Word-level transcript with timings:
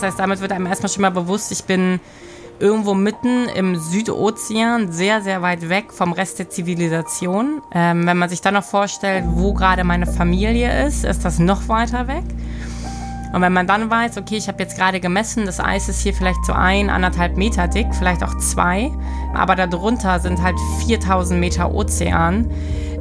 Das 0.00 0.12
heißt, 0.12 0.18
damit 0.18 0.40
wird 0.40 0.52
einem 0.52 0.64
erstmal 0.64 0.88
schon 0.88 1.02
mal 1.02 1.10
bewusst, 1.10 1.52
ich 1.52 1.64
bin 1.64 2.00
irgendwo 2.58 2.94
mitten 2.94 3.48
im 3.54 3.76
Südozean, 3.76 4.92
sehr, 4.92 5.20
sehr 5.20 5.42
weit 5.42 5.68
weg 5.68 5.92
vom 5.92 6.12
Rest 6.12 6.38
der 6.38 6.48
Zivilisation. 6.48 7.60
Ähm, 7.72 8.06
wenn 8.06 8.16
man 8.16 8.30
sich 8.30 8.40
dann 8.40 8.54
noch 8.54 8.64
vorstellt, 8.64 9.24
wo 9.28 9.52
gerade 9.52 9.84
meine 9.84 10.06
Familie 10.06 10.86
ist, 10.86 11.04
ist 11.04 11.24
das 11.24 11.38
noch 11.38 11.68
weiter 11.68 12.08
weg. 12.08 12.24
Und 13.32 13.42
wenn 13.42 13.52
man 13.52 13.66
dann 13.66 13.90
weiß, 13.90 14.16
okay, 14.16 14.36
ich 14.36 14.48
habe 14.48 14.62
jetzt 14.62 14.76
gerade 14.76 15.00
gemessen, 15.00 15.46
das 15.46 15.60
Eis 15.60 15.88
ist 15.88 16.02
hier 16.02 16.14
vielleicht 16.14 16.44
so 16.44 16.52
ein, 16.52 16.90
anderthalb 16.90 17.36
Meter 17.36 17.68
dick, 17.68 17.86
vielleicht 17.94 18.24
auch 18.24 18.36
zwei, 18.38 18.90
aber 19.34 19.54
darunter 19.54 20.18
sind 20.18 20.42
halt 20.42 20.56
4000 20.84 21.38
Meter 21.38 21.72
Ozean, 21.72 22.50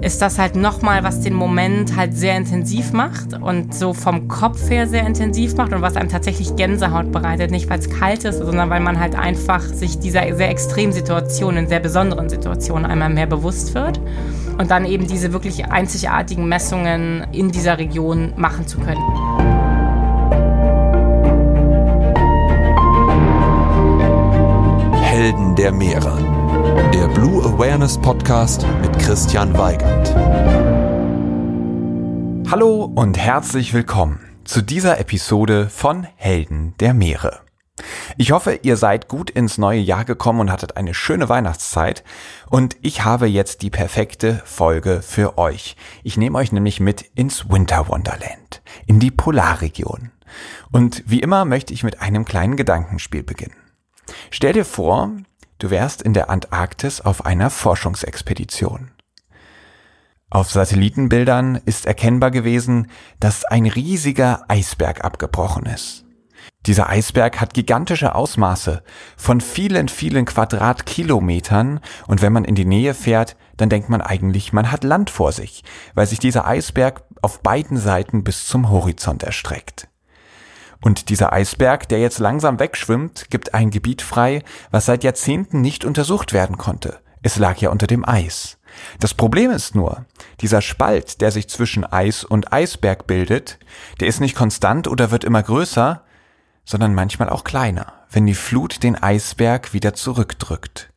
ist 0.01 0.21
das 0.21 0.39
halt 0.39 0.55
nochmal, 0.55 1.03
was 1.03 1.21
den 1.21 1.33
Moment 1.33 1.95
halt 1.95 2.15
sehr 2.15 2.37
intensiv 2.37 2.93
macht 2.93 3.33
und 3.41 3.73
so 3.73 3.93
vom 3.93 4.27
Kopf 4.27 4.69
her 4.69 4.87
sehr 4.87 5.05
intensiv 5.05 5.55
macht 5.55 5.73
und 5.73 5.81
was 5.81 5.95
einem 5.95 6.09
tatsächlich 6.09 6.55
Gänsehaut 6.55 7.11
bereitet. 7.11 7.51
Nicht, 7.51 7.69
weil 7.69 7.79
es 7.79 7.89
kalt 7.89 8.23
ist, 8.23 8.37
sondern 8.37 8.69
weil 8.69 8.79
man 8.79 8.99
halt 8.99 9.15
einfach 9.15 9.61
sich 9.61 9.99
dieser 9.99 10.33
sehr 10.35 10.49
extremen 10.49 10.93
Situation, 10.93 11.57
in 11.57 11.67
sehr 11.67 11.81
besonderen 11.81 12.29
Situationen 12.29 12.85
einmal 12.85 13.09
mehr 13.09 13.27
bewusst 13.27 13.73
wird 13.73 13.99
und 14.57 14.71
dann 14.71 14.85
eben 14.85 15.07
diese 15.07 15.33
wirklich 15.33 15.65
einzigartigen 15.65 16.47
Messungen 16.47 17.27
in 17.33 17.51
dieser 17.51 17.77
Region 17.77 18.33
machen 18.37 18.67
zu 18.67 18.79
können. 18.79 19.58
Der 25.59 25.73
Meere. 25.73 26.15
Der 26.93 27.09
Blue 27.09 27.43
Awareness 27.43 27.97
Podcast 27.97 28.65
mit 28.81 28.97
Christian 28.97 29.57
Weigand. 29.57 30.15
Hallo 32.49 32.85
und 32.85 33.17
herzlich 33.17 33.73
willkommen 33.73 34.21
zu 34.45 34.61
dieser 34.61 35.01
Episode 35.01 35.67
von 35.67 36.07
Helden 36.15 36.75
der 36.79 36.93
Meere. 36.93 37.41
Ich 38.17 38.31
hoffe, 38.31 38.57
ihr 38.61 38.77
seid 38.77 39.09
gut 39.09 39.29
ins 39.29 39.57
neue 39.57 39.81
Jahr 39.81 40.05
gekommen 40.05 40.39
und 40.39 40.49
hattet 40.49 40.77
eine 40.77 40.93
schöne 40.93 41.27
Weihnachtszeit. 41.27 42.05
Und 42.49 42.77
ich 42.81 43.03
habe 43.03 43.27
jetzt 43.27 43.61
die 43.61 43.69
perfekte 43.69 44.41
Folge 44.45 45.01
für 45.01 45.37
euch. 45.37 45.75
Ich 46.03 46.15
nehme 46.15 46.37
euch 46.37 46.53
nämlich 46.53 46.79
mit 46.79 47.01
ins 47.15 47.49
Winter 47.49 47.89
Wonderland, 47.89 48.61
in 48.87 49.01
die 49.01 49.11
Polarregion. 49.11 50.11
Und 50.71 51.03
wie 51.05 51.19
immer 51.19 51.43
möchte 51.43 51.73
ich 51.73 51.83
mit 51.83 51.99
einem 51.99 52.23
kleinen 52.23 52.55
Gedankenspiel 52.55 53.23
beginnen. 53.23 53.57
Stell 54.31 54.53
dir 54.53 54.65
vor, 54.65 55.11
du 55.59 55.69
wärst 55.69 56.01
in 56.01 56.13
der 56.13 56.29
Antarktis 56.29 57.01
auf 57.01 57.25
einer 57.25 57.49
Forschungsexpedition. 57.49 58.91
Auf 60.31 60.51
Satellitenbildern 60.51 61.59
ist 61.65 61.85
erkennbar 61.85 62.31
gewesen, 62.31 62.87
dass 63.19 63.45
ein 63.45 63.65
riesiger 63.65 64.45
Eisberg 64.47 65.03
abgebrochen 65.03 65.65
ist. 65.65 66.05
Dieser 66.65 66.89
Eisberg 66.89 67.41
hat 67.41 67.53
gigantische 67.53 68.15
Ausmaße 68.15 68.83
von 69.17 69.41
vielen, 69.41 69.87
vielen 69.87 70.25
Quadratkilometern 70.25 71.79
und 72.07 72.21
wenn 72.21 72.33
man 72.33 72.45
in 72.45 72.55
die 72.55 72.65
Nähe 72.65 72.93
fährt, 72.93 73.37
dann 73.57 73.69
denkt 73.69 73.89
man 73.89 74.01
eigentlich, 74.01 74.53
man 74.53 74.71
hat 74.71 74.83
Land 74.83 75.09
vor 75.09 75.31
sich, 75.31 75.63
weil 75.95 76.05
sich 76.05 76.19
dieser 76.19 76.45
Eisberg 76.45 77.03
auf 77.21 77.41
beiden 77.41 77.77
Seiten 77.77 78.23
bis 78.23 78.45
zum 78.45 78.69
Horizont 78.69 79.23
erstreckt. 79.23 79.88
Und 80.81 81.09
dieser 81.09 81.33
Eisberg, 81.33 81.89
der 81.89 81.99
jetzt 81.99 82.19
langsam 82.19 82.59
wegschwimmt, 82.59 83.29
gibt 83.29 83.53
ein 83.53 83.69
Gebiet 83.69 84.01
frei, 84.01 84.43
was 84.71 84.85
seit 84.85 85.03
Jahrzehnten 85.03 85.61
nicht 85.61 85.83
untersucht 85.83 86.31
werden 86.33 86.57
konnte. 86.57 86.99
Es 87.21 87.37
lag 87.37 87.57
ja 87.57 87.69
unter 87.69 87.87
dem 87.87 88.07
Eis. 88.07 88.57
Das 88.99 89.13
Problem 89.13 89.51
ist 89.51 89.75
nur, 89.75 90.05
dieser 90.39 90.61
Spalt, 90.61 91.21
der 91.21 91.31
sich 91.31 91.49
zwischen 91.49 91.83
Eis 91.83 92.23
und 92.23 92.53
Eisberg 92.53 93.07
bildet, 93.07 93.59
der 93.99 94.07
ist 94.07 94.21
nicht 94.21 94.35
konstant 94.35 94.87
oder 94.87 95.11
wird 95.11 95.23
immer 95.23 95.43
größer, 95.43 96.03
sondern 96.63 96.93
manchmal 96.93 97.29
auch 97.29 97.43
kleiner, 97.43 97.93
wenn 98.11 98.25
die 98.25 98.35
Flut 98.35 98.83
den 98.83 98.95
Eisberg 98.95 99.73
wieder 99.73 99.93
zurückdrückt. 99.93 100.91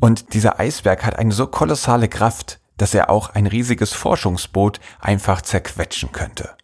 Und 0.00 0.34
dieser 0.34 0.58
Eisberg 0.58 1.04
hat 1.04 1.16
eine 1.16 1.32
so 1.32 1.46
kolossale 1.46 2.08
Kraft, 2.08 2.60
dass 2.76 2.94
er 2.94 3.08
auch 3.10 3.30
ein 3.30 3.46
riesiges 3.46 3.92
Forschungsboot 3.92 4.80
einfach 5.00 5.40
zerquetschen 5.40 6.12
könnte. 6.12 6.56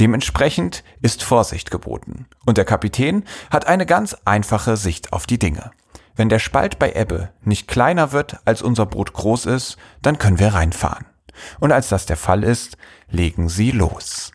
Dementsprechend 0.00 0.84
ist 1.02 1.22
Vorsicht 1.22 1.70
geboten. 1.70 2.26
Und 2.44 2.58
der 2.58 2.64
Kapitän 2.64 3.24
hat 3.50 3.66
eine 3.66 3.86
ganz 3.86 4.16
einfache 4.24 4.76
Sicht 4.76 5.12
auf 5.12 5.26
die 5.26 5.38
Dinge. 5.38 5.70
Wenn 6.16 6.28
der 6.28 6.38
Spalt 6.38 6.78
bei 6.78 6.92
Ebbe 6.92 7.30
nicht 7.42 7.66
kleiner 7.66 8.12
wird, 8.12 8.38
als 8.44 8.62
unser 8.62 8.86
Boot 8.86 9.12
groß 9.12 9.46
ist, 9.46 9.76
dann 10.02 10.18
können 10.18 10.38
wir 10.38 10.54
reinfahren. 10.54 11.06
Und 11.58 11.72
als 11.72 11.88
das 11.88 12.06
der 12.06 12.16
Fall 12.16 12.44
ist, 12.44 12.76
legen 13.10 13.48
sie 13.48 13.72
los. 13.72 14.30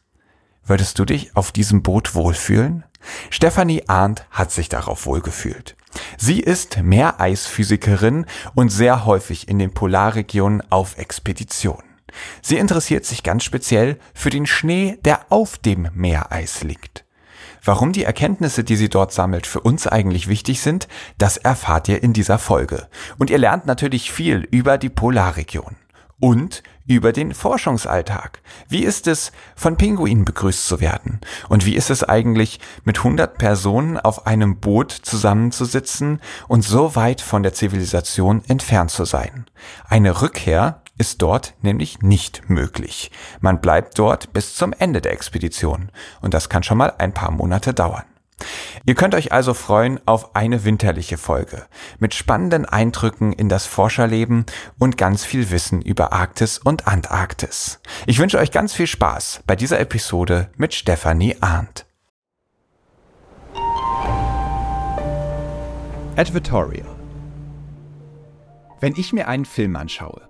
Würdest 0.66 1.00
du 1.00 1.06
dich 1.06 1.36
auf 1.36 1.52
diesem 1.52 1.82
Boot 1.82 2.16
wohlfühlen? 2.16 2.84
Stefanie 3.30 3.88
Arndt 3.88 4.26
hat 4.30 4.52
sich 4.52 4.70
darauf 4.70 5.06
wohlgefühlt. 5.06 5.76
Sie 6.18 6.40
ist 6.40 6.78
Meereisphysikerin 6.82 8.26
und 8.56 8.70
sehr 8.70 9.06
häufig 9.06 9.48
in 9.48 9.58
den 9.58 9.74
Polarregionen 9.74 10.62
auf 10.70 10.98
Expedition. 10.98 11.82
Sie 12.42 12.58
interessiert 12.58 13.06
sich 13.06 13.24
ganz 13.24 13.44
speziell 13.44 13.98
für 14.14 14.30
den 14.30 14.46
Schnee, 14.46 14.98
der 15.06 15.26
auf 15.30 15.58
dem 15.58 15.90
Meereis 15.94 16.64
liegt. 16.64 17.06
Warum 17.64 17.92
die 17.92 18.04
Erkenntnisse, 18.04 18.64
die 18.64 18.76
sie 18.76 18.90
dort 18.90 19.12
sammelt, 19.12 19.46
für 19.46 19.60
uns 19.60 19.86
eigentlich 19.86 20.28
wichtig 20.28 20.62
sind, 20.62 20.88
das 21.18 21.38
erfahrt 21.38 21.88
ihr 21.90 22.02
in 22.02 22.14
dieser 22.14 22.40
Folge. 22.40 22.88
Und 23.18 23.30
ihr 23.30 23.38
lernt 23.38 23.66
natürlich 23.66 24.12
viel 24.12 24.48
über 24.50 24.78
die 24.78 24.90
Polarregion 24.90 25.76
und 26.20 26.64
über 26.88 27.14
den 27.14 27.34
Forschungsalltag. 27.34 28.42
Wie 28.68 28.84
ist 28.84 29.08
es, 29.08 29.32
von 29.56 29.78
Pinguinen 29.78 30.26
begrüßt 30.26 30.68
zu 30.68 30.80
werden? 30.80 31.22
Und 31.48 31.66
wie 31.66 31.76
ist 31.76 31.92
es 31.92 32.04
eigentlich, 32.04 32.60
mit 32.84 32.98
100 32.98 33.38
Personen 33.38 33.98
auf 34.00 34.26
einem 34.26 34.60
Boot 34.60 34.92
zusammenzusitzen 34.92 36.20
und 36.48 36.64
so 36.64 36.96
weit 36.96 37.22
von 37.22 37.44
der 37.44 37.54
Zivilisation 37.54 38.44
entfernt 38.48 38.90
zu 38.90 39.06
sein? 39.06 39.46
Eine 39.88 40.22
Rückkehr 40.22 40.82
ist 41.00 41.22
dort 41.24 41.56
nämlich 41.64 42.02
nicht 42.02 42.50
möglich. 42.50 43.10
Man 43.40 43.62
bleibt 43.62 43.98
dort 43.98 44.32
bis 44.34 44.54
zum 44.54 44.74
Ende 44.74 45.02
der 45.02 45.14
Expedition 45.14 45.90
und 46.22 46.36
das 46.36 46.50
kann 46.50 46.62
schon 46.62 46.78
mal 46.78 46.94
ein 47.00 47.14
paar 47.14 47.32
Monate 47.32 47.74
dauern. 47.74 48.04
Ihr 48.86 48.96
könnt 48.96 49.16
euch 49.16 49.32
also 49.32 49.54
freuen 49.54 50.00
auf 50.06 50.36
eine 50.36 50.64
winterliche 50.64 51.18
Folge 51.18 51.66
mit 52.00 52.14
spannenden 52.14 52.66
Eindrücken 52.66 53.34
in 53.34 53.50
das 53.50 53.66
Forscherleben 53.66 54.46
und 54.78 54.98
ganz 54.98 55.26
viel 55.26 55.50
Wissen 55.50 55.82
über 55.82 56.14
Arktis 56.14 56.58
und 56.58 56.88
Antarktis. 56.88 57.80
Ich 58.06 58.20
wünsche 58.20 58.38
euch 58.38 58.52
ganz 58.52 58.74
viel 58.74 58.88
Spaß 58.88 59.42
bei 59.46 59.56
dieser 59.56 59.80
Episode 59.80 60.52
mit 60.56 60.74
Stefanie 60.74 61.36
Arndt. 61.42 61.86
Advertorial 66.16 66.86
Wenn 68.80 68.94
ich 68.96 69.14
mir 69.14 69.28
einen 69.28 69.46
Film 69.46 69.76
anschaue, 69.76 70.29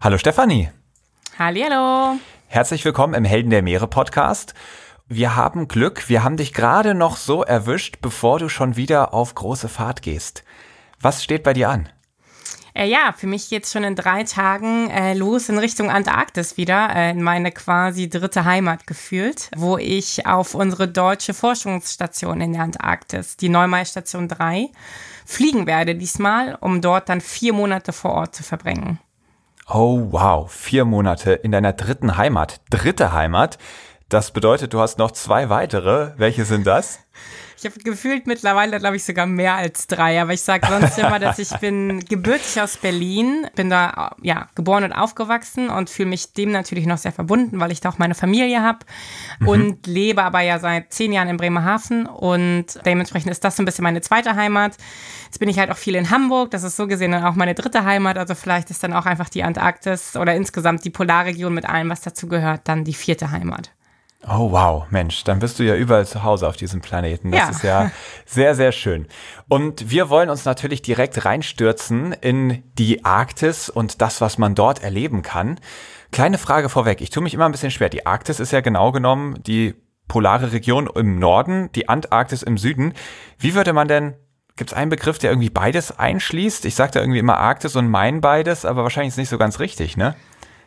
Hallo 0.00 0.16
Stefanie. 0.16 0.70
Hallihallo. 1.38 2.18
Herzlich 2.46 2.84
willkommen 2.84 3.14
im 3.14 3.24
Helden 3.24 3.50
der 3.50 3.62
Meere 3.62 3.88
Podcast. 3.88 4.54
Wir 5.06 5.36
haben 5.36 5.68
Glück, 5.68 6.08
wir 6.08 6.24
haben 6.24 6.36
dich 6.36 6.54
gerade 6.54 6.94
noch 6.94 7.16
so 7.16 7.42
erwischt, 7.42 7.96
bevor 8.00 8.38
du 8.38 8.48
schon 8.48 8.76
wieder 8.76 9.12
auf 9.12 9.34
große 9.34 9.68
Fahrt 9.68 10.02
gehst. 10.02 10.44
Was 11.00 11.24
steht 11.24 11.42
bei 11.42 11.52
dir 11.52 11.68
an? 11.68 11.88
Äh, 12.74 12.86
ja, 12.86 13.12
für 13.16 13.26
mich 13.26 13.48
geht's 13.48 13.72
schon 13.72 13.82
in 13.84 13.96
drei 13.96 14.22
Tagen 14.22 14.88
äh, 14.88 15.14
los 15.14 15.48
in 15.48 15.58
Richtung 15.58 15.90
Antarktis 15.90 16.56
wieder, 16.56 16.94
äh, 16.94 17.10
in 17.10 17.22
meine 17.22 17.50
quasi 17.50 18.08
dritte 18.08 18.44
Heimat 18.44 18.86
gefühlt, 18.86 19.50
wo 19.56 19.78
ich 19.78 20.26
auf 20.26 20.54
unsere 20.54 20.86
deutsche 20.86 21.34
Forschungsstation 21.34 22.40
in 22.40 22.52
der 22.52 22.62
Antarktis, 22.62 23.36
die 23.36 23.48
Neumai-Station 23.48 24.28
3, 24.28 24.70
fliegen 25.28 25.66
werde 25.66 25.94
diesmal, 25.94 26.56
um 26.58 26.80
dort 26.80 27.10
dann 27.10 27.20
vier 27.20 27.52
Monate 27.52 27.92
vor 27.92 28.12
Ort 28.12 28.34
zu 28.34 28.42
verbringen. 28.42 28.98
Oh 29.68 30.08
wow, 30.10 30.50
vier 30.50 30.86
Monate 30.86 31.32
in 31.32 31.52
deiner 31.52 31.74
dritten 31.74 32.16
Heimat. 32.16 32.62
Dritte 32.70 33.12
Heimat? 33.12 33.58
Das 34.08 34.30
bedeutet, 34.30 34.72
du 34.72 34.80
hast 34.80 34.98
noch 34.98 35.10
zwei 35.10 35.50
weitere. 35.50 36.12
Welche 36.16 36.46
sind 36.46 36.66
das? 36.66 37.00
Ich 37.58 37.64
habe 37.64 37.78
gefühlt 37.80 38.26
mittlerweile, 38.26 38.78
glaube 38.78 38.96
ich, 38.96 39.04
sogar 39.04 39.26
mehr 39.26 39.56
als 39.56 39.86
drei. 39.86 40.22
Aber 40.22 40.32
ich 40.32 40.40
sage 40.40 40.66
sonst 40.66 40.96
immer, 40.96 41.18
dass 41.18 41.38
ich 41.38 41.50
bin 41.58 42.00
gebürtig 42.04 42.58
aus 42.60 42.76
Berlin, 42.76 43.48
bin 43.54 43.68
da 43.68 44.14
ja 44.22 44.46
geboren 44.54 44.84
und 44.84 44.92
aufgewachsen 44.92 45.68
und 45.68 45.90
fühle 45.90 46.08
mich 46.08 46.32
dem 46.32 46.52
natürlich 46.52 46.86
noch 46.86 46.96
sehr 46.96 47.12
verbunden, 47.12 47.60
weil 47.60 47.72
ich 47.72 47.80
da 47.80 47.90
auch 47.90 47.98
meine 47.98 48.14
Familie 48.14 48.62
habe 48.62 48.78
mhm. 49.40 49.48
und 49.48 49.86
lebe 49.86 50.22
aber 50.22 50.40
ja 50.40 50.58
seit 50.60 50.92
zehn 50.92 51.12
Jahren 51.12 51.28
in 51.28 51.36
Bremerhaven 51.36 52.06
und 52.06 52.66
dementsprechend 52.86 53.32
ist 53.32 53.44
das 53.44 53.56
so 53.56 53.62
ein 53.62 53.66
bisschen 53.66 53.82
meine 53.82 54.00
zweite 54.00 54.36
Heimat. 54.36 54.76
Jetzt 55.24 55.40
bin 55.40 55.48
ich 55.48 55.58
halt 55.58 55.70
auch 55.70 55.76
viel 55.76 55.96
in 55.96 56.10
Hamburg. 56.10 56.52
Das 56.52 56.62
ist 56.62 56.76
so 56.76 56.86
gesehen 56.86 57.10
dann 57.10 57.24
auch 57.24 57.34
meine 57.34 57.54
dritte 57.54 57.84
Heimat. 57.84 58.16
Also 58.16 58.36
vielleicht 58.36 58.70
ist 58.70 58.82
dann 58.84 58.92
auch 58.92 59.04
einfach 59.04 59.28
die 59.28 59.42
Antarktis 59.42 60.16
oder 60.16 60.34
insgesamt 60.34 60.84
die 60.84 60.90
Polarregion 60.90 61.52
mit 61.52 61.68
allem, 61.68 61.90
was 61.90 62.00
dazu 62.00 62.28
gehört, 62.28 62.62
dann 62.68 62.84
die 62.84 62.94
vierte 62.94 63.32
Heimat. 63.32 63.72
Oh 64.26 64.50
wow, 64.50 64.84
Mensch, 64.90 65.22
dann 65.22 65.38
bist 65.38 65.58
du 65.58 65.62
ja 65.62 65.76
überall 65.76 66.06
zu 66.06 66.24
Hause 66.24 66.48
auf 66.48 66.56
diesem 66.56 66.80
Planeten. 66.80 67.30
Das 67.30 67.40
ja. 67.40 67.48
ist 67.50 67.62
ja 67.62 67.90
sehr, 68.26 68.54
sehr 68.56 68.72
schön. 68.72 69.06
Und 69.48 69.90
wir 69.90 70.10
wollen 70.10 70.28
uns 70.28 70.44
natürlich 70.44 70.82
direkt 70.82 71.24
reinstürzen 71.24 72.12
in 72.12 72.64
die 72.78 73.04
Arktis 73.04 73.68
und 73.68 74.02
das, 74.02 74.20
was 74.20 74.36
man 74.36 74.56
dort 74.56 74.82
erleben 74.82 75.22
kann. 75.22 75.60
Kleine 76.10 76.38
Frage 76.38 76.68
vorweg, 76.68 77.00
ich 77.00 77.10
tue 77.10 77.22
mich 77.22 77.34
immer 77.34 77.46
ein 77.46 77.52
bisschen 77.52 77.70
schwer. 77.70 77.90
Die 77.90 78.06
Arktis 78.06 78.40
ist 78.40 78.50
ja 78.50 78.60
genau 78.60 78.90
genommen 78.90 79.40
die 79.44 79.74
polare 80.08 80.52
Region 80.52 80.88
im 80.94 81.18
Norden, 81.18 81.70
die 81.72 81.88
Antarktis 81.88 82.42
im 82.42 82.58
Süden. 82.58 82.94
Wie 83.38 83.54
würde 83.54 83.72
man 83.72 83.88
denn 83.88 84.14
Gibt 84.58 84.72
es 84.72 84.76
einen 84.76 84.90
Begriff, 84.90 85.20
der 85.20 85.30
irgendwie 85.30 85.50
beides 85.50 86.00
einschließt? 86.00 86.64
Ich 86.64 86.74
sage 86.74 86.90
da 86.90 87.00
irgendwie 87.00 87.20
immer 87.20 87.38
Arktis 87.38 87.76
und 87.76 87.88
mein 87.88 88.20
beides, 88.20 88.64
aber 88.64 88.82
wahrscheinlich 88.82 89.10
ist 89.10 89.14
es 89.14 89.18
nicht 89.18 89.28
so 89.28 89.38
ganz 89.38 89.60
richtig, 89.60 89.96
ne? 89.96 90.16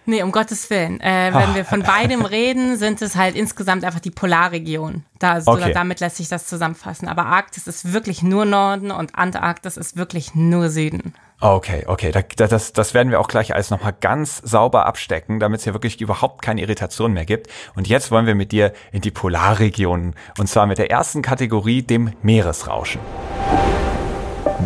Nee, 0.05 0.23
um 0.23 0.31
Gottes 0.31 0.69
Willen. 0.69 0.99
Äh, 0.99 1.31
wenn 1.33 1.55
wir 1.55 1.63
von 1.63 1.83
beidem 1.83 2.25
reden, 2.25 2.77
sind 2.77 3.01
es 3.01 3.15
halt 3.15 3.35
insgesamt 3.35 3.83
einfach 3.83 3.99
die 3.99 4.11
Polarregion. 4.11 5.03
Da, 5.19 5.41
so, 5.41 5.51
okay. 5.51 5.73
Damit 5.73 5.99
lässt 5.99 6.17
sich 6.17 6.27
das 6.27 6.47
zusammenfassen. 6.47 7.07
Aber 7.07 7.27
Arktis 7.27 7.67
ist 7.67 7.93
wirklich 7.93 8.23
nur 8.23 8.45
Norden 8.45 8.91
und 8.91 9.15
Antarktis 9.15 9.77
ist 9.77 9.97
wirklich 9.97 10.33
nur 10.33 10.69
Süden. 10.69 11.13
Okay, 11.39 11.85
okay. 11.87 12.11
Da, 12.11 12.21
das, 12.47 12.71
das 12.73 12.93
werden 12.93 13.11
wir 13.11 13.19
auch 13.19 13.27
gleich 13.27 13.53
alles 13.53 13.71
nochmal 13.71 13.95
ganz 13.99 14.37
sauber 14.37 14.85
abstecken, 14.85 15.39
damit 15.39 15.59
es 15.59 15.63
hier 15.63 15.73
wirklich 15.73 15.99
überhaupt 15.99 16.43
keine 16.43 16.61
Irritation 16.61 17.13
mehr 17.13 17.25
gibt. 17.25 17.47
Und 17.75 17.87
jetzt 17.87 18.11
wollen 18.11 18.25
wir 18.25 18.35
mit 18.35 18.51
dir 18.51 18.73
in 18.91 19.01
die 19.01 19.11
Polarregionen. 19.11 20.15
Und 20.37 20.47
zwar 20.47 20.67
mit 20.67 20.77
der 20.77 20.91
ersten 20.91 21.21
Kategorie, 21.21 21.81
dem 21.81 22.13
Meeresrauschen. 22.21 23.01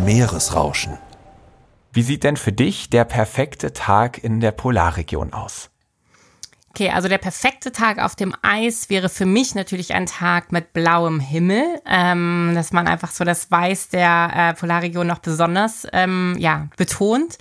Meeresrauschen. 0.04 0.98
Wie 1.96 2.02
sieht 2.02 2.24
denn 2.24 2.36
für 2.36 2.52
dich 2.52 2.90
der 2.90 3.06
perfekte 3.06 3.72
Tag 3.72 4.22
in 4.22 4.40
der 4.40 4.52
Polarregion 4.52 5.32
aus? 5.32 5.70
Okay, 6.76 6.90
also 6.90 7.08
der 7.08 7.16
perfekte 7.16 7.72
Tag 7.72 7.98
auf 7.98 8.16
dem 8.16 8.34
Eis 8.42 8.90
wäre 8.90 9.08
für 9.08 9.24
mich 9.24 9.54
natürlich 9.54 9.94
ein 9.94 10.04
Tag 10.04 10.52
mit 10.52 10.74
blauem 10.74 11.20
Himmel, 11.20 11.64
ähm, 11.86 12.52
dass 12.54 12.70
man 12.74 12.86
einfach 12.86 13.12
so 13.12 13.24
das 13.24 13.50
Weiß 13.50 13.88
der 13.88 14.30
äh, 14.34 14.52
Polarregion 14.52 15.06
noch 15.06 15.20
besonders 15.20 15.86
ähm, 15.94 16.36
ja, 16.38 16.68
betont. 16.76 17.38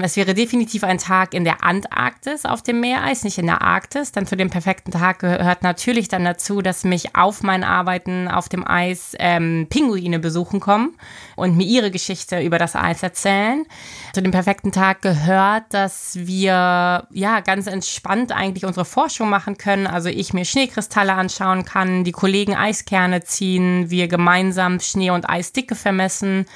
Es 0.00 0.16
wäre 0.16 0.32
definitiv 0.32 0.84
ein 0.84 0.96
Tag 0.96 1.34
in 1.34 1.44
der 1.44 1.62
Antarktis 1.62 2.46
auf 2.46 2.62
dem 2.62 2.80
Meereis, 2.80 3.24
nicht 3.24 3.36
in 3.36 3.44
der 3.44 3.60
Arktis. 3.60 4.10
Dann 4.10 4.26
zu 4.26 4.38
dem 4.38 4.48
perfekten 4.48 4.90
Tag 4.90 5.18
gehört 5.18 5.62
natürlich 5.62 6.08
dann 6.08 6.24
dazu, 6.24 6.62
dass 6.62 6.82
mich 6.82 7.14
auf 7.14 7.42
meinen 7.42 7.64
Arbeiten 7.64 8.26
auf 8.26 8.48
dem 8.48 8.66
Eis 8.66 9.14
ähm, 9.18 9.66
Pinguine 9.68 10.18
besuchen 10.18 10.60
kommen 10.60 10.96
und 11.36 11.58
mir 11.58 11.66
ihre 11.66 11.90
Geschichte 11.90 12.40
über 12.40 12.58
das 12.58 12.74
Eis 12.74 13.02
erzählen. 13.02 13.66
Zu 14.14 14.22
dem 14.22 14.30
perfekten 14.30 14.72
Tag 14.72 15.02
gehört, 15.02 15.64
dass 15.74 16.16
wir 16.16 17.06
ja 17.10 17.40
ganz 17.40 17.66
entspannt 17.66 18.32
eigentlich 18.32 18.61
gleichzeitig 18.62 18.64
unsere 18.64 18.84
Forschung 18.84 19.28
machen 19.28 19.58
können. 19.58 19.86
Also 19.86 20.08
ich 20.08 20.32
mir 20.32 20.44
Schneekristalle 20.44 21.12
anschauen 21.14 21.64
kann, 21.64 22.04
die 22.04 22.12
Kollegen 22.12 22.54
Eiskerne 22.54 23.22
ziehen, 23.22 23.90
wir 23.90 24.08
gemeinsam 24.08 24.80
Schnee- 24.80 25.10
und 25.10 25.28
Eisdicke 25.28 25.74
vermessen. 25.74 26.46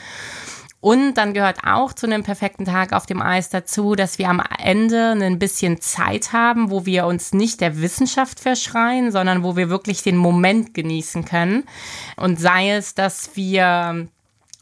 Und 0.81 1.15
dann 1.15 1.35
gehört 1.35 1.59
auch 1.65 1.93
zu 1.93 2.07
einem 2.07 2.23
perfekten 2.23 2.65
Tag 2.65 2.93
auf 2.93 3.07
dem 3.07 3.21
Eis 3.21 3.51
dazu, 3.51 3.97
dass 3.97 4.19
wir 4.19 4.29
am 4.29 4.41
Ende 4.63 5.17
ein 5.21 5.39
bisschen 5.39 5.81
Zeit 5.81 6.33
haben, 6.33 6.71
wo 6.71 6.87
wir 6.87 7.07
uns 7.07 7.33
nicht 7.33 7.61
der 7.61 7.81
Wissenschaft 7.81 8.39
verschreien, 8.39 9.11
sondern 9.11 9.43
wo 9.43 9.57
wir 9.57 9.69
wirklich 9.69 10.03
den 10.03 10.17
Moment 10.17 10.75
genießen 10.75 11.25
können. 11.25 11.65
Und 12.17 12.39
sei 12.39 12.71
es, 12.71 12.95
dass 12.95 13.31
wir 13.35 14.07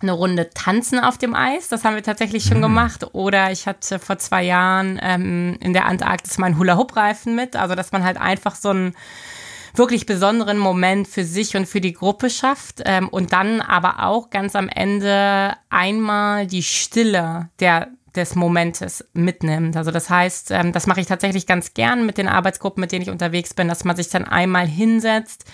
eine 0.00 0.12
Runde 0.12 0.50
tanzen 0.50 0.98
auf 0.98 1.18
dem 1.18 1.34
Eis. 1.34 1.68
Das 1.68 1.84
haben 1.84 1.94
wir 1.94 2.02
tatsächlich 2.02 2.44
schon 2.44 2.58
mhm. 2.58 2.62
gemacht. 2.62 3.06
Oder 3.12 3.50
ich 3.50 3.66
hatte 3.66 3.98
vor 3.98 4.18
zwei 4.18 4.42
Jahren 4.42 4.98
ähm, 5.02 5.56
in 5.60 5.72
der 5.72 5.86
Antarktis 5.86 6.38
meinen 6.38 6.58
Hula-Hoop-Reifen 6.58 7.34
mit. 7.34 7.56
Also, 7.56 7.74
dass 7.74 7.92
man 7.92 8.04
halt 8.04 8.18
einfach 8.18 8.54
so 8.54 8.70
einen 8.70 8.94
wirklich 9.74 10.06
besonderen 10.06 10.58
Moment 10.58 11.08
für 11.08 11.24
sich 11.24 11.56
und 11.56 11.66
für 11.66 11.80
die 11.80 11.92
Gruppe 11.92 12.30
schafft. 12.30 12.82
Ähm, 12.84 13.08
und 13.08 13.32
dann 13.32 13.60
aber 13.60 14.04
auch 14.04 14.30
ganz 14.30 14.54
am 14.56 14.68
Ende 14.68 15.54
einmal 15.70 16.46
die 16.46 16.62
Stille 16.62 17.48
der 17.60 17.88
des 18.14 18.34
Momentes 18.34 19.04
mitnimmt. 19.12 19.76
Also 19.76 19.90
das 19.90 20.08
heißt, 20.08 20.50
ähm, 20.52 20.72
das 20.72 20.86
mache 20.86 21.00
ich 21.00 21.06
tatsächlich 21.06 21.46
ganz 21.46 21.74
gern 21.74 22.06
mit 22.06 22.18
den 22.18 22.28
Arbeitsgruppen, 22.28 22.80
mit 22.80 22.92
denen 22.92 23.02
ich 23.02 23.10
unterwegs 23.10 23.54
bin, 23.54 23.68
dass 23.68 23.84
man 23.84 23.96
sich 23.96 24.08
dann 24.08 24.24
einmal 24.24 24.66
hinsetzt, 24.66 25.44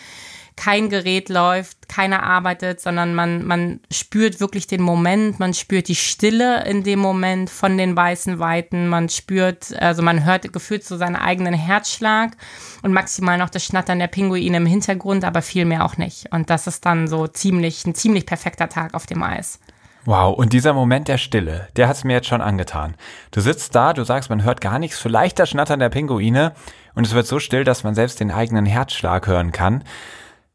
kein 0.60 0.90
Gerät 0.90 1.30
läuft, 1.30 1.88
keiner 1.88 2.22
arbeitet, 2.22 2.82
sondern 2.82 3.14
man, 3.14 3.46
man 3.46 3.80
spürt 3.90 4.40
wirklich 4.40 4.66
den 4.66 4.82
Moment, 4.82 5.40
man 5.40 5.54
spürt 5.54 5.88
die 5.88 5.94
Stille 5.94 6.64
in 6.66 6.82
dem 6.82 6.98
Moment 6.98 7.48
von 7.48 7.78
den 7.78 7.96
weißen 7.96 8.38
Weiten, 8.38 8.86
man 8.86 9.08
spürt, 9.08 9.74
also 9.80 10.02
man 10.02 10.26
hört 10.26 10.52
gefühlt 10.52 10.84
so 10.84 10.98
seinen 10.98 11.16
eigenen 11.16 11.54
Herzschlag 11.54 12.36
und 12.82 12.92
maximal 12.92 13.38
noch 13.38 13.48
das 13.48 13.64
Schnattern 13.64 14.00
der 14.00 14.08
Pinguine 14.08 14.58
im 14.58 14.66
Hintergrund, 14.66 15.24
aber 15.24 15.40
viel 15.40 15.64
mehr 15.64 15.82
auch 15.82 15.96
nicht. 15.96 16.30
Und 16.30 16.50
das 16.50 16.66
ist 16.66 16.84
dann 16.84 17.08
so 17.08 17.26
ziemlich, 17.26 17.86
ein 17.86 17.94
ziemlich 17.94 18.26
perfekter 18.26 18.68
Tag 18.68 18.92
auf 18.92 19.06
dem 19.06 19.22
Eis. 19.22 19.60
Wow, 20.04 20.36
und 20.36 20.52
dieser 20.52 20.74
Moment 20.74 21.08
der 21.08 21.18
Stille, 21.18 21.68
der 21.76 21.88
hat 21.88 21.96
es 21.96 22.04
mir 22.04 22.14
jetzt 22.14 22.28
schon 22.28 22.42
angetan. 22.42 22.96
Du 23.30 23.40
sitzt 23.40 23.74
da, 23.74 23.94
du 23.94 24.04
sagst, 24.04 24.28
man 24.28 24.44
hört 24.44 24.60
gar 24.60 24.78
nichts, 24.78 24.98
vielleicht 24.98 25.38
das 25.38 25.48
Schnattern 25.48 25.80
der 25.80 25.88
Pinguine 25.88 26.52
und 26.94 27.06
es 27.06 27.14
wird 27.14 27.26
so 27.26 27.38
still, 27.38 27.64
dass 27.64 27.82
man 27.82 27.94
selbst 27.94 28.20
den 28.20 28.30
eigenen 28.30 28.66
Herzschlag 28.66 29.26
hören 29.26 29.52
kann. 29.52 29.84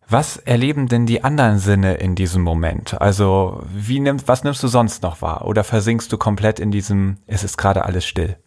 Was 0.08 0.38
erleben 0.38 0.88
denn 0.88 1.06
die 1.06 1.24
anderen 1.24 1.58
Sinne 1.58 1.96
in 1.96 2.16
diesem 2.16 2.44
Moment? 2.44 3.00
Also, 3.02 3.64
wie 3.74 4.00
nimmst, 4.00 4.28
was 4.28 4.44
nimmst 4.44 4.62
du 4.62 4.68
sonst 4.68 5.02
noch 5.02 5.22
wahr? 5.22 5.46
Oder 5.46 5.64
versinkst 5.64 6.12
du 6.12 6.18
komplett 6.18 6.60
in 6.60 6.72
diesem, 6.72 7.18
es 7.26 7.44
ist 7.44 7.58
gerade 7.58 7.86
alles 7.86 8.06
still? 8.06 8.38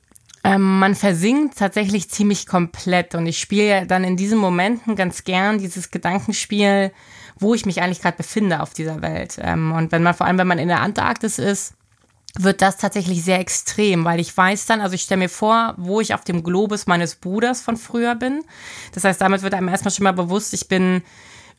Ähm, 0.45 0.79
man 0.79 0.95
versinkt 0.95 1.59
tatsächlich 1.59 2.11
ziemlich 2.11 2.47
komplett 2.47 3.17
und 3.17 3.27
ich 3.27 3.41
spiele 3.41 3.87
dann 3.87 4.05
in 4.05 4.17
diesen 4.17 4.39
Momenten 4.39 4.95
ganz 4.95 5.25
gern 5.25 5.59
dieses 5.59 5.91
Gedankenspiel, 5.91 6.93
wo 7.41 7.55
ich 7.55 7.67
mich 7.67 7.83
eigentlich 7.83 8.01
gerade 8.01 8.17
befinde 8.17 8.63
auf 8.63 8.73
dieser 8.73 9.03
Welt. 9.03 9.39
Ähm, 9.43 9.73
und 9.73 9.91
wenn 9.91 10.05
man, 10.05 10.15
vor 10.15 10.27
allem 10.27 10.39
wenn 10.39 10.47
man 10.47 10.61
in 10.61 10.69
der 10.69 10.81
Antarktis 10.81 11.41
ist, 11.41 11.75
wird 12.39 12.63
das 12.63 12.77
tatsächlich 12.77 13.25
sehr 13.25 13.41
extrem, 13.41 14.05
weil 14.05 14.21
ich 14.21 14.37
weiß 14.37 14.67
dann, 14.67 14.81
also 14.81 14.95
ich 14.95 15.03
stelle 15.03 15.19
mir 15.19 15.29
vor, 15.29 15.75
wo 15.77 16.01
ich 16.01 16.15
auf 16.15 16.23
dem 16.23 16.45
Globus 16.45 16.87
meines 16.87 17.17
Bruders 17.17 17.61
von 17.61 17.77
früher 17.77 18.15
bin. 18.15 18.45
Das 18.95 19.03
heißt, 19.03 19.21
damit 19.21 19.43
wird 19.43 19.55
einem 19.55 19.69
erstmal 19.69 19.93
schon 19.93 20.05
mal 20.05 20.13
bewusst, 20.13 20.55
ich 20.55 20.69
bin 20.69 21.03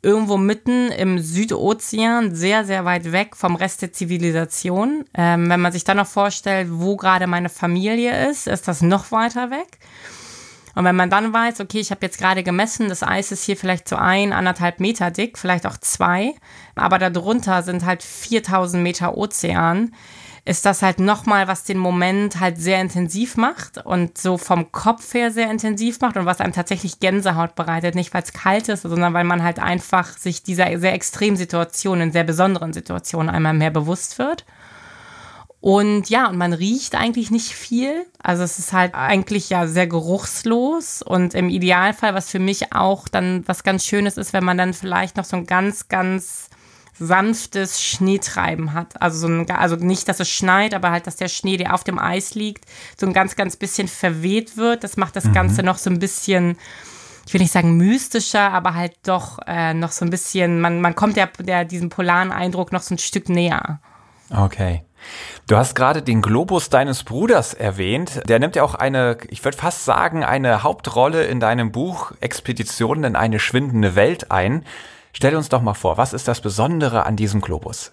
irgendwo 0.01 0.37
mitten 0.37 0.91
im 0.91 1.19
Südozean, 1.19 2.33
sehr, 2.33 2.65
sehr 2.65 2.85
weit 2.85 3.11
weg 3.11 3.35
vom 3.35 3.55
Rest 3.55 3.81
der 3.81 3.91
Zivilisation. 3.91 5.05
Ähm, 5.13 5.49
wenn 5.49 5.59
man 5.59 5.71
sich 5.71 5.83
dann 5.83 5.97
noch 5.97 6.07
vorstellt, 6.07 6.69
wo 6.71 6.95
gerade 6.95 7.27
meine 7.27 7.49
Familie 7.49 8.29
ist, 8.29 8.47
ist 8.47 8.67
das 8.67 8.81
noch 8.81 9.11
weiter 9.11 9.51
weg. 9.51 9.79
Und 10.75 10.85
wenn 10.85 10.95
man 10.95 11.09
dann 11.09 11.33
weiß, 11.33 11.59
okay, 11.59 11.79
ich 11.79 11.91
habe 11.91 12.05
jetzt 12.05 12.19
gerade 12.19 12.43
gemessen, 12.43 12.87
das 12.87 13.03
Eis 13.03 13.31
ist 13.31 13.43
hier 13.43 13.57
vielleicht 13.57 13.89
so 13.89 13.97
ein, 13.97 14.31
anderthalb 14.31 14.79
Meter 14.79 15.11
dick, 15.11 15.37
vielleicht 15.37 15.65
auch 15.65 15.77
zwei, 15.77 16.35
aber 16.75 16.99
darunter 16.99 17.63
sind 17.63 17.85
halt 17.85 18.01
4000 18.03 18.81
Meter 18.81 19.17
Ozean, 19.17 19.93
ist 20.49 20.65
das 20.65 20.81
halt 20.81 20.99
nochmal, 20.99 21.47
was 21.47 21.63
den 21.63 21.77
Moment 21.77 22.39
halt 22.39 22.57
sehr 22.57 22.81
intensiv 22.81 23.37
macht 23.37 23.85
und 23.85 24.17
so 24.17 24.39
vom 24.39 24.71
Kopf 24.71 25.13
her 25.13 25.29
sehr 25.29 25.51
intensiv 25.51 26.01
macht 26.01 26.17
und 26.17 26.25
was 26.25 26.41
einem 26.41 26.53
tatsächlich 26.53 26.99
Gänsehaut 26.99 27.53
bereitet. 27.53 27.93
Nicht, 27.93 28.15
weil 28.15 28.23
es 28.23 28.33
kalt 28.33 28.67
ist, 28.67 28.81
sondern 28.81 29.13
weil 29.13 29.25
man 29.25 29.43
halt 29.43 29.59
einfach 29.59 30.17
sich 30.17 30.41
dieser 30.41 30.79
sehr 30.79 30.93
extremen 30.93 31.37
Situationen, 31.37 32.11
sehr 32.11 32.23
besonderen 32.23 32.73
Situationen 32.73 33.29
einmal 33.29 33.53
mehr 33.53 33.69
bewusst 33.69 34.17
wird. 34.17 34.43
Und 35.61 36.09
ja, 36.09 36.27
und 36.27 36.37
man 36.37 36.53
riecht 36.53 36.95
eigentlich 36.95 37.29
nicht 37.29 37.53
viel. 37.53 38.07
Also 38.17 38.41
es 38.41 38.57
ist 38.57 38.73
halt 38.73 38.95
eigentlich 38.95 39.51
ja 39.51 39.67
sehr 39.67 39.85
geruchslos. 39.85 41.03
Und 41.03 41.35
im 41.35 41.49
Idealfall, 41.49 42.15
was 42.15 42.31
für 42.31 42.39
mich 42.39 42.73
auch 42.73 43.07
dann 43.07 43.43
was 43.45 43.61
ganz 43.61 43.85
Schönes 43.85 44.17
ist, 44.17 44.33
wenn 44.33 44.43
man 44.43 44.57
dann 44.57 44.73
vielleicht 44.73 45.15
noch 45.15 45.25
so 45.25 45.37
ein 45.37 45.45
ganz, 45.45 45.89
ganz 45.89 46.48
sanftes 46.99 47.81
Schneetreiben 47.81 48.73
hat. 48.73 49.01
Also, 49.01 49.19
so 49.19 49.27
ein, 49.27 49.49
also 49.49 49.75
nicht, 49.75 50.07
dass 50.07 50.19
es 50.19 50.29
schneit, 50.29 50.73
aber 50.73 50.91
halt, 50.91 51.07
dass 51.07 51.15
der 51.15 51.27
Schnee, 51.27 51.57
der 51.57 51.73
auf 51.73 51.83
dem 51.83 51.99
Eis 51.99 52.35
liegt, 52.35 52.65
so 52.97 53.05
ein 53.05 53.13
ganz, 53.13 53.35
ganz 53.35 53.55
bisschen 53.55 53.87
verweht 53.87 54.57
wird. 54.57 54.83
Das 54.83 54.97
macht 54.97 55.15
das 55.15 55.25
mhm. 55.25 55.33
Ganze 55.33 55.63
noch 55.63 55.77
so 55.77 55.89
ein 55.89 55.99
bisschen, 55.99 56.57
ich 57.25 57.33
will 57.33 57.41
nicht 57.41 57.53
sagen 57.53 57.77
mystischer, 57.77 58.51
aber 58.51 58.75
halt 58.75 58.93
doch 59.03 59.39
äh, 59.47 59.73
noch 59.73 59.91
so 59.91 60.05
ein 60.05 60.09
bisschen, 60.09 60.61
man, 60.61 60.81
man 60.81 60.95
kommt 60.95 61.15
der, 61.15 61.27
der 61.39 61.65
diesem 61.65 61.89
polaren 61.89 62.31
Eindruck 62.31 62.71
noch 62.71 62.81
so 62.81 62.95
ein 62.95 62.99
Stück 62.99 63.29
näher. 63.29 63.79
Okay. 64.29 64.83
Du 65.47 65.57
hast 65.57 65.75
gerade 65.75 66.01
den 66.01 66.21
Globus 66.21 66.69
deines 66.69 67.03
Bruders 67.03 67.53
erwähnt. 67.53 68.21
Der 68.27 68.39
nimmt 68.39 68.55
ja 68.55 68.63
auch 68.63 68.75
eine, 68.75 69.17
ich 69.29 69.43
würde 69.43 69.57
fast 69.57 69.85
sagen, 69.85 70.23
eine 70.23 70.63
Hauptrolle 70.63 71.23
in 71.23 71.39
deinem 71.39 71.71
Buch 71.71 72.11
Expeditionen 72.21 73.03
in 73.03 73.15
eine 73.15 73.39
schwindende 73.39 73.95
Welt 73.95 74.31
ein. 74.31 74.65
Stell 75.19 75.35
uns 75.35 75.49
doch 75.49 75.61
mal 75.61 75.73
vor, 75.73 75.97
was 75.97 76.13
ist 76.13 76.29
das 76.29 76.39
Besondere 76.39 77.05
an 77.05 77.17
diesem 77.17 77.41
Globus? 77.41 77.91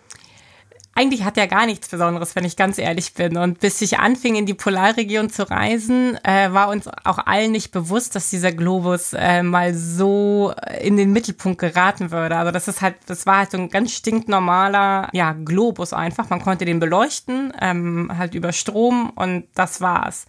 eigentlich 0.94 1.24
hat 1.24 1.36
er 1.36 1.48
gar 1.48 1.66
nichts 1.66 1.88
Besonderes, 1.88 2.36
wenn 2.36 2.44
ich 2.46 2.56
ganz 2.56 2.78
ehrlich 2.78 3.12
bin. 3.14 3.36
Und 3.36 3.58
bis 3.60 3.82
ich 3.82 3.98
anfing, 3.98 4.36
in 4.36 4.46
die 4.46 4.54
Polarregion 4.54 5.28
zu 5.28 5.50
reisen, 5.50 6.16
äh, 6.24 6.52
war 6.52 6.68
uns 6.68 6.88
auch 7.04 7.18
allen 7.18 7.52
nicht 7.52 7.70
bewusst, 7.70 8.14
dass 8.14 8.30
dieser 8.30 8.52
Globus 8.52 9.12
äh, 9.12 9.42
mal 9.42 9.74
so 9.74 10.54
in 10.80 10.96
den 10.96 11.12
Mittelpunkt 11.12 11.60
geraten 11.60 12.12
würde. 12.12 12.36
Also 12.36 12.50
das 12.50 12.66
ist 12.68 12.80
halt, 12.80 12.94
das 13.06 13.26
war 13.26 13.38
halt 13.38 13.50
so 13.50 13.58
ein 13.58 13.68
ganz 13.68 13.92
stinknormaler, 13.92 15.10
ja, 15.12 15.32
Globus 15.32 15.92
einfach. 15.92 16.30
Man 16.30 16.40
konnte 16.40 16.64
den 16.64 16.80
beleuchten, 16.80 17.52
ähm, 17.60 18.10
halt 18.16 18.34
über 18.34 18.52
Strom 18.52 19.10
und 19.16 19.48
das 19.54 19.82
war's. 19.82 20.26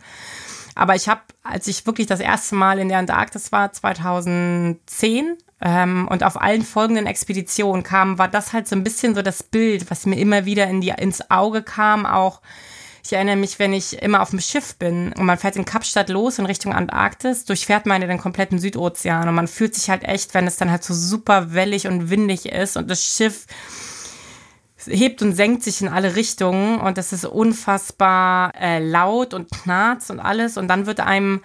Aber 0.76 0.96
ich 0.96 1.08
habe, 1.08 1.22
als 1.44 1.68
ich 1.68 1.86
wirklich 1.86 2.08
das 2.08 2.20
erste 2.20 2.56
Mal 2.56 2.80
in 2.80 2.90
der 2.90 2.98
Antarktis 2.98 3.54
war, 3.54 3.72
2010, 3.72 5.38
ähm, 5.62 6.08
und 6.08 6.24
auf 6.24 6.40
allen 6.40 6.64
folgenden 6.64 7.08
Expeditionen 7.08 7.84
kam, 7.84 8.18
war 8.18 8.28
das 8.28 8.54
halt 8.54 8.68
so 8.68 8.76
ein 8.76 8.84
bisschen 8.84 9.16
so 9.16 9.22
das 9.22 9.44
Bild, 9.44 9.90
was 9.90 10.06
mir 10.06 10.18
immer 10.18 10.46
wieder 10.46 10.68
in 10.68 10.82
die, 10.82 10.90
ins 10.90 11.32
Auge 11.32 11.64
kam. 11.64 12.06
Auch 12.06 12.42
ich 13.04 13.14
erinnere 13.14 13.38
mich, 13.38 13.58
wenn 13.58 13.74
ich 13.74 14.02
immer 14.02 14.22
auf 14.22 14.32
dem 14.32 14.42
Schiff 14.42 14.76
bin 14.76 15.14
und 15.14 15.26
man 15.26 15.38
fährt 15.38 15.56
in 15.56 15.66
Kapstadt 15.66 16.10
los 16.10 16.40
in 16.40 16.46
Richtung 16.46 16.74
Antarktis, 16.74 17.46
durchfährt 17.46 17.86
man 17.86 18.02
ja 18.02 18.08
den 18.08 18.18
kompletten 18.18 18.60
Südozean 18.60 19.30
und 19.30 19.36
man 19.36 19.48
fühlt 19.48 19.74
sich 19.76 19.90
halt 19.90 20.04
echt, 20.04 20.34
wenn 20.34 20.46
es 20.46 20.58
dann 20.58 20.70
halt 20.70 20.84
so 20.84 20.94
super 20.94 21.54
wellig 21.54 21.88
und 21.88 22.10
windig 22.10 22.48
ist 22.48 22.76
und 22.76 22.90
das 22.92 23.04
Schiff 23.04 23.46
hebt 24.86 25.22
und 25.22 25.34
senkt 25.34 25.64
sich 25.64 25.82
in 25.82 25.88
alle 25.88 26.16
Richtungen 26.16 26.80
und 26.80 26.98
das 26.98 27.14
ist 27.14 27.26
unfassbar 27.26 28.54
äh, 28.60 28.80
laut 28.80 29.34
und 29.34 29.52
knarzt 29.52 30.12
und 30.12 30.20
alles 30.20 30.58
und 30.58 30.68
dann 30.68 30.86
wird 30.86 31.00
einem 31.00 31.42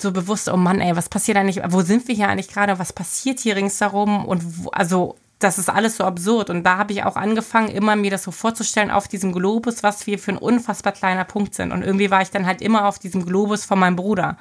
so 0.00 0.12
bewusst, 0.12 0.48
oh 0.48 0.56
Mann, 0.56 0.80
ey, 0.80 0.96
was 0.96 1.08
passiert 1.08 1.36
eigentlich, 1.36 1.60
wo 1.68 1.82
sind 1.82 2.06
wir 2.08 2.14
hier 2.14 2.28
eigentlich 2.28 2.48
gerade, 2.48 2.78
was 2.78 2.92
passiert 2.92 3.40
hier 3.40 3.56
ringsherum 3.56 4.24
und 4.24 4.64
wo, 4.64 4.70
also 4.70 5.16
das 5.42 5.58
ist 5.58 5.68
alles 5.68 5.96
so 5.96 6.04
absurd. 6.04 6.50
Und 6.50 6.64
da 6.64 6.78
habe 6.78 6.92
ich 6.92 7.04
auch 7.04 7.16
angefangen, 7.16 7.68
immer 7.68 7.96
mir 7.96 8.10
das 8.10 8.22
so 8.22 8.30
vorzustellen 8.30 8.90
auf 8.90 9.08
diesem 9.08 9.32
Globus, 9.32 9.82
was 9.82 10.06
wir 10.06 10.18
für 10.18 10.32
ein 10.32 10.38
unfassbar 10.38 10.92
kleiner 10.92 11.24
Punkt 11.24 11.54
sind. 11.54 11.72
Und 11.72 11.82
irgendwie 11.82 12.10
war 12.10 12.22
ich 12.22 12.30
dann 12.30 12.46
halt 12.46 12.62
immer 12.62 12.86
auf 12.86 12.98
diesem 12.98 13.26
Globus 13.26 13.64
von 13.64 13.78
meinem 13.78 13.96
Bruder. 13.96 14.36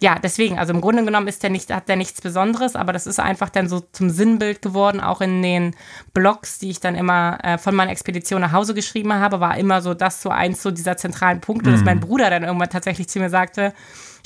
Ja, 0.00 0.18
deswegen, 0.18 0.58
also 0.58 0.72
im 0.72 0.80
Grunde 0.80 1.04
genommen 1.04 1.28
ist 1.28 1.42
der 1.42 1.50
nicht, 1.50 1.72
hat 1.72 1.88
der 1.88 1.96
nichts 1.96 2.20
Besonderes, 2.20 2.76
aber 2.76 2.92
das 2.92 3.06
ist 3.06 3.18
einfach 3.18 3.48
dann 3.48 3.68
so 3.68 3.80
zum 3.80 4.10
Sinnbild 4.10 4.62
geworden, 4.62 5.00
auch 5.00 5.20
in 5.20 5.42
den 5.42 5.74
Blogs, 6.14 6.58
die 6.58 6.70
ich 6.70 6.80
dann 6.80 6.94
immer 6.94 7.38
äh, 7.42 7.58
von 7.58 7.74
meiner 7.74 7.90
Expedition 7.90 8.40
nach 8.40 8.52
Hause 8.52 8.74
geschrieben 8.74 9.12
habe, 9.14 9.40
war 9.40 9.56
immer 9.56 9.82
so 9.82 9.94
das 9.94 10.22
so 10.22 10.30
eins 10.30 10.62
so 10.62 10.70
dieser 10.70 10.96
zentralen 10.96 11.40
Punkte, 11.40 11.70
mhm. 11.70 11.74
dass 11.74 11.84
mein 11.84 12.00
Bruder 12.00 12.30
dann 12.30 12.44
irgendwann 12.44 12.70
tatsächlich 12.70 13.08
zu 13.08 13.18
mir 13.18 13.30
sagte, 13.30 13.72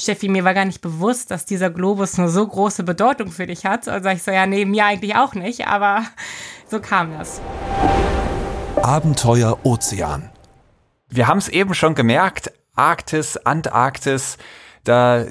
Steffi, 0.02 0.28
mir 0.28 0.42
war 0.42 0.52
gar 0.52 0.64
nicht 0.64 0.80
bewusst, 0.80 1.30
dass 1.30 1.47
dieser 1.47 1.71
Globus 1.71 2.18
eine 2.18 2.28
so 2.28 2.44
große 2.44 2.82
Bedeutung 2.82 3.30
für 3.30 3.47
dich 3.47 3.64
hat. 3.64 3.87
Und 3.87 4.02
sag 4.02 4.16
ich 4.16 4.25
so, 4.25 4.32
ja, 4.32 4.47
nee, 4.47 4.64
mir 4.64 4.85
eigentlich 4.85 5.14
auch 5.14 5.35
nicht, 5.35 5.68
aber 5.68 6.02
so 6.68 6.80
kam 6.80 7.16
das. 7.16 7.40
Abenteuer 8.82 9.61
Ozean. 9.62 10.30
Wir 11.09 11.28
haben 11.28 11.38
es 11.38 11.49
eben 11.49 11.75
schon 11.75 11.94
gemerkt, 11.94 12.50
Arktis, 12.75 13.37
Antarktis, 13.37 14.38
da 14.82 15.25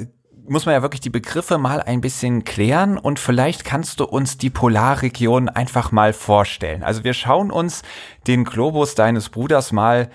muss 0.47 0.65
man 0.65 0.73
ja 0.73 0.81
wirklich 0.81 1.01
die 1.01 1.09
Begriffe 1.09 1.57
mal 1.57 1.81
ein 1.81 1.99
bisschen 1.99 2.45
klären 2.45 2.97
und 2.97 3.19
vielleicht 3.19 3.65
kannst 3.65 3.99
du 3.99 4.05
uns 4.05 4.37
die 4.37 4.49
Polarregion 4.49 5.49
einfach 5.49 5.91
mal 5.91 6.13
vorstellen. 6.13 6.83
Also 6.83 7.03
wir 7.03 7.13
schauen 7.13 7.51
uns 7.51 7.81
den 8.25 8.45
Globus 8.45 8.95
deines 8.95 9.29
Bruders 9.29 9.71
mal 9.73 10.09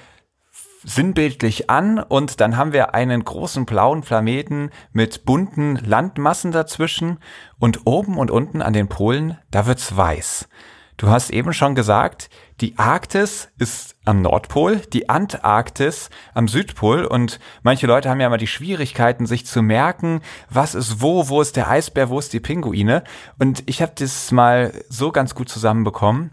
sinnbildlich 0.86 1.68
an 1.68 1.98
und 1.98 2.40
dann 2.40 2.56
haben 2.56 2.72
wir 2.72 2.94
einen 2.94 3.24
großen 3.24 3.66
blauen 3.66 4.02
Planeten 4.02 4.70
mit 4.92 5.24
bunten 5.24 5.76
Landmassen 5.76 6.52
dazwischen 6.52 7.18
und 7.58 7.80
oben 7.84 8.16
und 8.16 8.30
unten 8.30 8.62
an 8.62 8.72
den 8.72 8.88
Polen, 8.88 9.36
da 9.50 9.66
wird's 9.66 9.96
weiß. 9.96 10.48
Du 10.96 11.08
hast 11.08 11.28
eben 11.28 11.52
schon 11.52 11.74
gesagt, 11.74 12.30
die 12.62 12.78
Arktis 12.78 13.48
ist 13.58 13.96
am 14.06 14.22
Nordpol, 14.22 14.76
die 14.76 15.10
Antarktis 15.10 16.08
am 16.32 16.48
Südpol 16.48 17.04
und 17.04 17.38
manche 17.62 17.86
Leute 17.86 18.08
haben 18.08 18.20
ja 18.20 18.28
immer 18.28 18.38
die 18.38 18.46
Schwierigkeiten, 18.46 19.26
sich 19.26 19.44
zu 19.44 19.60
merken, 19.60 20.22
was 20.48 20.74
ist 20.74 21.02
wo, 21.02 21.28
wo 21.28 21.42
ist 21.42 21.56
der 21.56 21.68
Eisbär, 21.68 22.08
wo 22.08 22.18
ist 22.18 22.32
die 22.32 22.40
Pinguine 22.40 23.04
und 23.38 23.62
ich 23.66 23.82
habe 23.82 23.92
das 23.94 24.32
mal 24.32 24.72
so 24.88 25.12
ganz 25.12 25.34
gut 25.34 25.50
zusammenbekommen. 25.50 26.30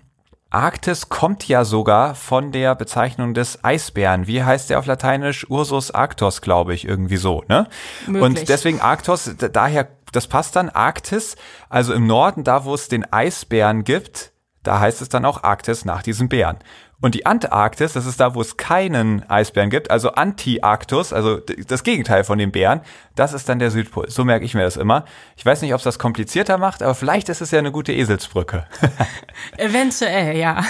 Arktis 0.54 1.10
kommt 1.10 1.48
ja 1.48 1.66
sogar 1.66 2.14
von 2.14 2.52
der 2.52 2.76
Bezeichnung 2.76 3.34
des 3.34 3.64
Eisbären. 3.64 4.28
Wie 4.28 4.44
heißt 4.44 4.70
der 4.70 4.78
auf 4.78 4.86
Lateinisch? 4.86 5.50
Ursus 5.50 5.92
arctos, 5.92 6.42
glaube 6.42 6.76
ich, 6.76 6.88
irgendwie 6.88 7.18
so, 7.18 7.44
ne? 7.48 7.68
Möglich. 8.06 8.24
Und 8.24 8.50
deswegen 8.50 8.80
Arctos, 8.80 9.32
daher, 9.52 9.88
das 10.12 10.28
passt 10.28 10.56
dann, 10.56 10.70
Arktis, 10.70 11.36
also 11.70 11.94
im 11.94 12.06
Norden, 12.06 12.44
da 12.44 12.66
wo 12.66 12.76
es 12.76 12.88
den 12.88 13.12
Eisbären 13.12 13.84
gibt, 13.84 14.32
da 14.62 14.80
heißt 14.80 15.02
es 15.02 15.10
dann 15.10 15.26
auch 15.26 15.44
Arktis 15.44 15.86
nach 15.86 16.04
diesem 16.04 16.30
Bären. 16.30 16.60
Und 17.04 17.16
die 17.16 17.26
Antarktis, 17.26 17.92
das 17.92 18.06
ist 18.06 18.22
da, 18.22 18.34
wo 18.34 18.40
es 18.40 18.56
keinen 18.56 19.30
Eisbären 19.30 19.70
gibt, 19.70 19.92
also 19.92 20.14
Anti-Arctus, 20.14 21.12
also 21.12 21.42
das 21.68 21.84
Gegenteil 21.84 22.24
von 22.24 22.38
dem 22.38 22.54
Bären, 22.54 22.80
das 23.16 23.34
ist 23.34 23.50
dann 23.50 23.60
der 23.60 23.72
Südpol. 23.72 24.10
So 24.10 24.24
merke 24.24 24.46
ich 24.46 24.54
mir 24.54 24.64
das 24.64 24.78
immer. 24.78 25.04
Ich 25.36 25.46
weiß 25.46 25.62
nicht, 25.64 25.74
ob 25.74 25.80
es 25.80 25.84
das 25.84 26.00
komplizierter 26.00 26.58
macht, 26.58 26.82
aber 26.82 26.96
vielleicht 26.96 27.28
ist 27.28 27.42
es 27.42 27.52
ja 27.52 27.60
eine 27.60 27.74
gute 27.74 27.92
Eselsbrücke. 27.92 28.68
Eventuell, 29.58 30.38
ja. 30.38 30.64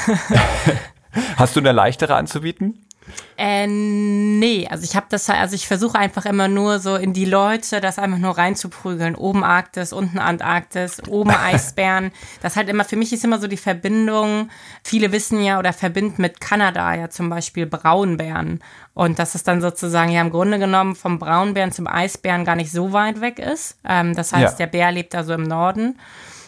Hast 1.38 1.56
du 1.56 1.60
eine 1.60 1.72
leichtere 1.72 2.16
anzubieten? 2.16 2.84
Äh, 3.38 3.68
nee, 3.68 4.68
also 4.70 4.84
ich 4.84 4.96
habe 4.96 5.08
das, 5.10 5.30
also 5.30 5.56
ich 5.56 5.68
versuche 5.68 5.98
einfach 5.98 6.26
immer 6.26 6.48
nur 6.48 6.80
so 6.80 6.96
in 6.96 7.14
die 7.14 7.26
Leute 7.26 7.82
das 7.82 8.00
einfach 8.00 8.18
nur 8.18 8.38
reinzuprügeln. 8.38 9.16
Oben 9.16 9.44
Arktis, 9.44 9.94
unten 9.94 10.20
Antarktis, 10.20 11.02
oben 11.08 11.32
Eisbären. 11.44 12.12
das 12.42 12.56
halt 12.56 12.70
immer, 12.70 12.84
für 12.86 12.96
mich 12.96 13.12
ist 13.12 13.24
immer 13.24 13.40
so 13.40 13.48
die 13.48 13.58
Verbindung, 13.58 14.50
viele 14.84 15.12
wissen 15.12 15.44
ja 15.44 15.60
oder 15.60 15.74
verbinden 15.74 16.22
mit 16.22 16.40
Kanada 16.40 16.94
ja 16.96 17.10
zum 17.10 17.30
Beispiel 17.30 17.66
Braunbären. 17.66 18.60
Und 18.94 19.18
dass 19.18 19.34
es 19.34 19.44
dann 19.44 19.62
sozusagen 19.62 20.12
ja 20.12 20.22
im 20.22 20.30
Grunde 20.30 20.60
genommen 20.60 20.96
vom 20.96 21.18
Braunbären 21.18 21.72
zum 21.72 21.88
Eisbären 21.88 22.46
gar 22.46 22.56
nicht 22.56 22.72
so 22.72 22.94
weit 22.94 23.22
weg 23.22 23.40
ist. 23.40 23.78
Ähm, 23.88 24.16
das 24.16 24.34
heißt, 24.34 24.60
ja. 24.60 24.66
der 24.66 24.68
Bär 24.68 24.92
lebt 24.92 25.16
also 25.16 25.34
im 25.34 25.44
Norden. 25.44 25.98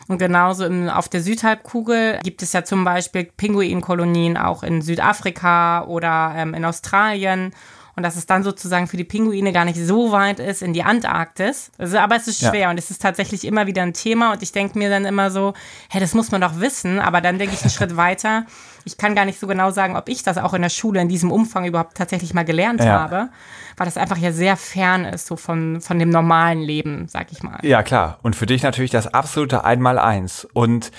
Und 0.07 0.19
genauso 0.19 0.65
im, 0.65 0.89
auf 0.89 1.09
der 1.09 1.21
Südhalbkugel 1.21 2.19
gibt 2.23 2.43
es 2.43 2.53
ja 2.53 2.63
zum 2.63 2.83
Beispiel 2.83 3.25
Pinguinkolonien 3.37 4.37
auch 4.37 4.63
in 4.63 4.81
Südafrika 4.81 5.85
oder 5.85 6.33
ähm, 6.35 6.53
in 6.53 6.63
Australien. 6.63 7.53
Und 7.95 8.03
dass 8.03 8.15
es 8.15 8.25
dann 8.25 8.43
sozusagen 8.43 8.87
für 8.87 8.97
die 8.97 9.03
Pinguine 9.03 9.53
gar 9.53 9.65
nicht 9.65 9.79
so 9.79 10.11
weit 10.11 10.39
ist 10.39 10.61
in 10.61 10.73
die 10.73 10.83
Antarktis. 10.83 11.71
Also, 11.77 11.97
aber 11.97 12.15
es 12.15 12.27
ist 12.27 12.39
schwer 12.39 12.61
ja. 12.61 12.69
und 12.69 12.77
es 12.77 12.91
ist 12.91 13.01
tatsächlich 13.01 13.45
immer 13.45 13.67
wieder 13.67 13.83
ein 13.83 13.93
Thema. 13.93 14.33
Und 14.33 14.43
ich 14.43 14.51
denke 14.51 14.77
mir 14.77 14.89
dann 14.89 15.05
immer 15.05 15.31
so, 15.31 15.53
hey, 15.89 16.01
das 16.01 16.13
muss 16.13 16.31
man 16.31 16.41
doch 16.41 16.59
wissen. 16.59 16.99
Aber 16.99 17.21
dann 17.21 17.39
denke 17.39 17.55
ich 17.55 17.61
einen 17.61 17.69
Schritt 17.71 17.95
weiter. 17.95 18.45
Ich 18.83 18.97
kann 18.97 19.15
gar 19.15 19.25
nicht 19.25 19.39
so 19.39 19.47
genau 19.47 19.71
sagen, 19.71 19.95
ob 19.95 20.09
ich 20.09 20.23
das 20.23 20.37
auch 20.37 20.53
in 20.53 20.61
der 20.61 20.69
Schule 20.69 21.01
in 21.01 21.09
diesem 21.09 21.31
Umfang 21.31 21.65
überhaupt 21.65 21.95
tatsächlich 21.97 22.33
mal 22.33 22.45
gelernt 22.45 22.83
ja. 22.83 22.99
habe 22.99 23.29
weil 23.77 23.85
das 23.85 23.97
einfach 23.97 24.17
ja 24.17 24.31
sehr 24.31 24.55
fern 24.55 25.05
ist, 25.05 25.27
so 25.27 25.35
von, 25.35 25.81
von 25.81 25.99
dem 25.99 26.09
normalen 26.09 26.61
Leben, 26.61 27.07
sag 27.07 27.31
ich 27.31 27.43
mal. 27.43 27.59
Ja, 27.61 27.83
klar. 27.83 28.19
Und 28.21 28.35
für 28.35 28.45
dich 28.45 28.63
natürlich 28.63 28.91
das 28.91 29.07
absolute 29.07 29.65
Einmaleins. 29.65 30.47
Und 30.53 30.91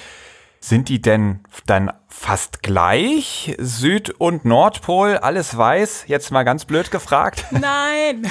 sind 0.60 0.88
die 0.88 1.00
denn 1.00 1.40
dann 1.66 1.92
fast 2.18 2.62
gleich. 2.62 3.54
Süd- 3.58 4.10
und 4.18 4.44
Nordpol, 4.44 5.18
alles 5.18 5.56
weiß. 5.56 6.04
Jetzt 6.06 6.32
mal 6.32 6.42
ganz 6.44 6.64
blöd 6.64 6.90
gefragt. 6.90 7.44
Nein, 7.50 8.26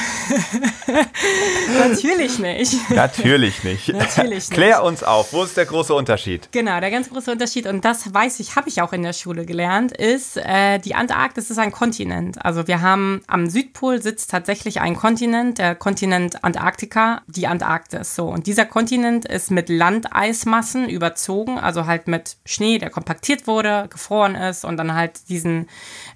natürlich 1.80 2.40
nicht. 2.40 2.90
Natürlich 2.90 3.64
nicht. 3.64 3.90
Natürlich 3.90 4.30
nicht. 4.50 4.52
Klär 4.52 4.84
uns 4.84 5.04
auf, 5.04 5.32
wo 5.34 5.44
ist 5.44 5.56
der 5.56 5.66
große 5.66 5.94
Unterschied? 5.94 6.50
Genau, 6.52 6.80
der 6.80 6.92
ganz 6.92 7.10
große 7.10 7.32
Unterschied, 7.32 7.68
und 7.68 7.86
das 7.86 8.14
weiß 8.14 8.40
ich, 8.40 8.56
habe 8.56 8.70
ich 8.70 8.82
auch 8.82 8.92
in 8.92 9.04
der 9.04 9.14
Schule 9.14 9.46
gelernt, 9.46 9.92
ist, 9.92 10.38
äh, 10.38 10.80
die 10.80 10.96
Antarktis 10.96 11.52
ist 11.52 11.60
ein 11.60 11.72
Kontinent. 11.72 12.44
Also 12.44 12.68
wir 12.68 12.82
haben 12.82 13.22
am 13.28 13.50
Südpol 13.50 14.02
sitzt 14.02 14.32
tatsächlich 14.32 14.82
ein 14.82 14.96
Kontinent, 14.96 15.60
der 15.60 15.76
Kontinent 15.76 16.44
Antarktika, 16.44 17.22
die 17.28 17.48
Antarktis. 17.48 18.16
So, 18.16 18.28
und 18.28 18.48
dieser 18.48 18.66
Kontinent 18.66 19.26
ist 19.26 19.52
mit 19.52 19.70
Landeismassen 19.70 20.90
überzogen, 20.90 21.60
also 21.60 21.86
halt 21.86 22.08
mit 22.08 22.38
Schnee, 22.46 22.80
der 22.80 22.90
kompaktiert 22.90 23.48
wurde, 23.48 23.75
gefroren 23.84 24.36
ist 24.36 24.66
und 24.66 24.78
dann 24.78 24.94
halt 24.94 25.30
diesen 25.30 25.68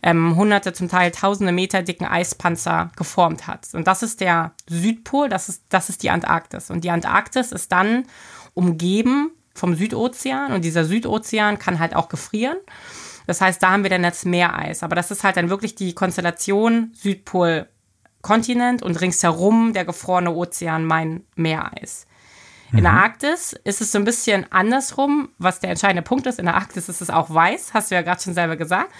ähm, 0.01 0.35
hunderte, 0.35 0.73
zum 0.73 0.89
Teil 0.89 1.11
tausende 1.11 1.51
Meter 1.51 1.83
dicken 1.83 2.05
Eispanzer 2.05 2.91
geformt 2.95 3.47
hat. 3.47 3.67
Und 3.73 3.87
das 3.87 4.03
ist 4.03 4.21
der 4.21 4.51
Südpol, 4.67 5.29
das 5.29 5.49
ist, 5.49 5.63
das 5.69 5.89
ist 5.89 6.03
die 6.03 6.09
Antarktis. 6.09 6.69
Und 6.69 6.83
die 6.83 6.91
Antarktis 6.91 7.51
ist 7.51 7.71
dann 7.71 8.05
umgeben 8.53 9.31
vom 9.53 9.75
Südozean 9.75 10.53
und 10.53 10.63
dieser 10.63 10.85
Südozean 10.85 11.59
kann 11.59 11.79
halt 11.79 11.95
auch 11.95 12.09
gefrieren. 12.09 12.57
Das 13.27 13.41
heißt, 13.41 13.61
da 13.61 13.71
haben 13.71 13.83
wir 13.83 13.89
dann 13.91 14.03
das 14.03 14.25
Meereis. 14.25 14.81
Aber 14.81 14.95
das 14.95 15.11
ist 15.11 15.23
halt 15.23 15.37
dann 15.37 15.49
wirklich 15.49 15.75
die 15.75 15.93
Konstellation 15.93 16.91
Südpol 16.95 17.67
Kontinent 18.21 18.83
und 18.83 18.99
ringsherum 18.99 19.71
der 19.73 19.85
gefrorene 19.85 20.31
Ozean 20.31 20.83
mein 20.83 21.23
Meereis. 21.35 22.05
In 22.71 22.83
der 22.83 22.93
Arktis 22.93 23.53
ist 23.63 23.81
es 23.81 23.91
so 23.91 23.97
ein 23.97 24.05
bisschen 24.05 24.51
andersrum, 24.51 25.29
was 25.37 25.59
der 25.59 25.71
entscheidende 25.71 26.03
Punkt 26.03 26.27
ist. 26.27 26.39
In 26.39 26.45
der 26.45 26.55
Arktis 26.55 26.87
ist 26.87 27.01
es 27.01 27.09
auch 27.09 27.33
weiß, 27.33 27.73
hast 27.73 27.89
du 27.89 27.95
ja 27.95 28.01
gerade 28.01 28.21
schon 28.21 28.33
selber 28.33 28.55
gesagt. 28.57 28.91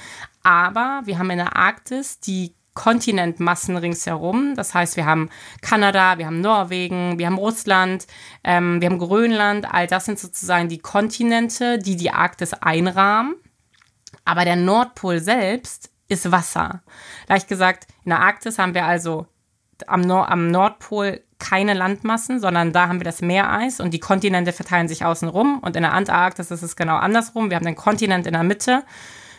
Aber 0.43 1.01
wir 1.05 1.19
haben 1.19 1.29
in 1.29 1.38
der 1.38 1.55
Arktis 1.55 2.19
die 2.19 2.55
Kontinentmassen 2.73 3.77
ringsherum. 3.77 4.55
Das 4.55 4.73
heißt, 4.73 4.95
wir 4.95 5.05
haben 5.05 5.29
Kanada, 5.61 6.17
wir 6.17 6.25
haben 6.25 6.41
Norwegen, 6.41 7.19
wir 7.19 7.25
haben 7.25 7.38
Russland, 7.38 8.07
ähm, 8.43 8.81
wir 8.81 8.89
haben 8.89 8.99
Grönland. 8.99 9.71
All 9.71 9.85
das 9.85 10.05
sind 10.05 10.17
sozusagen 10.17 10.69
die 10.69 10.79
Kontinente, 10.79 11.77
die 11.77 11.95
die 11.95 12.11
Arktis 12.11 12.53
einrahmen. 12.53 13.35
Aber 14.25 14.45
der 14.45 14.55
Nordpol 14.55 15.19
selbst 15.19 15.91
ist 16.07 16.31
Wasser. 16.31 16.81
Leicht 17.27 17.47
gesagt, 17.47 17.88
in 18.05 18.09
der 18.09 18.21
Arktis 18.21 18.57
haben 18.57 18.73
wir 18.73 18.85
also 18.85 19.27
am, 19.88 20.01
Nor 20.01 20.29
am 20.31 20.47
Nordpol 20.47 21.21
keine 21.39 21.74
Landmassen, 21.74 22.39
sondern 22.39 22.74
da 22.74 22.88
haben 22.88 23.00
wir 23.00 23.05
das 23.05 23.22
Meereis 23.22 23.79
und 23.79 23.93
die 23.93 24.00
Kontinente 24.00 24.53
verteilen 24.53 24.88
sich 24.88 25.05
außenrum. 25.05 25.60
Und 25.60 25.75
in 25.75 25.84
der 25.84 25.93
Antarktis 25.93 26.51
ist 26.51 26.62
es 26.62 26.75
genau 26.75 26.98
andersrum. 26.98 27.50
Wir 27.50 27.55
haben 27.55 27.65
den 27.65 27.75
Kontinent 27.75 28.27
in 28.27 28.34
der 28.34 28.43
Mitte, 28.43 28.84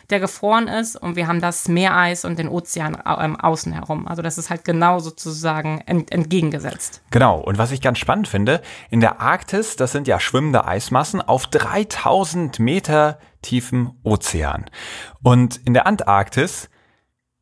der 0.09 0.19
gefroren 0.19 0.67
ist, 0.67 0.97
und 0.97 1.15
wir 1.15 1.27
haben 1.27 1.39
das 1.39 1.67
Meereis 1.69 2.25
und 2.25 2.37
den 2.37 2.49
Ozean 2.49 2.97
ähm, 3.05 3.39
außen 3.39 3.71
herum. 3.71 4.07
Also 4.07 4.21
das 4.21 4.37
ist 4.37 4.49
halt 4.49 4.65
genau 4.65 4.99
sozusagen 4.99 5.81
ent 5.85 6.11
entgegengesetzt. 6.11 7.01
Genau, 7.11 7.39
und 7.39 7.57
was 7.57 7.71
ich 7.71 7.81
ganz 7.81 7.97
spannend 7.97 8.27
finde, 8.27 8.61
in 8.89 8.99
der 8.99 9.21
Arktis, 9.21 9.77
das 9.77 9.93
sind 9.93 10.07
ja 10.07 10.19
schwimmende 10.19 10.65
Eismassen 10.65 11.21
auf 11.21 11.47
3000 11.47 12.59
Meter 12.59 13.19
tiefem 13.41 13.93
Ozean. 14.03 14.65
Und 15.23 15.61
in 15.65 15.73
der 15.73 15.87
Antarktis, 15.87 16.69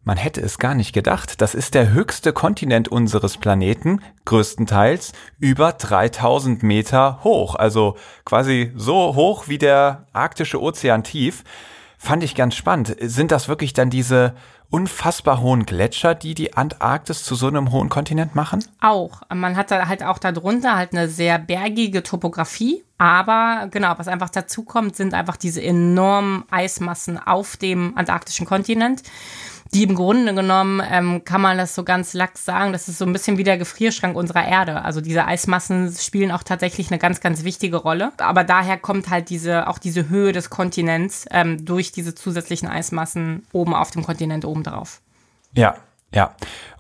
man 0.04 0.18
hätte 0.18 0.42
es 0.42 0.58
gar 0.58 0.76
nicht 0.76 0.94
gedacht, 0.94 1.42
das 1.42 1.54
ist 1.54 1.74
der 1.74 1.92
höchste 1.92 2.34
Kontinent 2.34 2.88
unseres 2.88 3.38
Planeten, 3.38 4.02
größtenteils 4.26 5.12
über 5.40 5.74
3000 5.74 6.64
Meter 6.64 7.20
hoch, 7.24 7.56
also 7.56 7.96
quasi 8.26 8.72
so 8.76 9.16
hoch 9.16 9.48
wie 9.48 9.58
der 9.58 10.08
arktische 10.14 10.62
Ozean 10.62 11.04
tief. 11.04 11.44
Fand 11.98 12.24
ich 12.24 12.34
ganz 12.34 12.56
spannend. 12.56 12.96
Sind 13.02 13.32
das 13.32 13.50
wirklich 13.50 13.74
dann 13.74 13.90
diese 13.90 14.34
unfassbar 14.70 15.42
hohen 15.42 15.66
Gletscher, 15.66 16.16
die 16.16 16.34
die 16.34 16.56
Antarktis 16.56 17.24
zu 17.24 17.36
so 17.36 17.48
einem 17.48 17.72
hohen 17.72 17.90
Kontinent 17.90 18.36
machen? 18.36 18.64
Auch. 18.80 19.22
Man 19.34 19.58
hat 19.58 19.72
da 19.72 19.88
halt 19.88 20.04
auch 20.04 20.20
darunter 20.20 20.78
halt 20.78 20.94
eine 20.94 21.10
sehr 21.10 21.40
bergige 21.40 22.04
Topografie. 22.04 22.84
Aber 22.98 23.68
genau, 23.72 23.94
was 23.98 24.08
einfach 24.08 24.30
dazu 24.30 24.64
kommt, 24.64 24.96
sind 24.96 25.14
einfach 25.14 25.38
diese 25.38 25.62
enormen 25.62 26.44
Eismassen 26.52 27.18
auf 27.18 27.58
dem 27.58 27.98
antarktischen 27.98 28.46
Kontinent 28.46 29.04
die 29.74 29.84
im 29.84 29.96
Grunde 29.96 30.34
genommen, 30.34 30.82
ähm, 30.90 31.24
kann 31.24 31.42
man 31.42 31.58
das 31.58 31.76
so 31.76 31.84
ganz 31.84 32.14
lax 32.14 32.44
sagen, 32.44 32.74
das 32.74 32.88
ist 32.88 32.98
so 32.98 33.06
ein 33.06 33.14
bisschen 33.14 33.38
wie 33.38 33.44
der 33.44 33.58
Gefrierschrank 33.58 34.16
unserer 34.16 34.48
Erde. 34.48 34.84
Also 34.84 35.00
diese 35.00 35.26
Eismassen 35.26 35.94
spielen 35.94 36.32
auch 36.32 36.44
tatsächlich 36.44 36.90
eine 36.90 36.98
ganz, 36.98 37.22
ganz 37.22 37.44
wichtige 37.44 37.78
Rolle. 37.78 38.12
Aber 38.18 38.44
daher 38.44 38.78
kommt 38.78 39.10
halt 39.10 39.30
diese, 39.30 39.68
auch 39.68 39.78
diese 39.78 40.10
Höhe 40.10 40.32
des 40.32 40.50
Kontinents 40.50 41.26
ähm, 41.32 41.66
durch 41.66 41.92
diese 41.92 42.16
zusätzlichen 42.16 42.68
Eismassen 42.68 43.46
oben 43.52 43.76
auf 43.76 43.92
dem 43.92 44.04
Kontinent 44.04 44.44
oben 44.44 44.64
drauf. 44.64 45.02
Ja, 45.54 45.76
ja. 46.12 46.36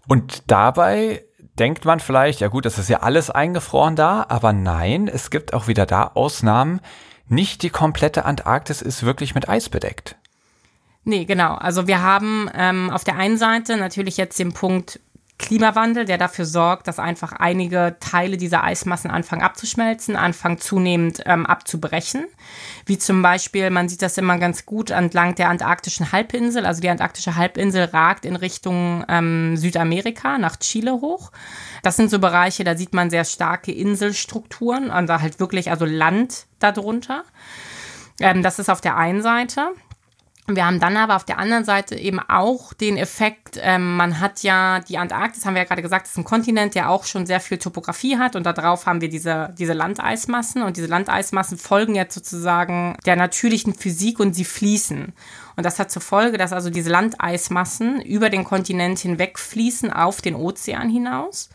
Und 0.07 0.43
dabei 0.47 1.23
denkt 1.59 1.85
man 1.85 1.99
vielleicht, 1.99 2.39
ja 2.39 2.47
gut, 2.47 2.65
das 2.65 2.79
ist 2.79 2.89
ja 2.89 3.01
alles 3.01 3.29
eingefroren 3.29 3.95
da, 3.95 4.25
aber 4.29 4.53
nein, 4.53 5.07
es 5.07 5.29
gibt 5.29 5.53
auch 5.53 5.67
wieder 5.67 5.85
da 5.85 6.11
Ausnahmen. 6.15 6.79
Nicht 7.27 7.61
die 7.61 7.69
komplette 7.69 8.25
Antarktis 8.25 8.81
ist 8.81 9.03
wirklich 9.03 9.35
mit 9.35 9.47
Eis 9.47 9.69
bedeckt. 9.69 10.15
Nee, 11.09 11.25
genau. 11.25 11.55
Also 11.55 11.87
wir 11.87 12.03
haben 12.03 12.51
ähm, 12.53 12.91
auf 12.91 13.03
der 13.03 13.15
einen 13.15 13.39
Seite 13.39 13.77
natürlich 13.77 14.17
jetzt 14.17 14.37
den 14.37 14.53
Punkt 14.53 14.99
Klimawandel, 15.39 16.05
der 16.05 16.19
dafür 16.19 16.45
sorgt, 16.45 16.87
dass 16.87 16.99
einfach 16.99 17.31
einige 17.31 17.95
Teile 17.99 18.37
dieser 18.37 18.63
Eismassen 18.63 19.09
anfangen 19.09 19.41
abzuschmelzen, 19.41 20.15
anfangen 20.15 20.59
zunehmend 20.59 21.23
ähm, 21.25 21.47
abzubrechen. 21.47 22.25
Wie 22.85 22.99
zum 22.99 23.23
Beispiel, 23.23 23.71
man 23.71 23.89
sieht 23.89 24.03
das 24.03 24.19
immer 24.19 24.37
ganz 24.37 24.67
gut 24.67 24.91
entlang 24.91 25.33
der 25.33 25.49
antarktischen 25.49 26.11
Halbinsel. 26.11 26.63
Also 26.67 26.79
die 26.79 26.89
antarktische 26.89 27.35
Halbinsel 27.35 27.85
ragt 27.85 28.23
in 28.23 28.35
Richtung 28.35 29.03
ähm, 29.09 29.57
Südamerika, 29.57 30.37
nach 30.37 30.57
Chile 30.57 30.91
hoch. 30.91 31.31
Das 31.81 31.95
sind 31.95 32.11
so 32.11 32.19
Bereiche, 32.19 32.63
da 32.63 32.77
sieht 32.77 32.93
man 32.93 33.09
sehr 33.09 33.25
starke 33.25 33.71
Inselstrukturen 33.71 34.91
und 34.91 35.07
da 35.07 35.21
halt 35.21 35.39
wirklich 35.39 35.71
also 35.71 35.85
Land 35.85 36.45
darunter. 36.59 37.23
Ähm, 38.19 38.43
das 38.43 38.59
ist 38.59 38.69
auf 38.69 38.81
der 38.81 38.95
einen 38.95 39.23
Seite. 39.23 39.69
Wir 40.55 40.65
haben 40.65 40.79
dann 40.79 40.97
aber 40.97 41.15
auf 41.15 41.25
der 41.25 41.37
anderen 41.37 41.63
Seite 41.63 41.95
eben 41.95 42.19
auch 42.19 42.73
den 42.73 42.97
Effekt, 42.97 43.59
ähm, 43.61 43.95
man 43.97 44.19
hat 44.19 44.43
ja 44.43 44.79
die 44.79 44.97
Antarktis, 44.97 45.45
haben 45.45 45.53
wir 45.53 45.61
ja 45.61 45.67
gerade 45.67 45.81
gesagt, 45.81 46.07
ist 46.07 46.17
ein 46.17 46.23
Kontinent, 46.23 46.75
der 46.75 46.89
auch 46.89 47.03
schon 47.03 47.25
sehr 47.25 47.39
viel 47.39 47.57
Topografie 47.57 48.17
hat 48.17 48.35
und 48.35 48.45
darauf 48.45 48.85
haben 48.85 49.01
wir 49.01 49.09
diese, 49.09 49.53
diese 49.57 49.73
Landeismassen 49.73 50.63
und 50.63 50.77
diese 50.77 50.87
Landeismassen 50.87 51.57
folgen 51.57 51.95
jetzt 51.95 52.15
sozusagen 52.15 52.97
der 53.05 53.15
natürlichen 53.15 53.73
Physik 53.73 54.19
und 54.19 54.33
sie 54.33 54.45
fließen. 54.45 55.13
Und 55.55 55.65
das 55.65 55.77
hat 55.77 55.91
zur 55.91 56.01
Folge, 56.01 56.37
dass 56.37 56.53
also 56.53 56.69
diese 56.69 56.89
Landeismassen 56.89 58.01
über 58.01 58.29
den 58.29 58.43
Kontinent 58.43 58.99
hinweg 58.99 59.37
fließen 59.37 59.91
auf 59.91 60.21
den 60.21 60.35
Ozean 60.35 60.89
hinaus. 60.89 61.49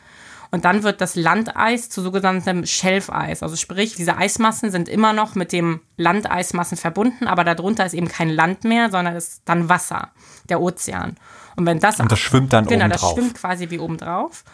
Und 0.55 0.65
dann 0.65 0.85
wird 0.85 1.01
das 1.01 1.17
Landeis 1.17 1.91
zu 1.91 2.01
sogenanntem 2.01 2.65
Schelfeis. 2.65 3.43
Also 3.43 3.57
sprich, 3.57 3.97
diese 3.97 4.17
Eismassen 4.17 4.71
sind 4.71 4.89
immer 4.89 5.13
noch 5.13 5.35
mit 5.35 5.51
dem 5.51 5.81
Landeismassen 5.97 6.79
verbunden, 6.79 7.27
aber 7.27 7.43
darunter 7.43 7.85
ist 7.85 7.93
eben 7.93 8.07
kein 8.07 8.31
Land 8.31 8.63
mehr, 8.63 8.89
sondern 8.89 9.17
ist 9.17 9.43
dann 9.47 9.69
Wasser, 9.69 10.13
der 10.49 10.61
Ozean. 10.61 11.17
Und 11.57 11.67
wenn 11.67 11.81
das 11.81 11.99
und 11.99 12.13
das 12.13 12.21
schwimmt 12.21 12.53
dann 12.53 12.67
genau, 12.67 12.85
oben 12.85 12.93
das 12.93 13.01
drauf. 13.01 13.15
schwimmt 13.15 13.35
quasi 13.35 13.71
wie 13.71 13.81
oben 13.81 13.99
drauf. 13.99 14.45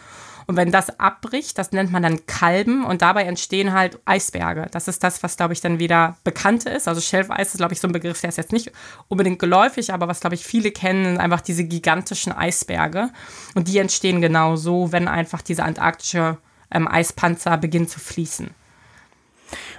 Und 0.51 0.57
wenn 0.57 0.69
das 0.69 0.99
abbricht, 0.99 1.57
das 1.57 1.71
nennt 1.71 1.93
man 1.93 2.03
dann 2.03 2.25
Kalben 2.25 2.83
und 2.83 3.01
dabei 3.01 3.23
entstehen 3.23 3.71
halt 3.71 3.99
Eisberge. 4.03 4.67
Das 4.71 4.89
ist 4.89 5.01
das, 5.01 5.23
was, 5.23 5.37
glaube 5.37 5.53
ich, 5.53 5.61
dann 5.61 5.79
wieder 5.79 6.17
bekannt 6.25 6.65
ist. 6.65 6.89
Also 6.89 6.99
Schelfeis 6.99 7.53
ist, 7.53 7.59
glaube 7.59 7.73
ich, 7.73 7.79
so 7.79 7.87
ein 7.87 7.93
Begriff, 7.93 8.19
der 8.19 8.27
ist 8.27 8.37
jetzt 8.37 8.51
nicht 8.51 8.69
unbedingt 9.07 9.39
geläufig, 9.39 9.93
aber 9.93 10.09
was, 10.09 10.19
glaube 10.19 10.35
ich, 10.35 10.43
viele 10.43 10.71
kennen, 10.71 11.05
sind 11.05 11.19
einfach 11.19 11.39
diese 11.39 11.63
gigantischen 11.63 12.33
Eisberge. 12.33 13.11
Und 13.55 13.69
die 13.69 13.77
entstehen 13.77 14.19
genau 14.19 14.57
so, 14.57 14.91
wenn 14.91 15.07
einfach 15.07 15.41
dieser 15.41 15.63
antarktische 15.63 16.37
ähm, 16.69 16.85
Eispanzer 16.85 17.55
beginnt 17.55 17.89
zu 17.89 18.01
fließen. 18.01 18.49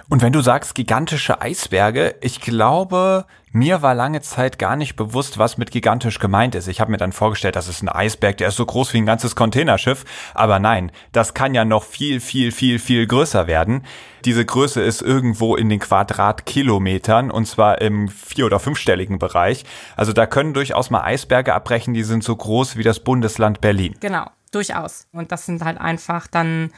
Und 0.09 0.23
wenn 0.23 0.33
du 0.33 0.41
sagst 0.41 0.73
gigantische 0.73 1.39
Eisberge, 1.39 2.15
ich 2.21 2.41
glaube, 2.41 3.27
mir 3.53 3.83
war 3.83 3.93
lange 3.93 4.21
Zeit 4.21 4.57
gar 4.57 4.75
nicht 4.75 4.95
bewusst, 4.95 5.37
was 5.37 5.57
mit 5.57 5.69
gigantisch 5.69 6.17
gemeint 6.17 6.55
ist. 6.55 6.67
Ich 6.67 6.81
habe 6.81 6.89
mir 6.89 6.97
dann 6.97 7.11
vorgestellt, 7.11 7.55
das 7.55 7.67
ist 7.67 7.83
ein 7.83 7.87
Eisberg, 7.87 8.37
der 8.37 8.47
ist 8.47 8.55
so 8.55 8.65
groß 8.65 8.93
wie 8.93 8.97
ein 8.97 9.05
ganzes 9.05 9.35
Containerschiff. 9.35 10.05
Aber 10.33 10.57
nein, 10.57 10.91
das 11.11 11.35
kann 11.35 11.53
ja 11.53 11.63
noch 11.63 11.83
viel, 11.83 12.19
viel, 12.19 12.51
viel, 12.51 12.79
viel 12.79 13.05
größer 13.05 13.45
werden. 13.45 13.85
Diese 14.25 14.43
Größe 14.43 14.81
ist 14.81 15.03
irgendwo 15.03 15.55
in 15.55 15.69
den 15.69 15.79
Quadratkilometern 15.79 17.29
und 17.29 17.45
zwar 17.45 17.79
im 17.79 18.07
vier- 18.07 18.47
oder 18.47 18.59
fünfstelligen 18.59 19.19
Bereich. 19.19 19.65
Also 19.95 20.13
da 20.13 20.25
können 20.25 20.55
durchaus 20.55 20.89
mal 20.89 21.03
Eisberge 21.03 21.53
abbrechen, 21.53 21.93
die 21.93 22.03
sind 22.03 22.23
so 22.23 22.35
groß 22.35 22.75
wie 22.75 22.83
das 22.83 23.01
Bundesland 23.01 23.61
Berlin. 23.61 23.93
Genau, 23.99 24.25
durchaus. 24.51 25.07
Und 25.11 25.31
das 25.31 25.45
sind 25.45 25.63
halt 25.63 25.79
einfach 25.79 26.25
dann 26.25 26.71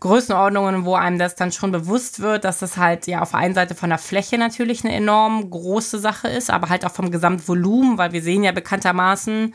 Größenordnungen, 0.00 0.84
wo 0.84 0.94
einem 0.94 1.18
das 1.18 1.34
dann 1.34 1.52
schon 1.52 1.72
bewusst 1.72 2.20
wird, 2.20 2.44
dass 2.44 2.58
das 2.58 2.76
halt 2.76 3.06
ja 3.06 3.20
auf 3.20 3.30
der 3.30 3.40
einen 3.40 3.54
Seite 3.54 3.74
von 3.74 3.90
der 3.90 3.98
Fläche 3.98 4.38
natürlich 4.38 4.84
eine 4.84 4.94
enorm 4.94 5.50
große 5.50 5.98
Sache 5.98 6.28
ist, 6.28 6.50
aber 6.50 6.68
halt 6.68 6.84
auch 6.84 6.92
vom 6.92 7.10
Gesamtvolumen, 7.10 7.98
weil 7.98 8.12
wir 8.12 8.22
sehen 8.22 8.42
ja 8.42 8.52
bekanntermaßen, 8.52 9.54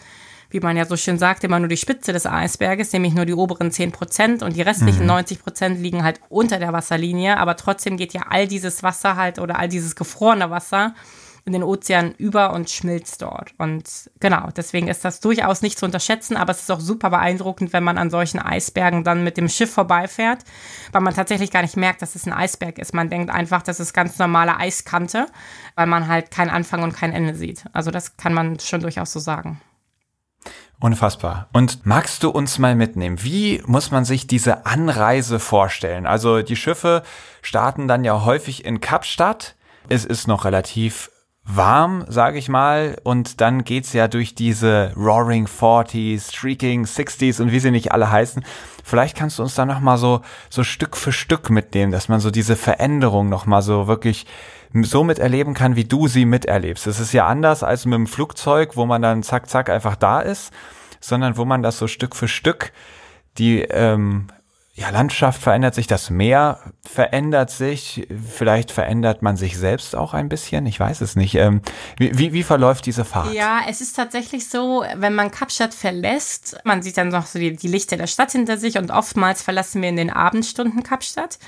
wie 0.52 0.60
man 0.60 0.78
ja 0.78 0.86
so 0.86 0.96
schön 0.96 1.18
sagt, 1.18 1.44
immer 1.44 1.60
nur 1.60 1.68
die 1.68 1.76
Spitze 1.78 2.14
des 2.14 2.26
Eisberges, 2.28 2.94
nämlich 2.94 3.14
nur 3.14 3.26
die 3.26 3.34
oberen 3.34 3.72
10 3.72 3.92
Prozent 3.92 4.44
und 4.44 4.56
die 4.56 4.62
restlichen 4.62 5.02
Mhm. 5.02 5.08
90 5.08 5.44
Prozent 5.44 5.82
liegen 5.82 6.04
halt 6.04 6.22
unter 6.30 6.60
der 6.60 6.72
Wasserlinie, 6.72 7.38
aber 7.38 7.58
trotzdem 7.58 7.98
geht 7.98 8.14
ja 8.14 8.26
all 8.30 8.48
dieses 8.48 8.84
Wasser 8.84 9.16
halt 9.16 9.40
oder 9.40 9.58
all 9.60 9.68
dieses 9.68 9.96
gefrorene 9.96 10.50
Wasser 10.52 10.94
in 11.46 11.54
den 11.54 11.64
Ozean 11.64 12.16
über 12.18 12.54
und 12.54 12.72
schmilzt 12.72 13.22
dort. 13.22 13.54
Und 13.60 14.10
genau, 14.20 14.50
deswegen 14.56 14.88
ist 14.88 15.06
das 15.06 15.20
durchaus 15.20 15.62
nicht 15.62 15.78
zu 15.78 15.86
unterschätzen, 15.86 16.38
aber 16.38 16.52
es 16.52 16.62
ist 16.62 16.72
auch 16.72 16.80
super 16.80 17.12
beeindruckend, 17.12 17.72
wenn 17.72 17.84
man 17.84 18.00
an 18.00 18.10
solchen 18.10 18.40
Eisbergen 18.40 19.04
dann 19.04 19.24
mit 19.24 19.38
dem 19.38 19.48
Schiff 19.48 19.72
vorbeifährt, 19.72 20.44
weil 20.92 21.02
man 21.02 21.14
tatsächlich 21.14 21.52
gar 21.52 21.62
nicht 21.62 21.78
merkt, 21.78 22.02
dass 22.02 22.16
es 22.16 22.26
ein 22.26 22.34
Eisberg 22.34 22.80
ist. 22.80 22.96
Man 22.96 23.12
denkt 23.12 23.30
einfach, 23.30 23.62
das 23.62 23.80
ist 23.80 23.94
ganz 23.94 24.18
normale 24.18 24.58
Eiskante, 24.58 25.28
weil 25.76 25.86
man 25.86 26.08
halt 26.08 26.32
keinen 26.32 26.50
Anfang 26.50 26.82
und 26.82 26.96
kein 26.96 27.14
Ende 27.14 27.36
sieht. 27.36 27.66
Also 27.74 27.92
das 27.92 28.18
kann 28.18 28.34
man 28.34 28.60
schon 28.60 28.82
durchaus 28.82 29.14
so 29.14 29.20
sagen. 29.20 29.62
Unfassbar. 30.80 31.48
Und 31.54 31.86
magst 31.86 32.24
du 32.24 32.30
uns 32.30 32.58
mal 32.58 32.76
mitnehmen? 32.76 33.24
Wie 33.24 33.62
muss 33.66 33.92
man 33.92 34.04
sich 34.04 34.28
diese 34.28 34.66
Anreise 34.66 35.40
vorstellen? 35.40 36.06
Also 36.08 36.42
die 36.42 36.56
Schiffe 36.56 37.04
starten 37.44 37.88
dann 37.88 38.04
ja 38.04 38.26
häufig 38.26 38.66
in 38.66 38.82
Kapstadt. 38.82 39.56
Es 39.90 40.06
ist 40.06 40.28
noch 40.28 40.44
relativ 40.44 41.12
warm, 41.46 42.06
sage 42.08 42.40
ich 42.40 42.50
mal, 42.50 42.98
und 43.04 43.40
dann 43.40 43.64
geht's 43.64 43.94
ja 43.94 44.08
durch 44.08 44.34
diese 44.34 44.92
Roaring 44.96 45.48
Forties, 45.48 46.34
Streaking 46.34 46.86
Sixties 46.86 47.40
und 47.40 47.52
wie 47.52 47.60
sie 47.60 47.72
nicht 47.72 47.92
alle 47.92 48.12
heißen. 48.12 48.44
Vielleicht 48.84 49.16
kannst 49.16 49.40
du 49.40 49.44
uns 49.44 49.56
da 49.56 49.66
noch 49.66 49.80
mal 49.80 49.98
so 49.98 50.22
so 50.50 50.64
Stück 50.64 50.98
für 50.98 51.12
Stück 51.12 51.50
mitnehmen, 51.50 51.92
dass 51.92 52.10
man 52.10 52.20
so 52.20 52.32
diese 52.32 52.56
Veränderung 52.56 53.30
noch 53.30 53.46
mal 53.46 53.62
so 53.62 53.88
wirklich 53.88 54.26
so 54.74 55.04
miterleben 55.04 55.54
kann, 55.54 55.76
wie 55.76 55.86
du 55.86 56.08
sie 56.08 56.26
miterlebst. 56.26 56.88
Es 56.88 57.00
ist 57.00 57.14
ja 57.14 57.28
anders 57.28 57.64
als 57.64 57.86
mit 57.86 57.94
dem 57.94 58.08
Flugzeug, 58.08 58.76
wo 58.76 58.86
man 58.86 59.02
dann 59.02 59.24
zack 59.24 59.50
zack 59.50 59.70
einfach 59.70 59.96
da 59.96 60.20
ist, 60.22 60.52
sondern 61.00 61.38
wo 61.38 61.46
man 61.46 61.64
das 61.64 61.78
so 61.78 61.88
Stück 61.88 62.16
für 62.16 62.28
Stück 62.28 62.74
die 63.38 63.62
ähm, 63.62 64.28
ja, 64.78 64.90
Landschaft 64.90 65.42
verändert 65.42 65.74
sich, 65.74 65.88
das 65.88 66.10
Meer 66.10 66.60
verändert 66.86 67.50
sich, 67.50 68.08
vielleicht 68.30 68.72
verändert 68.72 69.22
man 69.22 69.38
sich 69.38 69.58
selbst 69.58 69.96
auch 69.96 70.14
ein 70.14 70.28
bisschen, 70.28 70.66
ich 70.66 70.78
weiß 70.78 71.00
es 71.00 71.16
nicht. 71.16 71.36
Ähm, 71.36 71.62
wie, 71.98 72.18
wie, 72.18 72.34
wie 72.34 72.44
verläuft 72.44 72.86
diese 72.86 73.06
Fahrt? 73.06 73.34
Ja, 73.34 73.62
es 73.70 73.80
ist 73.80 73.96
tatsächlich 73.96 74.50
so, 74.50 74.84
wenn 74.96 75.16
man 75.16 75.32
Kapstadt 75.32 75.74
verlässt, 75.74 76.58
man 76.66 76.82
sieht 76.82 76.98
dann 76.98 77.08
noch 77.08 77.26
so 77.26 77.40
die, 77.40 77.56
die 77.56 77.70
Lichter 77.70 77.96
der 77.96 78.08
Stadt 78.08 78.34
hinter 78.34 78.58
sich 78.58 78.78
und 78.78 78.92
oftmals 78.92 79.42
verlassen 79.42 79.82
wir 79.82 79.88
in 79.88 79.96
den 79.96 80.10
Abendstunden 80.10 80.84
Kapstadt. 80.84 81.40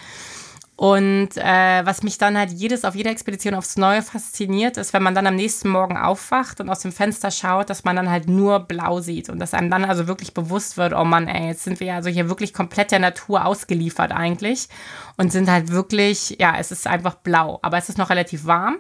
Und 0.78 1.30
äh, 1.38 1.86
was 1.86 2.04
mich 2.04 2.20
dann 2.20 2.38
halt 2.38 2.52
jedes 2.52 2.86
auf 2.86 2.94
jeder 2.94 3.10
Expedition 3.10 3.56
aufs 3.56 3.78
Neue 3.78 4.04
fasziniert, 4.04 4.78
ist, 4.78 4.94
wenn 4.94 5.02
man 5.02 5.16
dann 5.16 5.26
am 5.26 5.36
nächsten 5.36 5.70
Morgen 5.70 5.98
aufwacht 5.98 6.62
und 6.62 6.70
aus 6.70 6.82
dem 6.82 6.92
Fenster 6.92 7.32
schaut, 7.32 7.72
dass 7.72 7.84
man 7.84 7.96
dann 7.96 8.12
halt 8.12 8.30
nur 8.30 8.60
blau 8.60 9.00
sieht 9.00 9.30
und 9.30 9.40
dass 9.40 9.56
einem 9.56 9.72
dann 9.72 9.86
also 9.86 10.08
wirklich 10.08 10.36
bewusst 10.36 10.78
wird, 10.78 10.94
oh 10.94 11.04
Mann, 11.04 11.28
ey, 11.28 11.48
jetzt 11.48 11.64
sind 11.64 11.80
wir 11.80 11.96
also 11.96 12.12
hier 12.12 12.30
wirklich 12.30 12.54
komplett 12.54 12.92
der 12.92 13.00
Natur 13.00 13.44
ausgeliefert 13.44 14.12
eigentlich 14.12 14.70
und 15.18 15.32
sind 15.32 15.50
halt 15.50 15.72
wirklich, 15.72 16.38
ja, 16.40 16.56
es 16.60 16.72
ist 16.72 16.86
einfach 16.86 17.16
blau, 17.16 17.58
aber 17.64 17.80
es 17.80 17.90
ist 17.90 17.98
noch 17.98 18.12
relativ 18.12 18.46
warm. 18.46 18.78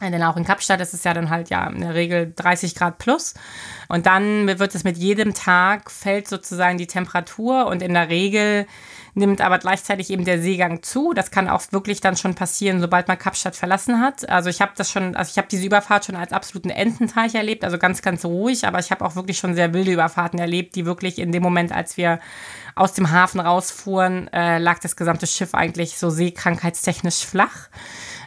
Denn 0.00 0.22
auch 0.22 0.36
in 0.36 0.44
Kapstadt 0.44 0.80
ist 0.80 0.94
es 0.94 1.02
ja 1.02 1.12
dann 1.12 1.30
halt 1.30 1.50
ja 1.50 1.66
in 1.66 1.80
der 1.80 1.94
Regel 1.94 2.32
30 2.36 2.76
Grad 2.76 2.98
plus. 2.98 3.34
Und 3.88 4.06
dann 4.06 4.46
wird 4.46 4.72
es 4.76 4.84
mit 4.84 4.96
jedem 4.96 5.34
Tag 5.34 5.90
fällt 5.90 6.28
sozusagen 6.28 6.78
die 6.78 6.86
Temperatur 6.86 7.66
und 7.66 7.82
in 7.82 7.94
der 7.94 8.08
Regel 8.08 8.68
nimmt 9.18 9.40
aber 9.40 9.58
gleichzeitig 9.58 10.10
eben 10.10 10.24
der 10.24 10.40
Seegang 10.40 10.82
zu. 10.82 11.12
Das 11.12 11.30
kann 11.30 11.48
auch 11.48 11.62
wirklich 11.70 12.00
dann 12.00 12.16
schon 12.16 12.34
passieren, 12.34 12.80
sobald 12.80 13.08
man 13.08 13.18
Kapstadt 13.18 13.56
verlassen 13.56 14.00
hat. 14.00 14.28
Also 14.28 14.48
ich 14.48 14.60
habe 14.60 14.72
das 14.76 14.90
schon, 14.90 15.14
also 15.14 15.30
ich 15.30 15.38
habe 15.38 15.48
diese 15.48 15.66
Überfahrt 15.66 16.06
schon 16.06 16.16
als 16.16 16.32
absoluten 16.32 16.70
Ententeich 16.70 17.34
erlebt, 17.34 17.64
also 17.64 17.78
ganz, 17.78 18.00
ganz 18.00 18.24
ruhig, 18.24 18.66
aber 18.66 18.78
ich 18.78 18.90
habe 18.90 19.04
auch 19.04 19.16
wirklich 19.16 19.38
schon 19.38 19.54
sehr 19.54 19.74
wilde 19.74 19.92
Überfahrten 19.92 20.38
erlebt, 20.38 20.74
die 20.76 20.86
wirklich 20.86 21.18
in 21.18 21.32
dem 21.32 21.42
Moment, 21.42 21.72
als 21.72 21.96
wir 21.96 22.20
aus 22.74 22.94
dem 22.94 23.10
Hafen 23.10 23.40
rausfuhren, 23.40 24.32
äh, 24.32 24.58
lag 24.58 24.78
das 24.78 24.96
gesamte 24.96 25.26
Schiff 25.26 25.54
eigentlich 25.54 25.98
so 25.98 26.10
seekrankheitstechnisch 26.10 27.26
flach. 27.26 27.68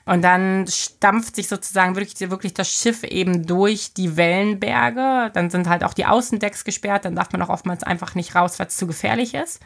Und 0.06 0.24
dann 0.24 0.66
stampft 0.68 1.36
sich 1.36 1.48
sozusagen 1.48 1.96
wirklich, 1.96 2.20
wirklich 2.32 2.54
das 2.54 2.70
Schiff 2.70 3.04
eben 3.04 3.46
durch 3.46 3.94
die 3.94 4.18
Wellenberge. 4.18 5.30
Dann 5.34 5.50
sind 5.50 5.70
halt 5.70 5.84
auch 5.84 5.94
die 5.94 6.06
Außendecks 6.06 6.64
gesperrt. 6.64 7.06
Dann 7.06 7.16
darf 7.16 7.32
man 7.32 7.42
auch 7.42 7.50
oftmals 7.50 7.84
einfach 7.84 8.16
nicht 8.16 8.36
raus, 8.36 8.58
weil 8.60 8.68
es 8.68 8.78
zu 8.78 8.88
gefährlich 8.88 9.36
ist. 9.36 9.62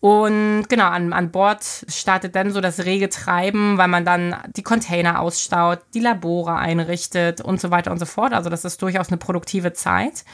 Und 0.00 0.64
genau, 0.68 0.86
an, 0.86 1.12
an 1.12 1.30
Bord 1.30 1.62
startet 1.88 2.34
dann 2.34 2.52
so 2.52 2.62
das 2.62 2.86
rege 2.86 3.10
Treiben, 3.10 3.76
weil 3.76 3.88
man 3.88 4.06
dann 4.06 4.34
die 4.56 4.62
Container 4.62 5.20
ausstaut, 5.20 5.80
die 5.92 6.00
Labore 6.00 6.56
einrichtet 6.56 7.42
und 7.42 7.60
so 7.60 7.70
weiter 7.70 7.90
und 7.92 7.98
so 7.98 8.06
fort. 8.06 8.32
Also 8.32 8.48
das 8.48 8.64
ist 8.64 8.80
durchaus 8.80 9.08
eine 9.08 9.18
produktive 9.18 9.74
Zeit. 9.74 10.24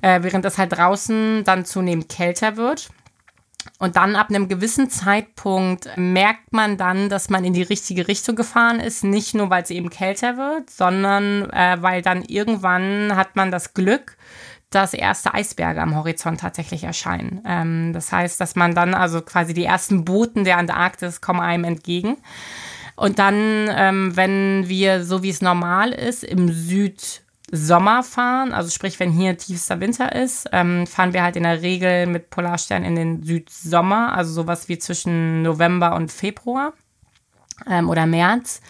Äh, 0.00 0.22
während 0.22 0.44
es 0.44 0.58
halt 0.58 0.72
draußen 0.72 1.44
dann 1.44 1.64
zunehmend 1.64 2.08
kälter 2.08 2.56
wird. 2.56 2.88
Und 3.78 3.96
dann 3.96 4.16
ab 4.16 4.28
einem 4.28 4.48
gewissen 4.48 4.90
Zeitpunkt 4.90 5.88
merkt 5.96 6.52
man 6.52 6.76
dann, 6.76 7.08
dass 7.08 7.30
man 7.30 7.44
in 7.44 7.54
die 7.54 7.62
richtige 7.62 8.08
Richtung 8.08 8.36
gefahren 8.36 8.80
ist. 8.80 9.04
Nicht 9.04 9.34
nur, 9.34 9.50
weil 9.50 9.62
es 9.62 9.70
eben 9.70 9.90
kälter 9.90 10.36
wird, 10.36 10.70
sondern 10.70 11.50
äh, 11.50 11.78
weil 11.80 12.02
dann 12.02 12.22
irgendwann 12.22 13.16
hat 13.16 13.36
man 13.36 13.50
das 13.50 13.74
Glück, 13.74 14.16
dass 14.74 14.94
erste 14.94 15.34
Eisberge 15.34 15.80
am 15.80 15.94
Horizont 15.94 16.40
tatsächlich 16.40 16.84
erscheinen. 16.84 17.42
Ähm, 17.46 17.92
das 17.92 18.12
heißt, 18.12 18.40
dass 18.40 18.56
man 18.56 18.74
dann 18.74 18.94
also 18.94 19.20
quasi 19.22 19.54
die 19.54 19.64
ersten 19.64 20.04
Booten 20.04 20.44
der 20.44 20.58
Antarktis 20.58 21.20
kommen 21.20 21.40
einem 21.40 21.64
entgegen. 21.64 22.16
Und 22.96 23.18
dann, 23.18 23.68
ähm, 23.70 24.16
wenn 24.16 24.68
wir, 24.68 25.04
so 25.04 25.22
wie 25.22 25.30
es 25.30 25.42
normal 25.42 25.90
ist, 25.90 26.22
im 26.22 26.52
Südsommer 26.52 28.02
fahren, 28.04 28.52
also 28.52 28.70
sprich, 28.70 29.00
wenn 29.00 29.10
hier 29.10 29.36
tiefster 29.36 29.80
Winter 29.80 30.14
ist, 30.14 30.48
ähm, 30.52 30.86
fahren 30.86 31.12
wir 31.12 31.22
halt 31.22 31.36
in 31.36 31.42
der 31.42 31.62
Regel 31.62 32.06
mit 32.06 32.30
Polarstern 32.30 32.84
in 32.84 32.94
den 32.94 33.22
Südsommer, 33.24 34.16
also 34.16 34.32
sowas 34.32 34.68
wie 34.68 34.78
zwischen 34.78 35.42
November 35.42 35.96
und 35.96 36.12
Februar 36.12 36.72
ähm, 37.68 37.88
oder 37.88 38.06
März. 38.06 38.60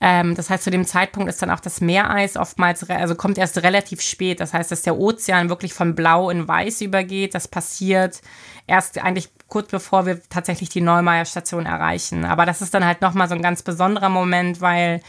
Ähm, 0.00 0.34
das 0.34 0.50
heißt, 0.50 0.64
zu 0.64 0.70
dem 0.70 0.84
Zeitpunkt 0.84 1.28
ist 1.28 1.40
dann 1.40 1.50
auch 1.50 1.60
das 1.60 1.80
Meereis 1.80 2.36
oftmals, 2.36 2.88
also 2.88 3.14
kommt 3.14 3.38
erst 3.38 3.62
relativ 3.62 4.00
spät. 4.00 4.40
Das 4.40 4.52
heißt, 4.52 4.70
dass 4.70 4.82
der 4.82 4.98
Ozean 4.98 5.48
wirklich 5.48 5.72
von 5.72 5.94
blau 5.94 6.30
in 6.30 6.46
weiß 6.46 6.82
übergeht. 6.82 7.34
Das 7.34 7.48
passiert 7.48 8.20
erst 8.66 8.98
eigentlich 8.98 9.30
kurz 9.48 9.70
bevor 9.70 10.06
wir 10.06 10.20
tatsächlich 10.28 10.68
die 10.68 10.80
Neumeier 10.80 11.24
Station 11.24 11.66
erreichen. 11.66 12.24
Aber 12.24 12.46
das 12.46 12.62
ist 12.62 12.74
dann 12.74 12.84
halt 12.84 13.00
nochmal 13.00 13.28
so 13.28 13.34
ein 13.34 13.42
ganz 13.42 13.62
besonderer 13.62 14.08
Moment, 14.08 14.60
weil 14.60 15.00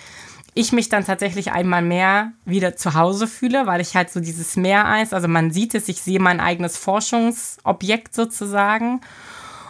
ich 0.54 0.72
mich 0.72 0.90
dann 0.90 1.06
tatsächlich 1.06 1.52
einmal 1.52 1.84
mehr 1.84 2.32
wieder 2.46 2.76
zu 2.76 2.96
Hause 2.96 3.28
fühle, 3.28 3.68
weil 3.68 3.80
ich 3.80 3.96
halt 3.96 4.10
so 4.10 4.20
dieses 4.20 4.56
Meereis, 4.56 5.14
also 5.14 5.28
man 5.28 5.52
sieht 5.52 5.76
es, 5.76 5.88
ich 5.88 6.02
sehe 6.02 6.20
mein 6.20 6.40
eigenes 6.40 6.78
Forschungsobjekt 6.78 8.16
sozusagen. 8.16 9.02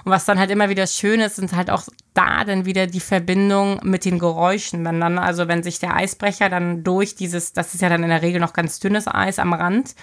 Und 0.07 0.13
was 0.13 0.23
dann 0.23 0.39
halt 0.39 0.51
immer 0.51 0.69
wieder 0.69 0.87
schön 0.87 1.19
ist, 1.19 1.35
sind 1.35 1.53
halt 1.53 1.69
auch 1.69 1.83
da 2.13 2.45
dann 2.45 2.63
wieder 2.63 2.87
die 2.87 3.01
Verbindung 3.01 3.81
mit 3.83 4.05
den 4.05 4.19
Geräuschen. 4.19 4.85
Wenn 4.85 5.01
dann, 5.01 5.19
also 5.19 5.49
wenn 5.49 5.63
sich 5.63 5.79
der 5.79 5.97
Eisbrecher 5.97 6.47
dann 6.47 6.85
durch 6.85 7.15
dieses, 7.15 7.51
das 7.51 7.73
ist 7.73 7.81
ja 7.81 7.89
dann 7.89 8.03
in 8.03 8.09
der 8.09 8.21
Regel 8.21 8.39
noch 8.39 8.53
ganz 8.53 8.79
dünnes 8.79 9.05
Eis 9.09 9.37
am 9.37 9.51
Rand, 9.51 9.95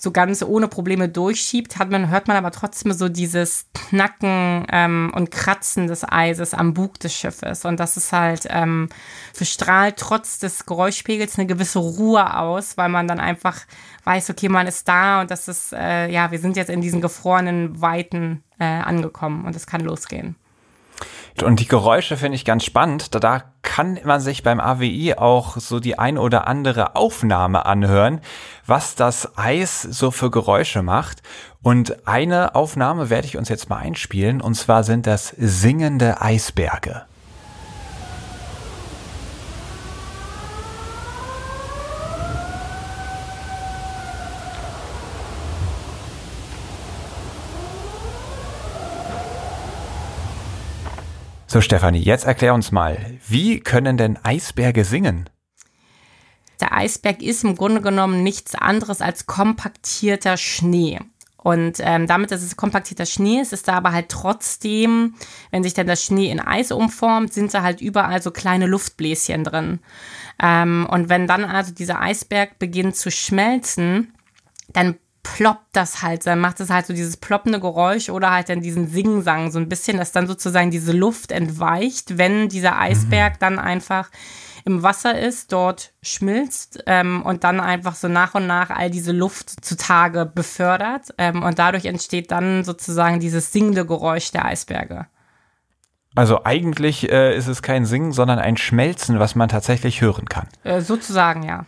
so 0.00 0.12
ganz 0.12 0.42
ohne 0.42 0.66
Probleme 0.66 1.10
durchschiebt, 1.10 1.78
hat 1.78 1.90
man, 1.90 2.08
hört 2.08 2.26
man 2.26 2.38
aber 2.38 2.50
trotzdem 2.50 2.92
so 2.92 3.10
dieses 3.10 3.66
Knacken 3.74 4.66
ähm, 4.72 5.12
und 5.14 5.30
Kratzen 5.30 5.88
des 5.88 6.10
Eises 6.10 6.54
am 6.54 6.72
Bug 6.72 6.98
des 7.00 7.14
Schiffes. 7.14 7.66
Und 7.66 7.78
das 7.78 7.98
ist 7.98 8.10
halt, 8.10 8.46
ähm, 8.48 8.88
verstrahlt 9.34 9.98
trotz 9.98 10.38
des 10.38 10.64
Geräuschpegels 10.64 11.38
eine 11.38 11.46
gewisse 11.46 11.80
Ruhe 11.80 12.34
aus, 12.34 12.78
weil 12.78 12.88
man 12.88 13.08
dann 13.08 13.20
einfach 13.20 13.58
weiß, 14.04 14.30
okay, 14.30 14.48
man 14.48 14.66
ist 14.66 14.88
da 14.88 15.20
und 15.20 15.30
das 15.30 15.48
ist, 15.48 15.74
äh, 15.74 16.10
ja, 16.10 16.30
wir 16.30 16.38
sind 16.38 16.56
jetzt 16.56 16.70
in 16.70 16.80
diesen 16.80 17.02
gefrorenen 17.02 17.82
Weiten 17.82 18.42
äh, 18.58 18.64
angekommen 18.64 19.44
und 19.44 19.54
es 19.54 19.66
kann 19.66 19.82
losgehen. 19.82 20.34
Und 21.42 21.60
die 21.60 21.68
Geräusche 21.68 22.16
finde 22.16 22.36
ich 22.36 22.44
ganz 22.44 22.64
spannend. 22.64 23.14
Da, 23.14 23.20
da 23.20 23.42
kann 23.62 23.98
man 24.04 24.20
sich 24.20 24.42
beim 24.42 24.60
AWI 24.60 25.14
auch 25.14 25.56
so 25.56 25.80
die 25.80 25.98
ein 25.98 26.18
oder 26.18 26.46
andere 26.46 26.96
Aufnahme 26.96 27.66
anhören, 27.66 28.20
was 28.66 28.94
das 28.94 29.36
Eis 29.38 29.82
so 29.82 30.10
für 30.10 30.30
Geräusche 30.30 30.82
macht. 30.82 31.22
Und 31.62 32.06
eine 32.06 32.54
Aufnahme 32.54 33.10
werde 33.10 33.26
ich 33.26 33.36
uns 33.36 33.48
jetzt 33.48 33.68
mal 33.68 33.78
einspielen. 33.78 34.40
Und 34.40 34.54
zwar 34.54 34.84
sind 34.84 35.06
das 35.06 35.28
singende 35.38 36.20
Eisberge. 36.20 37.04
So, 51.52 51.60
Stefanie, 51.60 51.98
jetzt 51.98 52.26
erklär 52.26 52.54
uns 52.54 52.70
mal, 52.70 53.18
wie 53.26 53.58
können 53.58 53.96
denn 53.96 54.16
Eisberge 54.22 54.84
singen? 54.84 55.28
Der 56.60 56.72
Eisberg 56.72 57.22
ist 57.22 57.42
im 57.42 57.56
Grunde 57.56 57.80
genommen 57.80 58.22
nichts 58.22 58.54
anderes 58.54 59.00
als 59.00 59.26
kompaktierter 59.26 60.36
Schnee. 60.36 61.00
Und 61.36 61.78
ähm, 61.80 62.06
damit, 62.06 62.30
dass 62.30 62.42
es 62.42 62.56
kompaktierter 62.56 63.04
Schnee 63.04 63.40
ist, 63.40 63.52
ist 63.52 63.66
da 63.66 63.72
aber 63.72 63.90
halt 63.90 64.10
trotzdem, 64.10 65.16
wenn 65.50 65.64
sich 65.64 65.74
dann 65.74 65.88
das 65.88 66.04
Schnee 66.04 66.30
in 66.30 66.38
Eis 66.38 66.70
umformt, 66.70 67.32
sind 67.32 67.52
da 67.52 67.62
halt 67.62 67.80
überall 67.80 68.22
so 68.22 68.30
kleine 68.30 68.68
Luftbläschen 68.68 69.42
drin. 69.42 69.80
Ähm, 70.40 70.86
und 70.88 71.08
wenn 71.08 71.26
dann 71.26 71.44
also 71.44 71.74
dieser 71.74 72.00
Eisberg 72.00 72.60
beginnt 72.60 72.94
zu 72.94 73.10
schmelzen, 73.10 74.14
dann 74.68 74.98
ploppt 75.34 75.68
das 75.72 76.02
halt, 76.02 76.26
dann 76.26 76.40
macht 76.40 76.60
es 76.60 76.70
halt 76.70 76.86
so 76.86 76.92
dieses 76.92 77.16
ploppende 77.16 77.60
Geräusch 77.60 78.10
oder 78.10 78.30
halt 78.30 78.48
dann 78.48 78.60
diesen 78.60 78.88
Singsang 78.88 79.50
so 79.50 79.58
ein 79.58 79.68
bisschen, 79.68 79.98
dass 79.98 80.12
dann 80.12 80.26
sozusagen 80.26 80.70
diese 80.70 80.92
Luft 80.92 81.32
entweicht, 81.32 82.18
wenn 82.18 82.48
dieser 82.48 82.78
Eisberg 82.78 83.34
mhm. 83.34 83.38
dann 83.40 83.58
einfach 83.58 84.10
im 84.64 84.82
Wasser 84.82 85.18
ist, 85.18 85.52
dort 85.52 85.92
schmilzt 86.02 86.82
ähm, 86.86 87.22
und 87.22 87.44
dann 87.44 87.60
einfach 87.60 87.94
so 87.94 88.08
nach 88.08 88.34
und 88.34 88.46
nach 88.46 88.70
all 88.70 88.90
diese 88.90 89.12
Luft 89.12 89.64
zutage 89.64 90.26
befördert. 90.26 91.14
Ähm, 91.18 91.42
und 91.42 91.58
dadurch 91.58 91.86
entsteht 91.86 92.30
dann 92.30 92.64
sozusagen 92.64 93.20
dieses 93.20 93.52
singende 93.52 93.86
Geräusch 93.86 94.32
der 94.32 94.44
Eisberge. 94.44 95.06
Also 96.14 96.44
eigentlich 96.44 97.10
äh, 97.10 97.36
ist 97.36 97.46
es 97.46 97.62
kein 97.62 97.86
Singen, 97.86 98.12
sondern 98.12 98.38
ein 98.38 98.56
Schmelzen, 98.56 99.18
was 99.18 99.34
man 99.34 99.48
tatsächlich 99.48 100.00
hören 100.00 100.26
kann. 100.26 100.48
Äh, 100.64 100.80
sozusagen, 100.80 101.44
ja. 101.44 101.64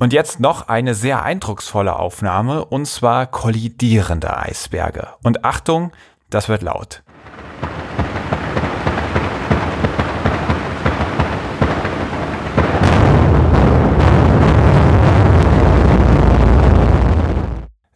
Und 0.00 0.12
jetzt 0.12 0.38
noch 0.38 0.68
eine 0.68 0.94
sehr 0.94 1.24
eindrucksvolle 1.24 1.96
Aufnahme, 1.96 2.64
und 2.64 2.86
zwar 2.86 3.26
kollidierende 3.26 4.36
Eisberge. 4.36 5.08
Und 5.24 5.44
Achtung, 5.44 5.90
das 6.30 6.48
wird 6.48 6.62
laut. 6.62 7.02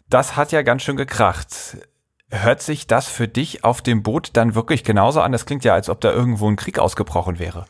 Das 0.08 0.36
hat 0.36 0.50
ja 0.50 0.62
ganz 0.62 0.82
schön 0.82 0.96
gekracht. 0.96 1.78
Hört 2.30 2.62
sich 2.62 2.88
das 2.88 3.06
für 3.06 3.28
dich 3.28 3.62
auf 3.62 3.80
dem 3.80 4.02
Boot 4.02 4.30
dann 4.32 4.56
wirklich 4.56 4.82
genauso 4.82 5.20
an? 5.20 5.30
Das 5.30 5.46
klingt 5.46 5.64
ja, 5.64 5.74
als 5.74 5.88
ob 5.88 6.00
da 6.00 6.10
irgendwo 6.10 6.48
ein 6.48 6.56
Krieg 6.56 6.80
ausgebrochen 6.80 7.38
wäre. 7.38 7.64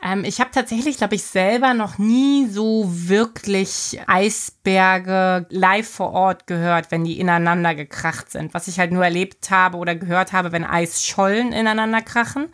Ähm, 0.00 0.24
ich 0.24 0.40
habe 0.40 0.50
tatsächlich, 0.52 0.96
glaube 0.96 1.16
ich, 1.16 1.24
selber 1.24 1.74
noch 1.74 1.98
nie 1.98 2.46
so 2.46 2.84
wirklich 2.88 4.00
Eisberge 4.06 5.46
live 5.50 5.88
vor 5.88 6.12
Ort 6.12 6.46
gehört, 6.46 6.92
wenn 6.92 7.04
die 7.04 7.18
ineinander 7.18 7.74
gekracht 7.74 8.30
sind. 8.30 8.54
Was 8.54 8.68
ich 8.68 8.78
halt 8.78 8.92
nur 8.92 9.04
erlebt 9.04 9.50
habe 9.50 9.76
oder 9.76 9.96
gehört 9.96 10.32
habe, 10.32 10.52
wenn 10.52 10.64
Eisschollen 10.64 11.52
ineinander 11.52 12.00
krachen, 12.00 12.48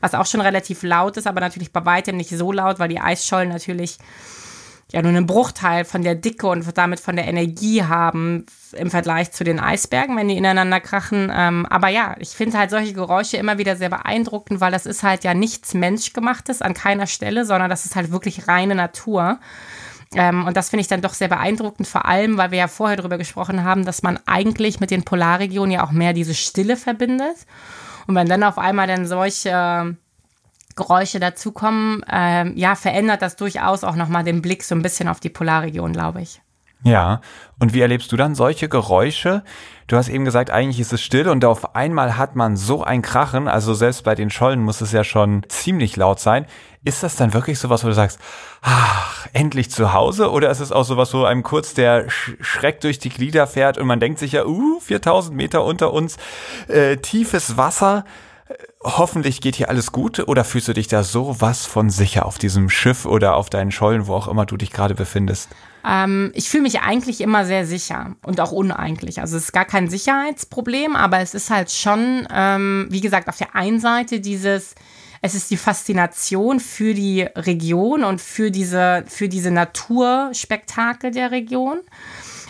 was 0.00 0.14
auch 0.14 0.26
schon 0.26 0.42
relativ 0.42 0.82
laut 0.82 1.16
ist, 1.16 1.26
aber 1.26 1.40
natürlich 1.40 1.72
bei 1.72 1.84
weitem 1.86 2.16
nicht 2.16 2.30
so 2.30 2.52
laut, 2.52 2.78
weil 2.78 2.88
die 2.88 3.00
Eisschollen 3.00 3.48
natürlich 3.48 3.96
ja 4.92 5.02
nur 5.02 5.10
einen 5.10 5.26
Bruchteil 5.26 5.84
von 5.84 6.02
der 6.02 6.14
Dicke 6.14 6.46
und 6.46 6.66
damit 6.76 7.00
von 7.00 7.16
der 7.16 7.28
Energie 7.28 7.84
haben 7.84 8.46
im 8.72 8.90
Vergleich 8.90 9.32
zu 9.32 9.44
den 9.44 9.60
Eisbergen, 9.60 10.16
wenn 10.16 10.28
die 10.28 10.36
ineinander 10.36 10.80
krachen. 10.80 11.30
Ähm, 11.34 11.66
aber 11.66 11.88
ja, 11.88 12.16
ich 12.18 12.30
finde 12.30 12.58
halt 12.58 12.70
solche 12.70 12.92
Geräusche 12.92 13.36
immer 13.36 13.58
wieder 13.58 13.76
sehr 13.76 13.90
beeindruckend, 13.90 14.60
weil 14.60 14.72
das 14.72 14.86
ist 14.86 15.02
halt 15.02 15.24
ja 15.24 15.34
nichts 15.34 15.74
Menschgemachtes 15.74 16.62
an 16.62 16.74
keiner 16.74 17.06
Stelle, 17.06 17.44
sondern 17.44 17.70
das 17.70 17.84
ist 17.84 17.96
halt 17.96 18.10
wirklich 18.10 18.48
reine 18.48 18.74
Natur. 18.74 19.38
Ähm, 20.14 20.46
und 20.46 20.56
das 20.56 20.70
finde 20.70 20.82
ich 20.82 20.88
dann 20.88 21.02
doch 21.02 21.14
sehr 21.14 21.28
beeindruckend, 21.28 21.86
vor 21.86 22.06
allem, 22.06 22.36
weil 22.36 22.50
wir 22.50 22.58
ja 22.58 22.68
vorher 22.68 22.96
darüber 22.96 23.18
gesprochen 23.18 23.62
haben, 23.62 23.84
dass 23.84 24.02
man 24.02 24.18
eigentlich 24.26 24.80
mit 24.80 24.90
den 24.90 25.04
Polarregionen 25.04 25.70
ja 25.70 25.84
auch 25.84 25.92
mehr 25.92 26.12
diese 26.12 26.34
Stille 26.34 26.76
verbindet. 26.76 27.36
Und 28.06 28.16
wenn 28.16 28.28
dann 28.28 28.42
auf 28.42 28.58
einmal 28.58 28.88
dann 28.88 29.06
solche 29.06 29.96
Geräusche 30.80 31.20
dazukommen, 31.20 32.02
ähm, 32.10 32.54
ja, 32.56 32.74
verändert 32.74 33.20
das 33.20 33.36
durchaus 33.36 33.84
auch 33.84 33.96
nochmal 33.96 34.24
den 34.24 34.40
Blick 34.40 34.64
so 34.64 34.74
ein 34.74 34.80
bisschen 34.80 35.08
auf 35.08 35.20
die 35.20 35.28
Polarregion, 35.28 35.92
glaube 35.92 36.22
ich. 36.22 36.40
Ja, 36.82 37.20
und 37.58 37.74
wie 37.74 37.82
erlebst 37.82 38.10
du 38.10 38.16
dann 38.16 38.34
solche 38.34 38.70
Geräusche? 38.70 39.44
Du 39.86 39.96
hast 39.96 40.08
eben 40.08 40.24
gesagt, 40.24 40.50
eigentlich 40.50 40.80
ist 40.80 40.94
es 40.94 41.02
still 41.02 41.28
und 41.28 41.44
auf 41.44 41.74
einmal 41.76 42.16
hat 42.16 42.34
man 42.34 42.56
so 42.56 42.82
ein 42.82 43.02
Krachen, 43.02 43.46
also 43.48 43.74
selbst 43.74 44.04
bei 44.04 44.14
den 44.14 44.30
Schollen 44.30 44.62
muss 44.62 44.80
es 44.80 44.92
ja 44.92 45.04
schon 45.04 45.42
ziemlich 45.48 45.96
laut 45.96 46.18
sein. 46.18 46.46
Ist 46.82 47.02
das 47.02 47.16
dann 47.16 47.34
wirklich 47.34 47.58
sowas, 47.58 47.84
wo 47.84 47.88
du 47.88 47.94
sagst, 47.94 48.18
ach, 48.62 49.26
endlich 49.34 49.70
zu 49.70 49.92
Hause? 49.92 50.30
Oder 50.30 50.50
ist 50.50 50.60
es 50.60 50.72
auch 50.72 50.84
sowas, 50.84 51.12
wo 51.12 51.24
einem 51.24 51.42
kurz 51.42 51.74
der 51.74 52.08
Sch 52.08 52.36
Schreck 52.40 52.80
durch 52.80 52.98
die 52.98 53.10
Glieder 53.10 53.46
fährt 53.46 53.76
und 53.76 53.86
man 53.86 54.00
denkt 54.00 54.18
sich 54.18 54.32
ja, 54.32 54.46
uh, 54.46 54.80
4000 54.80 55.36
Meter 55.36 55.62
unter 55.62 55.92
uns, 55.92 56.16
äh, 56.68 56.96
tiefes 56.96 57.58
Wasser, 57.58 58.06
hoffentlich 58.82 59.40
geht 59.40 59.56
hier 59.56 59.68
alles 59.68 59.92
gut 59.92 60.20
oder 60.20 60.44
fühlst 60.44 60.68
du 60.68 60.72
dich 60.72 60.88
da 60.88 61.02
so 61.02 61.40
was 61.40 61.66
von 61.66 61.90
sicher 61.90 62.26
auf 62.26 62.38
diesem 62.38 62.68
Schiff 62.68 63.04
oder 63.04 63.36
auf 63.36 63.50
deinen 63.50 63.70
Schollen, 63.70 64.06
wo 64.06 64.14
auch 64.14 64.28
immer 64.28 64.46
du 64.46 64.56
dich 64.56 64.70
gerade 64.70 64.94
befindest? 64.94 65.48
Ähm, 65.86 66.30
ich 66.34 66.48
fühle 66.48 66.62
mich 66.62 66.80
eigentlich 66.80 67.20
immer 67.20 67.44
sehr 67.44 67.66
sicher 67.66 68.16
und 68.22 68.40
auch 68.40 68.52
uneigentlich. 68.52 69.20
Also 69.20 69.36
es 69.36 69.44
ist 69.44 69.52
gar 69.52 69.64
kein 69.64 69.88
Sicherheitsproblem, 69.88 70.96
aber 70.96 71.20
es 71.20 71.34
ist 71.34 71.50
halt 71.50 71.70
schon, 71.70 72.26
ähm, 72.32 72.88
wie 72.90 73.00
gesagt, 73.00 73.28
auf 73.28 73.36
der 73.36 73.54
einen 73.54 73.80
Seite 73.80 74.20
dieses, 74.20 74.74
es 75.22 75.34
ist 75.34 75.50
die 75.50 75.56
Faszination 75.56 76.60
für 76.60 76.94
die 76.94 77.22
Region 77.22 78.04
und 78.04 78.20
für 78.20 78.50
diese, 78.50 79.04
für 79.06 79.28
diese 79.28 79.50
Naturspektakel 79.50 81.10
der 81.10 81.30
Region. 81.30 81.80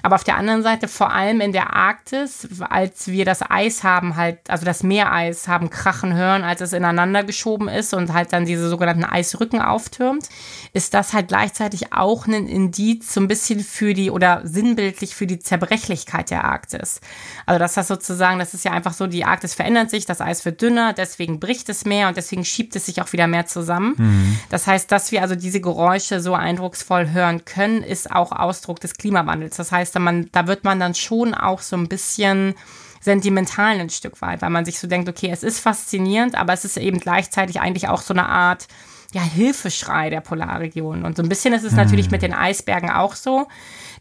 Aber 0.03 0.17
auf 0.17 0.25
der 0.25 0.37
anderen 0.37 0.63
Seite, 0.63 0.89
vor 0.89 1.13
allem 1.13 1.41
in 1.41 1.53
der 1.53 1.75
Arktis, 1.75 2.49
als 2.61 3.09
wir 3.09 3.25
das 3.25 3.43
Eis 3.49 3.85
haben, 3.85 4.17
halt, 4.17 4.39
also 4.49 4.65
das 4.65 4.83
Meereis 4.83 5.49
haben 5.49 5.71
krachen 5.71 6.15
hören, 6.15 6.43
als 6.43 6.61
es 6.61 6.73
ineinander 6.73 7.25
geschoben 7.25 7.69
ist 7.69 7.95
und 7.95 8.13
halt 8.13 8.33
dann 8.33 8.47
diese 8.47 8.69
sogenannten 8.69 9.05
Eisrücken 9.05 9.61
auftürmt, 9.61 10.29
ist 10.73 10.95
das 10.95 11.13
halt 11.13 11.29
gleichzeitig 11.29 11.93
auch 11.93 12.27
ein 12.27 12.47
Indiz 12.47 13.13
so 13.13 13.21
ein 13.21 13.29
bisschen 13.29 13.61
für 13.61 13.95
die 13.95 14.11
oder 14.11 14.41
sinnbildlich 14.45 15.15
für 15.15 15.27
die 15.27 15.39
Zerbrechlichkeit 15.39 16.31
der 16.31 16.45
Arktis. 16.45 17.01
Also 17.47 17.59
dass 17.59 17.75
das 17.75 17.89
sozusagen, 17.89 18.39
das 18.39 18.55
ist 18.55 18.65
ja 18.65 18.73
einfach 18.73 18.93
so, 18.93 19.07
die 19.07 19.25
Arktis 19.25 19.55
verändert 19.55 19.91
sich, 19.91 20.07
das 20.07 20.21
Eis 20.21 20.45
wird 20.45 20.63
dünner, 20.63 20.93
deswegen 20.93 21.41
bricht 21.41 21.69
es 21.69 21.85
mehr 21.85 22.09
und 22.09 22.17
deswegen 22.17 22.45
schiebt 22.45 22.77
es 22.77 22.87
sich 22.87 23.03
auch 23.03 23.13
wieder 23.13 23.27
mehr 23.27 23.47
zusammen. 23.47 23.95
Mhm. 23.97 24.39
Das 24.49 24.67
heißt, 24.67 24.91
dass 24.93 25.13
wir 25.13 25.23
also 25.23 25.35
diese 25.35 25.61
Geräusche 25.61 26.21
so 26.21 26.35
eindrucksvoll 26.35 27.11
hören 27.11 27.45
können, 27.45 27.83
ist 27.83 28.11
auch 28.11 28.33
Ausdruck 28.33 28.81
des 28.81 28.95
Klimawandels. 28.95 29.57
Das 29.57 29.73
heißt, 29.73 29.89
man, 29.98 30.29
da 30.33 30.46
wird 30.46 30.64
man 30.64 30.79
dann 30.79 30.94
schon 30.94 31.35
auch 31.35 31.61
so 31.61 31.76
ein 31.76 31.88
bisschen 31.88 32.55
sentimental 33.00 33.81
ein 33.81 33.90
Stück 33.90 34.20
weit, 34.20 34.42
weil 34.42 34.50
man 34.50 34.64
sich 34.64 34.79
so 34.79 34.87
denkt, 34.87 35.09
okay, 35.09 35.31
es 35.33 35.42
ist 35.42 35.61
faszinierend, 35.61 36.35
aber 36.35 36.53
es 36.53 36.64
ist 36.64 36.76
eben 36.76 37.00
gleichzeitig 37.00 37.61
eigentlich 37.61 37.88
auch 37.88 38.03
so 38.03 38.12
eine 38.12 38.29
Art 38.29 38.68
ja, 39.12 39.22
Hilfeschrei 39.22 40.09
der 40.09 40.20
Polarregion. 40.20 41.05
Und 41.05 41.16
so 41.16 41.22
ein 41.22 41.29
bisschen 41.29 41.53
ist 41.53 41.64
es 41.64 41.72
mhm. 41.72 41.79
natürlich 41.79 42.11
mit 42.11 42.22
den 42.22 42.33
Eisbergen 42.33 42.90
auch 42.90 43.16
so. 43.16 43.48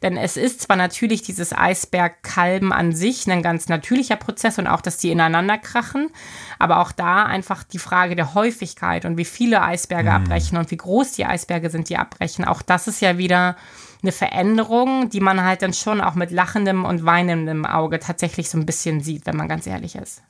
Denn 0.04 0.18
es 0.18 0.38
ist 0.38 0.62
zwar 0.62 0.76
natürlich 0.76 1.24
dieses 1.24 1.52
Eisbergkalben 1.52 2.72
an 2.72 2.94
sich 2.94 3.30
ein 3.30 3.42
ganz 3.42 3.68
natürlicher 3.68 4.16
Prozess 4.16 4.60
und 4.60 4.68
auch, 4.68 4.82
dass 4.82 4.98
die 4.98 5.12
ineinander 5.12 5.58
krachen, 5.58 6.10
aber 6.58 6.80
auch 6.80 6.92
da 6.92 7.24
einfach 7.24 7.64
die 7.64 7.80
Frage 7.80 8.16
der 8.16 8.34
Häufigkeit 8.34 9.04
und 9.04 9.18
wie 9.18 9.26
viele 9.26 9.62
Eisberge 9.62 10.10
mhm. 10.10 10.16
abbrechen 10.16 10.58
und 10.58 10.72
wie 10.72 10.78
groß 10.78 11.14
die 11.14 11.26
Eisberge 11.26 11.70
sind, 11.70 11.90
die 11.90 11.98
abbrechen. 11.98 12.46
Auch 12.46 12.62
das 12.62 12.88
ist 12.88 13.02
ja 13.02 13.18
wieder 13.18 13.58
eine 14.02 14.12
Veränderung, 14.12 15.10
die 15.10 15.20
man 15.20 15.44
halt 15.44 15.62
dann 15.62 15.74
schon 15.74 16.02
auch 16.02 16.16
mit 16.16 16.32
lachendem 16.32 16.86
und 16.86 17.06
weinendem 17.06 17.66
Auge 17.66 18.00
tatsächlich 18.00 18.50
so 18.50 18.58
ein 18.58 18.66
bisschen 18.66 19.02
sieht, 19.02 19.26
wenn 19.26 19.36
man 19.36 19.48
ganz 19.48 19.68
ehrlich 19.68 19.96
ist. 19.96 20.22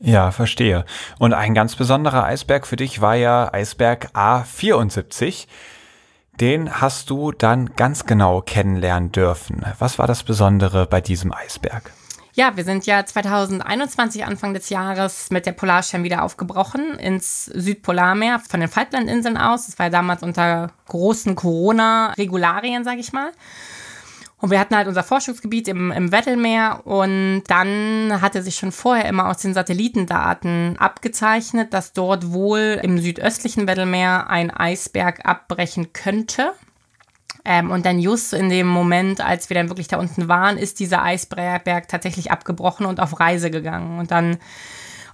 Ja, 0.00 0.30
verstehe. 0.30 0.84
Und 1.18 1.34
ein 1.34 1.54
ganz 1.54 1.76
besonderer 1.76 2.24
Eisberg 2.24 2.66
für 2.66 2.76
dich 2.76 3.00
war 3.00 3.16
ja 3.16 3.52
Eisberg 3.52 4.10
A74. 4.14 5.46
Den 6.40 6.80
hast 6.80 7.10
du 7.10 7.32
dann 7.32 7.74
ganz 7.76 8.06
genau 8.06 8.40
kennenlernen 8.40 9.12
dürfen. 9.12 9.62
Was 9.78 9.98
war 9.98 10.06
das 10.06 10.22
Besondere 10.22 10.86
bei 10.86 11.02
diesem 11.02 11.34
Eisberg? 11.34 11.92
Ja, 12.34 12.56
wir 12.56 12.64
sind 12.64 12.86
ja 12.86 13.04
2021 13.04 14.24
Anfang 14.24 14.54
des 14.54 14.68
Jahres 14.68 15.30
mit 15.30 15.46
der 15.46 15.52
Polarstern 15.52 16.04
wieder 16.04 16.22
aufgebrochen 16.22 16.98
ins 16.98 17.46
Südpolarmeer 17.46 18.38
von 18.38 18.60
den 18.60 18.68
Falklandinseln 18.68 19.36
aus. 19.36 19.66
Das 19.66 19.78
war 19.78 19.86
ja 19.86 19.90
damals 19.90 20.22
unter 20.22 20.70
großen 20.86 21.34
Corona-Regularien, 21.34 22.84
sage 22.84 23.00
ich 23.00 23.12
mal. 23.12 23.32
Und 24.40 24.50
wir 24.50 24.58
hatten 24.58 24.74
halt 24.74 24.88
unser 24.88 25.02
Forschungsgebiet 25.02 25.68
im, 25.68 25.90
im 25.90 26.12
Weddellmeer 26.12 26.80
und 26.86 27.42
dann 27.48 28.22
hatte 28.22 28.42
sich 28.42 28.56
schon 28.56 28.72
vorher 28.72 29.06
immer 29.06 29.28
aus 29.28 29.38
den 29.38 29.52
Satellitendaten 29.52 30.78
abgezeichnet, 30.78 31.74
dass 31.74 31.92
dort 31.92 32.32
wohl 32.32 32.80
im 32.82 32.98
südöstlichen 32.98 33.66
Weddellmeer 33.66 34.30
ein 34.30 34.50
Eisberg 34.50 35.26
abbrechen 35.26 35.92
könnte. 35.92 36.52
Ähm, 37.44 37.70
und 37.70 37.86
dann 37.86 37.98
just 37.98 38.32
in 38.32 38.48
dem 38.48 38.66
Moment, 38.66 39.20
als 39.20 39.48
wir 39.48 39.54
dann 39.54 39.68
wirklich 39.68 39.88
da 39.88 39.98
unten 39.98 40.28
waren, 40.28 40.58
ist 40.58 40.80
dieser 40.80 41.02
Eisberg 41.02 41.88
tatsächlich 41.88 42.30
abgebrochen 42.30 42.86
und 42.86 43.00
auf 43.00 43.18
Reise 43.20 43.50
gegangen. 43.50 43.98
Und 43.98 44.10
dann, 44.10 44.38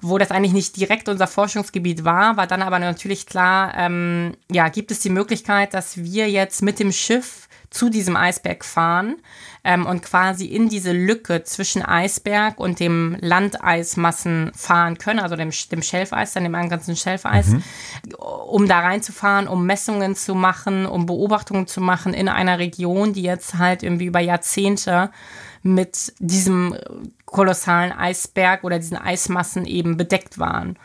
wo 0.00 0.18
das 0.18 0.30
eigentlich 0.30 0.52
nicht 0.52 0.76
direkt 0.76 1.08
unser 1.08 1.26
Forschungsgebiet 1.26 2.04
war, 2.04 2.36
war 2.36 2.46
dann 2.46 2.62
aber 2.62 2.78
natürlich 2.78 3.26
klar, 3.26 3.72
ähm, 3.76 4.34
ja, 4.50 4.68
gibt 4.68 4.90
es 4.90 5.00
die 5.00 5.10
Möglichkeit, 5.10 5.74
dass 5.74 5.96
wir 5.98 6.28
jetzt 6.28 6.62
mit 6.62 6.80
dem 6.80 6.92
Schiff 6.92 7.48
zu 7.70 7.90
diesem 7.90 8.16
Eisberg 8.16 8.64
fahren 8.64 9.16
ähm, 9.66 9.84
und 9.84 10.02
quasi 10.02 10.46
in 10.46 10.68
diese 10.68 10.92
Lücke 10.92 11.42
zwischen 11.42 11.82
Eisberg 11.82 12.60
und 12.60 12.78
dem 12.78 13.16
Landeismassen 13.20 14.52
fahren 14.54 14.96
können, 14.96 15.18
also 15.18 15.34
dem, 15.34 15.50
dem 15.72 15.82
Schelfeis, 15.82 16.32
dann 16.32 16.44
dem 16.44 16.52
ganzen 16.68 16.94
Schelfeis, 16.94 17.48
mhm. 17.48 17.64
um 18.46 18.68
da 18.68 18.78
reinzufahren, 18.78 19.48
um 19.48 19.66
Messungen 19.66 20.14
zu 20.14 20.36
machen, 20.36 20.86
um 20.86 21.06
Beobachtungen 21.06 21.66
zu 21.66 21.80
machen 21.80 22.14
in 22.14 22.28
einer 22.28 22.60
Region, 22.60 23.12
die 23.12 23.22
jetzt 23.22 23.58
halt 23.58 23.82
irgendwie 23.82 24.06
über 24.06 24.20
Jahrzehnte 24.20 25.10
mit 25.64 26.12
diesem 26.20 26.76
kolossalen 27.24 27.90
Eisberg 27.90 28.62
oder 28.62 28.78
diesen 28.78 28.96
Eismassen 28.96 29.66
eben 29.66 29.96
bedeckt 29.96 30.38
waren. 30.38 30.78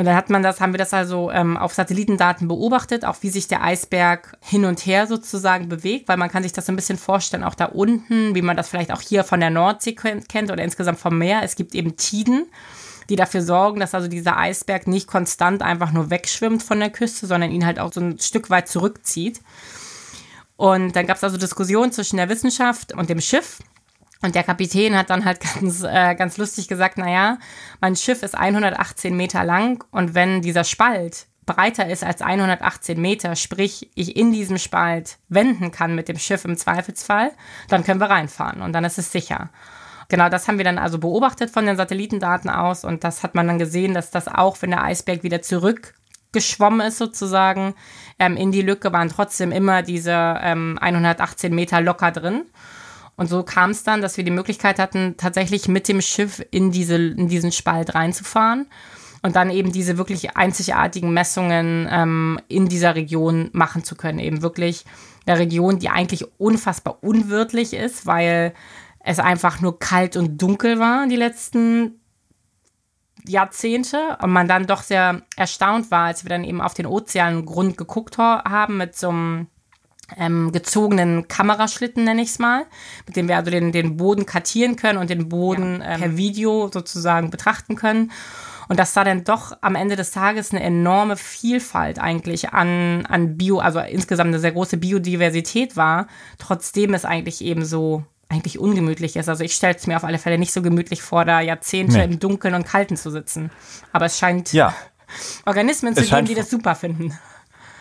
Und 0.00 0.06
dann 0.06 0.16
hat 0.16 0.30
man 0.30 0.42
das, 0.42 0.62
haben 0.62 0.72
wir 0.72 0.78
das 0.78 0.94
also 0.94 1.30
ähm, 1.30 1.58
auf 1.58 1.74
Satellitendaten 1.74 2.48
beobachtet, 2.48 3.04
auch 3.04 3.16
wie 3.20 3.28
sich 3.28 3.48
der 3.48 3.62
Eisberg 3.62 4.34
hin 4.40 4.64
und 4.64 4.86
her 4.86 5.06
sozusagen 5.06 5.68
bewegt, 5.68 6.08
weil 6.08 6.16
man 6.16 6.30
kann 6.30 6.42
sich 6.42 6.54
das 6.54 6.64
so 6.64 6.72
ein 6.72 6.76
bisschen 6.76 6.96
vorstellen, 6.96 7.44
auch 7.44 7.54
da 7.54 7.66
unten, 7.66 8.34
wie 8.34 8.40
man 8.40 8.56
das 8.56 8.70
vielleicht 8.70 8.92
auch 8.92 9.02
hier 9.02 9.24
von 9.24 9.40
der 9.40 9.50
Nordsee 9.50 9.92
kennt 9.92 10.50
oder 10.50 10.64
insgesamt 10.64 10.98
vom 10.98 11.18
Meer. 11.18 11.42
Es 11.42 11.54
gibt 11.54 11.74
eben 11.74 11.98
Tiden, 11.98 12.46
die 13.10 13.16
dafür 13.16 13.42
sorgen, 13.42 13.78
dass 13.78 13.94
also 13.94 14.08
dieser 14.08 14.38
Eisberg 14.38 14.86
nicht 14.86 15.06
konstant 15.06 15.60
einfach 15.60 15.92
nur 15.92 16.08
wegschwimmt 16.08 16.62
von 16.62 16.80
der 16.80 16.88
Küste, 16.88 17.26
sondern 17.26 17.50
ihn 17.50 17.66
halt 17.66 17.78
auch 17.78 17.92
so 17.92 18.00
ein 18.00 18.18
Stück 18.18 18.48
weit 18.48 18.68
zurückzieht. 18.68 19.42
Und 20.56 20.96
dann 20.96 21.06
gab 21.06 21.18
es 21.18 21.24
also 21.24 21.36
Diskussionen 21.36 21.92
zwischen 21.92 22.16
der 22.16 22.30
Wissenschaft 22.30 22.94
und 22.94 23.10
dem 23.10 23.20
Schiff. 23.20 23.58
Und 24.22 24.34
der 24.34 24.42
Kapitän 24.42 24.96
hat 24.96 25.10
dann 25.10 25.24
halt 25.24 25.40
ganz, 25.54 25.82
äh, 25.82 26.14
ganz 26.14 26.36
lustig 26.36 26.68
gesagt, 26.68 26.98
naja, 26.98 27.38
mein 27.80 27.96
Schiff 27.96 28.22
ist 28.22 28.36
118 28.36 29.16
Meter 29.16 29.44
lang 29.44 29.84
und 29.90 30.14
wenn 30.14 30.42
dieser 30.42 30.64
Spalt 30.64 31.26
breiter 31.46 31.88
ist 31.88 32.04
als 32.04 32.22
118 32.22 33.00
Meter, 33.00 33.34
sprich 33.34 33.90
ich 33.94 34.16
in 34.16 34.32
diesem 34.32 34.58
Spalt 34.58 35.18
wenden 35.28 35.72
kann 35.72 35.94
mit 35.94 36.08
dem 36.08 36.18
Schiff 36.18 36.44
im 36.44 36.56
Zweifelsfall, 36.56 37.32
dann 37.68 37.82
können 37.82 38.00
wir 38.00 38.10
reinfahren 38.10 38.62
und 38.62 38.72
dann 38.72 38.84
ist 38.84 38.98
es 38.98 39.10
sicher. 39.10 39.50
Genau, 40.08 40.28
das 40.28 40.48
haben 40.48 40.58
wir 40.58 40.64
dann 40.64 40.78
also 40.78 40.98
beobachtet 40.98 41.50
von 41.50 41.66
den 41.66 41.76
Satellitendaten 41.76 42.50
aus 42.50 42.84
und 42.84 43.04
das 43.04 43.22
hat 43.22 43.34
man 43.34 43.46
dann 43.46 43.58
gesehen, 43.58 43.94
dass 43.94 44.10
das 44.10 44.28
auch, 44.28 44.60
wenn 44.60 44.70
der 44.70 44.82
Eisberg 44.82 45.22
wieder 45.22 45.40
zurückgeschwommen 45.40 46.80
ist 46.86 46.98
sozusagen, 46.98 47.74
ähm, 48.18 48.36
in 48.36 48.52
die 48.52 48.62
Lücke 48.62 48.92
waren 48.92 49.08
trotzdem 49.08 49.52
immer 49.52 49.82
diese 49.82 50.12
ähm, 50.42 50.78
118 50.80 51.54
Meter 51.54 51.80
locker 51.80 52.10
drin. 52.10 52.42
Und 53.20 53.26
so 53.26 53.42
kam 53.42 53.68
es 53.68 53.82
dann, 53.82 54.00
dass 54.00 54.16
wir 54.16 54.24
die 54.24 54.30
Möglichkeit 54.30 54.78
hatten, 54.78 55.14
tatsächlich 55.18 55.68
mit 55.68 55.88
dem 55.88 56.00
Schiff 56.00 56.42
in, 56.50 56.70
diese, 56.70 56.94
in 56.94 57.28
diesen 57.28 57.52
Spalt 57.52 57.94
reinzufahren 57.94 58.66
und 59.20 59.36
dann 59.36 59.50
eben 59.50 59.72
diese 59.72 59.98
wirklich 59.98 60.38
einzigartigen 60.38 61.12
Messungen 61.12 61.86
ähm, 61.90 62.40
in 62.48 62.70
dieser 62.70 62.94
Region 62.94 63.50
machen 63.52 63.84
zu 63.84 63.94
können. 63.94 64.20
Eben 64.20 64.40
wirklich 64.40 64.86
eine 65.26 65.38
Region, 65.38 65.78
die 65.78 65.90
eigentlich 65.90 66.24
unfassbar 66.38 67.02
unwirtlich 67.02 67.74
ist, 67.74 68.06
weil 68.06 68.54
es 69.00 69.18
einfach 69.18 69.60
nur 69.60 69.78
kalt 69.78 70.16
und 70.16 70.40
dunkel 70.40 70.78
war 70.78 71.06
die 71.06 71.16
letzten 71.16 72.00
Jahrzehnte 73.26 74.16
und 74.22 74.30
man 74.30 74.48
dann 74.48 74.66
doch 74.66 74.80
sehr 74.80 75.20
erstaunt 75.36 75.90
war, 75.90 76.06
als 76.06 76.24
wir 76.24 76.30
dann 76.30 76.42
eben 76.42 76.62
auf 76.62 76.72
den 76.72 76.86
Ozeangrund 76.86 77.76
geguckt 77.76 78.16
haben 78.16 78.78
mit 78.78 78.96
so 78.96 79.10
einem 79.10 79.48
ähm, 80.18 80.52
gezogenen 80.52 81.28
Kameraschlitten, 81.28 82.04
nenne 82.04 82.22
ich 82.22 82.30
es 82.30 82.38
mal, 82.38 82.66
mit 83.06 83.16
dem 83.16 83.28
wir 83.28 83.36
also 83.36 83.50
den, 83.50 83.72
den 83.72 83.96
Boden 83.96 84.26
kartieren 84.26 84.76
können 84.76 84.98
und 84.98 85.10
den 85.10 85.28
Boden 85.28 85.80
ja. 85.80 85.94
ähm, 85.94 86.00
per 86.00 86.16
Video 86.16 86.70
sozusagen 86.72 87.30
betrachten 87.30 87.76
können. 87.76 88.12
Und 88.68 88.78
dass 88.78 88.92
da 88.92 89.02
dann 89.02 89.24
doch 89.24 89.56
am 89.62 89.74
Ende 89.74 89.96
des 89.96 90.12
Tages 90.12 90.52
eine 90.52 90.62
enorme 90.62 91.16
Vielfalt 91.16 91.98
eigentlich 91.98 92.50
an, 92.50 93.04
an 93.06 93.36
Bio, 93.36 93.58
also 93.58 93.80
insgesamt 93.80 94.28
eine 94.28 94.38
sehr 94.38 94.52
große 94.52 94.76
Biodiversität 94.76 95.76
war, 95.76 96.06
trotzdem 96.38 96.94
es 96.94 97.04
eigentlich 97.04 97.42
eben 97.42 97.64
so 97.64 98.04
eigentlich 98.28 98.60
ungemütlich 98.60 99.16
ist. 99.16 99.28
Also 99.28 99.42
ich 99.42 99.54
stelle 99.54 99.74
es 99.74 99.88
mir 99.88 99.96
auf 99.96 100.04
alle 100.04 100.18
Fälle 100.18 100.38
nicht 100.38 100.52
so 100.52 100.62
gemütlich 100.62 101.02
vor, 101.02 101.24
da 101.24 101.40
Jahrzehnte 101.40 101.98
nee. 101.98 102.04
im 102.04 102.20
Dunkeln 102.20 102.54
und 102.54 102.64
Kalten 102.64 102.96
zu 102.96 103.10
sitzen. 103.10 103.50
Aber 103.92 104.06
es 104.06 104.18
scheint 104.18 104.52
ja. 104.52 104.72
Organismen 105.46 105.96
zu 105.96 106.04
geben, 106.04 106.26
die 106.26 106.36
das 106.36 106.48
super 106.48 106.76
finden. 106.76 107.18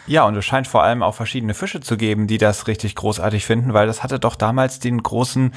Ja, 0.10 0.26
und 0.26 0.36
es 0.36 0.44
scheint 0.44 0.68
vor 0.68 0.84
allem 0.84 1.04
auch 1.04 1.14
verschiedene 1.14 1.54
Fische 1.54 1.82
zu 1.82 1.96
geben, 1.96 2.26
die 2.26 2.40
das 2.40 2.66
richtig 2.66 2.96
großartig 2.96 3.46
finden, 3.46 3.74
weil 3.74 3.86
das 3.86 4.02
hatte 4.02 4.20
doch 4.20 4.36
damals 4.36 4.80
den 4.80 5.04
großen 5.04 5.54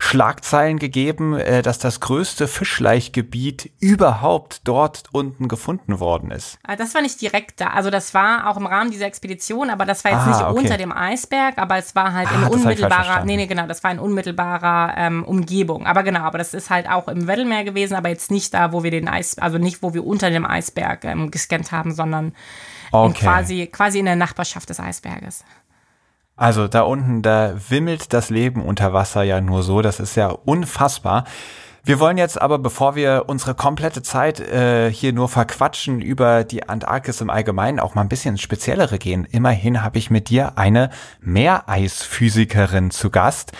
Schlagzeilen 0.00 0.80
gegeben, 0.80 1.38
äh, 1.38 1.62
dass 1.62 1.78
das 1.78 2.00
größte 2.00 2.48
Fischleichgebiet 2.48 3.70
überhaupt 3.78 4.62
dort 4.64 5.04
unten 5.12 5.46
gefunden 5.46 6.00
worden 6.00 6.32
ist. 6.32 6.58
Ah, 6.66 6.74
das 6.74 6.92
war 6.96 7.02
nicht 7.02 7.20
direkt 7.20 7.60
da. 7.60 7.68
Also 7.68 7.88
das 7.90 8.12
war 8.12 8.50
auch 8.50 8.56
im 8.56 8.66
Rahmen 8.66 8.90
dieser 8.90 9.06
Expedition, 9.06 9.70
aber 9.70 9.84
das 9.84 10.04
war 10.04 10.10
jetzt 10.10 10.22
ah, 10.22 10.30
nicht 10.30 10.40
okay. 10.40 10.58
unter 10.58 10.76
dem 10.76 10.90
Eisberg, 10.90 11.56
aber 11.56 11.78
es 11.78 11.94
war 11.94 12.12
halt 12.12 12.28
ah, 12.32 12.34
in 12.34 12.48
unmittelbarer, 12.48 13.24
nee, 13.24 13.36
nee, 13.36 13.46
genau, 13.46 13.68
das 13.68 13.84
war 13.84 13.92
in 13.92 14.00
unmittelbarer 14.00 14.94
ähm, 14.96 15.22
Umgebung. 15.22 15.86
Aber 15.86 16.02
genau, 16.02 16.22
aber 16.22 16.38
das 16.38 16.52
ist 16.52 16.68
halt 16.68 16.90
auch 16.90 17.06
im 17.06 17.28
Weddellmeer 17.28 17.62
gewesen, 17.62 17.94
aber 17.94 18.08
jetzt 18.08 18.32
nicht 18.32 18.52
da, 18.52 18.72
wo 18.72 18.82
wir 18.82 18.90
den 18.90 19.06
Eis, 19.06 19.38
also 19.38 19.58
nicht, 19.58 19.84
wo 19.84 19.94
wir 19.94 20.04
unter 20.04 20.30
dem 20.30 20.44
Eisberg 20.44 21.04
ähm, 21.04 21.30
gescannt 21.30 21.70
haben, 21.70 21.94
sondern 21.94 22.34
okay. 22.92 23.24
quasi, 23.24 23.66
quasi 23.66 23.98
in 23.98 24.04
der 24.04 24.16
Nachbarschaft 24.16 24.68
des 24.68 24.80
Eisberges. 24.80 25.44
Also 26.36 26.68
da 26.68 26.82
unten, 26.82 27.22
da 27.22 27.54
wimmelt 27.68 28.12
das 28.12 28.30
Leben 28.30 28.62
unter 28.62 28.92
Wasser 28.92 29.22
ja 29.22 29.40
nur 29.40 29.62
so, 29.62 29.82
das 29.82 30.00
ist 30.00 30.16
ja 30.16 30.28
unfassbar. 30.28 31.24
Wir 31.84 31.98
wollen 31.98 32.16
jetzt 32.16 32.40
aber, 32.40 32.60
bevor 32.60 32.94
wir 32.94 33.24
unsere 33.26 33.56
komplette 33.56 34.02
Zeit 34.02 34.38
äh, 34.38 34.92
hier 34.92 35.12
nur 35.12 35.28
verquatschen 35.28 36.00
über 36.00 36.44
die 36.44 36.68
Antarktis 36.68 37.20
im 37.20 37.28
Allgemeinen, 37.28 37.80
auch 37.80 37.96
mal 37.96 38.02
ein 38.02 38.08
bisschen 38.08 38.34
ins 38.34 38.40
Speziellere 38.40 38.98
gehen. 38.98 39.24
Immerhin 39.24 39.82
habe 39.82 39.98
ich 39.98 40.08
mit 40.08 40.28
dir 40.28 40.56
eine 40.58 40.90
Meereisphysikerin 41.20 42.92
zu 42.92 43.10
Gast. 43.10 43.50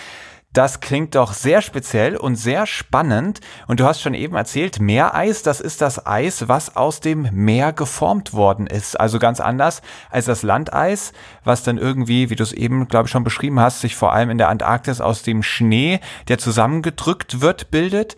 Das 0.53 0.81
klingt 0.81 1.15
doch 1.15 1.33
sehr 1.33 1.63
speziell 1.63 2.15
und 2.15 2.35
sehr 2.35 2.67
spannend. 2.67 3.41
Und 3.65 3.79
du 3.79 3.85
hast 3.85 4.01
schon 4.01 4.13
eben 4.13 4.35
erzählt, 4.35 4.79
Meereis, 4.79 5.41
das 5.41 5.59
ist 5.59 5.81
das 5.81 6.05
Eis, 6.05 6.47
was 6.47 6.75
aus 6.75 6.99
dem 6.99 7.27
Meer 7.31 7.73
geformt 7.73 8.33
worden 8.33 8.67
ist. 8.67 8.99
Also 8.99 9.17
ganz 9.17 9.39
anders 9.39 9.81
als 10.11 10.25
das 10.25 10.43
Landeis, 10.43 11.11
was 11.43 11.63
dann 11.63 11.79
irgendwie, 11.79 12.29
wie 12.29 12.35
du 12.35 12.43
es 12.43 12.53
eben, 12.53 12.87
glaube 12.87 13.07
ich, 13.07 13.11
schon 13.11 13.23
beschrieben 13.23 13.59
hast, 13.59 13.81
sich 13.81 13.95
vor 13.95 14.13
allem 14.13 14.29
in 14.29 14.37
der 14.37 14.49
Antarktis 14.49 15.01
aus 15.01 15.23
dem 15.23 15.41
Schnee, 15.41 15.99
der 16.27 16.37
zusammengedrückt 16.37 17.41
wird, 17.41 17.71
bildet. 17.71 18.15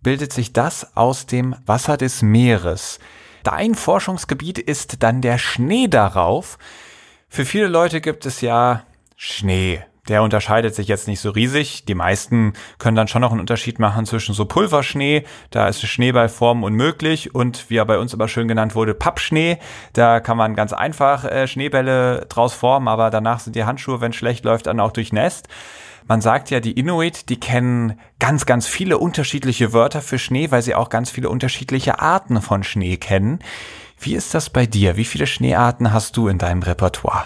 Bildet 0.00 0.32
sich 0.32 0.54
das 0.54 0.96
aus 0.96 1.26
dem 1.26 1.56
Wasser 1.66 1.98
des 1.98 2.22
Meeres. 2.22 3.00
Dein 3.42 3.74
Forschungsgebiet 3.74 4.58
ist 4.58 5.02
dann 5.02 5.20
der 5.20 5.36
Schnee 5.36 5.88
darauf. 5.88 6.56
Für 7.28 7.44
viele 7.44 7.66
Leute 7.66 8.00
gibt 8.00 8.24
es 8.24 8.40
ja 8.40 8.84
Schnee 9.16 9.82
der 10.08 10.22
unterscheidet 10.22 10.74
sich 10.74 10.88
jetzt 10.88 11.08
nicht 11.08 11.20
so 11.20 11.30
riesig. 11.30 11.84
Die 11.84 11.94
meisten 11.94 12.52
können 12.78 12.96
dann 12.96 13.08
schon 13.08 13.22
noch 13.22 13.30
einen 13.30 13.40
Unterschied 13.40 13.78
machen 13.78 14.06
zwischen 14.06 14.34
so 14.34 14.44
Pulverschnee, 14.44 15.24
da 15.50 15.68
ist 15.68 15.86
Schneeballform 15.86 16.64
unmöglich 16.64 17.34
und 17.34 17.68
wie 17.70 17.76
er 17.76 17.84
bei 17.84 17.98
uns 17.98 18.14
aber 18.14 18.28
schön 18.28 18.48
genannt 18.48 18.74
wurde, 18.74 18.94
Pappschnee. 18.94 19.58
Da 19.92 20.20
kann 20.20 20.36
man 20.36 20.54
ganz 20.54 20.72
einfach 20.72 21.24
äh, 21.24 21.46
Schneebälle 21.48 22.26
draus 22.28 22.54
formen, 22.54 22.88
aber 22.88 23.10
danach 23.10 23.40
sind 23.40 23.56
die 23.56 23.64
Handschuhe, 23.64 24.00
wenn 24.00 24.12
schlecht 24.12 24.44
läuft, 24.44 24.66
dann 24.66 24.80
auch 24.80 24.92
durchnässt. 24.92 25.48
Man 26.08 26.20
sagt 26.20 26.50
ja, 26.50 26.60
die 26.60 26.78
Inuit, 26.78 27.28
die 27.30 27.40
kennen 27.40 27.98
ganz, 28.20 28.46
ganz 28.46 28.68
viele 28.68 28.98
unterschiedliche 28.98 29.72
Wörter 29.72 30.00
für 30.00 30.20
Schnee, 30.20 30.52
weil 30.52 30.62
sie 30.62 30.76
auch 30.76 30.88
ganz 30.88 31.10
viele 31.10 31.28
unterschiedliche 31.28 31.98
Arten 31.98 32.40
von 32.40 32.62
Schnee 32.62 32.96
kennen. 32.96 33.40
Wie 33.98 34.14
ist 34.14 34.32
das 34.32 34.50
bei 34.50 34.66
dir? 34.66 34.96
Wie 34.96 35.04
viele 35.04 35.26
Schneearten 35.26 35.92
hast 35.92 36.16
du 36.16 36.28
in 36.28 36.38
deinem 36.38 36.62
Repertoire? 36.62 37.24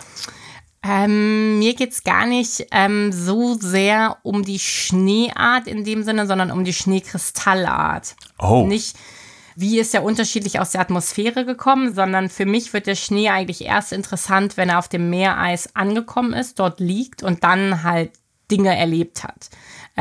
Ähm, 0.83 1.59
mir 1.59 1.75
geht's 1.75 2.05
gar 2.05 2.27
nicht 2.27 2.67
ähm, 2.73 3.13
so 3.13 3.55
sehr 3.55 4.17
um 4.23 4.45
die 4.45 4.59
Schneeart 4.59 5.67
in 5.67 5.85
dem 5.85 6.03
Sinne, 6.03 6.27
sondern 6.27 6.51
um 6.51 6.65
die 6.65 6.73
Schneekristallart. 6.73 8.17
Oh. 8.39 8.67
Nicht, 8.67 8.97
wie 9.57 9.79
ist 9.79 9.95
er 9.95 10.03
unterschiedlich 10.03 10.59
aus 10.59 10.71
der 10.71 10.81
Atmosphäre 10.81 11.45
gekommen, 11.45 11.95
sondern 11.95 12.31
für 12.31 12.47
mich 12.47 12.73
wird 12.73 12.87
der 12.87 12.95
Schnee 12.95 13.29
eigentlich 13.29 13.63
erst 13.63 13.93
interessant, 13.93 14.57
wenn 14.57 14.71
er 14.71 14.79
auf 14.79 14.89
dem 14.89 15.11
Meereis 15.11 15.75
angekommen 15.77 16.33
ist, 16.33 16.59
dort 16.59 16.81
liegt 16.81 17.23
und 17.23 17.45
dann 17.45 17.83
halt 17.83 18.13
Dinge 18.51 18.75
erlebt 18.75 19.23
hat 19.23 19.51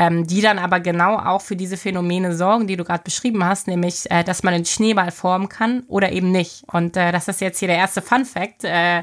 ähm, 0.00 0.26
die 0.26 0.40
dann 0.40 0.58
aber 0.58 0.80
genau 0.80 1.18
auch 1.18 1.42
für 1.42 1.56
diese 1.56 1.76
Phänomene 1.76 2.34
sorgen, 2.34 2.66
die 2.66 2.76
du 2.78 2.84
gerade 2.84 3.04
beschrieben 3.04 3.44
hast, 3.44 3.66
nämlich, 3.66 4.10
äh, 4.10 4.24
dass 4.24 4.42
man 4.42 4.54
einen 4.54 4.64
Schneeball 4.64 5.10
formen 5.10 5.50
kann 5.50 5.82
oder 5.88 6.10
eben 6.10 6.32
nicht. 6.32 6.64
Und 6.72 6.96
äh, 6.96 7.12
das 7.12 7.28
ist 7.28 7.42
jetzt 7.42 7.58
hier 7.58 7.68
der 7.68 7.76
erste 7.76 8.00
Fun 8.00 8.24
Fact 8.24 8.64
äh, 8.64 9.02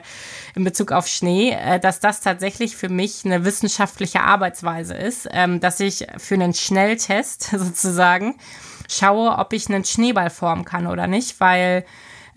in 0.56 0.64
Bezug 0.64 0.92
auf 0.92 1.06
Schnee, 1.06 1.52
äh, 1.52 1.80
dass 1.80 2.00
das 2.00 2.22
tatsächlich 2.22 2.76
für 2.76 2.90
mich 2.90 3.26
eine 3.26 3.46
wissenschaftliche 3.46 4.22
Arbeitsweise 4.22 4.96
ist, 4.96 5.30
ähm, 5.32 5.60
dass 5.60 5.80
ich 5.80 6.08
für 6.18 6.34
einen 6.34 6.56
Schnelltest 6.56 7.44
sozusagen 7.52 8.34
schaue, 8.90 9.38
ob 9.38 9.54
ich 9.54 9.70
einen 9.70 9.86
Schneeball 9.86 10.32
formen 10.32 10.66
kann 10.66 10.88
oder 10.88 11.06
nicht, 11.06 11.40
weil 11.40 11.86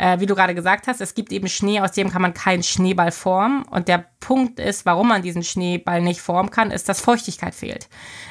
äh, 0.01 0.19
wie 0.19 0.25
du 0.25 0.35
gerade 0.35 0.55
gesagt 0.55 0.87
hast, 0.87 1.03
es 1.03 1.15
gibt 1.15 1.31
eben 1.31 1.47
Schnee, 1.47 1.81
aus 1.81 1.93
dem 1.93 2.11
kann 2.11 2.23
man 2.23 2.33
keinen 2.33 2.63
Schneeball 2.63 3.13
formen. 3.13 3.65
Und 3.65 3.87
der 3.87 4.07
Punkt 4.19 4.59
ist, 4.59 4.87
warum 4.87 5.09
man 5.09 5.21
diesen 5.21 5.43
Schneeball 5.43 6.01
nicht 6.01 6.23
formen 6.23 6.51
kann, 6.51 6.71
ist, 6.71 6.89
dass 6.89 7.03
Feuchtigkeit 7.03 7.55
fehlt. 7.55 7.91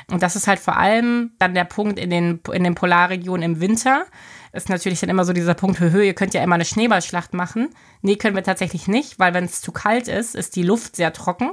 Und 0.09 0.23
das 0.23 0.35
ist 0.35 0.47
halt 0.47 0.57
vor 0.57 0.77
allem 0.77 1.33
dann 1.37 1.53
der 1.53 1.65
Punkt 1.65 1.99
in 1.99 2.09
den, 2.09 2.39
in 2.51 2.63
den 2.63 2.73
Polarregionen 2.73 3.43
im 3.43 3.61
Winter. 3.61 4.05
Ist 4.51 4.69
natürlich 4.69 4.99
dann 4.99 5.11
immer 5.11 5.25
so 5.25 5.31
dieser 5.31 5.53
Punkt, 5.53 5.79
höhö, 5.79 6.03
ihr 6.03 6.15
könnt 6.15 6.33
ja 6.33 6.41
immer 6.41 6.55
eine 6.55 6.65
Schneeballschlacht 6.65 7.35
machen. 7.35 7.69
Nee, 8.01 8.15
können 8.15 8.35
wir 8.35 8.43
tatsächlich 8.43 8.87
nicht, 8.87 9.19
weil 9.19 9.35
wenn 9.35 9.45
es 9.45 9.61
zu 9.61 9.71
kalt 9.71 10.07
ist, 10.07 10.33
ist 10.33 10.55
die 10.55 10.63
Luft 10.63 10.95
sehr 10.95 11.13
trocken. 11.13 11.51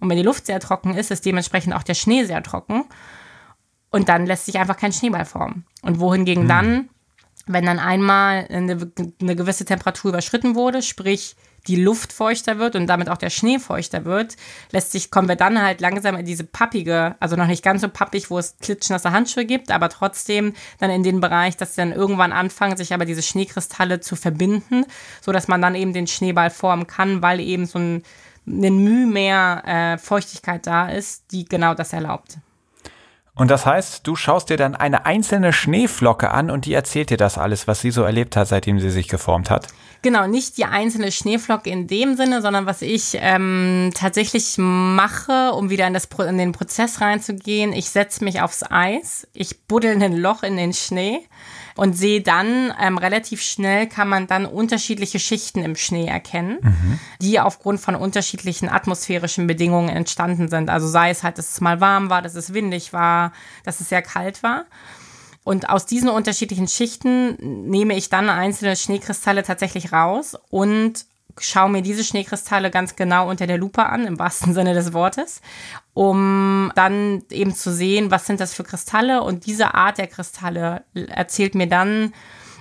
Und 0.00 0.10
wenn 0.10 0.18
die 0.18 0.22
Luft 0.22 0.44
sehr 0.44 0.60
trocken 0.60 0.94
ist, 0.94 1.10
ist 1.10 1.24
dementsprechend 1.24 1.74
auch 1.74 1.82
der 1.82 1.94
Schnee 1.94 2.24
sehr 2.24 2.42
trocken. 2.42 2.84
Und 3.90 4.10
dann 4.10 4.26
lässt 4.26 4.44
sich 4.44 4.58
einfach 4.58 4.76
kein 4.76 4.92
Schneeball 4.92 5.24
formen. 5.24 5.64
Und 5.80 5.98
wohingegen 5.98 6.42
hm. 6.42 6.48
dann 6.48 6.88
wenn 7.46 7.64
dann 7.64 7.78
einmal 7.78 8.46
eine, 8.48 8.90
eine 9.20 9.36
gewisse 9.36 9.64
Temperatur 9.64 10.10
überschritten 10.10 10.54
wurde, 10.54 10.82
sprich 10.82 11.36
die 11.68 11.76
Luft 11.76 12.12
feuchter 12.12 12.58
wird 12.58 12.76
und 12.76 12.86
damit 12.86 13.08
auch 13.08 13.16
der 13.16 13.30
Schnee 13.30 13.58
feuchter 13.58 14.04
wird, 14.04 14.36
lässt 14.70 14.92
sich, 14.92 15.10
kommen 15.10 15.28
wir 15.28 15.36
dann 15.36 15.60
halt 15.60 15.80
langsam 15.80 16.16
in 16.16 16.24
diese 16.24 16.44
pappige, 16.44 17.16
also 17.20 17.36
noch 17.36 17.46
nicht 17.46 17.64
ganz 17.64 17.80
so 17.80 17.88
pappig, 17.88 18.30
wo 18.30 18.38
es 18.38 18.56
klitschnasse 18.60 19.10
Handschuhe 19.10 19.44
gibt, 19.44 19.70
aber 19.70 19.88
trotzdem 19.88 20.54
dann 20.78 20.90
in 20.90 21.02
den 21.02 21.20
Bereich, 21.20 21.56
dass 21.56 21.74
dann 21.74 21.92
irgendwann 21.92 22.32
anfangen, 22.32 22.76
sich 22.76 22.94
aber 22.94 23.04
diese 23.04 23.22
Schneekristalle 23.22 24.00
zu 24.00 24.16
verbinden, 24.16 24.84
so 25.20 25.32
dass 25.32 25.48
man 25.48 25.60
dann 25.60 25.74
eben 25.74 25.92
den 25.92 26.06
Schneeball 26.06 26.50
formen 26.50 26.86
kann, 26.86 27.22
weil 27.22 27.40
eben 27.40 27.66
so 27.66 27.78
ein, 27.78 28.02
ein 28.46 28.78
Mühe 28.78 29.06
mehr 29.06 29.62
äh, 29.66 29.98
Feuchtigkeit 29.98 30.66
da 30.66 30.88
ist, 30.88 31.32
die 31.32 31.44
genau 31.44 31.74
das 31.74 31.92
erlaubt. 31.92 32.38
Und 33.36 33.50
das 33.50 33.66
heißt, 33.66 34.06
du 34.06 34.16
schaust 34.16 34.48
dir 34.48 34.56
dann 34.56 34.74
eine 34.74 35.04
einzelne 35.04 35.52
Schneeflocke 35.52 36.30
an 36.30 36.50
und 36.50 36.64
die 36.64 36.72
erzählt 36.72 37.10
dir 37.10 37.18
das 37.18 37.36
alles, 37.36 37.68
was 37.68 37.82
sie 37.82 37.90
so 37.90 38.02
erlebt 38.02 38.34
hat, 38.34 38.48
seitdem 38.48 38.80
sie 38.80 38.90
sich 38.90 39.08
geformt 39.08 39.50
hat. 39.50 39.68
Genau, 40.00 40.26
nicht 40.26 40.56
die 40.56 40.64
einzelne 40.64 41.12
Schneeflocke 41.12 41.68
in 41.68 41.86
dem 41.86 42.16
Sinne, 42.16 42.40
sondern 42.40 42.64
was 42.64 42.80
ich 42.80 43.18
ähm, 43.20 43.90
tatsächlich 43.94 44.54
mache, 44.56 45.52
um 45.52 45.68
wieder 45.68 45.86
in, 45.86 45.92
das, 45.92 46.08
in 46.26 46.38
den 46.38 46.52
Prozess 46.52 47.02
reinzugehen. 47.02 47.74
Ich 47.74 47.90
setze 47.90 48.24
mich 48.24 48.40
aufs 48.40 48.62
Eis, 48.70 49.26
ich 49.34 49.60
buddel 49.64 50.02
ein 50.02 50.16
Loch 50.16 50.42
in 50.42 50.56
den 50.56 50.72
Schnee 50.72 51.20
und 51.76 51.92
sehe 51.96 52.22
dann 52.22 52.72
ähm, 52.80 52.98
relativ 52.98 53.42
schnell 53.42 53.86
kann 53.86 54.08
man 54.08 54.26
dann 54.26 54.46
unterschiedliche 54.46 55.18
Schichten 55.18 55.62
im 55.62 55.76
Schnee 55.76 56.06
erkennen, 56.06 56.58
mhm. 56.62 56.98
die 57.20 57.38
aufgrund 57.38 57.80
von 57.80 57.94
unterschiedlichen 57.94 58.68
atmosphärischen 58.68 59.46
Bedingungen 59.46 59.90
entstanden 59.90 60.48
sind. 60.48 60.70
Also 60.70 60.88
sei 60.88 61.10
es 61.10 61.22
halt, 61.22 61.38
dass 61.38 61.50
es 61.50 61.60
mal 61.60 61.80
warm 61.80 62.10
war, 62.10 62.22
dass 62.22 62.34
es 62.34 62.54
windig 62.54 62.92
war, 62.92 63.32
dass 63.64 63.80
es 63.80 63.90
sehr 63.90 64.02
kalt 64.02 64.42
war. 64.42 64.64
Und 65.44 65.68
aus 65.68 65.86
diesen 65.86 66.08
unterschiedlichen 66.08 66.66
Schichten 66.66 67.68
nehme 67.68 67.96
ich 67.96 68.08
dann 68.08 68.28
einzelne 68.28 68.74
Schneekristalle 68.74 69.44
tatsächlich 69.44 69.92
raus 69.92 70.36
und 70.50 71.04
schaue 71.40 71.70
mir 71.70 71.82
diese 71.82 72.04
Schneekristalle 72.04 72.70
ganz 72.70 72.96
genau 72.96 73.28
unter 73.28 73.46
der 73.46 73.58
Lupe 73.58 73.84
an, 73.86 74.06
im 74.06 74.18
wahrsten 74.18 74.54
Sinne 74.54 74.74
des 74.74 74.92
Wortes, 74.92 75.40
um 75.94 76.72
dann 76.74 77.22
eben 77.30 77.54
zu 77.54 77.72
sehen, 77.72 78.10
was 78.10 78.26
sind 78.26 78.40
das 78.40 78.54
für 78.54 78.64
Kristalle. 78.64 79.22
Und 79.22 79.46
diese 79.46 79.74
Art 79.74 79.98
der 79.98 80.06
Kristalle 80.06 80.84
erzählt 80.94 81.54
mir 81.54 81.68
dann 81.68 82.12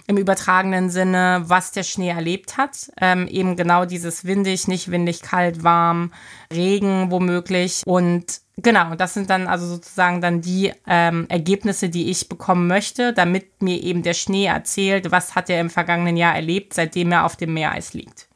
im 0.07 0.17
übertragenen 0.17 0.89
Sinne, 0.89 1.43
was 1.47 1.71
der 1.71 1.83
Schnee 1.83 2.09
erlebt 2.09 2.57
hat. 2.57 2.91
Ähm, 3.01 3.27
eben 3.27 3.55
genau 3.55 3.85
dieses 3.85 4.25
windig, 4.25 4.67
nicht 4.67 4.91
windig, 4.91 5.21
kalt, 5.21 5.63
warm, 5.63 6.11
Regen 6.53 7.09
womöglich. 7.09 7.81
Und 7.85 8.41
genau, 8.57 8.95
das 8.95 9.15
sind 9.15 9.29
dann 9.29 9.47
also 9.47 9.65
sozusagen 9.65 10.21
dann 10.21 10.41
die 10.41 10.71
ähm, 10.85 11.25
Ergebnisse, 11.29 11.89
die 11.89 12.11
ich 12.11 12.29
bekommen 12.29 12.67
möchte, 12.67 13.13
damit 13.13 13.63
mir 13.63 13.81
eben 13.81 14.03
der 14.03 14.13
Schnee 14.13 14.45
erzählt, 14.45 15.11
was 15.11 15.33
hat 15.33 15.49
er 15.49 15.59
im 15.59 15.71
vergangenen 15.71 16.17
Jahr 16.17 16.35
erlebt, 16.35 16.73
seitdem 16.73 17.11
er 17.11 17.25
auf 17.25 17.35
dem 17.35 17.53
Meereis 17.53 17.93
liegt. 17.93 18.27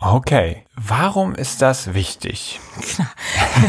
Okay, 0.00 0.64
warum 0.76 1.34
ist 1.34 1.60
das 1.60 1.92
wichtig? 1.92 2.60
Klar. 2.80 3.10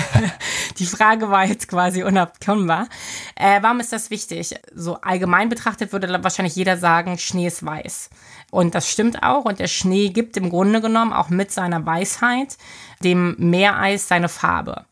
Die 0.77 0.85
Frage 0.85 1.31
war 1.31 1.45
jetzt 1.45 1.67
quasi 1.67 2.03
unabkommbar. 2.03 2.87
Äh, 3.35 3.63
warum 3.63 3.79
ist 3.79 3.91
das 3.91 4.11
wichtig? 4.11 4.53
So 4.75 5.01
allgemein 5.01 5.49
betrachtet 5.49 5.91
würde 5.91 6.23
wahrscheinlich 6.23 6.55
jeder 6.55 6.77
sagen, 6.77 7.17
Schnee 7.17 7.47
ist 7.47 7.65
weiß. 7.65 8.11
Und 8.51 8.75
das 8.75 8.87
stimmt 8.87 9.23
auch. 9.23 9.45
Und 9.45 9.57
der 9.57 9.67
Schnee 9.67 10.09
gibt 10.09 10.37
im 10.37 10.51
Grunde 10.51 10.81
genommen 10.81 11.13
auch 11.13 11.29
mit 11.29 11.51
seiner 11.51 11.83
Weisheit 11.87 12.57
dem 13.03 13.35
Meereis 13.39 14.07
seine 14.07 14.29
Farbe. 14.29 14.85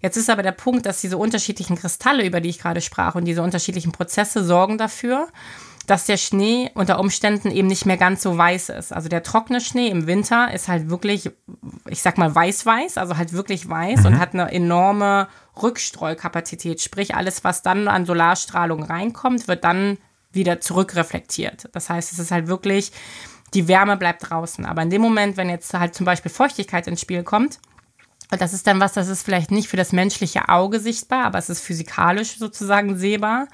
Jetzt 0.00 0.16
ist 0.16 0.30
aber 0.30 0.42
der 0.42 0.52
Punkt, 0.52 0.86
dass 0.86 1.02
diese 1.02 1.18
unterschiedlichen 1.18 1.76
Kristalle, 1.76 2.24
über 2.24 2.40
die 2.40 2.48
ich 2.48 2.60
gerade 2.60 2.80
sprach, 2.80 3.14
und 3.14 3.26
diese 3.26 3.42
unterschiedlichen 3.42 3.92
Prozesse 3.92 4.42
sorgen 4.42 4.78
dafür, 4.78 5.28
dass 5.88 6.04
der 6.04 6.18
Schnee 6.18 6.70
unter 6.74 7.00
Umständen 7.00 7.50
eben 7.50 7.66
nicht 7.66 7.86
mehr 7.86 7.96
ganz 7.96 8.22
so 8.22 8.36
weiß 8.36 8.68
ist. 8.68 8.92
Also 8.92 9.08
der 9.08 9.22
trockene 9.22 9.58
Schnee 9.60 9.88
im 9.88 10.06
Winter 10.06 10.52
ist 10.52 10.68
halt 10.68 10.90
wirklich, 10.90 11.30
ich 11.88 12.02
sag 12.02 12.18
mal 12.18 12.34
weiß-weiß, 12.34 12.98
also 12.98 13.16
halt 13.16 13.32
wirklich 13.32 13.66
weiß 13.66 14.00
mhm. 14.00 14.06
und 14.06 14.18
hat 14.18 14.34
eine 14.34 14.52
enorme 14.52 15.28
Rückstreukapazität. 15.62 16.82
Sprich, 16.82 17.14
alles, 17.14 17.42
was 17.42 17.62
dann 17.62 17.88
an 17.88 18.04
Solarstrahlung 18.04 18.82
reinkommt, 18.82 19.48
wird 19.48 19.64
dann 19.64 19.96
wieder 20.30 20.60
zurückreflektiert. 20.60 21.70
Das 21.72 21.88
heißt, 21.88 22.12
es 22.12 22.18
ist 22.18 22.32
halt 22.32 22.48
wirklich, 22.48 22.92
die 23.54 23.66
Wärme 23.66 23.96
bleibt 23.96 24.28
draußen. 24.28 24.66
Aber 24.66 24.82
in 24.82 24.90
dem 24.90 25.00
Moment, 25.00 25.38
wenn 25.38 25.48
jetzt 25.48 25.72
halt 25.72 25.94
zum 25.94 26.04
Beispiel 26.04 26.30
Feuchtigkeit 26.30 26.86
ins 26.86 27.00
Spiel 27.00 27.22
kommt, 27.22 27.60
das 28.30 28.52
ist 28.52 28.66
dann 28.66 28.78
was, 28.78 28.92
das 28.92 29.08
ist 29.08 29.22
vielleicht 29.22 29.50
nicht 29.50 29.68
für 29.68 29.78
das 29.78 29.92
menschliche 29.92 30.50
Auge 30.50 30.80
sichtbar, 30.80 31.24
aber 31.24 31.38
es 31.38 31.48
ist 31.48 31.62
physikalisch 31.62 32.36
sozusagen 32.38 32.98
sehbar. 32.98 33.48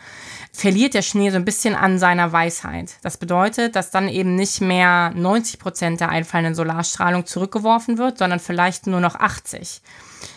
Verliert 0.57 0.95
der 0.95 1.03
Schnee 1.03 1.31
so 1.31 1.37
ein 1.37 1.45
bisschen 1.45 1.75
an 1.75 1.99
seiner 1.99 2.31
Weisheit. 2.31 2.95
Das 3.03 3.17
bedeutet, 3.17 3.75
dass 3.75 3.91
dann 3.91 4.09
eben 4.09 4.37
nicht 4.37 4.61
mehr 4.61 5.11
90 5.13 5.59
Prozent 5.59 6.01
der 6.01 6.11
einfallenden 6.11 6.55
Solarstrahlung 6.55 7.27
zurückgeworfen 7.27 7.99
wird, 7.99 8.19
sondern 8.19 8.39
vielleicht 8.39 8.87
nur 8.87 9.01
noch 9.01 9.17
80. 9.17 9.83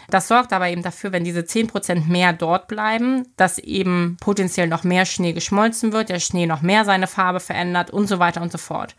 Das 0.10 0.28
sorgt 0.28 0.54
aber 0.54 0.70
eben 0.70 0.82
dafür, 0.82 1.12
wenn 1.12 1.24
diese 1.24 1.46
10 1.46 1.68
Prozent 1.68 2.10
mehr 2.10 2.34
dort 2.34 2.68
bleiben, 2.68 3.28
dass 3.38 3.60
eben 3.60 4.18
potenziell 4.20 4.68
noch 4.68 4.84
mehr 4.84 5.06
Schnee 5.06 5.34
geschmolzen 5.34 5.94
wird, 5.94 6.10
der 6.10 6.20
Schnee 6.20 6.48
noch 6.48 6.64
mehr 6.64 6.84
seine 6.84 7.06
Farbe 7.08 7.40
verändert 7.40 7.92
und 7.92 8.08
so 8.08 8.18
weiter 8.18 8.42
und 8.42 8.52
so 8.52 8.58
fort. 8.58 8.96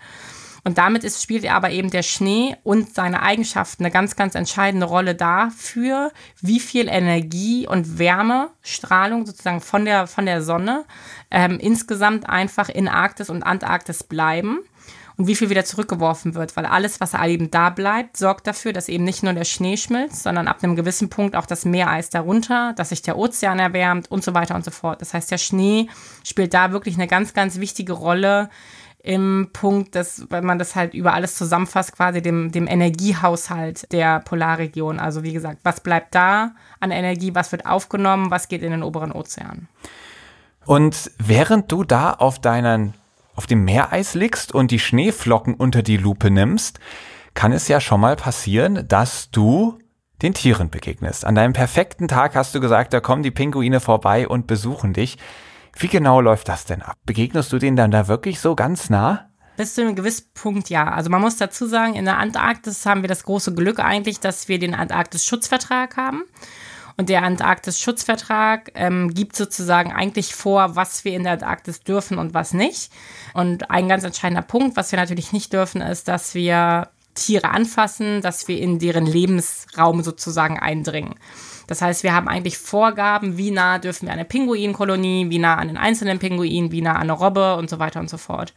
Und 0.65 0.79
damit 0.79 1.05
ist, 1.05 1.23
spielt 1.23 1.49
aber 1.51 1.71
eben 1.71 1.91
der 1.91 2.03
Schnee 2.03 2.57
und 2.63 2.95
seine 2.95 3.23
Eigenschaften 3.23 3.85
eine 3.85 3.93
ganz, 3.93 4.17
ganz 4.17 4.35
entscheidende 4.35 4.87
Rolle 4.87 5.15
dafür, 5.15 6.13
wie 6.41 6.61
viel 6.61 6.89
Energie 6.89 7.67
und 7.67 7.99
Wärmestrahlung 7.99 9.27
sozusagen 9.27 9.61
von 9.61 9.85
der, 9.85 10.07
von 10.07 10.27
der 10.27 10.43
Sonne 10.43 10.85
ähm, 11.31 11.59
insgesamt 11.59 12.29
einfach 12.29 12.69
in 12.69 12.89
Arktis 12.89 13.31
und 13.31 13.43
Antarktis 13.43 14.03
bleiben 14.03 14.61
und 15.19 15.27
wie 15.27 15.35
viel 15.35 15.51
wieder 15.51 15.65
zurückgeworfen 15.65 16.35
wird, 16.37 16.57
weil 16.57 16.65
alles, 16.65 17.01
was 17.01 17.13
eben 17.15 17.51
da 17.51 17.71
bleibt, 17.71 18.17
sorgt 18.17 18.47
dafür, 18.47 18.73
dass 18.73 18.89
eben 18.89 19.03
nicht 19.03 19.25
nur 19.25 19.33
der 19.33 19.45
Schnee 19.45 19.77
schmilzt, 19.77 20.23
sondern 20.23 20.47
ab 20.47 20.63
einem 20.63 20.77
gewissen 20.77 21.11
Punkt 21.11 21.35
auch 21.35 21.47
das 21.47 21.65
Meereis 21.65 22.09
darunter, 22.09 22.73
dass 22.75 22.91
sich 22.91 23.03
der 23.03 23.19
Ozean 23.19 23.59
erwärmt 23.59 24.09
und 24.11 24.23
so 24.23 24.33
weiter 24.33 24.55
und 24.55 24.65
so 24.65 24.71
fort. 24.71 25.01
Das 25.01 25.15
heißt, 25.15 25.31
der 25.31 25.39
Schnee 25.39 25.89
spielt 26.25 26.55
da 26.55 26.71
wirklich 26.71 26.95
eine 26.95 27.09
ganz, 27.09 27.35
ganz 27.35 27.59
wichtige 27.59 27.95
Rolle 27.95 28.49
im 29.09 29.49
Punkt, 29.55 29.95
dass, 29.95 30.27
wenn 30.29 30.45
man 30.45 30.59
das 30.59 30.77
halt 30.77 30.93
über 30.93 31.15
alles 31.15 31.35
zusammenfasst, 31.35 31.97
quasi 31.97 32.21
dem, 32.21 32.53
dem 32.53 32.67
Energiehaushalt 32.67 33.91
der 33.91 34.21
Polarregion. 34.21 35.01
Also 35.01 35.23
wie 35.23 35.33
gesagt, 35.33 35.61
was 35.63 35.81
bleibt 35.81 36.15
da 36.15 36.53
an 36.79 36.91
Energie, 36.91 37.35
was 37.35 37.51
wird 37.51 37.65
aufgenommen, 37.65 38.31
was 38.31 38.49
geht 38.49 38.63
in 38.63 38.71
den 38.71 38.83
oberen 38.83 39.11
Ozean. 39.11 39.67
Und 40.67 41.11
während 41.17 41.73
du 41.73 41.85
da 41.85 42.13
auf 42.13 42.39
deinen, 42.39 42.93
auf 43.35 43.47
dem 43.47 43.65
Meereis 43.65 44.13
liegst 44.13 44.53
und 44.53 44.71
die 44.71 44.79
Schneeflocken 44.79 45.55
unter 45.55 45.83
die 45.83 45.97
Lupe 45.97 46.31
nimmst, 46.31 46.79
kann 47.33 47.53
es 47.53 47.67
ja 47.67 47.81
schon 47.81 48.03
mal 48.03 48.15
passieren, 48.15 48.87
dass 48.89 49.31
du 49.31 49.79
den 50.21 50.35
Tieren 50.35 50.69
begegnest. 50.69 51.25
An 51.25 51.35
deinem 51.35 51.55
perfekten 51.55 52.09
Tag 52.09 52.35
hast 52.35 52.55
du 52.55 52.61
gesagt, 52.61 52.93
da 52.93 53.01
kommen 53.01 53.23
die 53.23 53.31
Pinguine 53.31 53.81
vorbei 53.81 54.29
und 54.29 54.47
besuchen 54.47 54.93
dich. 54.93 55.17
Wie 55.79 55.89
genau 55.89 56.21
läuft 56.21 56.49
das 56.49 56.65
denn 56.65 56.83
ab? 56.83 56.97
Begegnest 57.07 57.53
du 57.53 57.59
denen 57.59 57.77
dann 57.77 57.93
da 57.93 58.09
wirklich 58.09 58.41
so 58.41 58.57
ganz 58.57 58.91
nah? 58.91 59.31
Bis 59.57 59.75
zu 59.75 59.83
einem 59.83 59.95
gewissen 59.95 60.27
Punkt 60.35 60.71
ja. 60.71 60.91
Also 60.91 61.09
man 61.09 61.21
muss 61.21 61.37
dazu 61.37 61.67
sagen, 61.67 61.95
in 61.95 62.05
der 62.05 62.19
Antarktis 62.19 62.85
haben 62.85 63.03
wir 63.03 63.09
das 63.09 63.23
große 63.23 63.55
Glück 63.55 63.79
eigentlich, 63.79 64.19
dass 64.19 64.49
wir 64.49 64.59
den 64.59 64.75
Antarktis-Schutzvertrag 64.75 65.97
haben. 65.97 66.25
Und 66.97 67.09
der 67.09 67.23
Antarktis-Schutzvertrag 67.23 68.73
ähm, 68.75 69.15
gibt 69.15 69.37
sozusagen 69.37 69.93
eigentlich 69.93 70.35
vor, 70.35 70.75
was 70.75 71.05
wir 71.05 71.13
in 71.13 71.23
der 71.23 71.35
Antarktis 71.35 71.81
dürfen 71.81 72.19
und 72.19 72.35
was 72.35 72.53
nicht. 72.53 72.91
Und 73.35 73.71
ein 73.71 73.89
ganz 73.89 74.03
entscheidender 74.03 74.43
Punkt, 74.43 74.77
was 74.77 74.91
wir 74.91 74.99
natürlich 74.99 75.33
nicht 75.33 75.53
dürfen, 75.53 75.81
ist, 75.81 76.09
dass 76.09 76.35
wir 76.35 76.89
Tiere 77.15 77.51
anfassen, 77.51 78.21
dass 78.21 78.49
wir 78.49 78.59
in 78.59 78.81
deren 78.81 79.07
Lebensraum 79.07 80.03
sozusagen 80.03 80.59
eindringen. 80.59 81.15
Das 81.69 81.83
heißt, 81.83 82.03
wir 82.03 82.15
haben 82.15 82.29
eigentlich 82.29 82.59
Vorgaben, 82.59 83.37
wie 83.37 83.53
nah 83.53 83.79
dürfen 83.79 84.07
wir 84.07 84.13
an 84.13 84.19
eine 84.19 84.25
Pinguinkolonie, 84.25 85.27
wie 85.29 85.39
nah 85.39 85.57
an 85.57 85.69
den 85.69 85.77
einzelnen 85.77 86.19
Pinguin, 86.19 86.73
wie 86.73 86.81
nah 86.81 86.95
an 86.95 87.03
eine 87.03 87.13
Robbe 87.13 87.57
und 87.57 87.71
so 87.71 87.79
weiter 87.79 88.01
und 88.01 88.11
so 88.11 88.17
fort. 88.17 88.55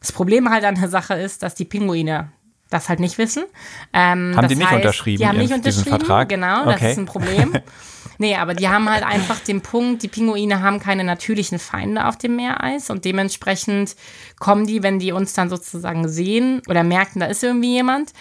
Das 0.00 0.12
Problem 0.12 0.50
halt 0.50 0.64
an 0.64 0.74
der 0.74 0.88
Sache 0.88 1.14
ist, 1.14 1.42
dass 1.42 1.54
die 1.54 1.64
Pinguine 1.64 2.32
das 2.68 2.88
halt 2.88 3.00
nicht 3.00 3.16
wissen. 3.16 3.44
Ähm, 3.92 4.34
haben 4.36 4.48
die 4.48 4.56
nicht 4.56 4.66
heißt, 4.66 4.76
unterschrieben? 4.76 5.22
Die 5.22 5.26
haben 5.26 5.38
nicht 5.38 5.52
unterschrieben, 5.52 5.88
Vertrag? 5.88 6.28
genau, 6.28 6.62
okay. 6.62 6.72
das 6.72 6.92
ist 6.92 6.98
ein 6.98 7.06
Problem. 7.06 7.54
nee, 8.18 8.34
aber 8.34 8.54
die 8.54 8.68
haben 8.68 8.90
halt 8.90 9.04
einfach 9.04 9.38
den 9.38 9.60
Punkt, 9.60 10.02
die 10.02 10.08
Pinguine 10.08 10.60
haben 10.60 10.80
keine 10.80 11.04
natürlichen 11.04 11.60
Feinde 11.60 12.06
auf 12.06 12.18
dem 12.18 12.36
Meereis 12.36 12.90
und 12.90 13.04
dementsprechend 13.04 13.94
kommen 14.40 14.66
die, 14.66 14.82
wenn 14.82 14.98
die 14.98 15.12
uns 15.12 15.32
dann 15.32 15.48
sozusagen 15.48 16.08
sehen 16.08 16.60
oder 16.68 16.82
merken, 16.82 17.20
da 17.20 17.26
ist 17.26 17.42
irgendwie 17.42 17.74
jemand, 17.74 18.12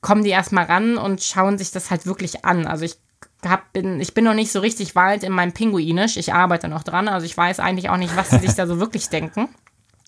kommen 0.00 0.24
die 0.24 0.30
erstmal 0.30 0.64
ran 0.64 0.96
und 0.96 1.22
schauen 1.22 1.58
sich 1.58 1.70
das 1.70 1.90
halt 1.90 2.06
wirklich 2.06 2.44
an. 2.44 2.66
Also 2.66 2.84
ich 2.84 2.96
hab, 3.44 3.72
bin, 3.72 4.00
ich 4.00 4.14
bin 4.14 4.24
noch 4.24 4.34
nicht 4.34 4.52
so 4.52 4.60
richtig 4.60 4.94
weit 4.94 5.24
in 5.24 5.32
meinem 5.32 5.52
Pinguinisch. 5.52 6.16
Ich 6.16 6.32
arbeite 6.32 6.68
noch 6.68 6.82
dran, 6.82 7.08
also 7.08 7.26
ich 7.26 7.36
weiß 7.36 7.60
eigentlich 7.60 7.90
auch 7.90 7.96
nicht, 7.96 8.16
was 8.16 8.30
sie 8.30 8.38
sich 8.38 8.54
da 8.54 8.66
so 8.66 8.78
wirklich 8.80 9.08
denken. 9.08 9.48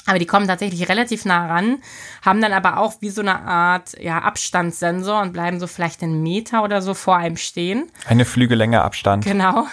Aber 0.07 0.19
die 0.19 0.27
kommen 0.27 0.47
tatsächlich 0.47 0.89
relativ 0.89 1.25
nah 1.25 1.47
ran, 1.47 1.79
haben 2.23 2.43
dann 2.43 2.53
aber 2.53 2.79
auch 2.79 3.01
wie 3.01 3.09
so 3.09 3.23
eine 3.23 3.41
Art 3.41 3.99
ja, 3.99 4.19
Abstandssensor 4.19 5.23
und 5.23 5.33
bleiben 5.33 5.59
so 5.59 5.67
vielleicht 5.67 6.03
einen 6.03 6.23
Meter 6.23 6.63
oder 6.63 6.83
so 6.83 6.93
vor 6.93 7.17
einem 7.17 7.39
stehen. 7.39 7.91
Eine 8.07 8.27
Flügellänge 8.27 8.83
Abstand. 8.83 9.25
Genau. 9.25 9.67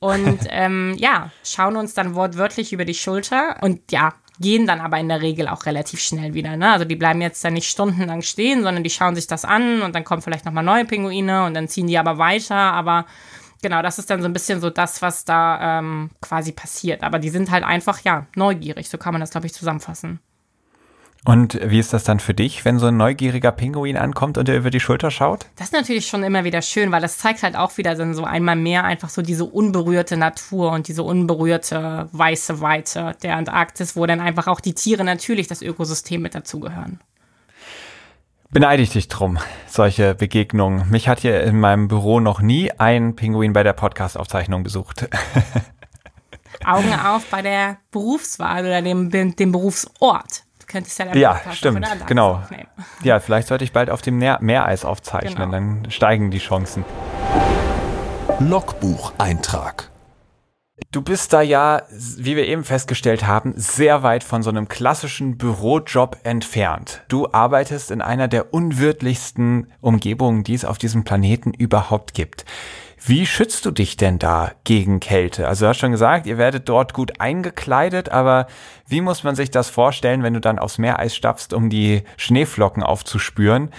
Und 0.00 0.40
ähm, 0.50 0.94
ja, 0.98 1.30
schauen 1.42 1.76
uns 1.76 1.94
dann 1.94 2.14
wortwörtlich 2.14 2.74
über 2.74 2.84
die 2.84 2.94
Schulter. 2.94 3.56
Und 3.62 3.90
ja, 3.90 4.12
gehen 4.40 4.66
dann 4.66 4.80
aber 4.80 4.98
in 4.98 5.08
der 5.08 5.22
Regel 5.22 5.48
auch 5.48 5.66
relativ 5.66 6.00
schnell 6.00 6.34
wieder. 6.34 6.56
Ne? 6.56 6.72
Also 6.72 6.84
die 6.84 6.96
bleiben 6.96 7.20
jetzt 7.20 7.44
dann 7.44 7.54
nicht 7.54 7.70
stundenlang 7.70 8.22
stehen, 8.22 8.62
sondern 8.62 8.82
die 8.82 8.90
schauen 8.90 9.14
sich 9.14 9.26
das 9.26 9.44
an 9.44 9.82
und 9.82 9.94
dann 9.94 10.04
kommen 10.04 10.22
vielleicht 10.22 10.44
nochmal 10.44 10.64
neue 10.64 10.84
Pinguine 10.84 11.44
und 11.44 11.54
dann 11.54 11.68
ziehen 11.68 11.86
die 11.86 11.98
aber 11.98 12.18
weiter. 12.18 12.56
Aber 12.56 13.06
genau, 13.62 13.82
das 13.82 13.98
ist 13.98 14.10
dann 14.10 14.22
so 14.22 14.28
ein 14.28 14.32
bisschen 14.32 14.60
so 14.60 14.70
das, 14.70 15.02
was 15.02 15.24
da 15.24 15.78
ähm, 15.78 16.10
quasi 16.20 16.52
passiert. 16.52 17.02
Aber 17.02 17.18
die 17.18 17.30
sind 17.30 17.50
halt 17.50 17.64
einfach, 17.64 18.00
ja, 18.00 18.26
neugierig. 18.34 18.88
So 18.88 18.98
kann 18.98 19.14
man 19.14 19.20
das, 19.20 19.30
glaube 19.30 19.46
ich, 19.46 19.54
zusammenfassen. 19.54 20.18
Und 21.26 21.58
wie 21.62 21.78
ist 21.78 21.94
das 21.94 22.04
dann 22.04 22.20
für 22.20 22.34
dich, 22.34 22.66
wenn 22.66 22.78
so 22.78 22.86
ein 22.86 22.98
neugieriger 22.98 23.50
Pinguin 23.50 23.96
ankommt 23.96 24.36
und 24.36 24.46
dir 24.46 24.56
über 24.56 24.68
die 24.68 24.80
Schulter 24.80 25.10
schaut? 25.10 25.46
Das 25.56 25.68
ist 25.68 25.72
natürlich 25.72 26.06
schon 26.06 26.22
immer 26.22 26.44
wieder 26.44 26.60
schön, 26.60 26.92
weil 26.92 27.00
das 27.00 27.16
zeigt 27.16 27.42
halt 27.42 27.56
auch 27.56 27.78
wieder 27.78 27.94
dann 27.94 28.12
so 28.12 28.24
einmal 28.24 28.56
mehr 28.56 28.84
einfach 28.84 29.08
so 29.08 29.22
diese 29.22 29.46
unberührte 29.46 30.18
Natur 30.18 30.72
und 30.72 30.86
diese 30.86 31.02
unberührte 31.02 32.10
weiße 32.12 32.60
Weite 32.60 33.16
der 33.22 33.36
Antarktis, 33.36 33.96
wo 33.96 34.04
dann 34.04 34.20
einfach 34.20 34.48
auch 34.48 34.60
die 34.60 34.74
Tiere 34.74 35.02
natürlich 35.02 35.48
das 35.48 35.62
Ökosystem 35.62 36.20
mit 36.20 36.34
dazugehören. 36.34 37.00
Beneide 38.50 38.82
ich 38.82 38.90
dich 38.90 39.08
drum, 39.08 39.38
solche 39.66 40.14
Begegnungen. 40.14 40.90
Mich 40.90 41.08
hat 41.08 41.20
hier 41.20 41.42
in 41.42 41.58
meinem 41.58 41.88
Büro 41.88 42.20
noch 42.20 42.42
nie 42.42 42.70
ein 42.70 43.16
Pinguin 43.16 43.54
bei 43.54 43.62
der 43.62 43.72
Podcast-Aufzeichnung 43.72 44.62
besucht. 44.62 45.08
Augen 46.64 46.92
auf 46.92 47.24
bei 47.30 47.40
der 47.40 47.78
Berufswahl 47.90 48.64
oder 48.64 48.82
dem, 48.82 49.10
dem 49.10 49.52
Berufsort 49.52 50.44
könntest 50.74 50.98
ja, 50.98 51.14
ja 51.14 51.40
stimmt, 51.52 51.86
genau. 52.06 52.32
Aufnehmen. 52.32 52.66
Ja, 53.04 53.20
vielleicht 53.20 53.46
sollte 53.46 53.62
ich 53.62 53.72
bald 53.72 53.90
auf 53.90 54.02
dem 54.02 54.18
Meer 54.18 54.38
Meereis 54.40 54.84
aufzeichnen, 54.84 55.36
genau. 55.36 55.52
dann 55.52 55.90
steigen 55.90 56.32
die 56.32 56.38
Chancen. 56.38 56.84
Logbucheintrag. 58.40 59.90
Du 60.90 61.02
bist 61.02 61.32
da 61.32 61.42
ja, 61.42 61.82
wie 62.16 62.34
wir 62.34 62.48
eben 62.48 62.64
festgestellt 62.64 63.24
haben, 63.24 63.52
sehr 63.56 64.02
weit 64.02 64.24
von 64.24 64.42
so 64.42 64.50
einem 64.50 64.66
klassischen 64.66 65.38
Bürojob 65.38 66.18
entfernt. 66.24 67.02
Du 67.06 67.28
arbeitest 67.30 67.92
in 67.92 68.02
einer 68.02 68.26
der 68.26 68.52
unwirtlichsten 68.52 69.72
Umgebungen, 69.80 70.42
die 70.42 70.54
es 70.54 70.64
auf 70.64 70.78
diesem 70.78 71.04
Planeten 71.04 71.54
überhaupt 71.54 72.14
gibt. 72.14 72.44
Wie 73.06 73.26
schützt 73.26 73.66
du 73.66 73.70
dich 73.70 73.98
denn 73.98 74.18
da 74.18 74.52
gegen 74.64 74.98
Kälte? 74.98 75.46
Also 75.46 75.64
du 75.64 75.68
hast 75.68 75.78
schon 75.78 75.92
gesagt, 75.92 76.26
ihr 76.26 76.38
werdet 76.38 76.70
dort 76.70 76.94
gut 76.94 77.20
eingekleidet, 77.20 78.08
aber 78.08 78.46
wie 78.88 79.02
muss 79.02 79.24
man 79.24 79.36
sich 79.36 79.50
das 79.50 79.68
vorstellen, 79.68 80.22
wenn 80.22 80.32
du 80.32 80.40
dann 80.40 80.58
aufs 80.58 80.78
Meereis 80.78 81.14
stapfst, 81.14 81.52
um 81.52 81.68
die 81.68 82.02
Schneeflocken 82.16 82.82
aufzuspüren? 82.82 83.70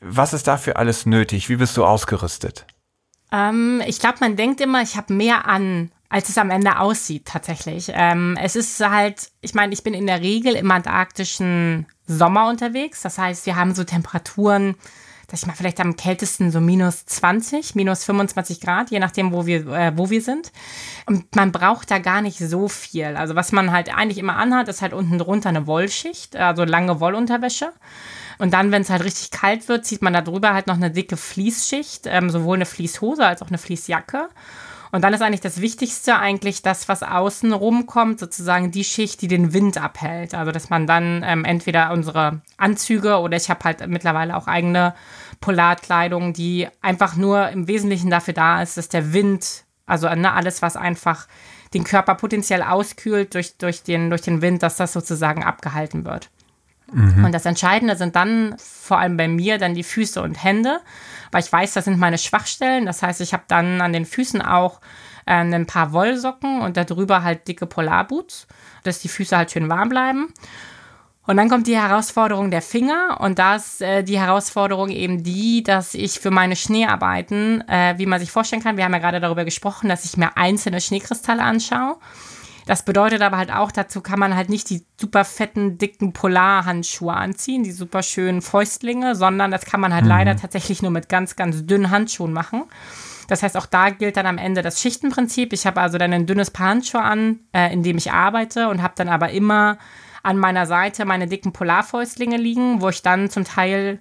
Was 0.00 0.34
ist 0.34 0.46
dafür 0.46 0.76
alles 0.76 1.06
nötig? 1.06 1.48
Wie 1.48 1.56
bist 1.56 1.74
du 1.78 1.86
ausgerüstet? 1.86 2.66
Ähm, 3.32 3.82
ich 3.86 3.98
glaube, 3.98 4.18
man 4.20 4.36
denkt 4.36 4.60
immer, 4.60 4.82
ich 4.82 4.98
habe 4.98 5.14
mehr 5.14 5.48
an, 5.48 5.90
als 6.10 6.28
es 6.28 6.36
am 6.36 6.50
Ende 6.50 6.78
aussieht 6.80 7.24
tatsächlich. 7.24 7.90
Ähm, 7.94 8.36
es 8.38 8.56
ist 8.56 8.78
halt, 8.78 9.30
ich 9.40 9.54
meine, 9.54 9.72
ich 9.72 9.82
bin 9.82 9.94
in 9.94 10.06
der 10.06 10.20
Regel 10.20 10.54
im 10.54 10.70
antarktischen 10.70 11.86
Sommer 12.06 12.50
unterwegs. 12.50 13.00
Das 13.00 13.16
heißt, 13.16 13.46
wir 13.46 13.56
haben 13.56 13.74
so 13.74 13.84
Temperaturen, 13.84 14.74
sag 15.34 15.42
ich 15.42 15.46
mal, 15.48 15.54
vielleicht 15.54 15.80
am 15.80 15.96
kältesten 15.96 16.50
so 16.50 16.60
minus 16.60 17.06
20, 17.06 17.74
minus 17.74 18.04
25 18.04 18.60
Grad, 18.60 18.90
je 18.90 19.00
nachdem, 19.00 19.32
wo 19.32 19.46
wir, 19.46 19.66
äh, 19.66 19.92
wo 19.96 20.10
wir 20.10 20.22
sind. 20.22 20.52
Und 21.06 21.34
man 21.34 21.50
braucht 21.50 21.90
da 21.90 21.98
gar 21.98 22.22
nicht 22.22 22.38
so 22.38 22.68
viel. 22.68 23.16
Also 23.16 23.34
was 23.34 23.50
man 23.50 23.72
halt 23.72 23.94
eigentlich 23.94 24.18
immer 24.18 24.36
anhat, 24.36 24.68
ist 24.68 24.82
halt 24.82 24.92
unten 24.92 25.18
drunter 25.18 25.48
eine 25.48 25.66
Wollschicht, 25.66 26.36
also 26.36 26.64
lange 26.64 27.00
Wollunterwäsche. 27.00 27.72
Und 28.38 28.52
dann, 28.52 28.72
wenn 28.72 28.82
es 28.82 28.90
halt 28.90 29.04
richtig 29.04 29.30
kalt 29.30 29.68
wird, 29.68 29.84
zieht 29.84 30.02
man 30.02 30.12
da 30.12 30.20
drüber 30.20 30.54
halt 30.54 30.66
noch 30.66 30.76
eine 30.76 30.90
dicke 30.90 31.16
Fließschicht, 31.16 32.06
ähm, 32.06 32.30
sowohl 32.30 32.56
eine 32.56 32.66
Fließhose 32.66 33.24
als 33.24 33.42
auch 33.42 33.48
eine 33.48 33.58
Fließjacke. 33.58 34.28
Und 34.94 35.02
dann 35.02 35.12
ist 35.12 35.22
eigentlich 35.22 35.40
das 35.40 35.60
Wichtigste 35.60 36.20
eigentlich 36.20 36.62
das, 36.62 36.88
was 36.88 37.02
außen 37.02 37.52
rumkommt, 37.52 38.20
sozusagen 38.20 38.70
die 38.70 38.84
Schicht, 38.84 39.22
die 39.22 39.26
den 39.26 39.52
Wind 39.52 39.76
abhält. 39.76 40.34
Also 40.34 40.52
dass 40.52 40.70
man 40.70 40.86
dann 40.86 41.24
ähm, 41.26 41.44
entweder 41.44 41.90
unsere 41.90 42.40
Anzüge 42.58 43.18
oder 43.18 43.36
ich 43.36 43.50
habe 43.50 43.64
halt 43.64 43.84
mittlerweile 43.88 44.36
auch 44.36 44.46
eigene 44.46 44.94
Polarkleidung, 45.40 46.32
die 46.32 46.68
einfach 46.80 47.16
nur 47.16 47.48
im 47.50 47.68
Wesentlichen 47.68 48.10
dafür 48.10 48.34
da 48.34 48.62
ist, 48.62 48.76
dass 48.76 48.88
der 48.88 49.12
Wind, 49.12 49.64
also 49.86 50.08
ne, 50.08 50.32
alles, 50.32 50.62
was 50.62 50.76
einfach 50.76 51.26
den 51.72 51.84
Körper 51.84 52.14
potenziell 52.14 52.62
auskühlt 52.62 53.34
durch, 53.34 53.56
durch, 53.58 53.82
den, 53.82 54.10
durch 54.10 54.22
den 54.22 54.42
Wind, 54.42 54.62
dass 54.62 54.76
das 54.76 54.92
sozusagen 54.92 55.44
abgehalten 55.44 56.04
wird. 56.04 56.30
Mhm. 56.92 57.24
Und 57.24 57.32
das 57.32 57.46
Entscheidende 57.46 57.96
sind 57.96 58.14
dann 58.14 58.54
vor 58.58 58.98
allem 58.98 59.16
bei 59.16 59.26
mir 59.26 59.58
dann 59.58 59.74
die 59.74 59.82
Füße 59.82 60.22
und 60.22 60.42
Hände, 60.42 60.80
weil 61.32 61.42
ich 61.42 61.52
weiß, 61.52 61.72
das 61.72 61.86
sind 61.86 61.98
meine 61.98 62.18
Schwachstellen. 62.18 62.86
Das 62.86 63.02
heißt, 63.02 63.20
ich 63.20 63.32
habe 63.32 63.44
dann 63.48 63.80
an 63.80 63.92
den 63.92 64.06
Füßen 64.06 64.42
auch 64.42 64.80
äh, 65.26 65.34
ein 65.34 65.66
paar 65.66 65.92
Wollsocken 65.92 66.60
und 66.60 66.76
darüber 66.76 67.22
halt 67.22 67.48
dicke 67.48 67.66
Polarboots, 67.66 68.46
dass 68.84 69.00
die 69.00 69.08
Füße 69.08 69.36
halt 69.36 69.50
schön 69.50 69.68
warm 69.68 69.88
bleiben. 69.88 70.32
Und 71.26 71.38
dann 71.38 71.48
kommt 71.48 71.66
die 71.66 71.76
Herausforderung 71.76 72.50
der 72.50 72.60
Finger 72.60 73.18
und 73.20 73.38
da 73.38 73.56
ist 73.56 73.80
äh, 73.80 74.02
die 74.02 74.18
Herausforderung 74.18 74.90
eben 74.90 75.22
die, 75.22 75.62
dass 75.62 75.94
ich 75.94 76.20
für 76.20 76.30
meine 76.30 76.54
Schneearbeiten, 76.54 77.66
äh, 77.66 77.94
wie 77.96 78.06
man 78.06 78.20
sich 78.20 78.30
vorstellen 78.30 78.62
kann, 78.62 78.76
wir 78.76 78.84
haben 78.84 78.92
ja 78.92 78.98
gerade 78.98 79.20
darüber 79.20 79.44
gesprochen, 79.44 79.88
dass 79.88 80.04
ich 80.04 80.18
mir 80.18 80.36
einzelne 80.36 80.80
Schneekristalle 80.80 81.42
anschaue 81.42 81.96
das 82.66 82.82
bedeutet 82.82 83.20
aber 83.20 83.36
halt 83.36 83.52
auch, 83.52 83.70
dazu 83.70 84.00
kann 84.00 84.18
man 84.18 84.34
halt 84.34 84.48
nicht 84.48 84.70
die 84.70 84.86
super 84.98 85.24
fetten, 85.24 85.76
dicken 85.76 86.12
Polarhandschuhe 86.12 87.12
anziehen, 87.12 87.62
die 87.62 87.72
super 87.72 88.02
schönen 88.02 88.40
Fäustlinge, 88.40 89.14
sondern 89.14 89.50
das 89.50 89.66
kann 89.66 89.80
man 89.80 89.92
halt 89.92 90.04
mhm. 90.04 90.10
leider 90.10 90.36
tatsächlich 90.36 90.80
nur 90.80 90.90
mit 90.90 91.08
ganz, 91.08 91.36
ganz 91.36 91.66
dünnen 91.66 91.90
Handschuhen 91.90 92.32
machen. 92.32 92.64
Das 93.28 93.42
heißt, 93.42 93.56
auch 93.56 93.66
da 93.66 93.90
gilt 93.90 94.16
dann 94.16 94.26
am 94.26 94.38
Ende 94.38 94.62
das 94.62 94.80
Schichtenprinzip. 94.80 95.52
Ich 95.52 95.66
habe 95.66 95.80
also 95.80 95.98
dann 95.98 96.12
ein 96.12 96.26
dünnes 96.26 96.50
Paar 96.50 96.68
Handschuhe 96.68 97.02
an, 97.02 97.40
äh, 97.52 97.72
in 97.72 97.82
dem 97.82 97.98
ich 97.98 98.12
arbeite 98.12 98.68
und 98.68 98.82
habe 98.82 98.94
dann 98.96 99.08
aber 99.08 99.30
immer 99.30 99.78
an 100.24 100.38
meiner 100.38 100.66
Seite 100.66 101.04
meine 101.04 101.28
dicken 101.28 101.52
Polarfäustlinge 101.52 102.36
liegen, 102.36 102.80
wo 102.80 102.88
ich 102.88 103.02
dann 103.02 103.30
zum 103.30 103.44
Teil 103.44 104.00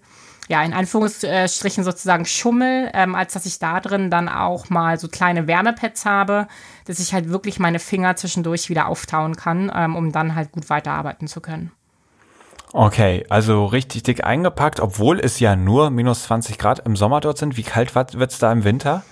ja, 0.49 0.61
in 0.63 0.73
Anführungsstrichen 0.73 1.83
sozusagen 1.83 2.25
Schummel, 2.25 2.89
ähm, 2.93 3.15
als 3.15 3.33
dass 3.33 3.45
ich 3.45 3.59
da 3.59 3.79
drin 3.79 4.09
dann 4.09 4.27
auch 4.27 4.69
mal 4.69 4.99
so 4.99 5.07
kleine 5.07 5.47
Wärmepads 5.47 6.05
habe, 6.05 6.47
dass 6.85 6.99
ich 6.99 7.13
halt 7.13 7.29
wirklich 7.29 7.59
meine 7.59 7.79
Finger 7.79 8.15
zwischendurch 8.15 8.69
wieder 8.69 8.87
auftauen 8.87 9.35
kann, 9.35 9.71
ähm, 9.73 9.95
um 9.95 10.11
dann 10.11 10.35
halt 10.35 10.51
gut 10.51 10.69
weiterarbeiten 10.69 11.27
zu 11.27 11.39
können. 11.39 11.71
Okay, 12.73 13.25
also 13.29 13.65
richtig 13.65 14.03
dick 14.03 14.23
eingepackt, 14.23 14.79
obwohl 14.79 15.19
es 15.19 15.39
ja 15.39 15.55
nur 15.55 15.91
minus 15.91 16.23
20 16.23 16.57
Grad 16.57 16.79
im 16.79 16.95
Sommer 16.95 17.21
dort 17.21 17.37
sind. 17.37 17.55
Wie 17.55 17.63
kalt 17.63 17.95
wird 17.95 18.31
es 18.31 18.39
da 18.39 18.51
im 18.51 18.63
Winter? 18.63 19.03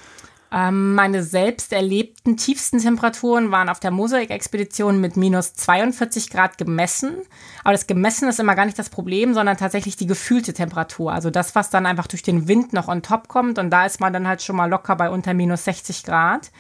Ähm, 0.54 0.96
meine 0.96 1.24
selbst 1.24 1.72
erlebten 1.72 2.36
tiefsten 2.36 2.80
Temperaturen 2.80 3.52
waren 3.52 3.70
auf 3.70 3.80
der 3.80 3.92
Mosaik-Expedition 3.92 5.00
mit 5.00 5.16
minus 5.16 5.54
42 5.54 6.30
Grad 6.30 6.58
gemessen. 6.58 7.18
Aber 7.64 7.72
das 7.72 7.88
Gemessen 7.88 8.28
ist 8.28 8.40
immer 8.40 8.56
gar 8.56 8.66
nicht 8.66 8.78
das 8.78 8.90
Problem, 8.90 9.34
sondern 9.34 9.56
tatsächlich 9.56 9.96
die 9.96 10.08
gefühlte 10.08 10.54
Temperatur. 10.54 11.14
Also 11.14 11.30
das, 11.30 11.56
was 11.56 11.70
dann 11.70 11.86
einfach 11.86 12.08
durch 12.08 12.22
den 12.22 12.50
Wind 12.50 12.74
noch 12.74 12.90
on 12.90 13.02
top 13.02 13.30
kommt. 13.30 13.60
Und 13.60 13.70
da 13.70 13.86
ist 13.86 14.02
man 14.02 14.12
dann 14.12 14.28
halt 14.28 14.42
schon 14.42 14.58
mal 14.58 14.70
locker 14.70 14.96
bei 14.98 15.10
unter 15.10 15.34
minus 15.34 15.64
60 15.64 16.04
Grad. 16.04 16.52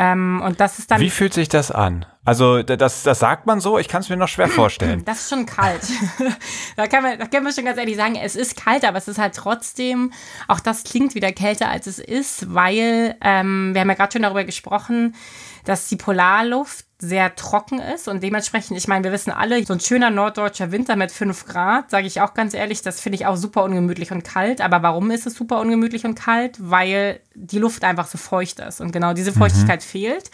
Ähm, 0.00 0.40
und 0.44 0.60
das 0.60 0.78
ist 0.78 0.92
dann. 0.92 1.00
Wie 1.00 1.10
fühlt 1.10 1.34
sich 1.34 1.48
das 1.48 1.72
an? 1.72 2.06
Also 2.24 2.62
das, 2.62 3.02
das 3.02 3.18
sagt 3.18 3.46
man 3.46 3.58
so, 3.58 3.78
ich 3.78 3.88
kann 3.88 4.00
es 4.00 4.08
mir 4.08 4.16
noch 4.16 4.28
schwer 4.28 4.48
vorstellen. 4.48 5.02
Das 5.08 5.22
ist 5.22 5.30
schon 5.30 5.44
kalt. 5.44 5.82
da, 6.76 6.86
kann 6.86 7.02
man, 7.02 7.18
da 7.18 7.26
können 7.26 7.44
wir 7.44 7.52
schon 7.52 7.64
ganz 7.64 7.78
ehrlich 7.78 7.96
sagen, 7.96 8.14
es 8.14 8.36
ist 8.36 8.62
kalt, 8.62 8.84
aber 8.84 8.98
es 8.98 9.08
ist 9.08 9.18
halt 9.18 9.34
trotzdem, 9.34 10.12
auch 10.46 10.60
das 10.60 10.84
klingt 10.84 11.16
wieder 11.16 11.32
kälter, 11.32 11.68
als 11.68 11.88
es 11.88 11.98
ist, 11.98 12.54
weil 12.54 13.16
ähm, 13.22 13.74
wir 13.74 13.80
haben 13.80 13.88
ja 13.88 13.94
gerade 13.94 14.12
schon 14.12 14.22
darüber 14.22 14.44
gesprochen, 14.44 15.16
dass 15.64 15.88
die 15.88 15.96
Polarluft 15.96 16.87
sehr 17.00 17.36
trocken 17.36 17.78
ist 17.78 18.08
und 18.08 18.22
dementsprechend, 18.24 18.76
ich 18.76 18.88
meine, 18.88 19.04
wir 19.04 19.12
wissen 19.12 19.30
alle, 19.30 19.64
so 19.64 19.72
ein 19.72 19.80
schöner 19.80 20.10
norddeutscher 20.10 20.72
Winter 20.72 20.96
mit 20.96 21.12
5 21.12 21.46
Grad, 21.46 21.90
sage 21.90 22.08
ich 22.08 22.20
auch 22.20 22.34
ganz 22.34 22.54
ehrlich, 22.54 22.82
das 22.82 23.00
finde 23.00 23.16
ich 23.16 23.26
auch 23.26 23.36
super 23.36 23.62
ungemütlich 23.62 24.10
und 24.10 24.24
kalt. 24.24 24.60
Aber 24.60 24.82
warum 24.82 25.12
ist 25.12 25.26
es 25.26 25.34
super 25.34 25.60
ungemütlich 25.60 26.04
und 26.04 26.16
kalt? 26.16 26.56
Weil 26.58 27.20
die 27.34 27.58
Luft 27.58 27.84
einfach 27.84 28.08
so 28.08 28.18
feucht 28.18 28.58
ist 28.58 28.80
und 28.80 28.90
genau 28.90 29.12
diese 29.12 29.32
Feuchtigkeit 29.32 29.80
mhm. 29.80 29.86
fehlt. 29.86 30.30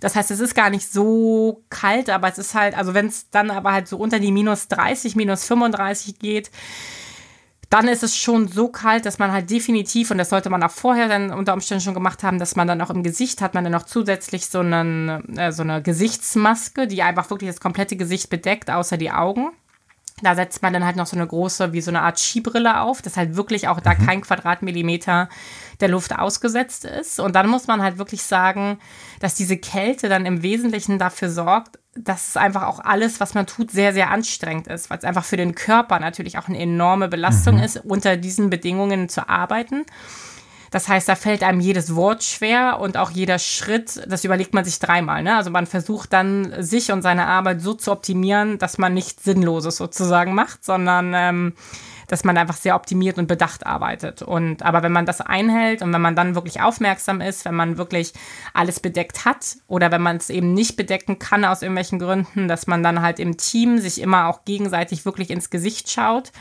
Das 0.00 0.16
heißt, 0.16 0.30
es 0.30 0.40
ist 0.40 0.54
gar 0.54 0.70
nicht 0.70 0.90
so 0.90 1.62
kalt, 1.68 2.08
aber 2.08 2.28
es 2.28 2.38
ist 2.38 2.54
halt, 2.54 2.76
also 2.76 2.94
wenn 2.94 3.06
es 3.06 3.30
dann 3.30 3.50
aber 3.50 3.72
halt 3.72 3.88
so 3.88 3.98
unter 3.98 4.18
die 4.18 4.32
minus 4.32 4.68
30, 4.68 5.14
minus 5.16 5.44
35 5.44 6.18
geht, 6.18 6.50
dann 7.70 7.86
ist 7.86 8.02
es 8.02 8.16
schon 8.16 8.48
so 8.48 8.68
kalt, 8.68 9.04
dass 9.04 9.18
man 9.18 9.30
halt 9.30 9.50
definitiv, 9.50 10.10
und 10.10 10.18
das 10.18 10.30
sollte 10.30 10.48
man 10.48 10.62
auch 10.62 10.70
vorher 10.70 11.08
dann 11.08 11.32
unter 11.32 11.52
Umständen 11.52 11.82
schon 11.82 11.94
gemacht 11.94 12.22
haben, 12.22 12.38
dass 12.38 12.56
man 12.56 12.66
dann 12.66 12.80
auch 12.80 12.90
im 12.90 13.02
Gesicht 13.02 13.42
hat 13.42 13.54
man 13.54 13.64
dann 13.64 13.72
noch 13.72 13.84
zusätzlich 13.84 14.46
so, 14.46 14.60
einen, 14.60 15.36
äh, 15.36 15.52
so 15.52 15.62
eine 15.62 15.82
Gesichtsmaske, 15.82 16.86
die 16.86 17.02
einfach 17.02 17.28
wirklich 17.30 17.50
das 17.50 17.60
komplette 17.60 17.96
Gesicht 17.96 18.30
bedeckt, 18.30 18.70
außer 18.70 18.96
die 18.96 19.10
Augen. 19.10 19.50
Da 20.22 20.34
setzt 20.34 20.62
man 20.62 20.72
dann 20.72 20.84
halt 20.84 20.96
noch 20.96 21.06
so 21.06 21.16
eine 21.16 21.26
große, 21.26 21.72
wie 21.72 21.80
so 21.80 21.90
eine 21.90 22.02
Art 22.02 22.18
Skibrille 22.18 22.80
auf, 22.80 23.02
dass 23.02 23.16
halt 23.16 23.36
wirklich 23.36 23.68
auch 23.68 23.80
da 23.80 23.94
mhm. 23.94 24.06
kein 24.06 24.20
Quadratmillimeter 24.20 25.28
der 25.80 25.88
Luft 25.88 26.18
ausgesetzt 26.18 26.84
ist. 26.84 27.20
Und 27.20 27.36
dann 27.36 27.48
muss 27.48 27.66
man 27.66 27.82
halt 27.82 27.98
wirklich 27.98 28.22
sagen, 28.22 28.78
dass 29.20 29.34
diese 29.34 29.56
Kälte 29.56 30.08
dann 30.08 30.26
im 30.26 30.42
Wesentlichen 30.42 30.98
dafür 30.98 31.30
sorgt, 31.30 31.78
dass 31.94 32.28
es 32.28 32.36
einfach 32.36 32.64
auch 32.64 32.80
alles, 32.80 33.20
was 33.20 33.34
man 33.34 33.46
tut, 33.46 33.70
sehr, 33.70 33.92
sehr 33.92 34.10
anstrengend 34.10 34.66
ist, 34.68 34.90
weil 34.90 34.98
es 34.98 35.04
einfach 35.04 35.24
für 35.24 35.36
den 35.36 35.54
Körper 35.54 35.98
natürlich 36.00 36.38
auch 36.38 36.48
eine 36.48 36.58
enorme 36.58 37.08
Belastung 37.08 37.56
mhm. 37.56 37.62
ist, 37.62 37.76
unter 37.84 38.16
diesen 38.16 38.50
Bedingungen 38.50 39.08
zu 39.08 39.28
arbeiten. 39.28 39.84
Das 40.70 40.88
heißt, 40.88 41.08
da 41.08 41.14
fällt 41.14 41.42
einem 41.42 41.60
jedes 41.60 41.94
Wort 41.94 42.22
schwer 42.22 42.78
und 42.80 42.96
auch 42.96 43.10
jeder 43.10 43.38
Schritt, 43.38 44.02
das 44.06 44.24
überlegt 44.24 44.54
man 44.54 44.64
sich 44.64 44.78
dreimal. 44.78 45.22
Ne? 45.22 45.36
Also 45.36 45.50
man 45.50 45.66
versucht 45.66 46.12
dann, 46.12 46.54
sich 46.62 46.92
und 46.92 47.02
seine 47.02 47.26
Arbeit 47.26 47.60
so 47.60 47.74
zu 47.74 47.92
optimieren, 47.92 48.58
dass 48.58 48.78
man 48.78 48.94
nichts 48.94 49.24
Sinnloses 49.24 49.76
sozusagen 49.76 50.34
macht, 50.34 50.64
sondern 50.64 51.12
ähm, 51.14 51.52
dass 52.08 52.24
man 52.24 52.36
einfach 52.36 52.56
sehr 52.56 52.74
optimiert 52.74 53.18
und 53.18 53.28
bedacht 53.28 53.66
arbeitet. 53.66 54.22
Und 54.22 54.62
aber 54.62 54.82
wenn 54.82 54.92
man 54.92 55.06
das 55.06 55.20
einhält 55.20 55.82
und 55.82 55.92
wenn 55.92 56.00
man 56.00 56.16
dann 56.16 56.34
wirklich 56.34 56.60
aufmerksam 56.60 57.20
ist, 57.20 57.44
wenn 57.44 57.54
man 57.54 57.78
wirklich 57.78 58.12
alles 58.54 58.80
bedeckt 58.80 59.24
hat 59.24 59.58
oder 59.68 59.92
wenn 59.92 60.02
man 60.02 60.16
es 60.16 60.30
eben 60.30 60.54
nicht 60.54 60.76
bedecken 60.76 61.18
kann 61.18 61.44
aus 61.44 61.62
irgendwelchen 61.62 61.98
Gründen, 61.98 62.46
dass 62.48 62.66
man 62.66 62.82
dann 62.82 63.02
halt 63.02 63.20
im 63.20 63.36
Team 63.36 63.78
sich 63.78 64.00
immer 64.00 64.26
auch 64.26 64.44
gegenseitig 64.44 65.04
wirklich 65.04 65.30
ins 65.30 65.50
Gesicht 65.50 65.90
schaut 65.90 66.32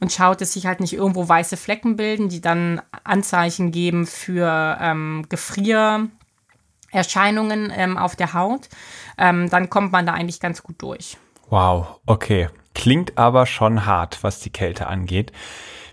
und 0.00 0.10
schaut, 0.12 0.40
dass 0.40 0.54
sich 0.54 0.66
halt 0.66 0.80
nicht 0.80 0.94
irgendwo 0.94 1.28
weiße 1.28 1.56
Flecken 1.56 1.94
bilden, 1.96 2.28
die 2.28 2.40
dann 2.40 2.82
Anzeichen 3.04 3.70
geben 3.70 4.08
für 4.08 4.76
ähm, 4.80 5.24
Gefriererscheinungen 5.28 7.72
ähm, 7.74 7.96
auf 7.96 8.16
der 8.16 8.34
Haut, 8.34 8.68
ähm, 9.16 9.48
dann 9.48 9.70
kommt 9.70 9.92
man 9.92 10.04
da 10.04 10.14
eigentlich 10.14 10.40
ganz 10.40 10.64
gut 10.64 10.82
durch. 10.82 11.16
Wow, 11.48 12.00
okay. 12.06 12.48
Klingt 12.74 13.18
aber 13.18 13.46
schon 13.46 13.86
hart, 13.86 14.18
was 14.22 14.40
die 14.40 14.50
Kälte 14.50 14.86
angeht. 14.86 15.32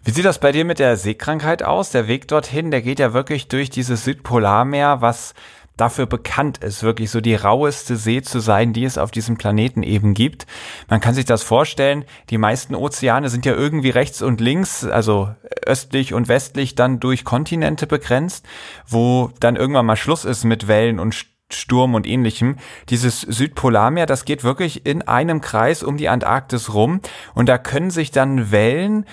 Wie 0.03 0.11
sieht 0.11 0.25
das 0.25 0.39
bei 0.39 0.51
dir 0.51 0.65
mit 0.65 0.79
der 0.79 0.95
Seekrankheit 0.97 1.61
aus? 1.61 1.91
Der 1.91 2.07
Weg 2.07 2.27
dorthin, 2.27 2.71
der 2.71 2.81
geht 2.81 2.99
ja 2.99 3.13
wirklich 3.13 3.47
durch 3.47 3.69
dieses 3.69 4.05
Südpolarmeer, 4.05 5.01
was 5.01 5.33
dafür 5.79 6.05
bekannt 6.05 6.57
ist, 6.59 6.83
wirklich 6.83 7.09
so 7.09 7.21
die 7.21 7.35
raueste 7.35 7.95
See 7.95 8.21
zu 8.21 8.39
sein, 8.39 8.73
die 8.73 8.83
es 8.83 8.97
auf 8.97 9.11
diesem 9.11 9.37
Planeten 9.37 9.83
eben 9.83 10.13
gibt. 10.13 10.45
Man 10.89 10.99
kann 10.99 11.13
sich 11.13 11.25
das 11.25 11.43
vorstellen, 11.43 12.05
die 12.29 12.37
meisten 12.37 12.75
Ozeane 12.75 13.29
sind 13.29 13.45
ja 13.45 13.53
irgendwie 13.53 13.89
rechts 13.89 14.21
und 14.21 14.41
links, 14.41 14.83
also 14.83 15.29
östlich 15.65 16.13
und 16.13 16.27
westlich 16.27 16.75
dann 16.75 16.99
durch 16.99 17.23
Kontinente 17.23 17.87
begrenzt, 17.87 18.45
wo 18.87 19.31
dann 19.39 19.55
irgendwann 19.55 19.85
mal 19.85 19.95
Schluss 19.95 20.25
ist 20.25 20.43
mit 20.43 20.67
Wellen 20.67 20.99
und 20.99 21.15
Sturm 21.51 21.95
und 21.95 22.07
ähnlichem. 22.07 22.57
Dieses 22.89 23.21
Südpolarmeer, 23.21 24.05
das 24.05 24.25
geht 24.25 24.43
wirklich 24.43 24.85
in 24.85 25.01
einem 25.01 25.41
Kreis 25.41 25.83
um 25.83 25.97
die 25.97 26.09
Antarktis 26.09 26.73
rum 26.73 27.01
und 27.33 27.49
da 27.49 27.57
können 27.57 27.91
sich 27.91 28.11
dann 28.11 28.51
Wellen 28.51 29.05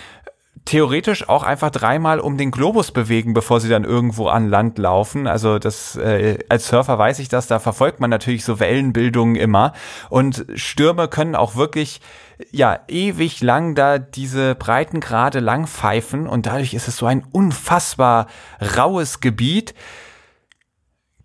theoretisch 0.67 1.29
auch 1.29 1.45
einfach 1.45 1.71
dreimal 1.71 2.21
um 2.21 2.37
den 2.37 2.51
Globus 2.51 2.91
bewegen, 2.91 3.35
bevor 3.35 3.61
sie 3.61 3.69
dann 3.69 3.85
irgendwo 3.85 4.27
an 4.27 4.49
Land 4.49 4.79
laufen. 4.79 5.27
Also 5.27 5.59
das 5.59 5.97
äh, 5.97 6.39
als 6.49 6.69
Surfer 6.69 6.99
weiß 6.99 7.21
ich 7.21 7.29
das, 7.29 7.47
da 7.47 7.59
verfolgt 7.59 8.01
man 8.01 8.11
natürlich 8.11 8.45
so 8.45 8.61
Wellenbildungen 8.61 9.37
immer 9.37 9.73
und 10.11 10.45
Stürme 10.55 11.09
können 11.09 11.37
auch 11.37 11.55
wirklich 11.55 12.01
ja 12.51 12.81
ewig 12.89 13.41
lang 13.41 13.75
da 13.75 13.99
diese 13.99 14.55
Breitengrade 14.57 15.41
lang 15.41 15.67
pfeifen 15.67 16.27
und 16.27 16.47
dadurch 16.47 16.75
ist 16.75 16.89
es 16.89 16.99
so 16.99 17.07
ein 17.07 17.25
unfassbar 17.33 18.27
raues 18.77 19.21
Gebiet. 19.21 19.73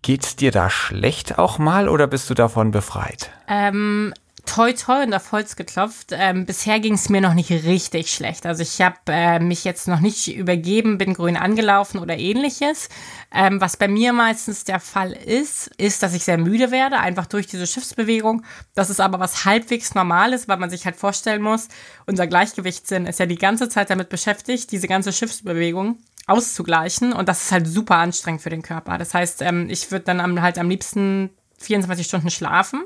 Geht's 0.02 0.34
dir 0.34 0.50
da 0.50 0.68
schlecht 0.68 1.38
auch 1.38 1.58
mal 1.58 1.88
oder 1.88 2.08
bist 2.08 2.28
du 2.28 2.34
davon 2.34 2.72
befreit? 2.72 3.30
Ähm, 3.46 4.12
toi 4.44 4.72
toi 4.72 5.04
und 5.04 5.14
auf 5.14 5.30
Holz 5.30 5.54
geklopft. 5.54 6.08
Ähm, 6.10 6.44
bisher 6.44 6.80
ging 6.80 6.94
es 6.94 7.08
mir 7.08 7.20
noch 7.20 7.34
nicht 7.34 7.50
richtig 7.50 8.12
schlecht. 8.12 8.44
Also 8.44 8.62
ich 8.62 8.80
habe 8.80 8.96
äh, 9.06 9.38
mich 9.38 9.62
jetzt 9.62 9.86
noch 9.86 10.00
nicht 10.00 10.34
übergeben, 10.34 10.98
bin 10.98 11.14
grün 11.14 11.36
angelaufen 11.36 12.00
oder 12.00 12.18
ähnliches. 12.18 12.88
Ähm, 13.32 13.60
was 13.60 13.76
bei 13.76 13.86
mir 13.86 14.12
meistens 14.12 14.64
der 14.64 14.80
Fall 14.80 15.12
ist, 15.12 15.68
ist, 15.78 16.02
dass 16.02 16.14
ich 16.14 16.24
sehr 16.24 16.36
müde 16.36 16.72
werde, 16.72 16.98
einfach 16.98 17.26
durch 17.26 17.46
diese 17.46 17.68
Schiffsbewegung. 17.68 18.42
Das 18.74 18.90
ist 18.90 19.00
aber 19.00 19.20
was 19.20 19.44
halbwegs 19.44 19.94
Normales, 19.94 20.48
weil 20.48 20.58
man 20.58 20.70
sich 20.70 20.84
halt 20.84 20.96
vorstellen 20.96 21.42
muss, 21.42 21.68
unser 22.06 22.26
Gleichgewichtssinn 22.26 23.06
ist 23.06 23.20
ja 23.20 23.26
die 23.26 23.38
ganze 23.38 23.68
Zeit 23.68 23.90
damit 23.90 24.08
beschäftigt, 24.08 24.72
diese 24.72 24.88
ganze 24.88 25.12
Schiffsbewegung 25.12 25.98
auszugleichen. 26.26 27.12
Und 27.12 27.28
das 27.28 27.44
ist 27.44 27.52
halt 27.52 27.66
super 27.66 27.96
anstrengend 27.96 28.42
für 28.42 28.50
den 28.50 28.62
Körper. 28.62 28.98
Das 28.98 29.14
heißt, 29.14 29.42
ähm, 29.42 29.68
ich 29.68 29.90
würde 29.90 30.04
dann 30.04 30.20
am, 30.20 30.40
halt 30.40 30.58
am 30.58 30.68
liebsten 30.68 31.30
24 31.58 32.06
Stunden 32.06 32.30
schlafen. 32.30 32.82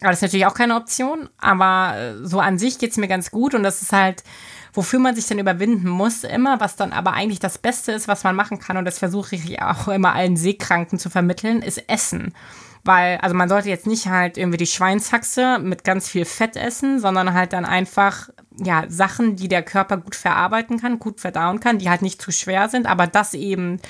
Aber 0.00 0.10
das 0.10 0.18
ist 0.18 0.22
natürlich 0.22 0.46
auch 0.46 0.54
keine 0.54 0.76
Option. 0.76 1.28
Aber 1.38 1.96
äh, 1.96 2.26
so 2.26 2.40
an 2.40 2.58
sich 2.58 2.78
geht 2.78 2.90
es 2.90 2.96
mir 2.96 3.08
ganz 3.08 3.30
gut. 3.30 3.54
Und 3.54 3.62
das 3.62 3.82
ist 3.82 3.92
halt, 3.92 4.24
wofür 4.72 4.98
man 4.98 5.14
sich 5.14 5.26
dann 5.26 5.38
überwinden 5.38 5.88
muss, 5.88 6.24
immer, 6.24 6.60
was 6.60 6.76
dann 6.76 6.92
aber 6.92 7.12
eigentlich 7.12 7.40
das 7.40 7.58
Beste 7.58 7.92
ist, 7.92 8.08
was 8.08 8.24
man 8.24 8.36
machen 8.36 8.58
kann. 8.58 8.76
Und 8.76 8.84
das 8.84 8.98
versuche 8.98 9.36
ich 9.36 9.62
auch 9.62 9.88
immer 9.88 10.12
allen 10.12 10.36
Seekranken 10.36 10.98
zu 10.98 11.10
vermitteln, 11.10 11.62
ist 11.62 11.88
Essen. 11.88 12.34
Weil, 12.84 13.16
also 13.18 13.34
man 13.34 13.48
sollte 13.48 13.70
jetzt 13.70 13.86
nicht 13.86 14.08
halt 14.08 14.36
irgendwie 14.36 14.58
die 14.58 14.66
Schweinshaxe 14.66 15.58
mit 15.58 15.84
ganz 15.84 16.08
viel 16.08 16.26
Fett 16.26 16.56
essen, 16.56 17.00
sondern 17.00 17.32
halt 17.32 17.54
dann 17.54 17.64
einfach, 17.64 18.28
ja, 18.62 18.84
Sachen, 18.88 19.36
die 19.36 19.48
der 19.48 19.62
Körper 19.62 19.96
gut 19.96 20.14
verarbeiten 20.14 20.78
kann, 20.78 20.98
gut 20.98 21.20
verdauen 21.20 21.60
kann, 21.60 21.78
die 21.78 21.88
halt 21.88 22.02
nicht 22.02 22.20
zu 22.20 22.30
schwer 22.30 22.68
sind, 22.68 22.86
aber 22.86 23.06
das 23.06 23.32
eben 23.32 23.80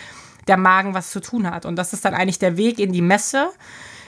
der 0.47 0.57
Magen 0.57 0.95
was 0.95 1.11
zu 1.11 1.21
tun 1.21 1.51
hat. 1.51 1.67
Und 1.67 1.77
das 1.77 1.93
ist 1.93 2.05
dann 2.05 2.15
eigentlich 2.15 2.39
der 2.39 2.57
Weg 2.57 2.79
in 2.79 2.93
die 2.93 3.03
Messe 3.03 3.51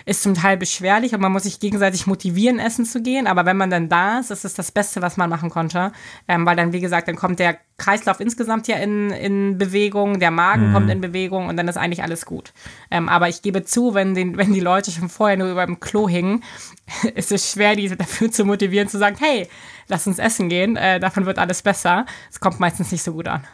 ist 0.07 0.23
zum 0.23 0.35
Teil 0.35 0.57
beschwerlich 0.57 1.15
und 1.15 1.21
man 1.21 1.33
muss 1.33 1.43
sich 1.43 1.59
gegenseitig 1.59 2.07
motivieren, 2.07 2.61
essen 2.61 2.85
zu 2.85 3.03
gehen. 3.03 3.27
Aber 3.27 3.45
wenn 3.45 3.57
man 3.57 3.71
dann 3.71 3.89
da 3.89 4.21
ist, 4.21 4.31
ist 4.31 4.45
es 4.45 4.55
das 4.55 4.71
Beste, 4.71 5.03
was 5.03 5.17
man 5.17 5.29
machen 5.29 5.51
konnte. 5.51 5.91
Ähm, 6.29 6.47
weil 6.47 6.55
dann, 6.55 6.73
wie 6.73 6.81
gesagt, 6.81 7.09
dann 7.09 7.17
kommt 7.17 7.41
der 7.41 7.59
Kreislauf 7.77 8.21
insgesamt 8.21 8.69
ja 8.69 8.77
in, 8.77 9.11
in 9.11 9.59
Bewegung, 9.59 10.21
der 10.21 10.31
Magen 10.31 10.69
mhm. 10.69 10.73
kommt 10.73 10.91
in 10.91 11.01
Bewegung 11.01 11.49
und 11.49 11.57
dann 11.57 11.67
ist 11.67 11.77
eigentlich 11.77 12.05
alles 12.05 12.25
gut. 12.25 12.53
Ähm, 12.89 13.09
aber 13.09 13.29
ich 13.29 13.43
gebe 13.43 13.65
zu, 13.65 13.95
wenn, 13.95 14.15
den, 14.15 14.37
wenn 14.37 14.53
die 14.53 14.61
Leute 14.61 14.93
schon 14.93 15.09
vorher 15.09 15.37
nur 15.37 15.51
über 15.51 15.67
dem 15.67 15.81
Klo 15.81 16.09
hingen, 16.09 16.45
ist 17.17 17.33
es 17.33 17.51
schwer, 17.51 17.75
die 17.75 17.89
dafür 17.89 18.31
zu 18.31 18.45
motivieren, 18.45 18.89
zu 18.89 18.99
sagen, 18.99 19.17
hey, 19.19 19.49
lass 19.89 20.07
uns 20.07 20.21
essen 20.21 20.49
gehen, 20.49 20.77
äh, 20.77 21.01
davon 21.01 21.27
wird 21.27 21.41
alles 21.41 21.63
besser. 21.63 22.07
Es 22.31 22.39
kommt 22.39 22.61
meistens 22.61 22.93
nicht 22.93 23.03
so 23.03 23.13
gut 23.13 23.27
an. 23.27 23.45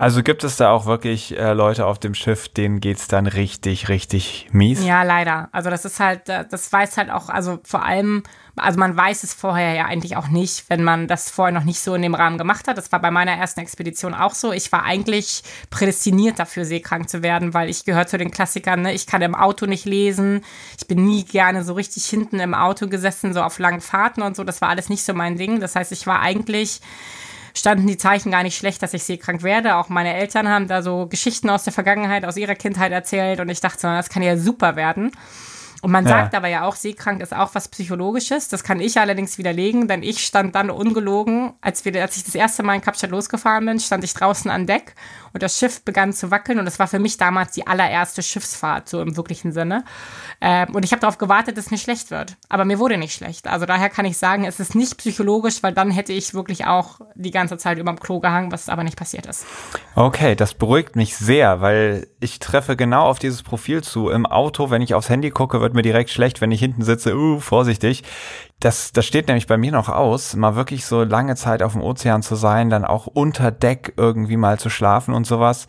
Also 0.00 0.22
gibt 0.22 0.44
es 0.44 0.56
da 0.56 0.70
auch 0.70 0.86
wirklich 0.86 1.36
äh, 1.36 1.52
Leute 1.52 1.84
auf 1.84 1.98
dem 1.98 2.14
Schiff, 2.14 2.48
denen 2.48 2.80
geht's 2.80 3.06
dann 3.06 3.26
richtig, 3.26 3.90
richtig 3.90 4.48
mies? 4.50 4.82
Ja, 4.82 5.02
leider. 5.02 5.50
Also 5.52 5.68
das 5.68 5.84
ist 5.84 6.00
halt, 6.00 6.26
äh, 6.30 6.46
das 6.50 6.72
weiß 6.72 6.96
halt 6.96 7.10
auch, 7.10 7.28
also 7.28 7.60
vor 7.64 7.84
allem, 7.84 8.22
also 8.56 8.78
man 8.78 8.96
weiß 8.96 9.24
es 9.24 9.34
vorher 9.34 9.74
ja 9.74 9.84
eigentlich 9.84 10.16
auch 10.16 10.28
nicht, 10.28 10.70
wenn 10.70 10.82
man 10.82 11.06
das 11.06 11.30
vorher 11.30 11.52
noch 11.52 11.64
nicht 11.64 11.80
so 11.80 11.94
in 11.94 12.00
dem 12.00 12.14
Rahmen 12.14 12.38
gemacht 12.38 12.66
hat. 12.66 12.78
Das 12.78 12.90
war 12.92 13.00
bei 13.02 13.10
meiner 13.10 13.32
ersten 13.32 13.60
Expedition 13.60 14.14
auch 14.14 14.32
so. 14.32 14.54
Ich 14.54 14.72
war 14.72 14.84
eigentlich 14.84 15.42
prädestiniert 15.68 16.38
dafür, 16.38 16.64
seekrank 16.64 17.10
zu 17.10 17.22
werden, 17.22 17.52
weil 17.52 17.68
ich 17.68 17.84
gehöre 17.84 18.06
zu 18.06 18.16
den 18.16 18.30
Klassikern. 18.30 18.80
Ne? 18.80 18.94
Ich 18.94 19.06
kann 19.06 19.20
im 19.20 19.34
Auto 19.34 19.66
nicht 19.66 19.84
lesen. 19.84 20.40
Ich 20.78 20.86
bin 20.86 21.04
nie 21.04 21.26
gerne 21.26 21.62
so 21.62 21.74
richtig 21.74 22.06
hinten 22.06 22.40
im 22.40 22.54
Auto 22.54 22.88
gesessen, 22.88 23.34
so 23.34 23.42
auf 23.42 23.58
langen 23.58 23.82
Fahrten 23.82 24.22
und 24.22 24.34
so. 24.34 24.44
Das 24.44 24.62
war 24.62 24.70
alles 24.70 24.88
nicht 24.88 25.04
so 25.04 25.12
mein 25.12 25.36
Ding. 25.36 25.60
Das 25.60 25.76
heißt, 25.76 25.92
ich 25.92 26.06
war 26.06 26.20
eigentlich 26.20 26.80
standen 27.54 27.86
die 27.86 27.96
Zeichen 27.96 28.30
gar 28.30 28.42
nicht 28.42 28.56
schlecht, 28.56 28.82
dass 28.82 28.94
ich 28.94 29.04
seekrank 29.04 29.42
werde. 29.42 29.76
Auch 29.76 29.88
meine 29.88 30.14
Eltern 30.14 30.48
haben 30.48 30.68
da 30.68 30.82
so 30.82 31.06
Geschichten 31.06 31.50
aus 31.50 31.64
der 31.64 31.72
Vergangenheit, 31.72 32.24
aus 32.24 32.36
ihrer 32.36 32.54
Kindheit 32.54 32.92
erzählt 32.92 33.40
und 33.40 33.48
ich 33.48 33.60
dachte, 33.60 33.82
das 33.82 34.08
kann 34.08 34.22
ja 34.22 34.36
super 34.36 34.76
werden. 34.76 35.12
Und 35.82 35.92
man 35.92 36.04
ja. 36.04 36.10
sagt 36.10 36.34
aber 36.34 36.48
ja 36.48 36.64
auch, 36.64 36.76
seekrank 36.76 37.22
ist 37.22 37.34
auch 37.34 37.54
was 37.54 37.68
Psychologisches. 37.68 38.48
Das 38.48 38.64
kann 38.64 38.80
ich 38.80 38.98
allerdings 38.98 39.38
widerlegen, 39.38 39.88
denn 39.88 40.02
ich 40.02 40.24
stand 40.26 40.54
dann 40.54 40.70
ungelogen, 40.70 41.54
als, 41.62 41.84
wir, 41.84 42.02
als 42.02 42.16
ich 42.16 42.24
das 42.24 42.34
erste 42.34 42.62
Mal 42.62 42.74
in 42.74 42.80
Kapstadt 42.82 43.10
losgefahren 43.10 43.64
bin, 43.64 43.80
stand 43.80 44.04
ich 44.04 44.12
draußen 44.12 44.50
an 44.50 44.66
Deck 44.66 44.94
und 45.32 45.42
das 45.42 45.58
Schiff 45.58 45.84
begann 45.84 46.12
zu 46.12 46.30
wackeln 46.30 46.58
und 46.58 46.64
das 46.64 46.78
war 46.78 46.88
für 46.88 46.98
mich 46.98 47.16
damals 47.16 47.52
die 47.52 47.66
allererste 47.66 48.22
Schiffsfahrt, 48.22 48.88
so 48.88 49.00
im 49.00 49.16
wirklichen 49.16 49.52
Sinne. 49.52 49.84
Ähm, 50.40 50.74
und 50.74 50.84
ich 50.84 50.92
habe 50.92 51.00
darauf 51.00 51.18
gewartet, 51.18 51.56
dass 51.56 51.66
es 51.66 51.70
mir 51.70 51.78
schlecht 51.78 52.10
wird. 52.10 52.36
Aber 52.48 52.64
mir 52.64 52.78
wurde 52.78 52.96
nicht 52.96 53.14
schlecht. 53.14 53.46
Also 53.46 53.66
daher 53.66 53.90
kann 53.90 54.04
ich 54.04 54.18
sagen, 54.18 54.44
es 54.44 54.60
ist 54.60 54.74
nicht 54.74 54.96
psychologisch, 54.98 55.62
weil 55.62 55.72
dann 55.72 55.90
hätte 55.90 56.12
ich 56.12 56.34
wirklich 56.34 56.66
auch 56.66 57.00
die 57.14 57.30
ganze 57.30 57.58
Zeit 57.58 57.78
über 57.78 57.92
dem 57.92 58.00
Klo 58.00 58.20
gehangen, 58.20 58.52
was 58.52 58.68
aber 58.68 58.84
nicht 58.84 58.96
passiert 58.96 59.26
ist. 59.26 59.44
Okay, 59.94 60.34
das 60.34 60.54
beruhigt 60.54 60.96
mich 60.96 61.16
sehr, 61.16 61.60
weil 61.60 62.06
ich 62.20 62.38
treffe 62.38 62.76
genau 62.76 63.04
auf 63.04 63.18
dieses 63.18 63.42
Profil 63.42 63.82
zu. 63.82 64.08
Im 64.08 64.26
Auto, 64.26 64.70
wenn 64.70 64.82
ich 64.82 64.94
aufs 64.94 65.08
Handy 65.08 65.30
gucke, 65.30 65.60
wird 65.60 65.74
mir 65.74 65.82
direkt 65.82 66.10
schlecht, 66.10 66.40
wenn 66.40 66.52
ich 66.52 66.60
hinten 66.60 66.82
sitze, 66.82 67.16
uh, 67.16 67.40
vorsichtig. 67.40 68.02
Das, 68.60 68.92
das 68.92 69.06
steht 69.06 69.28
nämlich 69.28 69.46
bei 69.46 69.56
mir 69.56 69.72
noch 69.72 69.88
aus, 69.88 70.36
mal 70.36 70.54
wirklich 70.54 70.84
so 70.84 71.02
lange 71.02 71.34
Zeit 71.34 71.62
auf 71.62 71.72
dem 71.72 71.82
Ozean 71.82 72.22
zu 72.22 72.36
sein, 72.36 72.68
dann 72.68 72.84
auch 72.84 73.06
unter 73.06 73.50
Deck 73.50 73.94
irgendwie 73.96 74.36
mal 74.36 74.58
zu 74.58 74.68
schlafen 74.68 75.14
und 75.14 75.26
sowas 75.26 75.66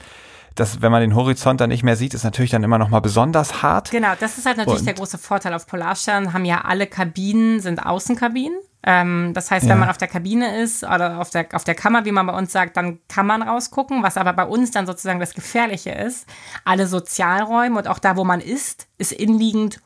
das, 0.56 0.82
wenn 0.82 0.92
man 0.92 1.02
den 1.02 1.16
Horizont 1.16 1.62
dann 1.62 1.70
nicht 1.70 1.84
mehr 1.84 1.96
sieht, 1.96 2.14
ist 2.14 2.24
natürlich 2.24 2.52
dann 2.52 2.64
immer 2.64 2.78
noch 2.78 2.90
mal 2.90 3.00
besonders 3.00 3.62
hart. 3.62 3.92
Genau, 3.92 4.14
das 4.20 4.38
ist 4.38 4.46
halt 4.46 4.58
natürlich 4.58 4.80
und 4.80 4.86
der 4.86 4.96
große 4.96 5.18
Vorteil 5.18 5.54
auf 5.54 5.66
Polarstern. 5.66 6.34
Haben 6.34 6.46
ja 6.46 6.62
alle 6.62 6.88
Kabinen 6.88 7.60
sind 7.62 7.86
Außenkabinen. 7.86 8.58
Ähm, 8.84 9.32
das 9.34 9.52
heißt, 9.52 9.64
wenn 9.66 9.72
ja. 9.72 9.78
man 9.78 9.90
auf 9.90 9.98
der 9.98 10.08
Kabine 10.08 10.58
ist 10.58 10.84
oder 10.84 11.20
auf 11.20 11.30
der, 11.30 11.48
auf 11.54 11.64
der 11.64 11.76
Kammer, 11.76 12.04
wie 12.04 12.12
man 12.12 12.28
bei 12.28 12.38
uns 12.38 12.52
sagt, 12.52 12.76
dann 12.78 13.00
kann 13.08 13.28
man 13.28 13.42
rausgucken. 13.42 14.04
Was 14.04 14.18
aber 14.18 14.34
bei 14.34 14.44
uns 14.44 14.72
dann 14.72 14.86
sozusagen 14.86 15.20
das 15.20 15.34
Gefährliche 15.34 15.92
ist, 15.92 16.28
alle 16.66 16.88
Sozialräume 16.88 17.78
und 17.78 17.88
auch 17.88 18.00
da, 18.00 18.18
wo 18.18 18.24
man 18.24 18.42
ist, 18.42 18.88
ist 18.98 19.14
inliegend 19.14 19.80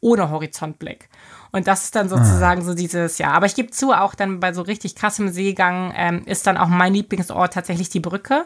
ohne 0.00 0.30
Horizontblick. 0.30 1.08
Und 1.56 1.66
das 1.66 1.84
ist 1.84 1.96
dann 1.96 2.10
sozusagen 2.10 2.60
ah. 2.60 2.64
so 2.64 2.74
dieses, 2.74 3.16
ja. 3.16 3.30
Aber 3.30 3.46
ich 3.46 3.54
gebe 3.54 3.70
zu, 3.70 3.92
auch 3.92 4.14
dann 4.14 4.40
bei 4.40 4.52
so 4.52 4.60
richtig 4.60 4.94
krassem 4.94 5.30
Seegang 5.30 5.90
ähm, 5.96 6.22
ist 6.26 6.46
dann 6.46 6.58
auch 6.58 6.68
mein 6.68 6.92
Lieblingsort 6.92 7.54
tatsächlich 7.54 7.88
die 7.88 8.00
Brücke, 8.00 8.44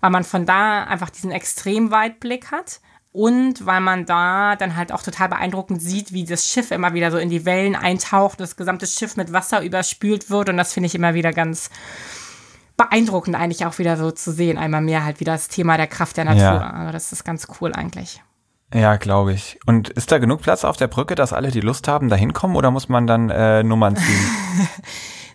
weil 0.00 0.10
man 0.10 0.24
von 0.24 0.46
da 0.46 0.82
einfach 0.82 1.10
diesen 1.10 1.30
Extremweitblick 1.30 2.50
hat. 2.50 2.80
Und 3.12 3.66
weil 3.66 3.80
man 3.80 4.04
da 4.04 4.56
dann 4.56 4.74
halt 4.74 4.90
auch 4.90 5.02
total 5.02 5.28
beeindruckend 5.28 5.80
sieht, 5.80 6.12
wie 6.12 6.24
das 6.24 6.48
Schiff 6.48 6.72
immer 6.72 6.92
wieder 6.92 7.12
so 7.12 7.18
in 7.18 7.28
die 7.28 7.44
Wellen 7.44 7.76
eintaucht, 7.76 8.40
das 8.40 8.56
gesamte 8.56 8.88
Schiff 8.88 9.16
mit 9.16 9.32
Wasser 9.32 9.62
überspült 9.62 10.28
wird. 10.28 10.48
Und 10.48 10.56
das 10.56 10.72
finde 10.72 10.88
ich 10.88 10.96
immer 10.96 11.14
wieder 11.14 11.32
ganz 11.32 11.70
beeindruckend 12.76 13.36
eigentlich 13.36 13.64
auch 13.64 13.78
wieder 13.78 13.96
so 13.96 14.10
zu 14.10 14.32
sehen. 14.32 14.58
Einmal 14.58 14.80
mehr 14.80 15.04
halt 15.04 15.20
wieder 15.20 15.32
das 15.32 15.46
Thema 15.46 15.76
der 15.76 15.86
Kraft 15.86 16.16
der 16.16 16.24
Natur. 16.24 16.42
Ja. 16.42 16.70
Also 16.70 16.92
das 16.92 17.12
ist 17.12 17.24
ganz 17.24 17.46
cool 17.60 17.72
eigentlich. 17.72 18.20
Ja, 18.72 18.96
glaube 18.96 19.32
ich. 19.32 19.58
Und 19.66 19.88
ist 19.88 20.12
da 20.12 20.18
genug 20.18 20.42
Platz 20.42 20.64
auf 20.64 20.76
der 20.76 20.86
Brücke, 20.86 21.16
dass 21.16 21.32
alle, 21.32 21.50
die 21.50 21.60
Lust 21.60 21.88
haben, 21.88 22.08
da 22.08 22.16
hinkommen 22.16 22.56
oder 22.56 22.70
muss 22.70 22.88
man 22.88 23.06
dann 23.06 23.28
äh, 23.30 23.62
Nummern 23.62 23.96
ziehen? 23.96 24.28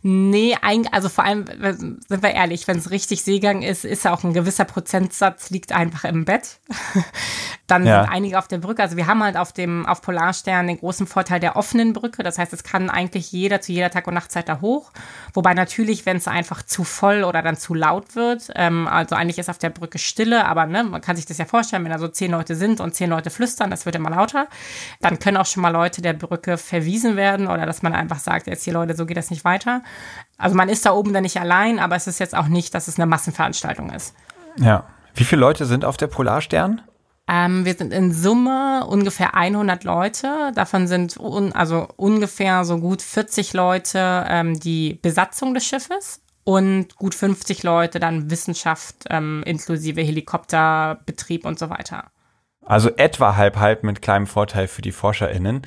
Nee, 0.01 0.55
also 0.91 1.09
vor 1.09 1.23
allem, 1.23 1.45
sind 1.45 2.23
wir 2.23 2.31
ehrlich, 2.31 2.67
wenn 2.67 2.77
es 2.77 2.91
richtig 2.91 3.23
Seegang 3.23 3.61
ist, 3.61 3.85
ist 3.85 4.05
ja 4.05 4.13
auch 4.13 4.23
ein 4.23 4.33
gewisser 4.33 4.65
Prozentsatz 4.65 5.49
liegt 5.49 5.71
einfach 5.71 6.03
im 6.03 6.25
Bett. 6.25 6.59
Dann 7.67 7.85
ja. 7.85 8.01
sind 8.01 8.11
einige 8.11 8.37
auf 8.37 8.47
der 8.47 8.59
Brücke. 8.59 8.83
Also 8.83 8.95
wir 8.95 9.07
haben 9.07 9.23
halt 9.23 9.37
auf 9.37 9.51
dem, 9.51 9.85
auf 9.87 10.01
Polarstern 10.01 10.67
den 10.67 10.77
großen 10.77 11.07
Vorteil 11.07 11.39
der 11.39 11.55
offenen 11.55 11.93
Brücke. 11.93 12.21
Das 12.21 12.37
heißt, 12.37 12.53
es 12.53 12.63
kann 12.63 12.91
eigentlich 12.91 13.31
jeder 13.31 13.61
zu 13.61 13.71
jeder 13.71 13.89
Tag- 13.89 14.07
und 14.07 14.13
Nachtzeit 14.13 14.47
da 14.47 14.61
hoch. 14.61 14.91
Wobei 15.33 15.53
natürlich, 15.53 16.05
wenn 16.05 16.17
es 16.17 16.27
einfach 16.27 16.61
zu 16.61 16.83
voll 16.83 17.23
oder 17.23 17.41
dann 17.41 17.57
zu 17.57 17.73
laut 17.73 18.15
wird, 18.15 18.51
ähm, 18.55 18.87
also 18.87 19.15
eigentlich 19.15 19.39
ist 19.39 19.49
auf 19.49 19.57
der 19.57 19.71
Brücke 19.71 19.97
Stille, 19.97 20.45
aber 20.45 20.67
ne, 20.67 20.83
man 20.83 21.01
kann 21.01 21.15
sich 21.15 21.25
das 21.25 21.37
ja 21.37 21.45
vorstellen, 21.45 21.83
wenn 21.83 21.91
da 21.91 21.99
so 21.99 22.07
zehn 22.07 22.31
Leute 22.31 22.55
sind 22.55 22.79
und 22.79 22.93
zehn 22.93 23.09
Leute 23.09 23.29
flüstern, 23.29 23.71
das 23.71 23.85
wird 23.85 23.95
immer 23.95 24.11
lauter, 24.11 24.47
dann 25.01 25.19
können 25.19 25.37
auch 25.37 25.45
schon 25.45 25.61
mal 25.61 25.69
Leute 25.69 26.01
der 26.01 26.13
Brücke 26.13 26.57
verwiesen 26.57 27.15
werden 27.15 27.47
oder 27.47 27.65
dass 27.65 27.81
man 27.81 27.93
einfach 27.93 28.19
sagt, 28.19 28.47
jetzt 28.47 28.63
hier 28.63 28.73
Leute, 28.73 28.95
so 28.95 29.05
geht 29.05 29.17
das 29.17 29.31
nicht 29.31 29.43
weiter. 29.43 29.81
Also 30.37 30.55
man 30.55 30.69
ist 30.69 30.85
da 30.85 30.91
oben 30.91 31.13
dann 31.13 31.23
nicht 31.23 31.39
allein, 31.39 31.79
aber 31.79 31.95
es 31.95 32.07
ist 32.07 32.19
jetzt 32.19 32.35
auch 32.35 32.47
nicht, 32.47 32.73
dass 32.73 32.87
es 32.87 32.97
eine 32.97 33.05
Massenveranstaltung 33.05 33.89
ist. 33.91 34.13
Ja. 34.57 34.85
Wie 35.13 35.23
viele 35.23 35.41
Leute 35.41 35.65
sind 35.65 35.85
auf 35.85 35.97
der 35.97 36.07
Polarstern? 36.07 36.81
Ähm, 37.27 37.65
wir 37.65 37.73
sind 37.73 37.91
in 37.91 38.11
Summe 38.11 38.85
ungefähr 38.87 39.33
100 39.33 39.83
Leute. 39.83 40.51
Davon 40.53 40.87
sind 40.87 41.17
un 41.17 41.53
also 41.53 41.87
ungefähr 41.95 42.65
so 42.65 42.77
gut 42.79 43.01
40 43.01 43.53
Leute 43.53 44.25
ähm, 44.27 44.59
die 44.59 44.99
Besatzung 45.01 45.53
des 45.53 45.65
Schiffes 45.65 46.21
und 46.43 46.95
gut 46.97 47.15
50 47.15 47.63
Leute 47.63 47.99
dann 47.99 48.29
Wissenschaft 48.29 49.05
ähm, 49.09 49.41
inklusive 49.45 50.01
Helikopterbetrieb 50.01 51.45
und 51.45 51.57
so 51.57 51.69
weiter. 51.69 52.11
Also 52.63 52.89
etwa 52.95 53.35
halb 53.35 53.57
halb 53.57 53.83
mit 53.83 54.01
kleinem 54.01 54.27
Vorteil 54.27 54.67
für 54.67 54.81
die 54.81 54.91
ForscherInnen. 54.91 55.63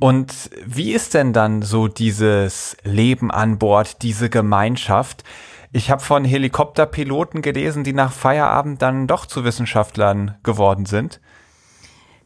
Und 0.00 0.50
wie 0.64 0.92
ist 0.92 1.14
denn 1.14 1.32
dann 1.32 1.62
so 1.62 1.88
dieses 1.88 2.76
Leben 2.84 3.30
an 3.30 3.58
Bord, 3.58 4.02
diese 4.02 4.30
Gemeinschaft? 4.30 5.24
Ich 5.72 5.90
habe 5.90 6.02
von 6.02 6.24
Helikopterpiloten 6.24 7.42
gelesen, 7.42 7.84
die 7.84 7.92
nach 7.92 8.12
Feierabend 8.12 8.80
dann 8.80 9.06
doch 9.06 9.26
zu 9.26 9.44
Wissenschaftlern 9.44 10.36
geworden 10.42 10.86
sind. 10.86 11.20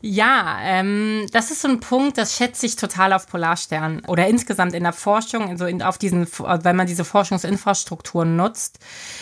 Ja, 0.05 0.59
ähm, 0.63 1.27
das 1.33 1.53
ist 1.53 1.63
so 1.63 1.69
ein 1.69 1.79
Punkt, 1.79 2.19
das 2.19 2.37
schätze 2.37 2.67
ich 2.67 2.75
total 2.75 3.13
auf 3.13 3.29
Polarstern 3.29 4.03
oder 4.09 4.27
insgesamt 4.27 4.75
in 4.75 4.83
der 4.83 4.93
Forschung, 4.93 5.49
also 5.49 5.65
in, 5.67 5.81
auf 5.81 5.97
diesen, 5.97 6.27
wenn 6.27 6.75
man 6.75 6.89
diese 6.89 7.05
Forschungsinfrastrukturen 7.05 8.35
nutzt, 8.35 8.81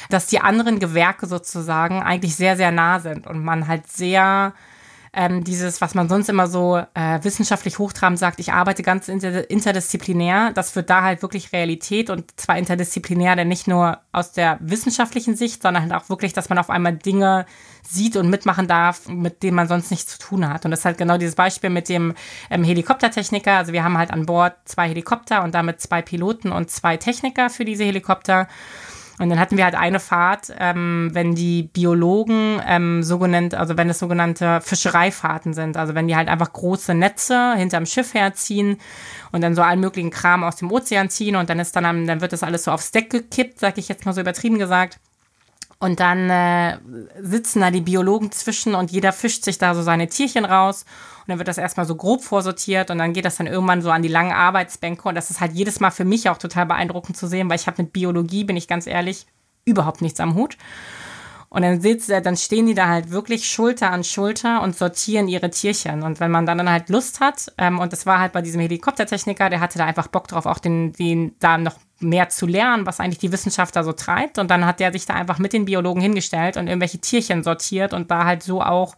dass 0.09 0.27
die 0.27 0.41
anderen 0.41 0.79
Gewerke 0.79 1.27
sozusagen 1.27 2.03
eigentlich 2.03 2.35
sehr, 2.35 2.57
sehr 2.57 2.71
nah 2.71 2.99
sind 2.99 3.27
und 3.27 3.45
man 3.45 3.69
halt 3.69 3.93
sehr 3.93 4.55
ähm, 5.13 5.43
dieses, 5.43 5.81
was 5.81 5.95
man 5.95 6.09
sonst 6.09 6.29
immer 6.29 6.47
so 6.47 6.79
äh, 6.95 7.19
wissenschaftlich 7.23 7.79
hochtrabend 7.79 8.19
sagt, 8.19 8.39
ich 8.39 8.53
arbeite 8.53 8.83
ganz 8.83 9.09
inter 9.09 9.51
interdisziplinär, 9.51 10.53
das 10.53 10.77
wird 10.77 10.89
da 10.89 11.03
halt 11.03 11.23
wirklich 11.23 11.53
Realität 11.53 12.11
und 12.11 12.39
zwar 12.39 12.59
interdisziplinär, 12.59 13.35
denn 13.35 13.49
nicht 13.49 13.67
nur 13.67 13.99
aus 14.13 14.33
der 14.33 14.59
wissenschaftlichen 14.61 15.35
Sicht, 15.35 15.63
sondern 15.63 15.83
halt 15.83 15.93
auch 15.93 16.09
wirklich, 16.09 16.33
dass 16.33 16.49
man 16.49 16.59
auf 16.59 16.71
einmal 16.71 16.97
Dinge 16.97 17.47
sieht 17.83 18.17
und 18.17 18.31
mitmachen 18.31 18.69
darf, 18.69 19.09
mit 19.09 19.43
denen 19.43 19.57
man 19.57 19.67
sonst 19.67 19.91
nichts 19.91 20.13
zu 20.13 20.19
tun 20.19 20.49
hat. 20.49 20.65
Und 20.65 20.71
das 20.71 20.81
ist 20.81 20.85
halt 20.85 20.99
genau 20.99 21.19
dieses 21.19 21.35
Beispiel 21.35 21.71
mit 21.71 21.89
dem 21.89 22.15
ähm, 22.49 22.63
Helikoptertechniker. 22.63 23.57
Also 23.57 23.73
wir 23.73 23.83
haben 23.83 23.99
halt 23.99 24.13
an 24.13 24.27
Bord 24.27 24.55
zwei 24.65 24.89
Helikopter 24.89 25.43
und 25.43 25.55
damit 25.55 25.81
zwei 25.81 26.03
Piloten 26.03 26.53
und 26.53 26.71
zwei 26.71 26.97
Techniker 26.97 27.51
für 27.51 27.65
diese 27.65 27.85
Helikopter. 27.85 28.47
Und 29.21 29.29
dann 29.29 29.39
hatten 29.39 29.59
wir 29.59 29.65
halt 29.65 29.75
eine 29.75 30.01
Fahrt, 30.01 30.51
ähm, 30.59 31.11
wenn 31.13 31.35
die 31.35 31.65
Biologen 31.65 32.59
ähm, 32.67 33.03
sogenannt, 33.03 33.55
also 33.55 33.77
wenn 33.77 33.91
es 33.91 33.99
sogenannte 33.99 34.63
Fischereifahrten 34.63 35.53
sind, 35.53 35.77
also 35.77 35.95
wenn 35.95 36.09
die 36.09 36.17
halt 36.17 36.29
einfach 36.29 36.51
große 36.51 36.95
Netze 36.95 37.55
hinterm 37.55 37.85
Schiff 37.85 38.15
herziehen 38.15 38.79
und 39.31 39.43
dann 39.43 39.55
so 39.55 39.61
allen 39.61 39.81
möglichen 39.81 40.09
Kram 40.09 40.43
aus 40.43 40.57
dem 40.57 40.73
Ozean 40.73 41.11
ziehen 41.11 41.37
und 41.37 41.51
dann 41.51 41.59
ist 41.59 41.77
dann, 41.77 42.07
dann 42.07 42.23
wird 42.23 42.33
das 42.33 42.43
alles 42.43 42.65
so 42.65 42.71
aufs 42.71 42.93
Deck 42.93 43.11
gekippt, 43.11 43.61
sag 43.61 43.77
ich 43.77 43.89
jetzt 43.89 44.07
mal 44.07 44.15
so 44.15 44.23
übertrieben 44.23 44.59
gesagt. 44.59 44.99
Und 45.83 45.99
dann 45.99 46.29
äh, 46.29 46.79
sitzen 47.23 47.61
da 47.61 47.71
die 47.71 47.81
Biologen 47.81 48.31
zwischen 48.33 48.75
und 48.75 48.91
jeder 48.91 49.13
fischt 49.13 49.45
sich 49.45 49.57
da 49.57 49.75
so 49.75 49.83
seine 49.83 50.09
Tierchen 50.09 50.45
raus. 50.45 50.85
Und 51.21 51.31
dann 51.31 51.39
wird 51.39 51.49
das 51.49 51.57
erstmal 51.57 51.87
so 51.87 51.97
grob 51.97 52.23
vorsortiert 52.23 52.91
und 52.91 52.99
dann 52.99 53.15
geht 53.15 53.25
das 53.25 53.37
dann 53.37 53.47
irgendwann 53.47 53.81
so 53.81 53.91
an 53.91 54.03
die 54.03 54.09
langen 54.09 54.33
Arbeitsbänke. 54.33 55.09
Und 55.09 55.15
das 55.15 55.31
ist 55.31 55.41
halt 55.41 55.53
jedes 55.53 55.81
Mal 55.81 55.91
für 55.91 56.05
mich 56.05 56.29
auch 56.29 56.37
total 56.37 56.67
beeindruckend 56.67 57.17
zu 57.17 57.27
sehen, 57.27 57.49
weil 57.49 57.57
ich 57.57 57.67
habe 57.67 57.83
mit 57.83 57.95
Biologie, 57.95 58.45
bin 58.45 58.59
ich 58.59 58.69
ganz 58.69 58.87
ehrlich, 58.87 59.27
überhaupt 59.65 60.03
nichts 60.03 60.21
am 60.21 60.35
Hut. 60.35 60.59
Und 61.53 61.63
dann 61.63 61.81
sitzt, 61.81 62.09
dann 62.09 62.37
stehen 62.37 62.67
die 62.67 62.75
da 62.75 62.87
halt 62.87 63.11
wirklich 63.11 63.49
Schulter 63.49 63.91
an 63.91 64.05
Schulter 64.05 64.63
und 64.63 64.77
sortieren 64.77 65.27
ihre 65.27 65.51
Tierchen. 65.51 66.05
Und 66.05 66.21
wenn 66.21 66.31
man 66.31 66.47
dann, 66.47 66.59
dann 66.59 66.71
halt 66.71 66.89
Lust 66.89 67.19
hat, 67.19 67.53
ähm, 67.59 67.81
und 67.81 67.93
das 67.93 68.07
war 68.07 68.21
halt 68.21 68.33
bei 68.33 68.41
diesem 68.41 68.61
Helikoptertechniker, 68.61 69.51
der 69.51 69.59
hatte 69.59 69.77
da 69.77 69.85
einfach 69.85 70.07
Bock 70.07 70.29
drauf, 70.29 70.47
auch 70.47 70.61
den, 70.61 70.93
den 70.93 71.35
da 71.41 71.59
noch 71.59 71.75
mehr 71.99 72.29
zu 72.29 72.47
lernen, 72.47 72.87
was 72.87 73.01
eigentlich 73.01 73.19
die 73.19 73.33
Wissenschaft 73.33 73.75
da 73.75 73.83
so 73.83 73.93
treibt. 73.93 74.39
Und 74.39 74.49
dann 74.49 74.65
hat 74.65 74.79
der 74.79 74.93
sich 74.93 75.07
da 75.07 75.15
einfach 75.15 75.41
mit 75.41 75.53
den 75.53 75.65
Biologen 75.65 76.01
hingestellt 76.01 76.57
und 76.57 76.69
irgendwelche 76.69 76.99
Tierchen 76.99 77.43
sortiert 77.43 77.95
und 77.95 78.13
da 78.13 78.27
halt 78.27 78.45
so 78.45 78.63
auch 78.63 78.95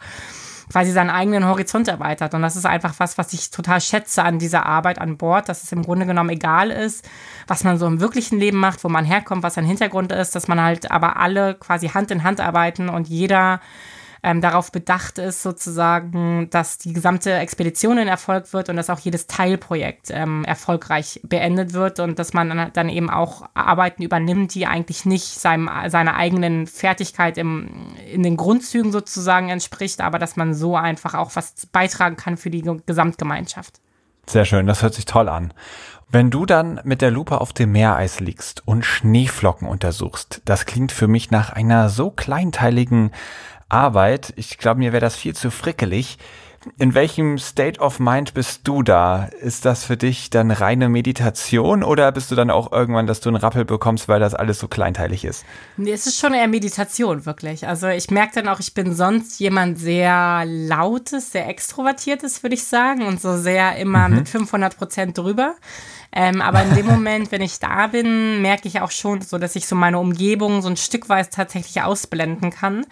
quasi 0.72 0.90
seinen 0.90 1.10
eigenen 1.10 1.46
Horizont 1.46 1.86
erweitert. 1.86 2.32
Und 2.34 2.42
das 2.42 2.56
ist 2.56 2.64
einfach 2.64 2.94
was, 2.98 3.18
was 3.18 3.32
ich 3.34 3.50
total 3.50 3.80
schätze 3.80 4.22
an 4.22 4.38
dieser 4.38 4.64
Arbeit 4.64 4.98
an 4.98 5.18
Bord, 5.18 5.48
dass 5.48 5.62
es 5.62 5.70
im 5.70 5.82
Grunde 5.82 6.06
genommen 6.06 6.30
egal 6.30 6.70
ist, 6.70 7.08
was 7.46 7.62
man 7.62 7.78
so 7.78 7.86
im 7.86 8.00
wirklichen 8.00 8.38
Leben 8.38 8.58
macht, 8.58 8.82
wo 8.82 8.88
man 8.88 9.04
herkommt, 9.04 9.42
was 9.42 9.54
sein 9.54 9.66
Hintergrund 9.66 10.12
ist, 10.12 10.34
dass 10.34 10.48
man 10.48 10.60
halt 10.60 10.90
aber 10.90 11.18
alle 11.18 11.54
quasi 11.54 11.88
Hand 11.88 12.10
in 12.10 12.24
Hand 12.24 12.40
arbeiten 12.40 12.88
und 12.88 13.08
jeder 13.08 13.60
ähm, 14.22 14.40
darauf 14.40 14.70
bedacht 14.70 15.18
ist, 15.18 15.42
sozusagen, 15.42 16.48
dass 16.50 16.78
die 16.78 16.92
gesamte 16.92 17.32
Expedition 17.32 17.98
in 17.98 18.08
Erfolg 18.08 18.52
wird 18.52 18.68
und 18.68 18.76
dass 18.76 18.88
auch 18.88 19.00
jedes 19.00 19.26
Teilprojekt 19.26 20.10
ähm, 20.10 20.44
erfolgreich 20.44 21.20
beendet 21.24 21.72
wird 21.72 21.98
und 21.98 22.18
dass 22.18 22.32
man 22.32 22.70
dann 22.72 22.88
eben 22.88 23.10
auch 23.10 23.48
Arbeiten 23.54 24.02
übernimmt, 24.02 24.54
die 24.54 24.66
eigentlich 24.66 25.04
nicht 25.04 25.40
seinem, 25.40 25.68
seiner 25.88 26.14
eigenen 26.14 26.66
Fertigkeit 26.66 27.36
im, 27.36 27.68
in 28.12 28.22
den 28.22 28.36
Grundzügen 28.36 28.92
sozusagen 28.92 29.48
entspricht, 29.48 30.00
aber 30.00 30.18
dass 30.18 30.36
man 30.36 30.54
so 30.54 30.76
einfach 30.76 31.14
auch 31.14 31.34
was 31.34 31.66
beitragen 31.72 32.16
kann 32.16 32.36
für 32.36 32.50
die 32.50 32.62
Gesamtgemeinschaft. 32.86 33.80
Sehr 34.26 34.44
schön, 34.44 34.66
das 34.66 34.82
hört 34.82 34.94
sich 34.94 35.04
toll 35.04 35.28
an. 35.28 35.52
Wenn 36.14 36.30
du 36.30 36.44
dann 36.44 36.78
mit 36.84 37.00
der 37.00 37.10
Lupe 37.10 37.40
auf 37.40 37.54
dem 37.54 37.72
Meereis 37.72 38.20
liegst 38.20 38.68
und 38.68 38.84
Schneeflocken 38.84 39.66
untersuchst, 39.66 40.42
das 40.44 40.66
klingt 40.66 40.92
für 40.92 41.08
mich 41.08 41.30
nach 41.30 41.50
einer 41.50 41.88
so 41.88 42.10
kleinteiligen 42.10 43.12
Arbeit. 43.72 44.32
Ich 44.36 44.58
glaube, 44.58 44.80
mir 44.80 44.92
wäre 44.92 45.00
das 45.00 45.16
viel 45.16 45.34
zu 45.34 45.50
frickelig. 45.50 46.18
In 46.78 46.94
welchem 46.94 47.38
State 47.38 47.80
of 47.80 47.98
Mind 47.98 48.34
bist 48.34 48.60
du 48.64 48.84
da? 48.84 49.24
Ist 49.40 49.64
das 49.64 49.82
für 49.82 49.96
dich 49.96 50.30
dann 50.30 50.52
reine 50.52 50.88
Meditation 50.88 51.82
oder 51.82 52.12
bist 52.12 52.30
du 52.30 52.36
dann 52.36 52.50
auch 52.50 52.70
irgendwann, 52.70 53.08
dass 53.08 53.20
du 53.20 53.30
einen 53.30 53.36
Rappel 53.36 53.64
bekommst, 53.64 54.06
weil 54.06 54.20
das 54.20 54.34
alles 54.34 54.60
so 54.60 54.68
kleinteilig 54.68 55.24
ist? 55.24 55.44
Nee, 55.76 55.90
es 55.90 56.06
ist 56.06 56.20
schon 56.20 56.34
eher 56.34 56.46
Meditation, 56.46 57.26
wirklich. 57.26 57.66
Also 57.66 57.88
ich 57.88 58.12
merke 58.12 58.34
dann 58.36 58.48
auch, 58.48 58.60
ich 58.60 58.74
bin 58.74 58.94
sonst 58.94 59.40
jemand 59.40 59.78
sehr 59.78 60.44
lautes, 60.46 61.32
sehr 61.32 61.48
extrovertiertes, 61.48 62.44
würde 62.44 62.54
ich 62.54 62.64
sagen, 62.64 63.02
und 63.06 63.20
so 63.20 63.36
sehr 63.36 63.76
immer 63.76 64.08
mhm. 64.08 64.16
mit 64.18 64.28
500 64.28 64.76
Prozent 64.76 65.18
drüber. 65.18 65.56
Ähm, 66.14 66.42
aber 66.42 66.62
in 66.62 66.74
dem 66.74 66.86
Moment, 66.86 67.32
wenn 67.32 67.40
ich 67.40 67.58
da 67.58 67.86
bin, 67.86 68.42
merke 68.42 68.68
ich 68.68 68.80
auch 68.80 68.90
schon 68.90 69.22
so, 69.22 69.38
dass 69.38 69.56
ich 69.56 69.66
so 69.66 69.74
meine 69.74 69.98
Umgebung 69.98 70.60
so 70.60 70.68
ein 70.68 70.76
Stück 70.76 71.08
weit 71.08 71.32
tatsächlich 71.32 71.82
ausblenden 71.82 72.50
kann. 72.50 72.84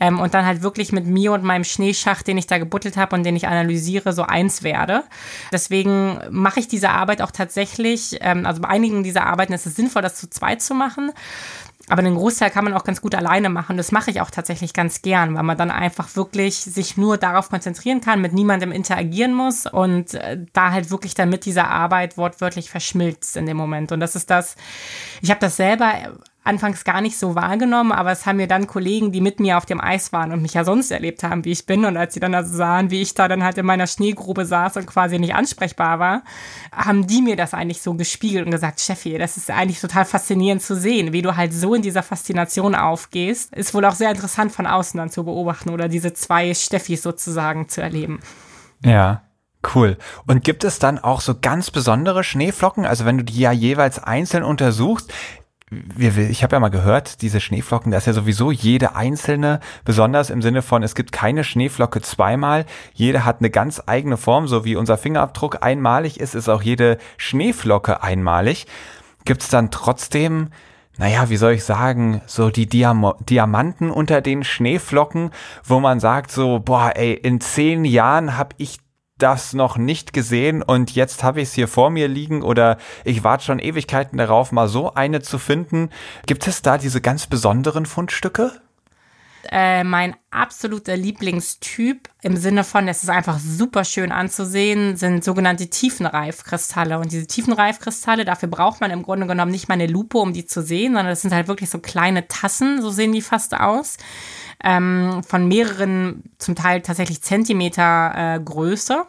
Ähm, 0.00 0.18
und 0.18 0.34
dann 0.34 0.46
halt 0.46 0.62
wirklich 0.62 0.90
mit 0.92 1.06
mir 1.06 1.32
und 1.32 1.44
meinem 1.44 1.64
Schneeschacht, 1.64 2.26
den 2.26 2.38
ich 2.38 2.46
da 2.46 2.58
gebuttelt 2.58 2.96
habe 2.96 3.14
und 3.14 3.24
den 3.24 3.36
ich 3.36 3.46
analysiere, 3.46 4.12
so 4.12 4.22
eins 4.22 4.62
werde. 4.62 5.04
Deswegen 5.52 6.18
mache 6.30 6.60
ich 6.60 6.68
diese 6.68 6.90
Arbeit 6.90 7.20
auch 7.20 7.30
tatsächlich, 7.30 8.16
ähm, 8.20 8.46
also 8.46 8.62
bei 8.62 8.68
einigen 8.68 9.02
dieser 9.02 9.26
Arbeiten 9.26 9.52
ist 9.52 9.66
es 9.66 9.76
sinnvoll, 9.76 10.02
das 10.02 10.16
zu 10.16 10.30
zweit 10.30 10.62
zu 10.62 10.74
machen. 10.74 11.12
Aber 11.88 12.02
den 12.02 12.14
Großteil 12.14 12.50
kann 12.50 12.64
man 12.64 12.74
auch 12.74 12.84
ganz 12.84 13.00
gut 13.00 13.14
alleine 13.14 13.48
machen. 13.48 13.76
Das 13.76 13.92
mache 13.92 14.10
ich 14.10 14.20
auch 14.20 14.30
tatsächlich 14.30 14.72
ganz 14.72 15.02
gern, 15.02 15.34
weil 15.34 15.42
man 15.42 15.58
dann 15.58 15.70
einfach 15.70 16.14
wirklich 16.14 16.56
sich 16.56 16.96
nur 16.96 17.18
darauf 17.18 17.48
konzentrieren 17.48 18.00
kann, 18.00 18.20
mit 18.20 18.32
niemandem 18.32 18.72
interagieren 18.72 19.34
muss 19.34 19.66
und 19.66 20.14
äh, 20.14 20.38
da 20.52 20.70
halt 20.70 20.90
wirklich 20.90 21.14
dann 21.14 21.28
mit 21.28 21.44
dieser 21.44 21.68
Arbeit 21.68 22.16
wortwörtlich 22.16 22.70
verschmilzt 22.70 23.36
in 23.36 23.46
dem 23.46 23.56
Moment. 23.56 23.90
Und 23.92 24.00
das 24.00 24.14
ist 24.14 24.30
das, 24.30 24.54
ich 25.20 25.30
habe 25.30 25.40
das 25.40 25.56
selber 25.56 25.92
anfangs 26.44 26.84
gar 26.84 27.00
nicht 27.00 27.18
so 27.18 27.34
wahrgenommen, 27.34 27.92
aber 27.92 28.10
es 28.10 28.26
haben 28.26 28.36
mir 28.36 28.48
dann 28.48 28.66
Kollegen, 28.66 29.12
die 29.12 29.20
mit 29.20 29.38
mir 29.38 29.58
auf 29.58 29.66
dem 29.66 29.80
Eis 29.80 30.12
waren 30.12 30.32
und 30.32 30.42
mich 30.42 30.54
ja 30.54 30.64
sonst 30.64 30.90
erlebt 30.90 31.22
haben, 31.22 31.44
wie 31.44 31.52
ich 31.52 31.66
bin 31.66 31.84
und 31.84 31.96
als 31.96 32.14
sie 32.14 32.20
dann 32.20 32.34
also 32.34 32.54
sahen, 32.56 32.90
wie 32.90 33.00
ich 33.00 33.14
da 33.14 33.28
dann 33.28 33.44
halt 33.44 33.58
in 33.58 33.66
meiner 33.66 33.86
Schneegrube 33.86 34.44
saß 34.44 34.76
und 34.76 34.86
quasi 34.86 35.18
nicht 35.18 35.34
ansprechbar 35.34 35.98
war, 36.00 36.22
haben 36.74 37.06
die 37.06 37.22
mir 37.22 37.36
das 37.36 37.54
eigentlich 37.54 37.80
so 37.80 37.94
gespiegelt 37.94 38.44
und 38.44 38.50
gesagt, 38.50 38.80
Steffi, 38.80 39.18
das 39.18 39.36
ist 39.36 39.50
eigentlich 39.50 39.80
total 39.80 40.04
faszinierend 40.04 40.62
zu 40.62 40.74
sehen, 40.74 41.12
wie 41.12 41.22
du 41.22 41.36
halt 41.36 41.52
so 41.52 41.74
in 41.74 41.82
dieser 41.82 42.02
Faszination 42.02 42.74
aufgehst. 42.74 43.54
Ist 43.54 43.72
wohl 43.74 43.84
auch 43.84 43.94
sehr 43.94 44.10
interessant 44.10 44.52
von 44.52 44.66
außen 44.66 44.98
dann 44.98 45.10
zu 45.10 45.24
beobachten 45.24 45.70
oder 45.70 45.88
diese 45.88 46.12
zwei 46.12 46.54
Steffis 46.54 47.02
sozusagen 47.02 47.68
zu 47.68 47.80
erleben. 47.80 48.20
Ja. 48.84 49.22
Cool. 49.74 49.96
Und 50.26 50.42
gibt 50.42 50.64
es 50.64 50.80
dann 50.80 50.98
auch 50.98 51.20
so 51.20 51.36
ganz 51.40 51.70
besondere 51.70 52.24
Schneeflocken? 52.24 52.84
Also 52.84 53.04
wenn 53.04 53.18
du 53.18 53.22
die 53.22 53.38
ja 53.38 53.52
jeweils 53.52 54.02
einzeln 54.02 54.42
untersuchst, 54.42 55.12
ich 55.98 56.42
habe 56.42 56.56
ja 56.56 56.60
mal 56.60 56.68
gehört, 56.68 57.22
diese 57.22 57.40
Schneeflocken, 57.40 57.92
da 57.92 57.98
ist 57.98 58.06
ja 58.06 58.12
sowieso 58.12 58.50
jede 58.50 58.94
einzelne, 58.94 59.60
besonders 59.84 60.30
im 60.30 60.42
Sinne 60.42 60.62
von, 60.62 60.82
es 60.82 60.94
gibt 60.94 61.12
keine 61.12 61.44
Schneeflocke 61.44 62.02
zweimal, 62.02 62.66
jede 62.92 63.24
hat 63.24 63.40
eine 63.40 63.50
ganz 63.50 63.82
eigene 63.86 64.16
Form, 64.16 64.48
so 64.48 64.64
wie 64.64 64.76
unser 64.76 64.98
Fingerabdruck 64.98 65.62
einmalig 65.62 66.20
ist, 66.20 66.34
ist 66.34 66.48
auch 66.48 66.62
jede 66.62 66.98
Schneeflocke 67.16 68.02
einmalig. 68.02 68.66
Gibt 69.24 69.42
es 69.42 69.48
dann 69.48 69.70
trotzdem, 69.70 70.48
naja, 70.98 71.30
wie 71.30 71.36
soll 71.36 71.52
ich 71.52 71.64
sagen, 71.64 72.20
so 72.26 72.50
die 72.50 72.66
Diam 72.66 73.14
Diamanten 73.20 73.90
unter 73.90 74.20
den 74.20 74.44
Schneeflocken, 74.44 75.30
wo 75.64 75.80
man 75.80 76.00
sagt 76.00 76.30
so, 76.30 76.58
boah, 76.58 76.92
ey, 76.94 77.14
in 77.14 77.40
zehn 77.40 77.84
Jahren 77.84 78.36
habe 78.36 78.54
ich 78.58 78.78
das 79.22 79.52
noch 79.52 79.76
nicht 79.76 80.12
gesehen 80.12 80.62
und 80.62 80.94
jetzt 80.94 81.22
habe 81.22 81.40
ich 81.40 81.48
es 81.48 81.54
hier 81.54 81.68
vor 81.68 81.90
mir 81.90 82.08
liegen 82.08 82.42
oder 82.42 82.76
ich 83.04 83.22
warte 83.22 83.44
schon 83.44 83.58
Ewigkeiten 83.58 84.18
darauf, 84.18 84.52
mal 84.52 84.68
so 84.68 84.94
eine 84.94 85.22
zu 85.22 85.38
finden. 85.38 85.90
Gibt 86.26 86.46
es 86.46 86.62
da 86.62 86.78
diese 86.78 87.00
ganz 87.00 87.26
besonderen 87.26 87.86
Fundstücke? 87.86 88.52
Äh, 89.50 89.82
mein 89.82 90.14
absoluter 90.30 90.96
Lieblingstyp 90.96 92.08
im 92.22 92.36
Sinne 92.36 92.62
von, 92.62 92.86
es 92.86 93.02
ist 93.02 93.08
einfach 93.08 93.38
super 93.40 93.84
schön 93.84 94.12
anzusehen, 94.12 94.96
sind 94.96 95.24
sogenannte 95.24 95.68
Tiefenreifkristalle. 95.68 96.98
Und 96.98 97.10
diese 97.10 97.26
Tiefenreifkristalle, 97.26 98.24
dafür 98.24 98.48
braucht 98.48 98.80
man 98.80 98.92
im 98.92 99.02
Grunde 99.02 99.26
genommen 99.26 99.50
nicht 99.50 99.68
mal 99.68 99.74
eine 99.74 99.88
Lupe, 99.88 100.18
um 100.18 100.32
die 100.32 100.46
zu 100.46 100.62
sehen, 100.62 100.92
sondern 100.92 101.08
das 101.08 101.22
sind 101.22 101.34
halt 101.34 101.48
wirklich 101.48 101.70
so 101.70 101.80
kleine 101.80 102.28
Tassen, 102.28 102.80
so 102.80 102.90
sehen 102.90 103.12
die 103.12 103.20
fast 103.20 103.58
aus, 103.58 103.96
ähm, 104.62 105.22
von 105.26 105.48
mehreren, 105.48 106.22
zum 106.38 106.54
Teil 106.54 106.80
tatsächlich 106.80 107.22
Zentimeter 107.22 108.36
äh, 108.36 108.40
Größe 108.40 109.06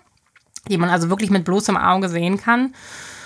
die 0.70 0.78
man 0.78 0.89
also 0.89 1.09
wirklich 1.09 1.30
mit 1.30 1.45
bloßem 1.45 1.78
Auge 1.78 2.09
sehen 2.09 2.38
kann. 2.38 2.74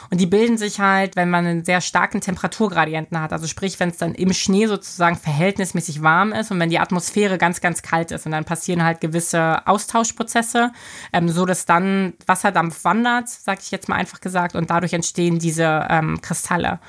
Und 0.09 0.21
die 0.21 0.25
bilden 0.25 0.57
sich 0.57 0.79
halt, 0.79 1.15
wenn 1.15 1.29
man 1.29 1.45
einen 1.45 1.65
sehr 1.65 1.81
starken 1.81 2.21
Temperaturgradienten 2.21 3.19
hat. 3.19 3.33
Also 3.33 3.47
sprich, 3.47 3.79
wenn 3.79 3.89
es 3.89 3.97
dann 3.97 4.15
im 4.15 4.31
Schnee 4.31 4.67
sozusagen 4.67 5.17
verhältnismäßig 5.17 6.01
warm 6.01 6.31
ist 6.31 6.49
und 6.49 6.59
wenn 6.59 6.69
die 6.69 6.79
Atmosphäre 6.79 7.37
ganz, 7.37 7.59
ganz 7.59 7.81
kalt 7.81 8.11
ist. 8.11 8.25
Und 8.25 8.31
dann 8.31 8.45
passieren 8.45 8.83
halt 8.83 9.01
gewisse 9.01 9.67
Austauschprozesse, 9.67 10.71
ähm, 11.11 11.29
so 11.29 11.45
dass 11.45 11.65
dann 11.65 12.13
Wasserdampf 12.25 12.83
wandert, 12.85 13.27
sag 13.27 13.59
ich 13.59 13.71
jetzt 13.71 13.89
mal 13.89 13.95
einfach 13.95 14.21
gesagt, 14.21 14.55
und 14.55 14.69
dadurch 14.69 14.93
entstehen 14.93 15.39
diese 15.39 15.85
ähm, 15.89 16.21
Kristalle. 16.21 16.79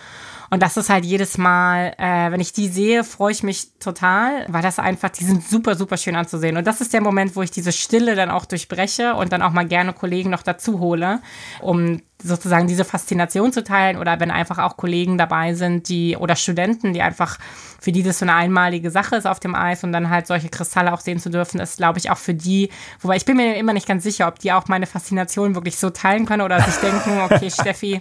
Und 0.51 0.63
das 0.63 0.77
ist 0.77 0.89
halt 0.89 1.05
jedes 1.05 1.37
Mal, 1.37 1.95
äh, 1.99 2.31
wenn 2.31 2.41
ich 2.41 2.53
die 2.53 2.69
sehe, 2.69 3.05
freue 3.05 3.33
ich 3.33 3.43
mich 3.43 3.79
total, 3.79 4.47
weil 4.49 4.63
das 4.63 4.79
einfach, 4.79 5.11
die 5.11 5.25
sind 5.25 5.45
super, 5.45 5.75
super 5.75 5.97
schön 5.99 6.17
anzusehen. 6.17 6.57
Und 6.57 6.67
das 6.67 6.81
ist 6.81 6.95
der 6.95 7.03
Moment, 7.03 7.37
wo 7.37 7.43
ich 7.43 7.51
diese 7.51 7.73
Stille 7.73 8.15
dann 8.15 8.31
auch 8.31 8.47
durchbreche 8.47 9.15
und 9.15 9.33
dann 9.33 9.43
auch 9.43 9.53
mal 9.53 9.67
gerne 9.67 9.93
Kollegen 9.93 10.31
noch 10.31 10.43
dazu 10.43 10.81
hole, 10.81 11.21
um 11.61 12.01
sozusagen 12.23 12.67
diese 12.67 12.85
Faszination 12.85 13.53
zu 13.53 13.63
teilen 13.63 13.99
oder 13.99 14.19
wenn 14.21 14.31
einfach 14.31 14.59
auch 14.59 14.77
Kollegen 14.77 15.19
dabei 15.19 15.55
sind, 15.55 15.89
die 15.89 16.17
oder 16.17 16.35
Studenten, 16.35 16.93
die 16.93 17.03
einfach 17.03 17.39
für 17.81 17.93
die 17.93 18.03
das 18.03 18.19
so 18.19 18.25
eine 18.25 18.35
einmalige 18.35 18.91
Sache 18.91 19.17
ist 19.17 19.27
auf 19.27 19.39
dem 19.39 19.55
Eis 19.55 19.85
und 19.85 19.93
dann 19.93 20.11
halt 20.11 20.27
solche 20.27 20.49
Kristalle 20.49 20.93
auch 20.93 21.01
sehen 21.01 21.21
zu 21.21 21.31
dürfen, 21.31 21.61
ist 21.61 21.77
glaube 21.77 21.99
ich 21.99 22.11
auch 22.11 22.19
für 22.19 22.35
die, 22.35 22.71
wobei 23.01 23.17
ich 23.17 23.25
bin 23.25 23.37
mir 23.37 23.57
immer 23.57 23.73
nicht 23.73 23.87
ganz 23.87 24.03
sicher, 24.03 24.27
ob 24.27 24.41
die 24.41 24.53
auch 24.53 24.67
meine 24.67 24.87
Faszination 24.87 25.55
wirklich 25.55 25.79
so 25.79 25.91
teilen 25.91 26.27
können 26.27 26.43
oder 26.43 26.61
sich 26.61 26.75
denken, 26.77 27.21
okay, 27.21 27.51
Steffi, 27.53 28.01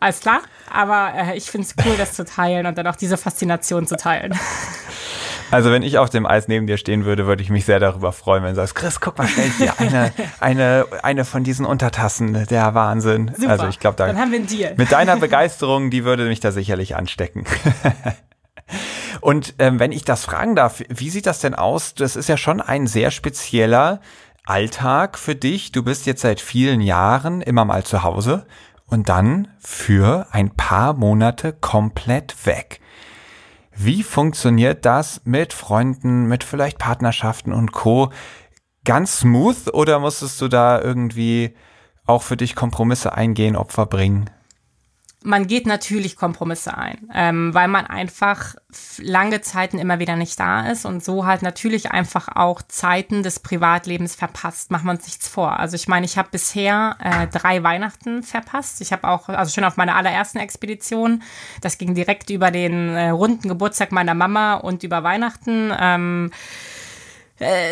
alles 0.00 0.20
klar. 0.20 0.40
Aber 0.72 1.12
äh, 1.14 1.36
ich 1.36 1.50
finde 1.50 1.66
es 1.66 1.84
cool, 1.84 1.96
das 1.96 2.14
zu 2.14 2.24
teilen 2.24 2.66
und 2.66 2.78
dann 2.78 2.86
auch 2.86 2.96
diese 2.96 3.16
Faszination 3.16 3.86
zu 3.86 3.96
teilen. 3.96 4.38
Also 5.50 5.70
wenn 5.70 5.82
ich 5.82 5.98
auf 5.98 6.08
dem 6.08 6.24
Eis 6.24 6.48
neben 6.48 6.66
dir 6.66 6.78
stehen 6.78 7.04
würde, 7.04 7.26
würde 7.26 7.42
ich 7.42 7.50
mich 7.50 7.66
sehr 7.66 7.78
darüber 7.78 8.12
freuen, 8.12 8.42
wenn 8.42 8.50
du 8.50 8.56
sagst, 8.56 8.74
Chris, 8.74 9.00
guck 9.00 9.18
mal 9.18 9.28
schnell 9.28 9.50
hier, 9.58 9.74
eine, 9.78 10.10
eine, 10.40 10.86
eine 11.02 11.24
von 11.26 11.44
diesen 11.44 11.66
Untertassen, 11.66 12.46
der 12.46 12.74
Wahnsinn. 12.74 13.32
Super, 13.36 13.50
also 13.50 13.66
ich 13.66 13.78
glaube, 13.78 13.96
da, 13.96 14.06
dann 14.06 14.18
haben 14.18 14.30
wir 14.30 14.38
einen 14.38 14.46
Deal. 14.46 14.74
Mit 14.78 14.92
deiner 14.92 15.16
Begeisterung, 15.16 15.90
die 15.90 16.04
würde 16.04 16.26
mich 16.26 16.40
da 16.40 16.52
sicherlich 16.52 16.96
anstecken. 16.96 17.44
Und 19.20 19.54
ähm, 19.58 19.78
wenn 19.78 19.92
ich 19.92 20.04
das 20.04 20.24
fragen 20.24 20.56
darf, 20.56 20.82
wie 20.88 21.10
sieht 21.10 21.26
das 21.26 21.40
denn 21.40 21.54
aus? 21.54 21.94
Das 21.94 22.16
ist 22.16 22.30
ja 22.30 22.38
schon 22.38 22.62
ein 22.62 22.86
sehr 22.86 23.10
spezieller 23.10 24.00
Alltag 24.46 25.18
für 25.18 25.34
dich. 25.34 25.70
Du 25.70 25.82
bist 25.82 26.06
jetzt 26.06 26.22
seit 26.22 26.40
vielen 26.40 26.80
Jahren 26.80 27.42
immer 27.42 27.66
mal 27.66 27.84
zu 27.84 28.02
Hause 28.02 28.46
und 28.92 29.08
dann 29.08 29.48
für 29.58 30.26
ein 30.32 30.50
paar 30.50 30.92
Monate 30.92 31.54
komplett 31.54 32.46
weg. 32.46 32.80
Wie 33.74 34.02
funktioniert 34.02 34.84
das 34.84 35.22
mit 35.24 35.54
Freunden, 35.54 36.26
mit 36.26 36.44
vielleicht 36.44 36.78
Partnerschaften 36.78 37.54
und 37.54 37.72
Co? 37.72 38.10
Ganz 38.84 39.20
smooth 39.20 39.72
oder 39.72 39.98
musstest 39.98 40.40
du 40.42 40.48
da 40.48 40.78
irgendwie 40.78 41.54
auch 42.04 42.22
für 42.22 42.36
dich 42.36 42.54
Kompromisse 42.54 43.14
eingehen, 43.14 43.56
Opfer 43.56 43.86
bringen? 43.86 44.28
Man 45.24 45.46
geht 45.46 45.66
natürlich 45.66 46.16
Kompromisse 46.16 46.76
ein, 46.76 47.08
ähm, 47.14 47.54
weil 47.54 47.68
man 47.68 47.86
einfach 47.86 48.54
lange 48.98 49.40
Zeiten 49.40 49.78
immer 49.78 49.98
wieder 49.98 50.16
nicht 50.16 50.38
da 50.38 50.68
ist 50.68 50.84
und 50.84 51.04
so 51.04 51.26
halt 51.26 51.42
natürlich 51.42 51.90
einfach 51.90 52.28
auch 52.34 52.62
Zeiten 52.62 53.22
des 53.22 53.40
Privatlebens 53.40 54.14
verpasst. 54.14 54.70
Machen 54.70 54.86
wir 54.86 54.92
uns 54.92 55.04
nichts 55.04 55.28
vor. 55.28 55.58
Also 55.58 55.76
ich 55.76 55.88
meine, 55.88 56.06
ich 56.06 56.18
habe 56.18 56.28
bisher 56.30 56.96
äh, 57.00 57.26
drei 57.26 57.62
Weihnachten 57.62 58.22
verpasst. 58.22 58.80
Ich 58.80 58.92
habe 58.92 59.08
auch, 59.08 59.28
also 59.28 59.52
schon 59.52 59.64
auf 59.64 59.76
meiner 59.76 59.96
allerersten 59.96 60.38
Expedition, 60.38 61.22
das 61.60 61.78
ging 61.78 61.94
direkt 61.94 62.30
über 62.30 62.50
den 62.50 62.94
äh, 62.94 63.10
runden 63.10 63.48
Geburtstag 63.48 63.92
meiner 63.92 64.14
Mama 64.14 64.54
und 64.54 64.82
über 64.82 65.02
Weihnachten. 65.02 65.72
Ähm, 65.78 66.30
äh, 66.32 66.71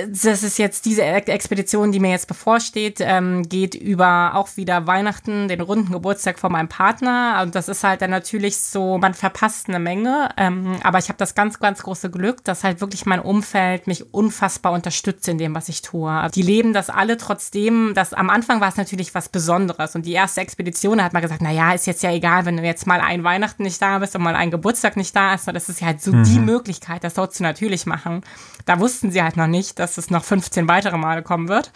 das 0.08 0.42
ist 0.42 0.58
jetzt 0.58 0.84
diese 0.84 1.02
Expedition, 1.02 1.92
die 1.92 2.00
mir 2.00 2.10
jetzt 2.10 2.26
bevorsteht, 2.26 2.98
ähm, 3.00 3.48
geht 3.48 3.74
über 3.74 4.32
auch 4.34 4.56
wieder 4.56 4.86
Weihnachten, 4.86 5.48
den 5.48 5.60
runden 5.60 5.92
Geburtstag 5.92 6.38
von 6.38 6.52
meinem 6.52 6.68
Partner. 6.68 7.40
Und 7.42 7.54
das 7.54 7.68
ist 7.68 7.84
halt 7.84 8.02
dann 8.02 8.10
natürlich 8.10 8.58
so, 8.58 8.98
man 8.98 9.14
verpasst 9.14 9.68
eine 9.68 9.78
Menge. 9.78 10.30
Ähm, 10.36 10.76
aber 10.82 10.98
ich 10.98 11.08
habe 11.08 11.18
das 11.18 11.34
ganz, 11.34 11.60
ganz 11.60 11.82
große 11.82 12.10
Glück, 12.10 12.42
dass 12.44 12.64
halt 12.64 12.80
wirklich 12.80 13.06
mein 13.06 13.20
Umfeld 13.20 13.86
mich 13.86 14.12
unfassbar 14.12 14.72
unterstützt 14.72 15.28
in 15.28 15.38
dem, 15.38 15.54
was 15.54 15.68
ich 15.68 15.82
tue. 15.82 16.10
Also 16.10 16.32
die 16.32 16.42
leben 16.42 16.72
das 16.72 16.90
alle 16.90 17.16
trotzdem, 17.16 17.92
dass 17.94 18.12
am 18.12 18.30
Anfang 18.30 18.60
war 18.60 18.68
es 18.68 18.76
natürlich 18.76 19.14
was 19.14 19.28
Besonderes. 19.28 19.94
Und 19.94 20.06
die 20.06 20.12
erste 20.12 20.40
Expedition 20.40 21.02
hat 21.02 21.12
man 21.12 21.22
gesagt, 21.22 21.42
na 21.42 21.52
ja, 21.52 21.72
ist 21.72 21.86
jetzt 21.86 22.02
ja 22.02 22.12
egal, 22.12 22.44
wenn 22.44 22.56
du 22.56 22.64
jetzt 22.64 22.86
mal 22.86 23.00
ein 23.00 23.24
Weihnachten 23.24 23.62
nicht 23.62 23.80
da 23.80 23.98
bist 23.98 24.16
und 24.16 24.22
mal 24.22 24.34
ein 24.34 24.50
Geburtstag 24.50 24.96
nicht 24.96 25.14
da 25.14 25.34
ist. 25.34 25.46
Das 25.46 25.68
ist 25.68 25.80
ja 25.80 25.88
halt 25.88 26.02
so 26.02 26.12
mhm. 26.12 26.24
die 26.24 26.38
Möglichkeit, 26.38 27.04
das 27.04 27.14
dort 27.14 27.34
zu 27.34 27.42
natürlich 27.42 27.86
machen. 27.86 28.22
Da 28.64 28.78
wussten 28.78 29.10
sie 29.10 29.22
halt 29.22 29.36
noch 29.36 29.46
nicht, 29.46 29.59
dass 29.74 29.98
es 29.98 30.10
noch 30.10 30.24
15 30.24 30.68
weitere 30.68 30.96
Male 30.96 31.22
kommen 31.22 31.48
wird. 31.48 31.72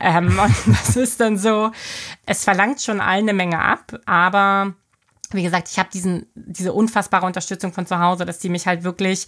Ähm, 0.00 0.38
und 0.42 0.54
das 0.66 0.96
ist 0.96 1.20
dann 1.20 1.38
so, 1.38 1.70
es 2.26 2.44
verlangt 2.44 2.82
schon 2.82 3.00
allen 3.00 3.28
eine 3.28 3.32
Menge 3.32 3.60
ab, 3.60 3.98
aber 4.06 4.74
wie 5.32 5.42
gesagt, 5.42 5.68
ich 5.70 5.78
habe 5.78 5.88
diesen 5.92 6.26
diese 6.34 6.72
unfassbare 6.72 7.26
Unterstützung 7.26 7.72
von 7.72 7.86
zu 7.86 7.98
Hause, 7.98 8.24
dass 8.24 8.38
die 8.38 8.48
mich 8.48 8.66
halt 8.66 8.84
wirklich 8.84 9.26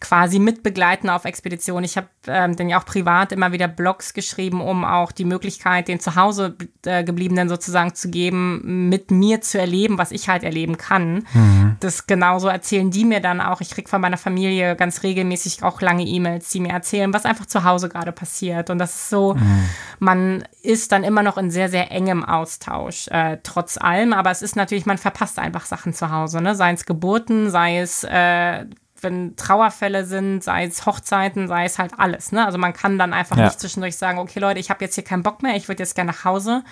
quasi 0.00 0.38
mitbegleiten 0.38 1.10
auf 1.10 1.24
Expeditionen. 1.24 1.84
Ich 1.84 1.96
habe 1.96 2.08
ähm, 2.26 2.56
dann 2.56 2.68
ja 2.68 2.80
auch 2.80 2.84
privat 2.84 3.32
immer 3.32 3.52
wieder 3.52 3.68
Blogs 3.68 4.14
geschrieben, 4.14 4.60
um 4.60 4.84
auch 4.84 5.12
die 5.12 5.24
Möglichkeit 5.24 5.88
den 5.88 6.00
zu 6.00 6.16
Hause 6.16 6.56
äh, 6.84 7.04
gebliebenen 7.04 7.48
sozusagen 7.48 7.94
zu 7.94 8.10
geben, 8.10 8.88
mit 8.88 9.10
mir 9.10 9.40
zu 9.40 9.58
erleben, 9.58 9.98
was 9.98 10.12
ich 10.12 10.28
halt 10.28 10.44
erleben 10.44 10.76
kann. 10.76 11.26
Mhm. 11.32 11.76
Das 11.80 12.06
genauso 12.06 12.48
erzählen 12.48 12.90
die 12.90 13.04
mir 13.04 13.20
dann 13.20 13.40
auch. 13.40 13.60
Ich 13.60 13.70
krieg 13.70 13.88
von 13.88 14.00
meiner 14.00 14.18
Familie 14.18 14.76
ganz 14.76 15.02
regelmäßig 15.02 15.62
auch 15.62 15.80
lange 15.80 16.04
E-Mails, 16.04 16.50
die 16.50 16.60
mir 16.60 16.72
erzählen, 16.72 17.12
was 17.12 17.24
einfach 17.24 17.46
zu 17.46 17.64
Hause 17.64 17.88
gerade 17.88 18.12
passiert. 18.12 18.70
Und 18.70 18.78
das 18.78 18.94
ist 18.94 19.10
so, 19.10 19.34
mhm. 19.34 19.68
man 19.98 20.44
ist 20.62 20.92
dann 20.92 21.04
immer 21.04 21.22
noch 21.22 21.38
in 21.38 21.50
sehr 21.50 21.68
sehr 21.68 21.90
engem 21.90 22.24
Austausch 22.24 23.08
äh, 23.08 23.38
trotz 23.42 23.78
allem, 23.78 24.12
aber 24.12 24.30
es 24.30 24.42
ist 24.42 24.56
natürlich, 24.56 24.86
man 24.86 24.98
verpasst 24.98 25.31
hast 25.32 25.38
einfach 25.38 25.64
Sachen 25.64 25.94
zu 25.94 26.10
Hause, 26.10 26.40
ne? 26.40 26.54
Sei 26.54 26.72
es 26.72 26.84
Geburten, 26.84 27.50
sei 27.50 27.78
es 27.78 28.04
äh, 28.04 28.66
wenn 29.02 29.34
Trauerfälle 29.36 30.04
sind, 30.04 30.44
sei 30.44 30.64
es 30.64 30.86
Hochzeiten, 30.86 31.48
sei 31.48 31.64
es 31.64 31.78
halt 31.78 31.92
alles. 31.98 32.30
Ne? 32.30 32.44
Also 32.44 32.58
man 32.58 32.72
kann 32.72 32.98
dann 32.98 33.12
einfach 33.12 33.36
ja. 33.36 33.46
nicht 33.46 33.58
zwischendurch 33.58 33.96
sagen, 33.96 34.18
okay 34.18 34.38
Leute, 34.38 34.60
ich 34.60 34.70
habe 34.70 34.84
jetzt 34.84 34.94
hier 34.94 35.02
keinen 35.02 35.24
Bock 35.24 35.42
mehr, 35.42 35.56
ich 35.56 35.66
würde 35.68 35.82
jetzt 35.82 35.96
gerne 35.96 36.12
nach 36.12 36.24
Hause. 36.24 36.62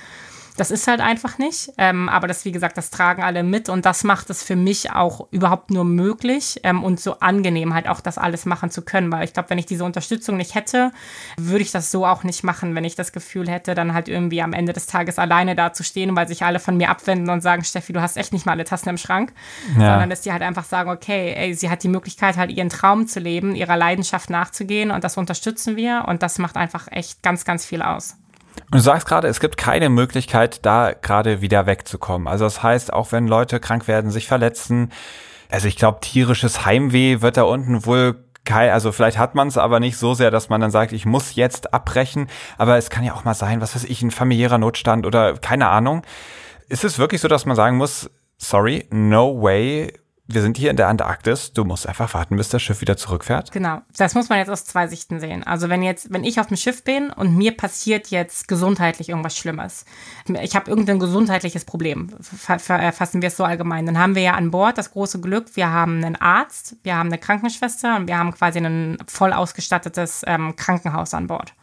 Das 0.61 0.71
ist 0.71 0.87
halt 0.89 1.01
einfach 1.01 1.39
nicht. 1.39 1.73
Ähm, 1.79 2.11
aber 2.11 2.29
das, 2.29 2.45
wie 2.45 2.53
gesagt, 2.53 2.77
das 2.77 2.91
tragen 2.91 3.23
alle 3.23 3.43
mit 3.43 3.71
und 3.71 3.87
das 3.87 4.05
macht 4.05 4.29
es 4.29 4.43
für 4.43 4.57
mich 4.57 4.93
auch 4.93 5.27
überhaupt 5.31 5.71
nur 5.71 5.87
möglich 5.87 6.61
ähm, 6.65 6.85
und 6.85 7.01
so 7.01 7.19
angenehm, 7.21 7.73
halt 7.73 7.89
auch 7.89 8.03
das 8.03 8.19
alles 8.19 8.45
machen 8.45 8.71
zu 8.71 8.83
können. 8.83 9.11
Weil 9.11 9.25
ich 9.25 9.33
glaube, 9.33 9.49
wenn 9.49 9.57
ich 9.57 9.65
diese 9.65 9.87
Unterstützung 9.87 10.37
nicht 10.37 10.55
hätte, 10.55 10.93
würde 11.39 11.63
ich 11.63 11.71
das 11.71 11.91
so 11.91 12.05
auch 12.05 12.25
nicht 12.25 12.45
machen, 12.45 12.75
wenn 12.75 12.85
ich 12.85 12.95
das 12.95 13.13
Gefühl 13.13 13.49
hätte, 13.49 13.75
dann 13.75 13.95
halt 13.95 14.11
irgendwie 14.11 14.43
am 14.43 14.53
Ende 14.53 14.75
des 14.75 14.87
Tages 14.87 15.19
alleine 15.19 15.55
da 15.55 15.73
zu 15.73 15.83
stehen, 15.83 16.15
weil 16.15 16.29
sich 16.29 16.43
alle 16.43 16.61
von 16.61 16.77
mir 16.77 16.91
abwenden 16.91 17.31
und 17.31 17.41
sagen, 17.41 17.65
Steffi, 17.65 17.95
du 17.95 18.03
hast 18.03 18.19
echt 18.19 18.35
nicht 18.35 18.45
mal 18.45 18.53
alle 18.53 18.65
Tassen 18.65 18.91
im 18.91 18.99
Schrank. 18.99 19.33
Ja. 19.79 19.93
Sondern 19.93 20.11
dass 20.11 20.21
die 20.21 20.31
halt 20.31 20.43
einfach 20.43 20.65
sagen, 20.65 20.91
okay, 20.91 21.33
ey, 21.39 21.55
sie 21.55 21.71
hat 21.71 21.85
die 21.85 21.89
Möglichkeit, 21.89 22.37
halt 22.37 22.51
ihren 22.51 22.69
Traum 22.69 23.07
zu 23.07 23.19
leben, 23.19 23.55
ihrer 23.55 23.79
Leidenschaft 23.79 24.29
nachzugehen 24.29 24.91
und 24.91 25.05
das 25.05 25.17
unterstützen 25.17 25.77
wir 25.77 26.05
und 26.07 26.23
das 26.23 26.39
macht 26.39 26.59
einfach 26.59 26.87
echt 26.91 27.23
ganz, 27.23 27.47
ganz 27.47 27.65
viel 27.65 27.81
aus. 27.81 28.20
Und 28.57 28.75
du 28.75 28.81
sagst 28.81 29.07
gerade, 29.07 29.29
es 29.29 29.41
gibt 29.41 29.57
keine 29.57 29.89
Möglichkeit, 29.89 30.65
da 30.65 30.93
gerade 30.93 31.41
wieder 31.41 31.67
wegzukommen. 31.67 32.29
Also 32.29 32.45
das 32.45 32.63
heißt, 32.63 32.93
auch 32.93 33.13
wenn 33.13 33.27
Leute 33.27 33.61
krank 33.61 33.89
werden, 33.89 34.11
sich 34.11 34.27
verletzen, 34.27 34.93
also 35.51 35.67
ich 35.67 35.77
glaube, 35.77 35.99
tierisches 36.01 36.65
Heimweh 36.65 37.21
wird 37.21 37.37
da 37.37 37.43
unten 37.43 37.85
wohl 37.85 38.25
kein, 38.45 38.71
also 38.71 38.93
vielleicht 38.93 39.19
hat 39.19 39.35
man 39.35 39.49
es 39.49 39.59
aber 39.59 39.81
nicht 39.81 39.97
so 39.97 40.15
sehr, 40.15 40.31
dass 40.31 40.49
man 40.49 40.61
dann 40.61 40.71
sagt, 40.71 40.93
ich 40.93 41.07
muss 41.07 41.35
jetzt 41.35 41.75
abbrechen. 41.75 42.29
Aber 42.57 42.77
es 42.77 42.91
kann 42.91 43.05
ja 43.05 43.15
auch 43.15 43.25
mal 43.25 43.35
sein, 43.35 43.61
was 43.61 43.75
weiß 43.75 43.85
ich, 43.85 44.03
ein 44.03 44.11
familiärer 44.11 44.59
Notstand 44.59 45.07
oder 45.07 45.35
keine 45.35 45.69
Ahnung. 45.69 46.03
Ist 46.69 46.85
es 46.85 46.99
wirklich 46.99 47.21
so, 47.21 47.29
dass 47.29 47.47
man 47.47 47.57
sagen 47.57 47.77
muss, 47.77 48.11
sorry, 48.39 48.87
no 48.91 49.43
way, 49.43 49.93
wir 50.33 50.43
sind 50.43 50.57
hier 50.57 50.71
in 50.71 50.77
der 50.77 50.89
Antarktis, 50.89 51.53
du 51.53 51.65
musst 51.65 51.87
einfach 51.87 52.15
warten, 52.15 52.37
bis 52.37 52.49
das 52.49 52.63
Schiff 52.63 52.81
wieder 52.81 52.97
zurückfährt. 52.97 53.53
Genau. 53.53 53.81
Das 53.97 54.15
muss 54.15 54.29
man 54.29 54.39
jetzt 54.39 54.51
aus 54.51 54.65
zwei 54.65 54.87
Sichten 54.87 55.21
sehen. 55.21 55.43
Also 55.43 55.69
wenn 55.69 55.83
jetzt, 55.83 56.13
wenn 56.13 56.25
ich 56.25 56.41
auf 56.41 56.47
dem 56.47 56.57
Schiff 56.57 56.85
bin 56.85 57.11
und 57.11 57.37
mir 57.37 57.57
passiert 57.57 58.09
jetzt 58.09 58.49
gesundheitlich 58.49 59.09
irgendwas 59.09 59.37
Schlimmes, 59.37 59.85
ich 60.41 60.55
habe 60.55 60.71
irgendein 60.71 60.99
gesundheitliches 60.99 61.65
Problem, 61.65 62.11
fassen 62.21 63.23
wir 63.23 63.29
es 63.29 63.37
so 63.37 63.45
allgemein, 63.45 63.87
dann 63.87 63.99
haben 63.99 64.15
wir 64.15 64.23
ja 64.23 64.35
an 64.35 64.51
Bord 64.51 64.79
das 64.79 64.93
große 64.93 65.21
Glück, 65.21 65.57
wir 65.57 65.71
haben 65.71 66.05
einen 66.05 66.17
Arzt, 66.17 66.77
wir 66.83 66.97
haben 66.97 67.09
eine 67.09 67.19
Krankenschwester 67.19 67.97
und 67.97 68.07
wir 68.07 68.19
haben 68.19 68.33
quasi 68.33 68.59
ein 68.59 68.99
voll 69.07 69.33
ausgestattetes 69.33 70.23
ähm, 70.27 70.55
Krankenhaus 70.57 71.15
an 71.15 71.27
Bord. 71.27 71.55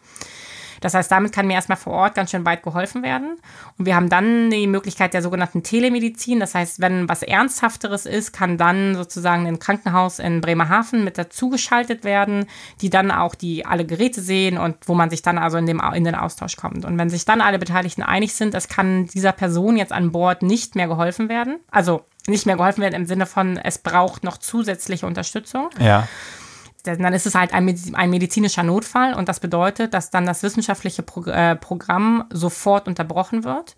Das 0.82 0.94
heißt, 0.94 1.12
damit 1.12 1.32
kann 1.32 1.48
mir 1.48 1.54
erstmal 1.54 1.78
vor 1.78 1.94
Ort 1.94 2.16
ganz 2.16 2.32
schön 2.32 2.46
weit 2.46 2.64
geholfen 2.64 3.04
werden. 3.04 3.38
Und 3.78 3.86
wir 3.86 3.96
haben 3.96 4.10
dann 4.10 4.50
die 4.50 4.68
Möglichkeit 4.68 5.14
der 5.14 5.22
sogenannten 5.22 5.64
Telemedizin. 5.64 6.40
Das 6.40 6.56
heißt, 6.56 6.80
wenn 6.80 7.10
was 7.10 7.24
Ernsthafteres 7.24 8.06
ist, 8.06 8.34
kann 8.34 8.58
dann 8.58 8.96
sozusagen 8.96 9.48
ein 9.48 9.60
Krankenhaus 9.60 10.20
in 10.20 10.42
Bremerhaven 10.42 11.04
mit 11.04 11.18
dazugeschaltet 11.18 12.04
werden, 12.04 12.46
die 12.82 12.90
dann 12.90 13.12
auch 13.12 13.36
die 13.36 13.66
alle 13.66 13.86
Geräte 13.86 14.22
sehen 14.22 14.58
und 14.58 14.76
wo 14.86 14.94
man 14.94 15.10
sich 15.10 15.22
dann 15.22 15.38
also 15.38 15.58
in, 15.58 15.66
dem, 15.66 15.82
in 15.94 16.04
den 16.04 16.16
Austausch 16.16 16.56
kommt. 16.56 16.86
Und 16.86 16.98
wenn 16.98 17.10
sich 17.10 17.26
dann 17.26 17.42
alle 17.42 17.60
Beteiligten 17.60 18.04
einig 18.04 18.34
sind, 18.34 18.54
es 18.54 18.68
kann 18.68 19.08
dieser 19.08 19.32
Person 19.32 19.78
jetzt 19.78 19.92
an 19.92 20.12
Bord 20.12 20.42
nicht 20.42 20.76
mehr 20.76 20.88
geholfen 20.88 21.30
werden. 21.30 21.60
Also 21.72 22.06
nicht 22.28 22.46
mehr 22.46 22.58
geholfen 22.58 22.82
werden 22.82 22.96
im 22.96 23.06
Sinne 23.06 23.26
von, 23.26 23.58
es 23.58 23.78
braucht 23.78 24.24
noch 24.24 24.38
zusätzliche 24.38 25.06
Unterstützung. 25.06 25.70
Ja 25.80 26.08
dann 26.96 27.14
ist 27.14 27.26
es 27.26 27.36
halt 27.36 27.54
ein, 27.54 27.66
medizinischer 28.10 28.64
Notfall 28.64 29.14
und 29.14 29.30
das 29.30 29.40
bedeutet, 29.40 29.94
dass 29.94 30.10
dann 30.10 30.26
das 30.26 30.44
wissenschaftliche 30.44 31.04
äh, 31.28 31.56
Programm 31.56 32.26
sofort 32.32 32.88
unterbrochen 32.88 33.44
wird 33.44 33.76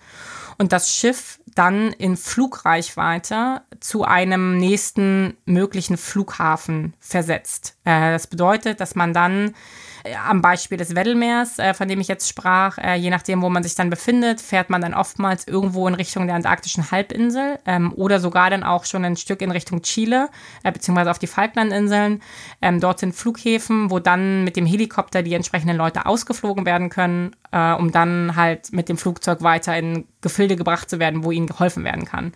und 0.60 0.74
das 0.74 0.94
Schiff 0.94 1.40
dann 1.56 1.92
in 1.94 2.16
Flugreichweite 2.16 3.62
zu 3.80 4.04
einem 4.04 4.58
nächsten 4.58 5.38
möglichen 5.46 5.98
Flughafen 5.98 6.94
versetzt. 7.00 7.78
Äh, 7.86 8.12
das 8.12 8.28
bedeutet, 8.28 8.80
dass 8.80 8.94
man 8.94 9.14
dann 9.14 9.56
äh, 10.04 10.16
am 10.16 10.42
Beispiel 10.42 10.78
des 10.78 10.96
Weddellmeers, 10.96 11.60
äh, 11.60 11.74
von 11.74 11.88
dem 11.88 12.02
ich 12.02 12.10
jetzt 12.10 12.28
sprach, 12.28 12.78
je 12.98 13.10
nachdem, 13.10 13.42
wo 13.42 13.50
man 13.50 13.64
sich 13.64 13.76
dann 13.76 13.90
befindet, 13.90 14.42
fährt 14.42 14.70
man 14.70 14.82
dann 14.82 14.94
oftmals 14.94 15.48
irgendwo 15.48 15.88
in 15.88 15.96
Richtung 15.96 16.28
der 16.28 16.36
antarktischen 16.36 16.92
Halbinsel 16.92 17.60
ähm, 17.66 17.94
oder 17.94 18.20
sogar 18.20 18.50
dann 18.50 18.64
auch 18.64 18.86
schon 18.86 19.06
ein 19.06 19.16
Stück 19.16 19.42
in 19.42 19.52
Richtung 19.52 19.82
Chile, 19.82 20.30
beziehungsweise 20.64 21.12
auf 21.12 21.20
die 21.20 21.28
Falklandinseln. 21.28 22.22
Ähm, 22.62 22.80
dort 22.80 23.00
sind 23.00 23.16
Flughäfen, 23.16 23.92
wo 23.92 24.00
dann 24.00 24.44
mit 24.44 24.56
dem 24.56 24.66
Helikopter 24.66 25.24
die 25.24 25.34
entsprechenden 25.34 25.78
Leute 25.78 26.06
ausgeflogen 26.06 26.66
werden 26.66 26.90
können, 26.90 27.32
äh, 27.52 27.74
um 27.74 27.92
dann 27.92 28.36
halt 28.36 28.72
mit 28.74 28.90
dem 28.90 28.98
Flugzeug 28.98 29.42
weiter 29.42 29.78
in 29.78 30.06
Gefilde 30.22 30.56
gebracht 30.56 30.90
zu 30.90 31.00
werden, 31.00 31.24
wo 31.24 31.32
ihnen 31.32 31.48
geholfen 31.48 31.84
werden 31.84 32.06
kann. 32.06 32.34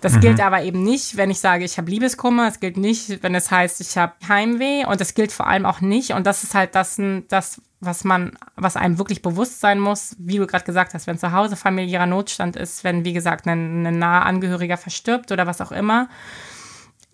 Das 0.00 0.14
mhm. 0.14 0.20
gilt 0.20 0.40
aber 0.40 0.62
eben 0.62 0.82
nicht, 0.82 1.16
wenn 1.16 1.30
ich 1.30 1.38
sage, 1.38 1.64
ich 1.64 1.78
habe 1.78 1.90
Liebeskummer. 1.90 2.48
Es 2.48 2.60
gilt 2.60 2.76
nicht, 2.76 3.22
wenn 3.22 3.34
es 3.34 3.50
heißt, 3.50 3.80
ich 3.80 3.96
habe 3.96 4.12
Heimweh. 4.28 4.84
Und 4.84 5.00
es 5.00 5.14
gilt 5.14 5.32
vor 5.32 5.46
allem 5.46 5.64
auch 5.64 5.80
nicht. 5.80 6.12
Und 6.12 6.26
das 6.26 6.42
ist 6.42 6.54
halt 6.54 6.74
das, 6.74 7.00
das 7.28 7.60
was 7.80 8.04
man, 8.04 8.32
was 8.54 8.76
einem 8.76 8.98
wirklich 8.98 9.22
bewusst 9.22 9.60
sein 9.60 9.80
muss, 9.80 10.14
wie 10.18 10.38
du 10.38 10.46
gerade 10.46 10.64
gesagt 10.64 10.94
hast, 10.94 11.08
wenn 11.08 11.18
zu 11.18 11.32
Hause 11.32 11.56
familiärer 11.56 12.06
Notstand 12.06 12.54
ist, 12.54 12.84
wenn, 12.84 13.04
wie 13.04 13.12
gesagt, 13.12 13.46
ein, 13.46 13.84
ein 13.84 13.98
naher 13.98 14.24
Angehöriger 14.24 14.76
verstirbt 14.76 15.32
oder 15.32 15.48
was 15.48 15.60
auch 15.60 15.72
immer 15.72 16.08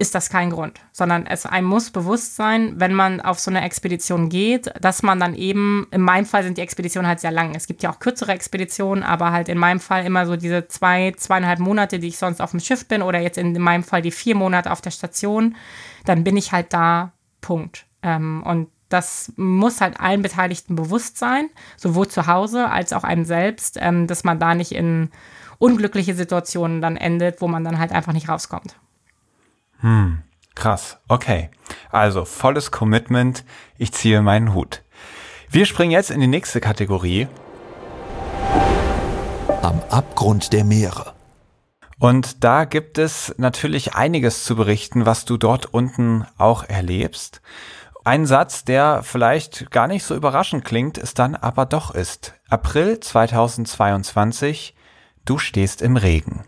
ist 0.00 0.14
das 0.14 0.30
kein 0.30 0.50
Grund, 0.50 0.80
sondern 0.92 1.26
es 1.26 1.44
einem 1.44 1.66
muss 1.66 1.90
bewusst 1.90 2.36
sein, 2.36 2.74
wenn 2.76 2.94
man 2.94 3.20
auf 3.20 3.40
so 3.40 3.50
eine 3.50 3.62
Expedition 3.62 4.28
geht, 4.28 4.72
dass 4.80 5.02
man 5.02 5.18
dann 5.18 5.34
eben, 5.34 5.88
in 5.90 6.02
meinem 6.02 6.24
Fall 6.24 6.44
sind 6.44 6.56
die 6.56 6.62
Expeditionen 6.62 7.08
halt 7.08 7.18
sehr 7.18 7.32
lang. 7.32 7.56
Es 7.56 7.66
gibt 7.66 7.82
ja 7.82 7.90
auch 7.90 7.98
kürzere 7.98 8.30
Expeditionen, 8.30 9.02
aber 9.02 9.32
halt 9.32 9.48
in 9.48 9.58
meinem 9.58 9.80
Fall 9.80 10.06
immer 10.06 10.24
so 10.24 10.36
diese 10.36 10.68
zwei, 10.68 11.12
zweieinhalb 11.16 11.58
Monate, 11.58 11.98
die 11.98 12.08
ich 12.08 12.18
sonst 12.18 12.40
auf 12.40 12.52
dem 12.52 12.60
Schiff 12.60 12.86
bin 12.86 13.02
oder 13.02 13.18
jetzt 13.18 13.38
in 13.38 13.60
meinem 13.60 13.82
Fall 13.82 14.00
die 14.00 14.12
vier 14.12 14.36
Monate 14.36 14.70
auf 14.70 14.80
der 14.80 14.92
Station, 14.92 15.56
dann 16.04 16.22
bin 16.22 16.36
ich 16.36 16.52
halt 16.52 16.72
da, 16.72 17.12
Punkt. 17.40 17.84
Ähm, 18.02 18.44
und 18.44 18.68
das 18.88 19.32
muss 19.36 19.80
halt 19.80 19.98
allen 19.98 20.22
Beteiligten 20.22 20.76
bewusst 20.76 21.18
sein, 21.18 21.50
sowohl 21.76 22.06
zu 22.06 22.28
Hause 22.28 22.70
als 22.70 22.92
auch 22.92 23.02
einem 23.02 23.24
selbst, 23.24 23.76
ähm, 23.80 24.06
dass 24.06 24.22
man 24.22 24.38
da 24.38 24.54
nicht 24.54 24.72
in 24.72 25.10
unglückliche 25.58 26.14
Situationen 26.14 26.80
dann 26.80 26.96
endet, 26.96 27.40
wo 27.40 27.48
man 27.48 27.64
dann 27.64 27.80
halt 27.80 27.90
einfach 27.90 28.12
nicht 28.12 28.28
rauskommt. 28.28 28.76
Hm, 29.80 30.22
krass. 30.54 30.98
Okay. 31.08 31.50
Also 31.90 32.24
volles 32.24 32.70
Commitment. 32.70 33.44
Ich 33.76 33.92
ziehe 33.92 34.22
meinen 34.22 34.54
Hut. 34.54 34.82
Wir 35.50 35.66
springen 35.66 35.92
jetzt 35.92 36.10
in 36.10 36.20
die 36.20 36.26
nächste 36.26 36.60
Kategorie. 36.60 37.28
Am 39.62 39.82
Abgrund 39.88 40.52
der 40.52 40.64
Meere. 40.64 41.14
Und 41.98 42.44
da 42.44 42.64
gibt 42.64 42.98
es 42.98 43.34
natürlich 43.38 43.94
einiges 43.94 44.44
zu 44.44 44.54
berichten, 44.56 45.04
was 45.04 45.24
du 45.24 45.36
dort 45.36 45.66
unten 45.66 46.26
auch 46.36 46.64
erlebst. 46.64 47.40
Ein 48.04 48.24
Satz, 48.24 48.64
der 48.64 49.02
vielleicht 49.02 49.70
gar 49.70 49.88
nicht 49.88 50.04
so 50.04 50.14
überraschend 50.14 50.64
klingt, 50.64 50.96
es 50.96 51.14
dann 51.14 51.34
aber 51.34 51.66
doch 51.66 51.94
ist. 51.94 52.34
April 52.48 53.00
2022, 53.00 54.74
du 55.24 55.38
stehst 55.38 55.82
im 55.82 55.96
Regen. 55.96 56.44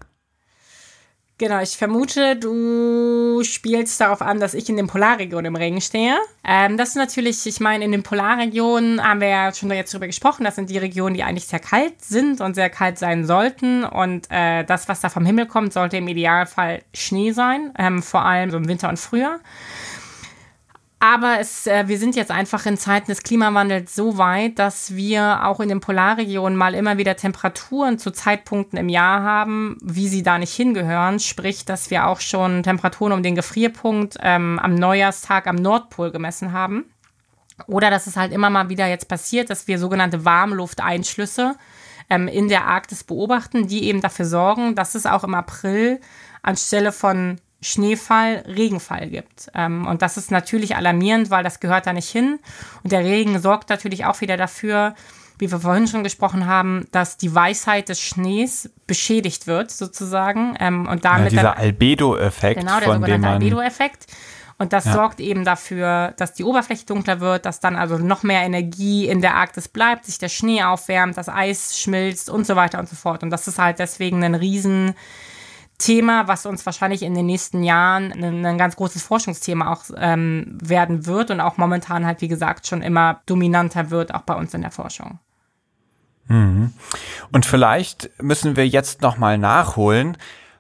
Genau, 1.40 1.58
ich 1.62 1.78
vermute, 1.78 2.36
du 2.36 3.42
spielst 3.44 3.98
darauf 3.98 4.20
an, 4.20 4.40
dass 4.40 4.52
ich 4.52 4.68
in 4.68 4.76
den 4.76 4.88
Polarregionen 4.88 5.46
im 5.46 5.56
Regen 5.56 5.80
stehe. 5.80 6.18
Ähm, 6.44 6.76
das 6.76 6.90
ist 6.90 6.96
natürlich, 6.96 7.46
ich 7.46 7.60
meine, 7.60 7.82
in 7.82 7.92
den 7.92 8.02
Polarregionen 8.02 9.02
haben 9.02 9.22
wir 9.22 9.28
ja 9.28 9.54
schon 9.54 9.70
jetzt 9.70 9.94
drüber 9.94 10.06
gesprochen, 10.06 10.44
das 10.44 10.56
sind 10.56 10.68
die 10.68 10.76
Regionen, 10.76 11.14
die 11.14 11.22
eigentlich 11.22 11.46
sehr 11.46 11.58
kalt 11.58 12.02
sind 12.02 12.42
und 12.42 12.52
sehr 12.52 12.68
kalt 12.68 12.98
sein 12.98 13.24
sollten. 13.24 13.84
Und 13.84 14.26
äh, 14.28 14.64
das, 14.64 14.86
was 14.90 15.00
da 15.00 15.08
vom 15.08 15.24
Himmel 15.24 15.46
kommt, 15.46 15.72
sollte 15.72 15.96
im 15.96 16.08
Idealfall 16.08 16.82
Schnee 16.92 17.32
sein, 17.32 17.72
ähm, 17.78 18.02
vor 18.02 18.22
allem 18.22 18.50
so 18.50 18.58
im 18.58 18.68
Winter 18.68 18.90
und 18.90 18.98
Frühjahr. 18.98 19.40
Aber 21.02 21.40
es, 21.40 21.66
äh, 21.66 21.88
wir 21.88 21.98
sind 21.98 22.14
jetzt 22.14 22.30
einfach 22.30 22.66
in 22.66 22.76
Zeiten 22.76 23.06
des 23.10 23.22
Klimawandels 23.22 23.94
so 23.94 24.18
weit, 24.18 24.58
dass 24.58 24.94
wir 24.94 25.46
auch 25.46 25.58
in 25.60 25.70
den 25.70 25.80
Polarregionen 25.80 26.58
mal 26.58 26.74
immer 26.74 26.98
wieder 26.98 27.16
Temperaturen 27.16 27.98
zu 27.98 28.10
Zeitpunkten 28.10 28.78
im 28.78 28.90
Jahr 28.90 29.22
haben, 29.22 29.78
wie 29.82 30.08
sie 30.08 30.22
da 30.22 30.38
nicht 30.38 30.52
hingehören. 30.52 31.18
Sprich, 31.18 31.64
dass 31.64 31.90
wir 31.90 32.06
auch 32.06 32.20
schon 32.20 32.62
Temperaturen 32.62 33.12
um 33.12 33.22
den 33.22 33.34
Gefrierpunkt 33.34 34.18
ähm, 34.20 34.58
am 34.58 34.74
Neujahrstag 34.74 35.46
am 35.46 35.56
Nordpol 35.56 36.10
gemessen 36.10 36.52
haben. 36.52 36.84
Oder 37.66 37.88
dass 37.88 38.06
es 38.06 38.18
halt 38.18 38.32
immer 38.32 38.50
mal 38.50 38.68
wieder 38.68 38.86
jetzt 38.86 39.08
passiert, 39.08 39.48
dass 39.48 39.68
wir 39.68 39.78
sogenannte 39.78 40.26
Warmlufteinschlüsse 40.26 41.56
ähm, 42.10 42.28
in 42.28 42.48
der 42.48 42.66
Arktis 42.66 43.04
beobachten, 43.04 43.68
die 43.68 43.84
eben 43.84 44.02
dafür 44.02 44.26
sorgen, 44.26 44.74
dass 44.74 44.94
es 44.94 45.06
auch 45.06 45.24
im 45.24 45.34
April 45.34 45.98
anstelle 46.42 46.92
von 46.92 47.40
Schneefall, 47.62 48.44
Regenfall 48.46 49.08
gibt. 49.08 49.50
Ähm, 49.54 49.86
und 49.86 50.02
das 50.02 50.16
ist 50.16 50.30
natürlich 50.30 50.76
alarmierend, 50.76 51.30
weil 51.30 51.44
das 51.44 51.60
gehört 51.60 51.86
da 51.86 51.92
nicht 51.92 52.08
hin. 52.08 52.38
Und 52.82 52.92
der 52.92 53.04
Regen 53.04 53.38
sorgt 53.38 53.68
natürlich 53.68 54.06
auch 54.06 54.20
wieder 54.20 54.36
dafür, 54.36 54.94
wie 55.38 55.50
wir 55.50 55.60
vorhin 55.60 55.86
schon 55.86 56.04
gesprochen 56.04 56.46
haben, 56.46 56.86
dass 56.92 57.16
die 57.16 57.34
Weisheit 57.34 57.88
des 57.88 58.00
Schnees 58.00 58.70
beschädigt 58.86 59.46
wird, 59.46 59.70
sozusagen. 59.70 60.54
Ähm, 60.58 60.86
und 60.86 61.04
damit 61.04 61.32
ja, 61.32 61.40
dieser 61.40 61.56
Albedo-Effekt. 61.58 62.60
Genau, 62.60 62.78
der 62.78 62.88
von 62.88 63.00
sogenannte 63.00 63.28
Albedo-Effekt. 63.28 64.06
Und 64.60 64.74
das 64.74 64.84
ja. 64.84 64.92
sorgt 64.92 65.20
eben 65.20 65.46
dafür, 65.46 66.12
dass 66.18 66.34
die 66.34 66.44
Oberfläche 66.44 66.84
dunkler 66.84 67.20
wird, 67.20 67.46
dass 67.46 67.60
dann 67.60 67.76
also 67.76 67.96
noch 67.96 68.22
mehr 68.22 68.42
Energie 68.42 69.08
in 69.08 69.22
der 69.22 69.34
Arktis 69.34 69.68
bleibt, 69.68 70.04
sich 70.04 70.18
der 70.18 70.28
Schnee 70.28 70.62
aufwärmt, 70.62 71.16
das 71.16 71.30
Eis 71.30 71.78
schmilzt 71.78 72.28
und 72.28 72.46
so 72.46 72.56
weiter 72.56 72.78
und 72.78 72.86
so 72.86 72.94
fort. 72.94 73.22
Und 73.22 73.30
das 73.30 73.48
ist 73.48 73.58
halt 73.58 73.78
deswegen 73.78 74.22
ein 74.22 74.34
riesen 74.34 74.94
Thema, 75.80 76.28
was 76.28 76.46
uns 76.46 76.64
wahrscheinlich 76.64 77.02
in 77.02 77.14
den 77.14 77.26
nächsten 77.26 77.64
Jahren 77.64 78.12
ein, 78.12 78.46
ein 78.46 78.58
ganz 78.58 78.76
großes 78.76 79.02
Forschungsthema 79.02 79.72
auch 79.72 79.84
ähm, 79.96 80.58
werden 80.62 81.06
wird 81.06 81.30
und 81.30 81.40
auch 81.40 81.56
momentan 81.56 82.06
halt, 82.06 82.20
wie 82.20 82.28
gesagt, 82.28 82.66
schon 82.66 82.82
immer 82.82 83.20
dominanter 83.26 83.90
wird, 83.90 84.14
auch 84.14 84.22
bei 84.22 84.34
uns 84.34 84.54
in 84.54 84.60
der 84.60 84.70
Forschung. 84.70 85.18
Mhm. 86.28 86.72
Und 87.32 87.46
vielleicht 87.46 88.10
müssen 88.22 88.56
wir 88.56 88.68
jetzt 88.68 89.02
nochmal 89.02 89.38
nachholen, 89.38 90.16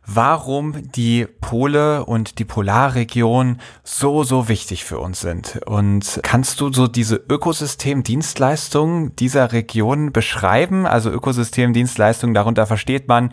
warum 0.06 0.90
die 0.92 1.26
Pole 1.40 2.04
und 2.04 2.38
die 2.38 2.44
Polarregion 2.44 3.58
so, 3.84 4.24
so 4.24 4.48
wichtig 4.48 4.84
für 4.84 4.98
uns 4.98 5.20
sind. 5.20 5.60
Und 5.66 6.20
kannst 6.22 6.60
du 6.60 6.72
so 6.72 6.88
diese 6.88 7.16
Ökosystemdienstleistungen 7.16 9.14
dieser 9.16 9.52
Region 9.52 10.12
beschreiben? 10.12 10.86
Also 10.86 11.10
Ökosystemdienstleistungen, 11.10 12.34
darunter 12.34 12.66
versteht 12.66 13.06
man, 13.06 13.32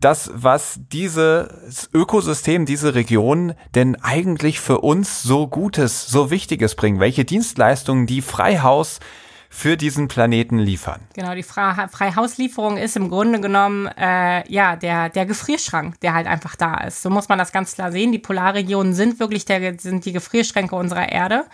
das, 0.00 0.30
was 0.34 0.80
dieses 0.92 1.90
Ökosystem, 1.92 2.66
diese 2.66 2.94
Region 2.94 3.54
denn 3.74 3.96
eigentlich 4.02 4.60
für 4.60 4.80
uns 4.80 5.22
so 5.22 5.46
Gutes, 5.46 6.06
so 6.06 6.30
Wichtiges 6.30 6.74
bringen? 6.74 7.00
Welche 7.00 7.24
Dienstleistungen 7.24 8.06
die 8.06 8.22
Freihaus 8.22 9.00
für 9.52 9.76
diesen 9.76 10.06
Planeten 10.06 10.60
liefern. 10.60 11.00
Genau, 11.14 11.34
die 11.34 11.42
Freihauslieferung 11.42 12.76
ist 12.76 12.96
im 12.96 13.10
Grunde 13.10 13.40
genommen 13.40 13.88
äh, 13.98 14.48
ja 14.50 14.76
der, 14.76 15.08
der 15.08 15.26
Gefrierschrank, 15.26 15.98
der 16.00 16.14
halt 16.14 16.28
einfach 16.28 16.54
da 16.54 16.76
ist. 16.84 17.02
So 17.02 17.10
muss 17.10 17.28
man 17.28 17.38
das 17.38 17.50
ganz 17.50 17.74
klar 17.74 17.90
sehen. 17.90 18.12
Die 18.12 18.20
Polarregionen 18.20 18.94
sind 18.94 19.18
wirklich 19.18 19.44
der, 19.46 19.76
sind 19.78 20.04
die 20.04 20.12
Gefrierschränke 20.12 20.76
unserer 20.76 21.10
Erde. 21.10 21.46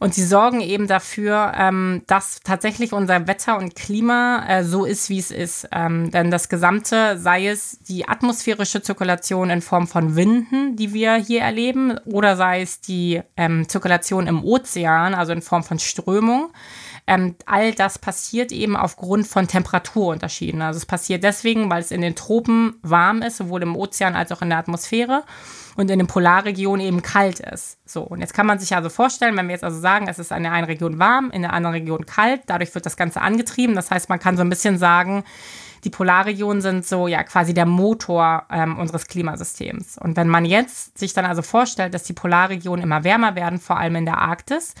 Und 0.00 0.14
sie 0.14 0.24
sorgen 0.24 0.62
eben 0.62 0.86
dafür, 0.86 1.52
ähm, 1.58 2.02
dass 2.06 2.40
tatsächlich 2.42 2.94
unser 2.94 3.26
Wetter 3.26 3.58
und 3.58 3.76
Klima 3.76 4.42
äh, 4.48 4.64
so 4.64 4.86
ist, 4.86 5.10
wie 5.10 5.18
es 5.18 5.30
ist. 5.30 5.68
Ähm, 5.72 6.10
denn 6.10 6.30
das 6.30 6.48
Gesamte, 6.48 7.18
sei 7.18 7.48
es 7.48 7.80
die 7.80 8.08
atmosphärische 8.08 8.80
Zirkulation 8.80 9.50
in 9.50 9.60
Form 9.60 9.86
von 9.86 10.16
Winden, 10.16 10.74
die 10.74 10.94
wir 10.94 11.16
hier 11.16 11.42
erleben, 11.42 11.98
oder 12.06 12.36
sei 12.36 12.62
es 12.62 12.80
die 12.80 13.20
ähm, 13.36 13.68
Zirkulation 13.68 14.26
im 14.26 14.42
Ozean, 14.42 15.12
also 15.12 15.32
in 15.32 15.42
Form 15.42 15.62
von 15.62 15.78
Strömung, 15.78 16.50
ähm, 17.06 17.34
all 17.44 17.74
das 17.74 17.98
passiert 17.98 18.52
eben 18.52 18.76
aufgrund 18.76 19.26
von 19.26 19.48
Temperaturunterschieden. 19.48 20.62
Also 20.62 20.78
es 20.78 20.86
passiert 20.86 21.24
deswegen, 21.24 21.68
weil 21.68 21.82
es 21.82 21.90
in 21.90 22.00
den 22.00 22.14
Tropen 22.14 22.76
warm 22.80 23.20
ist, 23.20 23.36
sowohl 23.36 23.62
im 23.62 23.76
Ozean 23.76 24.16
als 24.16 24.32
auch 24.32 24.40
in 24.40 24.48
der 24.48 24.58
Atmosphäre 24.58 25.24
und 25.80 25.90
in 25.90 25.98
den 25.98 26.06
Polarregionen 26.06 26.86
eben 26.86 27.00
kalt 27.00 27.40
ist. 27.40 27.78
So, 27.86 28.02
und 28.02 28.20
jetzt 28.20 28.34
kann 28.34 28.44
man 28.44 28.58
sich 28.58 28.76
also 28.76 28.90
vorstellen, 28.90 29.34
wenn 29.36 29.46
wir 29.46 29.54
jetzt 29.54 29.64
also 29.64 29.80
sagen, 29.80 30.08
es 30.08 30.18
ist 30.18 30.30
in 30.30 30.42
der 30.42 30.52
einen 30.52 30.66
Region 30.66 30.98
warm, 30.98 31.30
in 31.30 31.40
der 31.40 31.54
anderen 31.54 31.74
Region 31.74 32.04
kalt, 32.04 32.42
dadurch 32.46 32.74
wird 32.74 32.84
das 32.84 32.98
Ganze 32.98 33.22
angetrieben. 33.22 33.74
Das 33.74 33.90
heißt, 33.90 34.10
man 34.10 34.18
kann 34.18 34.36
so 34.36 34.42
ein 34.42 34.50
bisschen 34.50 34.76
sagen, 34.76 35.24
die 35.84 35.90
Polarregionen 35.90 36.60
sind 36.60 36.86
so 36.86 37.08
ja 37.08 37.22
quasi 37.22 37.54
der 37.54 37.64
Motor 37.64 38.44
ähm, 38.50 38.78
unseres 38.78 39.06
Klimasystems. 39.06 39.96
Und 39.96 40.16
wenn 40.16 40.28
man 40.28 40.44
jetzt 40.44 40.98
sich 40.98 41.14
dann 41.14 41.24
also 41.24 41.40
vorstellt, 41.40 41.94
dass 41.94 42.02
die 42.02 42.12
Polarregionen 42.12 42.84
immer 42.84 43.02
wärmer 43.02 43.34
werden, 43.34 43.58
vor 43.58 43.78
allem 43.78 43.96
in 43.96 44.04
der 44.04 44.18
Arktis, 44.18 44.74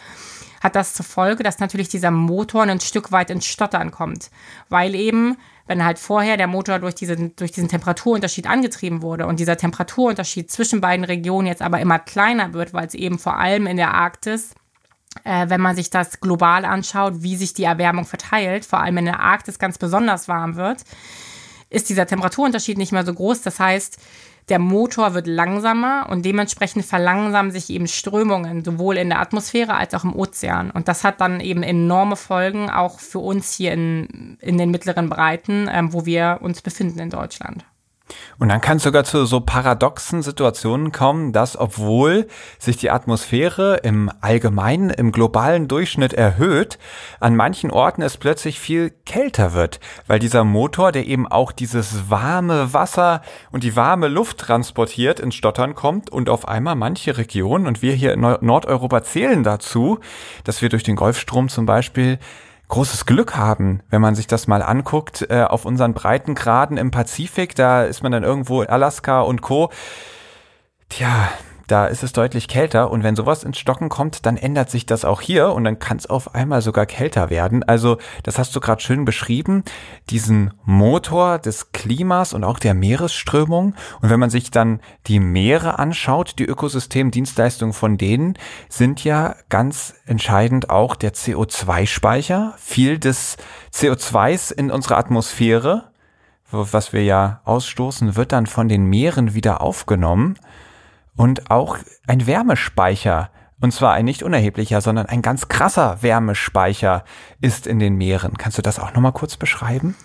hat 0.60 0.76
das 0.76 0.92
zur 0.92 1.06
Folge, 1.06 1.42
dass 1.42 1.60
natürlich 1.60 1.88
dieser 1.88 2.10
Motor 2.10 2.64
ein 2.64 2.80
Stück 2.80 3.10
weit 3.10 3.30
ins 3.30 3.46
Stottern 3.46 3.90
kommt, 3.90 4.30
weil 4.68 4.94
eben 4.94 5.38
wenn 5.70 5.84
halt 5.84 6.00
vorher 6.00 6.36
der 6.36 6.48
Motor 6.48 6.80
durch, 6.80 6.96
diese, 6.96 7.14
durch 7.14 7.52
diesen 7.52 7.68
Temperaturunterschied 7.68 8.48
angetrieben 8.48 9.02
wurde 9.02 9.26
und 9.26 9.38
dieser 9.38 9.56
Temperaturunterschied 9.56 10.50
zwischen 10.50 10.80
beiden 10.80 11.04
Regionen 11.04 11.46
jetzt 11.46 11.62
aber 11.62 11.78
immer 11.78 12.00
kleiner 12.00 12.54
wird, 12.54 12.74
weil 12.74 12.88
es 12.88 12.94
eben 12.94 13.20
vor 13.20 13.38
allem 13.38 13.68
in 13.68 13.76
der 13.76 13.94
Arktis 13.94 14.50
äh, 15.22 15.48
wenn 15.48 15.60
man 15.60 15.76
sich 15.76 15.88
das 15.88 16.20
global 16.20 16.64
anschaut, 16.64 17.22
wie 17.22 17.36
sich 17.36 17.54
die 17.54 17.62
Erwärmung 17.62 18.04
verteilt, 18.04 18.64
vor 18.64 18.80
allem 18.80 18.98
in 18.98 19.04
der 19.04 19.20
Arktis 19.20 19.60
ganz 19.60 19.78
besonders 19.78 20.26
warm 20.26 20.56
wird, 20.56 20.82
ist 21.68 21.88
dieser 21.88 22.06
Temperaturunterschied 22.06 22.76
nicht 22.76 22.90
mehr 22.90 23.04
so 23.04 23.14
groß. 23.14 23.42
Das 23.42 23.60
heißt, 23.60 23.98
der 24.48 24.58
Motor 24.58 25.14
wird 25.14 25.26
langsamer 25.26 26.06
und 26.10 26.24
dementsprechend 26.24 26.84
verlangsamen 26.84 27.52
sich 27.52 27.70
eben 27.70 27.86
Strömungen, 27.86 28.64
sowohl 28.64 28.96
in 28.96 29.10
der 29.10 29.20
Atmosphäre 29.20 29.74
als 29.74 29.94
auch 29.94 30.04
im 30.04 30.14
Ozean. 30.14 30.70
Und 30.70 30.88
das 30.88 31.04
hat 31.04 31.20
dann 31.20 31.40
eben 31.40 31.62
enorme 31.62 32.16
Folgen 32.16 32.70
auch 32.70 32.98
für 32.98 33.20
uns 33.20 33.52
hier 33.54 33.72
in, 33.72 34.38
in 34.40 34.58
den 34.58 34.70
mittleren 34.70 35.08
Breiten, 35.08 35.68
ähm, 35.70 35.92
wo 35.92 36.06
wir 36.06 36.38
uns 36.40 36.62
befinden 36.62 36.98
in 36.98 37.10
Deutschland. 37.10 37.64
Und 38.38 38.48
dann 38.48 38.60
kann 38.60 38.78
es 38.78 38.82
sogar 38.82 39.04
zu 39.04 39.26
so 39.26 39.40
paradoxen 39.40 40.22
Situationen 40.22 40.92
kommen, 40.92 41.32
dass 41.32 41.58
obwohl 41.58 42.26
sich 42.58 42.76
die 42.76 42.90
Atmosphäre 42.90 43.76
im 43.82 44.10
allgemeinen, 44.20 44.90
im 44.90 45.12
globalen 45.12 45.68
Durchschnitt 45.68 46.12
erhöht, 46.12 46.78
an 47.20 47.36
manchen 47.36 47.70
Orten 47.70 48.02
es 48.02 48.16
plötzlich 48.16 48.58
viel 48.58 48.90
kälter 49.04 49.52
wird, 49.52 49.80
weil 50.06 50.18
dieser 50.18 50.44
Motor, 50.44 50.92
der 50.92 51.06
eben 51.06 51.26
auch 51.26 51.52
dieses 51.52 52.10
warme 52.10 52.72
Wasser 52.72 53.22
und 53.50 53.64
die 53.64 53.76
warme 53.76 54.08
Luft 54.08 54.38
transportiert, 54.38 55.20
ins 55.20 55.34
Stottern 55.34 55.74
kommt 55.74 56.10
und 56.10 56.28
auf 56.28 56.48
einmal 56.48 56.76
manche 56.76 57.16
Regionen, 57.18 57.66
und 57.66 57.82
wir 57.82 57.92
hier 57.92 58.12
in 58.12 58.20
Nordeuropa 58.20 59.02
zählen 59.02 59.42
dazu, 59.42 59.98
dass 60.44 60.62
wir 60.62 60.68
durch 60.68 60.82
den 60.82 60.96
Golfstrom 60.96 61.48
zum 61.48 61.66
Beispiel 61.66 62.18
großes 62.70 63.04
Glück 63.04 63.36
haben, 63.36 63.82
wenn 63.90 64.00
man 64.00 64.14
sich 64.14 64.26
das 64.26 64.46
mal 64.46 64.62
anguckt, 64.62 65.26
äh, 65.28 65.42
auf 65.42 65.66
unseren 65.66 65.92
Breitengraden 65.92 66.78
im 66.78 66.90
Pazifik, 66.90 67.54
da 67.54 67.84
ist 67.84 68.02
man 68.02 68.12
dann 68.12 68.22
irgendwo 68.22 68.62
in 68.62 68.68
Alaska 68.68 69.20
und 69.20 69.42
Co. 69.42 69.70
Tja, 70.88 71.28
da 71.70 71.86
ist 71.86 72.02
es 72.02 72.12
deutlich 72.12 72.48
kälter 72.48 72.90
und 72.90 73.04
wenn 73.04 73.14
sowas 73.14 73.44
ins 73.44 73.58
Stocken 73.58 73.88
kommt, 73.88 74.26
dann 74.26 74.36
ändert 74.36 74.70
sich 74.70 74.86
das 74.86 75.04
auch 75.04 75.20
hier 75.20 75.52
und 75.52 75.64
dann 75.64 75.78
kann 75.78 75.98
es 75.98 76.08
auf 76.08 76.34
einmal 76.34 76.62
sogar 76.62 76.84
kälter 76.86 77.30
werden. 77.30 77.62
Also 77.62 77.98
das 78.24 78.38
hast 78.38 78.56
du 78.56 78.60
gerade 78.60 78.82
schön 78.82 79.04
beschrieben, 79.04 79.62
diesen 80.08 80.52
Motor 80.64 81.38
des 81.38 81.72
Klimas 81.72 82.32
und 82.32 82.42
auch 82.42 82.58
der 82.58 82.74
Meeresströmung. 82.74 83.74
Und 84.00 84.10
wenn 84.10 84.18
man 84.18 84.30
sich 84.30 84.50
dann 84.50 84.80
die 85.06 85.20
Meere 85.20 85.78
anschaut, 85.78 86.38
die 86.38 86.46
Ökosystemdienstleistungen 86.46 87.72
von 87.72 87.96
denen 87.96 88.34
sind 88.68 89.04
ja 89.04 89.36
ganz 89.48 89.94
entscheidend 90.06 90.70
auch 90.70 90.96
der 90.96 91.14
CO2-Speicher. 91.14 92.54
Viel 92.58 92.98
des 92.98 93.36
CO2s 93.72 94.52
in 94.52 94.70
unserer 94.70 94.98
Atmosphäre, 94.98 95.90
was 96.50 96.92
wir 96.92 97.04
ja 97.04 97.40
ausstoßen, 97.44 98.16
wird 98.16 98.32
dann 98.32 98.46
von 98.46 98.68
den 98.68 98.86
Meeren 98.86 99.34
wieder 99.34 99.60
aufgenommen 99.60 100.36
und 101.16 101.50
auch 101.50 101.78
ein 102.06 102.26
Wärmespeicher. 102.26 103.30
Und 103.60 103.72
zwar 103.72 103.92
ein 103.92 104.06
nicht 104.06 104.22
unerheblicher, 104.22 104.80
sondern 104.80 105.06
ein 105.06 105.20
ganz 105.20 105.48
krasser 105.48 106.02
Wärmespeicher 106.02 107.04
ist 107.40 107.66
in 107.66 107.78
den 107.78 107.96
Meeren. 107.96 108.38
Kannst 108.38 108.56
du 108.56 108.62
das 108.62 108.78
auch 108.78 108.94
nochmal 108.94 109.12
kurz 109.12 109.36
beschreiben? 109.36 109.96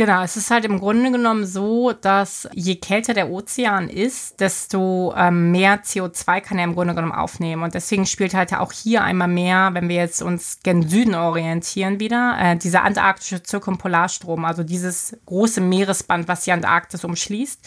Genau, 0.00 0.22
es 0.22 0.38
ist 0.38 0.50
halt 0.50 0.64
im 0.64 0.80
Grunde 0.80 1.12
genommen 1.12 1.44
so, 1.44 1.92
dass 1.92 2.48
je 2.54 2.76
kälter 2.76 3.12
der 3.12 3.28
Ozean 3.28 3.90
ist, 3.90 4.40
desto 4.40 5.12
ähm, 5.14 5.50
mehr 5.50 5.82
CO2 5.82 6.40
kann 6.40 6.56
er 6.56 6.64
im 6.64 6.72
Grunde 6.72 6.94
genommen 6.94 7.12
aufnehmen. 7.12 7.62
Und 7.62 7.74
deswegen 7.74 8.06
spielt 8.06 8.32
halt 8.32 8.54
auch 8.54 8.72
hier 8.72 9.04
einmal 9.04 9.28
mehr, 9.28 9.74
wenn 9.74 9.90
wir 9.90 9.96
jetzt 9.96 10.22
uns 10.22 10.60
gen 10.62 10.88
Süden 10.88 11.14
orientieren 11.14 12.00
wieder, 12.00 12.38
äh, 12.40 12.56
dieser 12.56 12.82
antarktische 12.82 13.42
Zirkumpolarstrom, 13.42 14.46
also 14.46 14.62
dieses 14.62 15.18
große 15.26 15.60
Meeresband, 15.60 16.28
was 16.28 16.44
die 16.44 16.52
Antarktis 16.52 17.04
umschließt, 17.04 17.60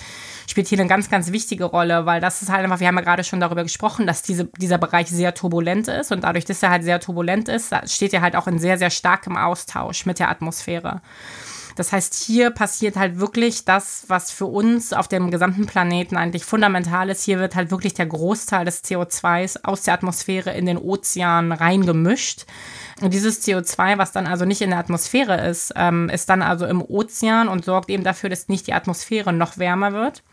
spielt 0.48 0.68
hier 0.68 0.80
eine 0.80 0.90
ganz, 0.90 1.12
ganz 1.12 1.32
wichtige 1.32 1.66
Rolle, 1.66 2.08
weil 2.08 2.20
das 2.20 2.42
ist 2.42 2.52
halt 2.52 2.64
einfach, 2.64 2.80
wir 2.80 2.88
haben 2.88 2.98
ja 2.98 3.04
gerade 3.04 3.24
schon 3.24 3.42
darüber 3.42 3.62
gesprochen, 3.62 4.08
dass 4.08 4.24
diese, 4.24 4.46
dieser 4.58 4.80
Bereich 4.80 5.08
sehr 5.08 5.36
turbulent 5.36 5.88
ist 5.88 6.12
und 6.12 6.24
dadurch, 6.24 6.46
dass 6.46 6.64
er 6.64 6.72
halt 6.72 6.84
sehr 6.84 7.00
turbulent 7.00 7.48
ist, 7.48 7.76
steht 7.86 8.12
er 8.12 8.22
halt 8.22 8.36
auch 8.36 8.48
in 8.48 8.58
sehr, 8.58 8.80
sehr 8.80 8.90
starkem 8.90 9.38
Austausch 9.38 10.08
mit 10.08 10.18
der 10.18 10.32
Atmosphäre. 10.32 11.04
Das 11.76 11.92
heißt, 11.92 12.14
hier 12.14 12.52
passiert 12.52 12.96
halt 12.96 13.20
wirklich 13.20 13.66
das, 13.66 14.06
was 14.08 14.32
für 14.32 14.46
uns 14.46 14.94
auf 14.94 15.08
dem 15.08 15.32
gesamten 15.32 15.66
Planeten 15.66 16.18
eigentlich 16.18 16.46
fundamental 16.46 17.10
ist. 17.10 17.24
Hier 17.24 17.40
wird 17.40 17.56
halt 17.56 17.72
wirklich 17.72 17.94
der 17.94 18.06
Großteil 18.06 18.66
des 18.66 18.84
CO2s 18.84 19.64
aus 19.64 19.84
der 19.84 19.96
Atmosphäre 19.96 20.52
in 20.52 20.66
den 20.66 20.78
Ozean 20.78 21.52
reingemischt. 21.52 22.46
Und 23.02 23.14
dieses 23.14 23.46
CO2, 23.46 23.98
was 23.98 24.12
dann 24.12 24.28
also 24.28 24.46
nicht 24.46 24.62
in 24.62 24.70
der 24.70 24.80
Atmosphäre 24.80 25.48
ist, 25.48 25.74
ähm, 25.76 26.10
ist 26.10 26.30
dann 26.30 26.42
also 26.42 26.66
im 26.66 26.82
Ozean 26.82 27.48
und 27.48 27.66
sorgt 27.66 27.90
eben 27.90 28.04
dafür, 28.04 28.30
dass 28.30 28.48
nicht 28.50 28.68
die 28.68 28.74
Atmosphäre 28.74 29.34
noch 29.34 29.58
wärmer 29.58 29.94
wird 29.94 30.24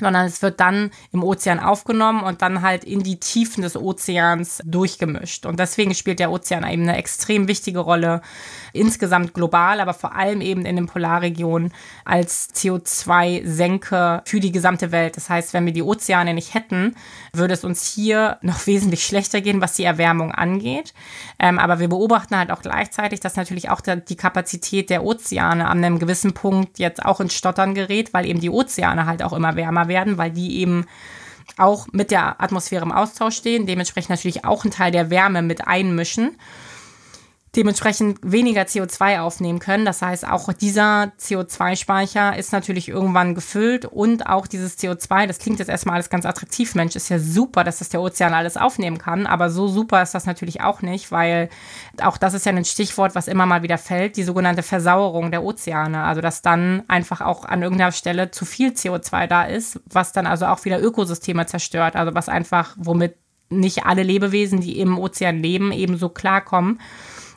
sondern 0.00 0.26
es 0.26 0.42
wird 0.42 0.60
dann 0.60 0.90
im 1.12 1.22
Ozean 1.22 1.58
aufgenommen 1.58 2.22
und 2.22 2.42
dann 2.42 2.62
halt 2.62 2.84
in 2.84 3.02
die 3.02 3.18
Tiefen 3.18 3.62
des 3.62 3.76
Ozeans 3.76 4.60
durchgemischt. 4.64 5.46
Und 5.46 5.58
deswegen 5.58 5.94
spielt 5.94 6.18
der 6.18 6.30
Ozean 6.30 6.64
eben 6.64 6.82
eine 6.82 6.96
extrem 6.96 7.48
wichtige 7.48 7.80
Rolle, 7.80 8.20
insgesamt 8.72 9.34
global, 9.34 9.80
aber 9.80 9.94
vor 9.94 10.14
allem 10.14 10.40
eben 10.40 10.66
in 10.66 10.76
den 10.76 10.86
Polarregionen 10.86 11.72
als 12.04 12.54
CO2-Senke 12.54 14.22
für 14.24 14.40
die 14.40 14.52
gesamte 14.52 14.92
Welt. 14.92 15.16
Das 15.16 15.30
heißt, 15.30 15.54
wenn 15.54 15.66
wir 15.66 15.72
die 15.72 15.82
Ozeane 15.82 16.34
nicht 16.34 16.54
hätten, 16.54 16.94
würde 17.32 17.54
es 17.54 17.64
uns 17.64 17.86
hier 17.86 18.38
noch 18.42 18.66
wesentlich 18.66 19.04
schlechter 19.04 19.40
gehen, 19.40 19.60
was 19.60 19.74
die 19.74 19.84
Erwärmung 19.84 20.32
angeht. 20.32 20.94
Ähm, 21.38 21.58
aber 21.58 21.78
wir 21.80 21.88
beobachten 21.88 22.36
halt 22.36 22.50
auch 22.50 22.62
gleichzeitig, 22.62 23.20
dass 23.20 23.36
natürlich 23.36 23.70
auch 23.70 23.80
die 23.80 24.16
Kapazität 24.16 24.90
der 24.90 25.04
Ozeane 25.04 25.68
an 25.68 25.82
einem 25.82 25.98
gewissen 25.98 26.34
Punkt 26.34 26.78
jetzt 26.78 27.04
auch 27.04 27.20
ins 27.20 27.34
Stottern 27.34 27.74
gerät, 27.74 28.12
weil 28.12 28.26
eben 28.26 28.40
die 28.40 28.50
Ozeane 28.50 29.06
halt 29.06 29.22
auch 29.22 29.32
immer 29.32 29.56
wärmer 29.56 29.85
werden, 29.88 30.18
weil 30.18 30.30
die 30.30 30.58
eben 30.60 30.86
auch 31.56 31.86
mit 31.92 32.10
der 32.10 32.40
Atmosphäre 32.40 32.84
im 32.84 32.92
Austausch 32.92 33.36
stehen, 33.36 33.66
dementsprechend 33.66 34.10
natürlich 34.10 34.44
auch 34.44 34.64
einen 34.64 34.72
Teil 34.72 34.90
der 34.90 35.10
Wärme 35.10 35.42
mit 35.42 35.66
einmischen 35.66 36.36
dementsprechend 37.56 38.18
weniger 38.22 38.62
CO2 38.62 39.20
aufnehmen 39.20 39.58
können. 39.58 39.84
Das 39.84 40.02
heißt, 40.02 40.28
auch 40.28 40.52
dieser 40.52 41.12
CO2-Speicher 41.18 42.36
ist 42.36 42.52
natürlich 42.52 42.88
irgendwann 42.88 43.34
gefüllt 43.34 43.86
und 43.86 44.26
auch 44.26 44.46
dieses 44.46 44.78
CO2, 44.78 45.26
das 45.26 45.38
klingt 45.38 45.58
jetzt 45.58 45.68
erstmal 45.68 45.94
alles 45.94 46.10
ganz 46.10 46.26
attraktiv, 46.26 46.74
Mensch, 46.74 46.94
ist 46.96 47.08
ja 47.08 47.18
super, 47.18 47.64
dass 47.64 47.78
das 47.78 47.88
der 47.88 48.02
Ozean 48.02 48.34
alles 48.34 48.56
aufnehmen 48.56 48.98
kann, 48.98 49.26
aber 49.26 49.50
so 49.50 49.68
super 49.68 50.02
ist 50.02 50.14
das 50.14 50.26
natürlich 50.26 50.60
auch 50.60 50.82
nicht, 50.82 51.10
weil 51.10 51.48
auch 52.02 52.18
das 52.18 52.34
ist 52.34 52.44
ja 52.44 52.52
ein 52.52 52.64
Stichwort, 52.64 53.14
was 53.14 53.28
immer 53.28 53.46
mal 53.46 53.62
wieder 53.62 53.78
fällt, 53.78 54.16
die 54.16 54.22
sogenannte 54.22 54.62
Versauerung 54.62 55.30
der 55.30 55.42
Ozeane. 55.42 56.02
Also, 56.04 56.20
dass 56.20 56.42
dann 56.42 56.82
einfach 56.88 57.20
auch 57.20 57.44
an 57.44 57.62
irgendeiner 57.62 57.92
Stelle 57.92 58.30
zu 58.30 58.44
viel 58.44 58.70
CO2 58.70 59.26
da 59.26 59.44
ist, 59.44 59.80
was 59.86 60.12
dann 60.12 60.26
also 60.26 60.46
auch 60.46 60.64
wieder 60.64 60.82
Ökosysteme 60.82 61.46
zerstört, 61.46 61.96
also 61.96 62.14
was 62.14 62.28
einfach, 62.28 62.74
womit 62.78 63.16
nicht 63.48 63.86
alle 63.86 64.02
Lebewesen, 64.02 64.60
die 64.60 64.78
im 64.80 64.98
Ozean 64.98 65.40
leben, 65.40 65.72
ebenso 65.72 66.08
klarkommen 66.08 66.80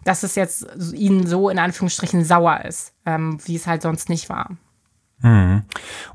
dass 0.10 0.24
es 0.24 0.34
jetzt 0.34 0.66
ihnen 0.91 1.28
so 1.28 1.49
in 1.49 1.60
Anführungsstrichen 1.60 2.26
sauer 2.26 2.62
ist, 2.66 2.93
ähm, 3.05 3.38
wie 3.45 3.55
es 3.55 3.68
halt 3.68 3.84
sonst 3.84 4.10
nicht 4.10 4.28
war. 4.28 4.57
Mhm. 5.20 5.66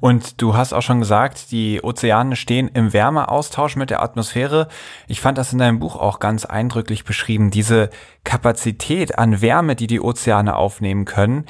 Und 0.00 0.42
du 0.42 0.56
hast 0.56 0.72
auch 0.72 0.82
schon 0.82 0.98
gesagt, 0.98 1.52
die 1.52 1.80
Ozeane 1.80 2.34
stehen 2.34 2.66
im 2.74 2.92
Wärmeaustausch 2.92 3.76
mit 3.76 3.90
der 3.90 4.02
Atmosphäre. 4.02 4.66
Ich 5.06 5.20
fand 5.20 5.38
das 5.38 5.52
in 5.52 5.60
deinem 5.60 5.78
Buch 5.78 5.94
auch 5.94 6.18
ganz 6.18 6.44
eindrücklich 6.44 7.04
beschrieben, 7.04 7.52
diese 7.52 7.88
Kapazität 8.24 9.16
an 9.16 9.40
Wärme, 9.40 9.76
die 9.76 9.86
die 9.86 10.00
Ozeane 10.00 10.56
aufnehmen 10.56 11.04
können 11.04 11.44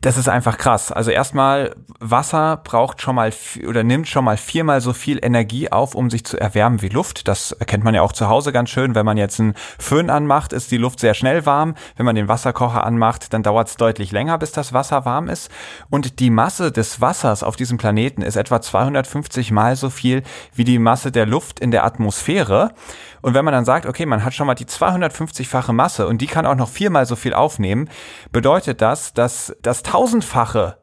das 0.00 0.18
ist 0.18 0.28
einfach 0.28 0.58
krass. 0.58 0.92
Also 0.92 1.10
erstmal, 1.10 1.74
Wasser 2.00 2.58
braucht 2.58 3.00
schon 3.00 3.14
mal 3.14 3.32
oder 3.66 3.82
nimmt 3.82 4.08
schon 4.08 4.24
mal 4.24 4.36
viermal 4.36 4.80
so 4.80 4.92
viel 4.92 5.18
Energie 5.22 5.72
auf, 5.72 5.94
um 5.94 6.10
sich 6.10 6.24
zu 6.24 6.38
erwärmen 6.38 6.82
wie 6.82 6.88
Luft. 6.88 7.28
Das 7.28 7.52
erkennt 7.52 7.84
man 7.84 7.94
ja 7.94 8.02
auch 8.02 8.12
zu 8.12 8.28
Hause 8.28 8.52
ganz 8.52 8.70
schön. 8.70 8.94
Wenn 8.94 9.06
man 9.06 9.16
jetzt 9.16 9.40
einen 9.40 9.54
Föhn 9.78 10.10
anmacht, 10.10 10.52
ist 10.52 10.70
die 10.70 10.76
Luft 10.76 11.00
sehr 11.00 11.14
schnell 11.14 11.46
warm. 11.46 11.74
Wenn 11.96 12.06
man 12.06 12.14
den 12.14 12.28
Wasserkocher 12.28 12.84
anmacht, 12.84 13.32
dann 13.32 13.42
dauert 13.42 13.68
es 13.68 13.76
deutlich 13.76 14.12
länger, 14.12 14.38
bis 14.38 14.52
das 14.52 14.72
Wasser 14.72 15.04
warm 15.04 15.28
ist. 15.28 15.50
Und 15.88 16.20
die 16.20 16.30
Masse 16.30 16.72
des 16.72 17.00
Wassers 17.00 17.42
auf 17.42 17.56
diesem 17.56 17.78
Planeten 17.78 18.22
ist 18.22 18.36
etwa 18.36 18.60
250 18.60 19.50
mal 19.50 19.76
so 19.76 19.88
viel 19.88 20.22
wie 20.54 20.64
die 20.64 20.78
Masse 20.78 21.10
der 21.10 21.26
Luft 21.26 21.58
in 21.58 21.70
der 21.70 21.84
Atmosphäre. 21.84 22.72
Und 23.22 23.34
wenn 23.34 23.44
man 23.44 23.52
dann 23.52 23.64
sagt, 23.64 23.86
okay, 23.86 24.06
man 24.06 24.24
hat 24.24 24.34
schon 24.34 24.46
mal 24.46 24.54
die 24.54 24.66
250-fache 24.66 25.72
Masse 25.72 26.06
und 26.06 26.18
die 26.18 26.26
kann 26.26 26.46
auch 26.46 26.54
noch 26.54 26.68
viermal 26.68 27.06
so 27.06 27.16
viel 27.16 27.34
aufnehmen, 27.34 27.88
bedeutet 28.32 28.80
das, 28.80 29.12
dass 29.14 29.56
das 29.62 29.82
tausendfache 29.82 30.78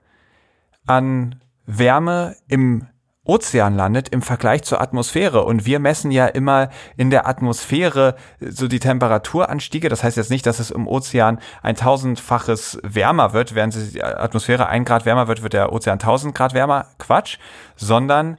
an 0.85 1.41
Wärme 1.65 2.35
im 2.47 2.87
Ozean 3.27 3.75
landet 3.75 4.07
im 4.09 4.21
Vergleich 4.21 4.63
zur 4.63 4.79
Atmosphäre. 4.79 5.43
Und 5.43 5.65
wir 5.65 5.79
messen 5.79 6.11
ja 6.11 6.27
immer 6.27 6.69
in 6.95 7.09
der 7.09 7.27
Atmosphäre 7.27 8.15
so 8.39 8.67
die 8.67 8.79
Temperaturanstiege. 8.79 9.89
Das 9.89 10.03
heißt 10.03 10.15
jetzt 10.17 10.29
nicht, 10.29 10.45
dass 10.45 10.59
es 10.59 10.71
im 10.71 10.87
Ozean 10.87 11.39
ein 11.61 11.75
tausendfaches 11.75 12.79
wärmer 12.83 13.33
wird. 13.33 13.53
Während 13.53 13.75
die 13.93 14.01
Atmosphäre 14.01 14.67
ein 14.67 14.85
Grad 14.85 15.05
wärmer 15.05 15.27
wird, 15.27 15.43
wird 15.43 15.53
der 15.53 15.73
Ozean 15.73 15.99
tausend 15.99 16.35
Grad 16.35 16.53
wärmer. 16.53 16.87
Quatsch. 16.99 17.37
Sondern 17.75 18.37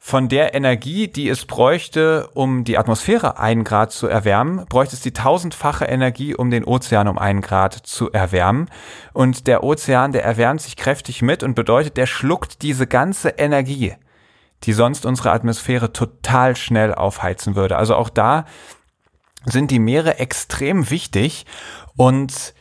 von 0.00 0.28
der 0.28 0.54
Energie, 0.54 1.08
die 1.08 1.28
es 1.28 1.44
bräuchte, 1.44 2.28
um 2.32 2.64
die 2.64 2.78
Atmosphäre 2.78 3.38
einen 3.38 3.64
Grad 3.64 3.92
zu 3.92 4.06
erwärmen, 4.06 4.64
bräuchte 4.66 4.94
es 4.94 5.02
die 5.02 5.12
tausendfache 5.12 5.84
Energie, 5.84 6.34
um 6.34 6.50
den 6.50 6.64
Ozean 6.64 7.08
um 7.08 7.18
einen 7.18 7.40
Grad 7.40 7.74
zu 7.74 8.10
erwärmen. 8.12 8.70
Und 9.12 9.48
der 9.48 9.64
Ozean, 9.64 10.12
der 10.12 10.24
erwärmt 10.24 10.62
sich 10.62 10.76
kräftig 10.76 11.20
mit 11.20 11.42
und 11.42 11.54
bedeutet, 11.54 11.96
der 11.96 12.06
schluckt 12.06 12.62
diese 12.62 12.86
ganze 12.86 13.30
Energie, 13.30 13.94
die 14.64 14.72
sonst 14.72 15.04
unsere 15.04 15.32
Atmosphäre 15.32 15.92
total 15.92 16.56
schnell 16.56 16.94
aufheizen 16.94 17.56
würde. 17.56 17.76
Also 17.76 17.96
auch 17.96 18.08
da 18.08 18.46
sind 19.44 19.70
die 19.70 19.80
Meere 19.80 20.18
extrem 20.20 20.90
wichtig 20.90 21.44
und 21.96 22.54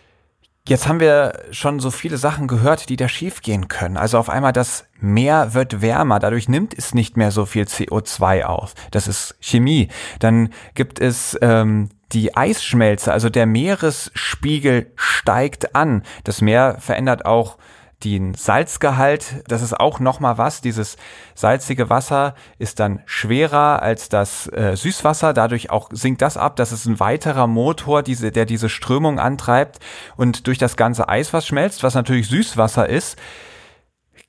Jetzt 0.68 0.86
haben 0.86 1.00
wir 1.00 1.46
schon 1.52 1.80
so 1.80 1.92
viele 1.92 2.18
Sachen 2.18 2.48
gehört, 2.48 2.90
die 2.90 2.98
da 2.98 3.08
schiefgehen 3.08 3.70
können. 3.70 3.96
Also 3.96 4.18
auf 4.18 4.30
einmal 4.30 4.52
das 4.52 4.86
Meer 5.00 5.54
wird 5.54 5.82
wärmer, 5.82 6.20
dadurch 6.20 6.50
nimmt 6.50 6.78
es 6.78 6.94
nicht 6.94 7.16
mehr 7.16 7.32
so 7.32 7.46
viel 7.46 7.64
CO2 7.64 8.44
auf. 8.44 8.74
Das 8.92 9.08
ist 9.08 9.38
Chemie. 9.40 9.88
Dann 10.20 10.50
gibt 10.76 11.00
es 11.00 11.38
ähm, 11.42 11.88
die 12.12 12.36
Eisschmelze, 12.36 13.14
also 13.14 13.30
der 13.30 13.46
Meeresspiegel 13.46 14.92
steigt 14.98 15.74
an. 15.74 16.04
Das 16.26 16.42
Meer 16.42 16.76
verändert 16.80 17.26
auch 17.26 17.58
den 18.04 18.36
Salzgehalt, 18.36 19.44
das 19.48 19.64
ist 19.64 19.80
auch 19.80 20.00
nochmal 20.00 20.38
was. 20.38 20.62
Dieses 20.62 20.98
salzige 21.34 21.90
Wasser 21.90 22.36
ist 22.60 22.80
dann 22.80 23.02
schwerer 23.06 23.82
als 23.82 24.10
das 24.10 24.48
äh, 24.54 24.76
Süßwasser. 24.76 25.34
Dadurch 25.34 25.72
auch 25.72 25.90
sinkt 25.92 26.22
das 26.22 26.38
ab. 26.38 26.58
Das 26.58 26.72
ist 26.72 26.86
ein 26.86 27.00
weiterer 27.00 27.48
Motor, 27.48 28.04
diese, 28.04 28.32
der 28.32 28.46
diese 28.46 28.70
Strömung 28.70 29.20
antreibt. 29.20 29.80
Und 30.16 30.46
durch 30.46 30.60
das 30.60 30.78
ganze 30.78 31.10
Eis, 31.10 31.34
was 31.34 31.48
schmelzt, 31.48 31.82
was 31.82 31.96
natürlich 31.96 32.28
Süßwasser 32.28 32.88
ist, 32.88 33.18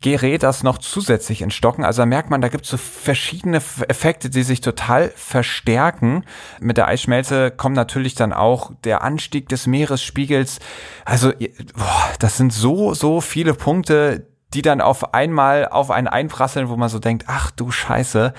gerät 0.01 0.45
das 0.45 0.63
noch 0.63 0.79
zusätzlich 0.79 1.43
in 1.43 1.51
Stocken. 1.51 1.85
Also 1.85 2.03
da 2.03 2.07
merkt 2.07 2.31
man, 2.31 2.41
da 2.41 2.49
gibt 2.49 2.65
es 2.65 2.71
so 2.71 2.77
verschiedene 2.77 3.57
Effekte, 3.57 4.31
die 4.31 4.45
sich 4.45 4.61
total 4.61 5.13
verstärken. 5.17 6.25
Mit 6.61 6.77
der 6.77 6.87
Eisschmelze 6.87 7.51
kommt 7.51 7.75
natürlich 7.75 8.15
dann 8.15 8.33
auch 8.33 8.73
der 8.85 9.03
Anstieg 9.03 9.49
des 9.49 9.67
Meeresspiegels. 9.67 10.61
Also 11.05 11.33
boah, 11.75 12.11
das 12.21 12.37
sind 12.37 12.53
so, 12.53 12.95
so 12.95 13.21
viele 13.21 13.55
Punkte, 13.55 14.27
die 14.55 14.63
dann 14.63 14.81
auf 14.81 15.13
einmal 15.13 15.69
auf 15.69 15.91
einen 15.91 16.07
einprasseln, 16.07 16.69
wo 16.69 16.77
man 16.77 16.89
so 16.89 16.99
denkt, 16.99 17.25
ach 17.27 17.51
du 17.51 17.71
Scheiße, 17.71 18.33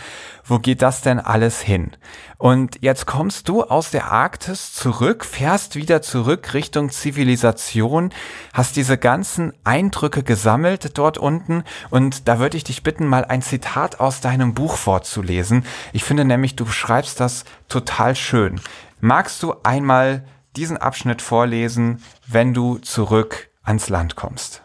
wo 0.44 0.58
geht 0.58 0.82
das 0.82 1.02
denn 1.02 1.20
alles 1.20 1.62
hin? 1.62 1.92
Und 2.38 2.78
jetzt 2.82 3.06
kommst 3.06 3.48
du 3.48 3.64
aus 3.64 3.92
der 3.92 4.12
Arktis 4.12 4.74
zurück, 4.74 5.24
fährst 5.24 5.76
wieder 5.76 6.02
zurück 6.02 6.54
Richtung 6.54 6.90
Zivilisation, 6.90 8.12
hast 8.54 8.76
diese 8.76 8.98
ganzen 8.98 9.54
Eindrücke 9.64 10.24
gesammelt 10.24 10.98
dort 10.98 11.20
unten 11.20 11.64
und 11.92 12.28
da 12.28 12.40
würde 12.40 12.58
ich 12.58 12.64
dich 12.64 12.82
bitten, 12.82 13.06
mal 13.06 13.26
ein 13.26 13.44
Zitat 13.44 14.00
aus 14.00 14.22
deinem 14.22 14.56
Buch 14.56 14.78
vorzulesen. 14.78 15.64
Ich 15.94 16.04
finde 16.04 16.26
nämlich, 16.26 16.56
du 16.56 16.66
schreibst 16.66 17.20
das 17.20 17.46
total 17.68 18.16
schön. 18.16 18.60
Magst 19.00 19.44
du 19.44 19.54
einmal 19.64 20.26
diesen 20.56 20.78
Abschnitt 20.78 21.22
vorlesen, 21.22 22.04
wenn 22.28 22.54
du 22.54 22.80
zurück 22.80 23.50
ans 23.64 23.90
Land 23.90 24.16
kommst? 24.16 24.64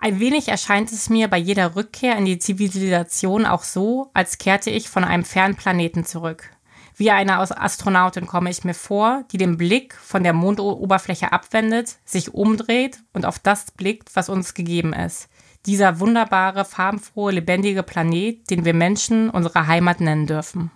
Ein 0.00 0.20
wenig 0.20 0.48
erscheint 0.48 0.92
es 0.92 1.10
mir 1.10 1.26
bei 1.26 1.38
jeder 1.38 1.74
Rückkehr 1.74 2.16
in 2.16 2.24
die 2.24 2.38
Zivilisation 2.38 3.44
auch 3.44 3.64
so, 3.64 4.10
als 4.14 4.38
kehrte 4.38 4.70
ich 4.70 4.88
von 4.88 5.02
einem 5.02 5.24
fernen 5.24 5.56
Planeten 5.56 6.04
zurück. 6.04 6.50
Wie 6.96 7.10
eine 7.10 7.38
Astronautin 7.38 8.26
komme 8.26 8.50
ich 8.50 8.64
mir 8.64 8.74
vor, 8.74 9.24
die 9.32 9.38
den 9.38 9.56
Blick 9.56 9.94
von 9.94 10.22
der 10.22 10.32
Mondoberfläche 10.32 11.32
abwendet, 11.32 11.98
sich 12.04 12.34
umdreht 12.34 13.00
und 13.12 13.26
auf 13.26 13.40
das 13.40 13.72
blickt, 13.72 14.14
was 14.14 14.28
uns 14.28 14.54
gegeben 14.54 14.92
ist. 14.92 15.28
Dieser 15.66 15.98
wunderbare, 15.98 16.64
farbenfrohe, 16.64 17.32
lebendige 17.32 17.82
Planet, 17.82 18.48
den 18.50 18.64
wir 18.64 18.74
Menschen 18.74 19.30
unsere 19.30 19.66
Heimat 19.66 20.00
nennen 20.00 20.26
dürfen. 20.26 20.70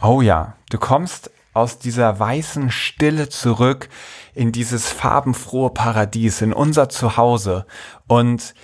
Oh 0.00 0.20
ja, 0.20 0.56
du 0.70 0.78
kommst 0.78 1.30
aus 1.56 1.78
dieser 1.78 2.18
weißen 2.18 2.70
Stille 2.70 3.28
zurück 3.28 3.88
in 4.34 4.52
dieses 4.52 4.90
farbenfrohe 4.90 5.70
Paradies, 5.70 6.42
in 6.42 6.52
unser 6.52 6.88
Zuhause. 6.88 7.66
Und 8.06 8.54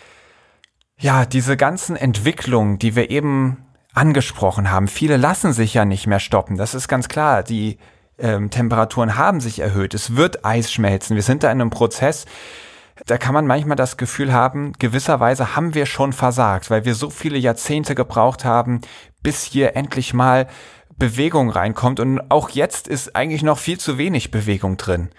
ja, 0.99 1.25
diese 1.25 1.57
ganzen 1.57 1.97
Entwicklungen, 1.97 2.79
die 2.79 2.95
wir 2.95 3.11
eben 3.11 3.65
angesprochen 3.95 4.71
haben, 4.71 4.89
viele 4.89 5.17
lassen 5.17 5.53
sich 5.53 5.75
ja 5.75 5.85
nicht 5.85 6.07
mehr 6.07 6.21
stoppen. 6.21 6.57
Das 6.57 6.75
ist 6.75 6.87
ganz 6.87 7.09
klar. 7.09 7.43
Die 7.43 7.79
ähm, 8.19 8.51
Temperaturen 8.51 9.17
haben 9.17 9.41
sich 9.41 9.59
erhöht. 9.59 9.95
Es 9.95 10.15
wird 10.15 10.45
Eis 10.45 10.71
schmelzen. 10.71 11.17
Wir 11.17 11.23
sind 11.23 11.43
da 11.43 11.51
in 11.51 11.61
einem 11.61 11.71
Prozess. 11.71 12.27
Da 13.07 13.19
kann 13.19 13.35
man 13.35 13.47
manchmal 13.47 13.77
das 13.77 13.97
Gefühl 13.97 14.33
haben, 14.33 14.75
gewisserweise 14.79 15.57
haben 15.57 15.75
wir 15.75 15.87
schon 15.87 16.13
versagt, 16.13 16.71
weil 16.71 16.85
wir 16.85 16.95
so 16.95 17.11
viele 17.11 17.39
Jahrzehnte 17.39 17.95
gebraucht 17.95 18.45
haben, 18.45 18.83
bis 19.23 19.43
hier 19.43 19.77
endlich 19.77 20.15
mal 20.15 20.47
Bewegung 20.99 21.51
reinkommt. 21.51 22.01
Und 22.01 22.31
auch 22.31 22.51
jetzt 22.51 22.89
ist 22.89 23.17
eigentlich 23.17 23.43
noch 23.43 23.59
viel 23.59 23.79
zu 23.79 23.99
wenig 23.99 24.31
Bewegung 24.31 24.77
drin. 24.77 25.11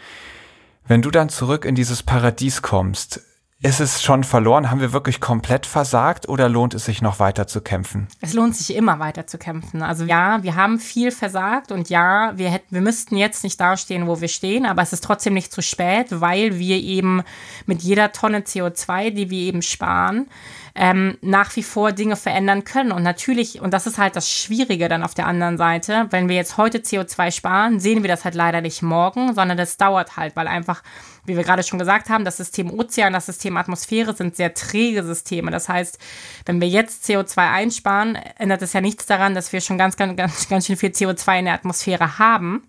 Wenn 0.86 1.02
du 1.02 1.12
dann 1.12 1.30
zurück 1.30 1.66
in 1.66 1.76
dieses 1.76 2.04
Paradies 2.04 2.62
kommst, 2.62 3.22
ist 3.66 3.80
es 3.80 4.04
schon 4.04 4.26
verloren? 4.26 4.70
Haben 4.70 4.82
wir 4.82 4.92
wirklich 4.92 5.22
komplett 5.22 5.66
versagt 5.66 6.28
oder 6.28 6.50
lohnt 6.50 6.74
es 6.74 6.84
sich 6.84 7.02
noch 7.02 7.20
weiter 7.20 7.48
zu 7.48 7.62
kämpfen? 7.62 8.10
Es 8.20 8.34
lohnt 8.34 8.58
sich 8.58 8.76
immer 8.76 9.00
weiter 9.00 9.26
zu 9.26 9.38
kämpfen. 9.38 9.82
Also 9.82 10.04
ja, 10.04 10.44
wir 10.44 10.56
haben 10.56 10.80
viel 10.80 11.12
versagt 11.12 11.72
und 11.72 11.90
ja, 11.90 12.34
wir 12.36 12.50
hätten, 12.50 12.76
wir 12.76 12.82
müssten 12.82 13.16
jetzt 13.16 13.42
nicht 13.42 13.58
dastehen, 13.62 14.06
wo 14.06 14.20
wir 14.20 14.28
stehen, 14.28 14.66
aber 14.66 14.82
es 14.82 14.92
ist 14.92 15.06
trotzdem 15.06 15.34
nicht 15.34 15.54
zu 15.54 15.62
spät, 15.62 16.08
weil 16.10 16.60
wir 16.60 16.76
eben 16.76 17.24
mit 17.66 17.82
jeder 17.82 18.12
Tonne 18.12 18.40
CO2, 18.40 19.12
die 19.12 19.30
wir 19.30 19.40
eben 19.40 19.62
sparen, 19.62 20.28
ähm, 20.76 21.18
nach 21.22 21.56
wie 21.56 21.64
vor 21.64 21.92
Dinge 21.92 22.16
verändern 22.16 22.64
können. 22.64 22.92
Und 22.92 23.04
natürlich, 23.04 23.62
und 23.62 23.74
das 23.74 23.86
ist 23.86 23.98
halt 23.98 24.16
das 24.16 24.32
Schwierige 24.32 24.90
dann 24.90 25.04
auf 25.04 25.14
der 25.14 25.28
anderen 25.28 25.58
Seite, 25.58 26.08
wenn 26.10 26.30
wir 26.30 26.36
jetzt 26.36 26.58
heute 26.58 26.80
CO2 26.80 27.32
sparen, 27.32 27.80
sehen 27.80 28.04
wir 28.04 28.08
das 28.08 28.26
halt 28.26 28.36
leider 28.36 28.62
nicht 28.62 28.82
morgen, 28.82 29.36
sondern 29.36 29.58
das 29.58 29.78
dauert 29.78 30.18
halt, 30.18 30.36
weil 30.36 30.48
einfach, 30.48 30.82
wie 31.26 31.38
wir 31.38 31.44
gerade 31.44 31.64
schon 31.64 31.80
gesagt 31.80 32.10
haben, 32.10 32.26
das 32.26 32.38
System 32.38 32.72
Ozean, 32.72 33.14
das 33.14 33.28
System 33.28 33.56
Atmosphäre 33.58 34.16
sind 34.16 34.36
sehr 34.36 34.54
träge 34.54 35.04
Systeme. 35.04 35.52
Das 35.52 35.70
heißt, 35.70 36.00
wenn 36.46 36.60
wir 36.60 36.68
jetzt 36.68 37.06
CO2 37.06 37.38
einsparen, 37.38 38.16
ändert 38.38 38.64
es 38.64 38.74
ja 38.74 38.82
nichts 38.82 39.06
daran, 39.06 39.36
dass 39.36 39.54
wir 39.54 39.62
schon 39.62 39.78
ganz, 39.78 39.96
ganz, 39.96 40.18
ganz, 40.18 40.50
ganz 40.50 40.66
schön 40.66 40.78
viel 40.78 40.90
CO2 40.90 41.40
in 41.40 41.46
der 41.46 41.54
Atmosphäre 41.54 42.18
haben. 42.18 42.64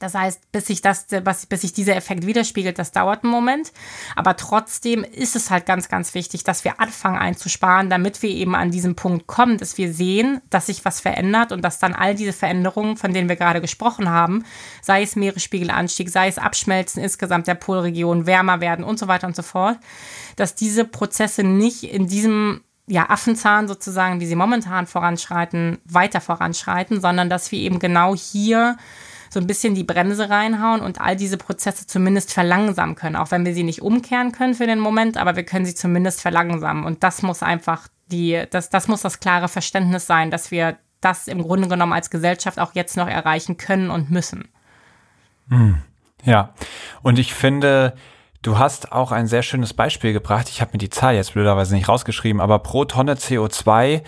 Das 0.00 0.14
heißt, 0.14 0.50
bis 0.50 0.66
sich 0.66 0.82
das, 0.82 1.06
bis 1.48 1.60
sich 1.60 1.72
dieser 1.72 1.94
Effekt 1.94 2.26
widerspiegelt, 2.26 2.78
das 2.78 2.90
dauert 2.90 3.22
einen 3.22 3.30
Moment. 3.30 3.70
Aber 4.16 4.34
trotzdem 4.36 5.04
ist 5.04 5.36
es 5.36 5.50
halt 5.50 5.66
ganz, 5.66 5.88
ganz 5.88 6.14
wichtig, 6.14 6.42
dass 6.42 6.64
wir 6.64 6.80
anfangen 6.80 7.18
einzusparen, 7.18 7.90
damit 7.90 8.22
wir 8.22 8.30
eben 8.30 8.56
an 8.56 8.70
diesen 8.70 8.96
Punkt 8.96 9.26
kommen, 9.26 9.58
dass 9.58 9.78
wir 9.78 9.92
sehen, 9.92 10.40
dass 10.50 10.66
sich 10.66 10.84
was 10.84 11.00
verändert 11.00 11.52
und 11.52 11.62
dass 11.62 11.78
dann 11.78 11.94
all 11.94 12.14
diese 12.14 12.32
Veränderungen, 12.32 12.96
von 12.96 13.12
denen 13.12 13.28
wir 13.28 13.36
gerade 13.36 13.60
gesprochen 13.60 14.08
haben, 14.08 14.44
sei 14.82 15.02
es 15.02 15.16
Meeresspiegelanstieg, 15.16 16.08
sei 16.08 16.28
es 16.28 16.38
Abschmelzen 16.38 17.02
insgesamt 17.02 17.46
der 17.46 17.54
Polregion, 17.54 18.26
wärmer 18.26 18.60
werden 18.60 18.84
und 18.84 18.98
so 18.98 19.06
weiter 19.06 19.26
und 19.26 19.36
so 19.36 19.42
fort, 19.42 19.78
dass 20.36 20.54
diese 20.54 20.86
Prozesse 20.86 21.44
nicht 21.44 21.84
in 21.84 22.08
diesem 22.08 22.62
ja, 22.86 23.08
Affenzahn 23.08 23.68
sozusagen, 23.68 24.20
wie 24.20 24.26
sie 24.26 24.34
momentan 24.34 24.86
voranschreiten, 24.86 25.78
weiter 25.84 26.20
voranschreiten, 26.20 27.00
sondern 27.00 27.28
dass 27.28 27.52
wir 27.52 27.60
eben 27.60 27.78
genau 27.78 28.16
hier 28.16 28.76
so 29.32 29.40
ein 29.40 29.46
bisschen 29.46 29.74
die 29.74 29.84
Bremse 29.84 30.28
reinhauen 30.28 30.80
und 30.80 31.00
all 31.00 31.16
diese 31.16 31.36
Prozesse 31.36 31.86
zumindest 31.86 32.32
verlangsamen 32.32 32.96
können, 32.96 33.16
auch 33.16 33.30
wenn 33.30 33.46
wir 33.46 33.54
sie 33.54 33.62
nicht 33.62 33.80
umkehren 33.80 34.32
können 34.32 34.54
für 34.54 34.66
den 34.66 34.80
Moment, 34.80 35.16
aber 35.16 35.36
wir 35.36 35.44
können 35.44 35.64
sie 35.64 35.74
zumindest 35.74 36.20
verlangsamen. 36.20 36.84
Und 36.84 37.02
das 37.04 37.22
muss 37.22 37.42
einfach 37.42 37.88
die, 38.10 38.42
das, 38.50 38.70
das 38.70 38.88
muss 38.88 39.02
das 39.02 39.20
klare 39.20 39.48
Verständnis 39.48 40.06
sein, 40.06 40.30
dass 40.30 40.50
wir 40.50 40.76
das 41.00 41.28
im 41.28 41.42
Grunde 41.42 41.68
genommen 41.68 41.92
als 41.92 42.10
Gesellschaft 42.10 42.58
auch 42.58 42.74
jetzt 42.74 42.96
noch 42.96 43.08
erreichen 43.08 43.56
können 43.56 43.90
und 43.90 44.10
müssen. 44.10 44.48
Hm. 45.48 45.78
Ja, 46.24 46.52
und 47.02 47.18
ich 47.18 47.32
finde, 47.32 47.94
Du 48.42 48.58
hast 48.58 48.92
auch 48.92 49.12
ein 49.12 49.26
sehr 49.26 49.42
schönes 49.42 49.74
Beispiel 49.74 50.14
gebracht. 50.14 50.48
Ich 50.48 50.62
habe 50.62 50.70
mir 50.72 50.78
die 50.78 50.88
Zahl 50.88 51.14
jetzt 51.14 51.34
blöderweise 51.34 51.74
nicht 51.74 51.90
rausgeschrieben, 51.90 52.40
aber 52.40 52.58
pro 52.60 52.86
Tonne 52.86 53.14
CO2 53.14 54.00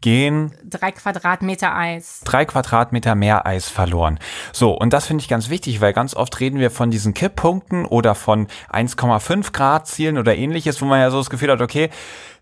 gehen 0.00 0.52
drei 0.64 0.92
Quadratmeter 0.92 1.74
Eis. 1.74 2.20
Drei 2.24 2.44
Quadratmeter 2.44 3.14
mehr 3.14 3.46
Eis 3.46 3.68
verloren. 3.68 4.18
So, 4.52 4.72
und 4.72 4.92
das 4.92 5.06
finde 5.06 5.22
ich 5.22 5.28
ganz 5.28 5.50
wichtig, 5.50 5.80
weil 5.80 5.92
ganz 5.92 6.14
oft 6.14 6.40
reden 6.40 6.58
wir 6.58 6.70
von 6.70 6.90
diesen 6.90 7.14
Kipppunkten 7.14 7.84
oder 7.84 8.14
von 8.14 8.46
1,5 8.72 9.52
Grad 9.52 9.86
Zielen 9.86 10.18
oder 10.18 10.36
ähnliches, 10.36 10.80
wo 10.80 10.86
man 10.86 11.00
ja 11.00 11.10
so 11.10 11.18
das 11.18 11.30
Gefühl 11.30 11.50
hat, 11.50 11.60
okay, 11.60 11.90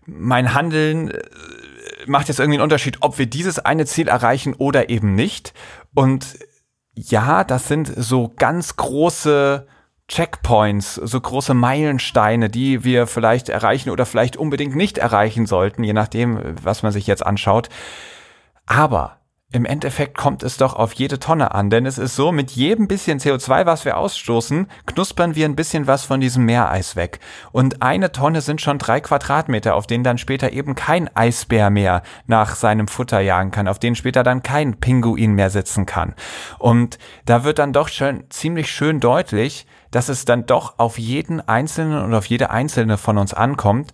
mein 0.05 0.53
Handeln 0.53 1.11
äh, 1.11 1.19
macht 2.07 2.27
jetzt 2.27 2.39
irgendwie 2.39 2.57
einen 2.57 2.63
Unterschied, 2.63 2.97
ob 3.01 3.17
wir 3.17 3.25
dieses 3.25 3.59
eine 3.59 3.85
Ziel 3.85 4.07
erreichen 4.07 4.53
oder 4.57 4.89
eben 4.89 5.15
nicht. 5.15 5.53
Und 5.93 6.39
ja, 6.95 7.43
das 7.43 7.67
sind 7.67 7.91
so 7.95 8.33
ganz 8.35 8.75
große 8.75 9.67
Checkpoints, 10.09 10.95
so 10.95 11.21
große 11.21 11.53
Meilensteine, 11.53 12.49
die 12.49 12.83
wir 12.83 13.07
vielleicht 13.07 13.47
erreichen 13.47 13.91
oder 13.91 14.05
vielleicht 14.05 14.35
unbedingt 14.35 14.75
nicht 14.75 14.97
erreichen 14.97 15.45
sollten, 15.45 15.83
je 15.83 15.93
nachdem, 15.93 16.55
was 16.61 16.83
man 16.83 16.91
sich 16.91 17.07
jetzt 17.07 17.25
anschaut. 17.25 17.69
Aber 18.65 19.19
im 19.51 19.65
Endeffekt 19.65 20.15
kommt 20.15 20.43
es 20.43 20.57
doch 20.57 20.75
auf 20.75 20.93
jede 20.93 21.17
Tonne 21.17 21.55
an, 21.55 21.71
denn 21.71 21.87
es 21.87 21.97
ist 21.97 22.15
so, 22.15 22.31
mit 22.31 22.51
jedem 22.51 22.87
bisschen 22.87 23.19
CO2, 23.19 23.65
was 23.65 23.83
wir 23.83 23.97
ausstoßen, 23.97 24.67
knuspern 24.85 25.33
wir 25.33 25.45
ein 25.45 25.55
bisschen 25.55 25.87
was 25.87 26.05
von 26.05 26.21
diesem 26.21 26.45
Meereis 26.45 26.95
weg. 26.95 27.19
Und 27.51 27.81
eine 27.81 28.11
Tonne 28.11 28.41
sind 28.41 28.61
schon 28.61 28.77
drei 28.77 29.01
Quadratmeter, 29.01 29.73
auf 29.73 29.87
denen 29.87 30.03
dann 30.03 30.19
später 30.19 30.53
eben 30.53 30.75
kein 30.75 31.09
Eisbär 31.15 31.71
mehr 31.71 32.03
nach 32.27 32.53
seinem 32.53 32.87
Futter 32.87 33.21
jagen 33.21 33.49
kann, 33.49 33.67
auf 33.67 33.79
denen 33.79 33.95
später 33.95 34.21
dann 34.21 34.43
kein 34.43 34.79
Pinguin 34.79 35.33
mehr 35.33 35.49
sitzen 35.49 35.87
kann. 35.87 36.13
Und 36.59 36.99
da 37.25 37.43
wird 37.43 37.57
dann 37.57 37.73
doch 37.73 37.87
schon 37.87 38.25
ziemlich 38.29 38.69
schön 38.71 38.99
deutlich, 38.99 39.65
dass 39.91 40.09
es 40.09 40.25
dann 40.25 40.45
doch 40.45 40.75
auf 40.77 40.97
jeden 40.99 41.47
Einzelnen 41.47 42.03
und 42.03 42.13
auf 42.13 42.25
jede 42.25 42.49
Einzelne 42.49 42.97
von 42.97 43.17
uns 43.17 43.33
ankommt. 43.33 43.91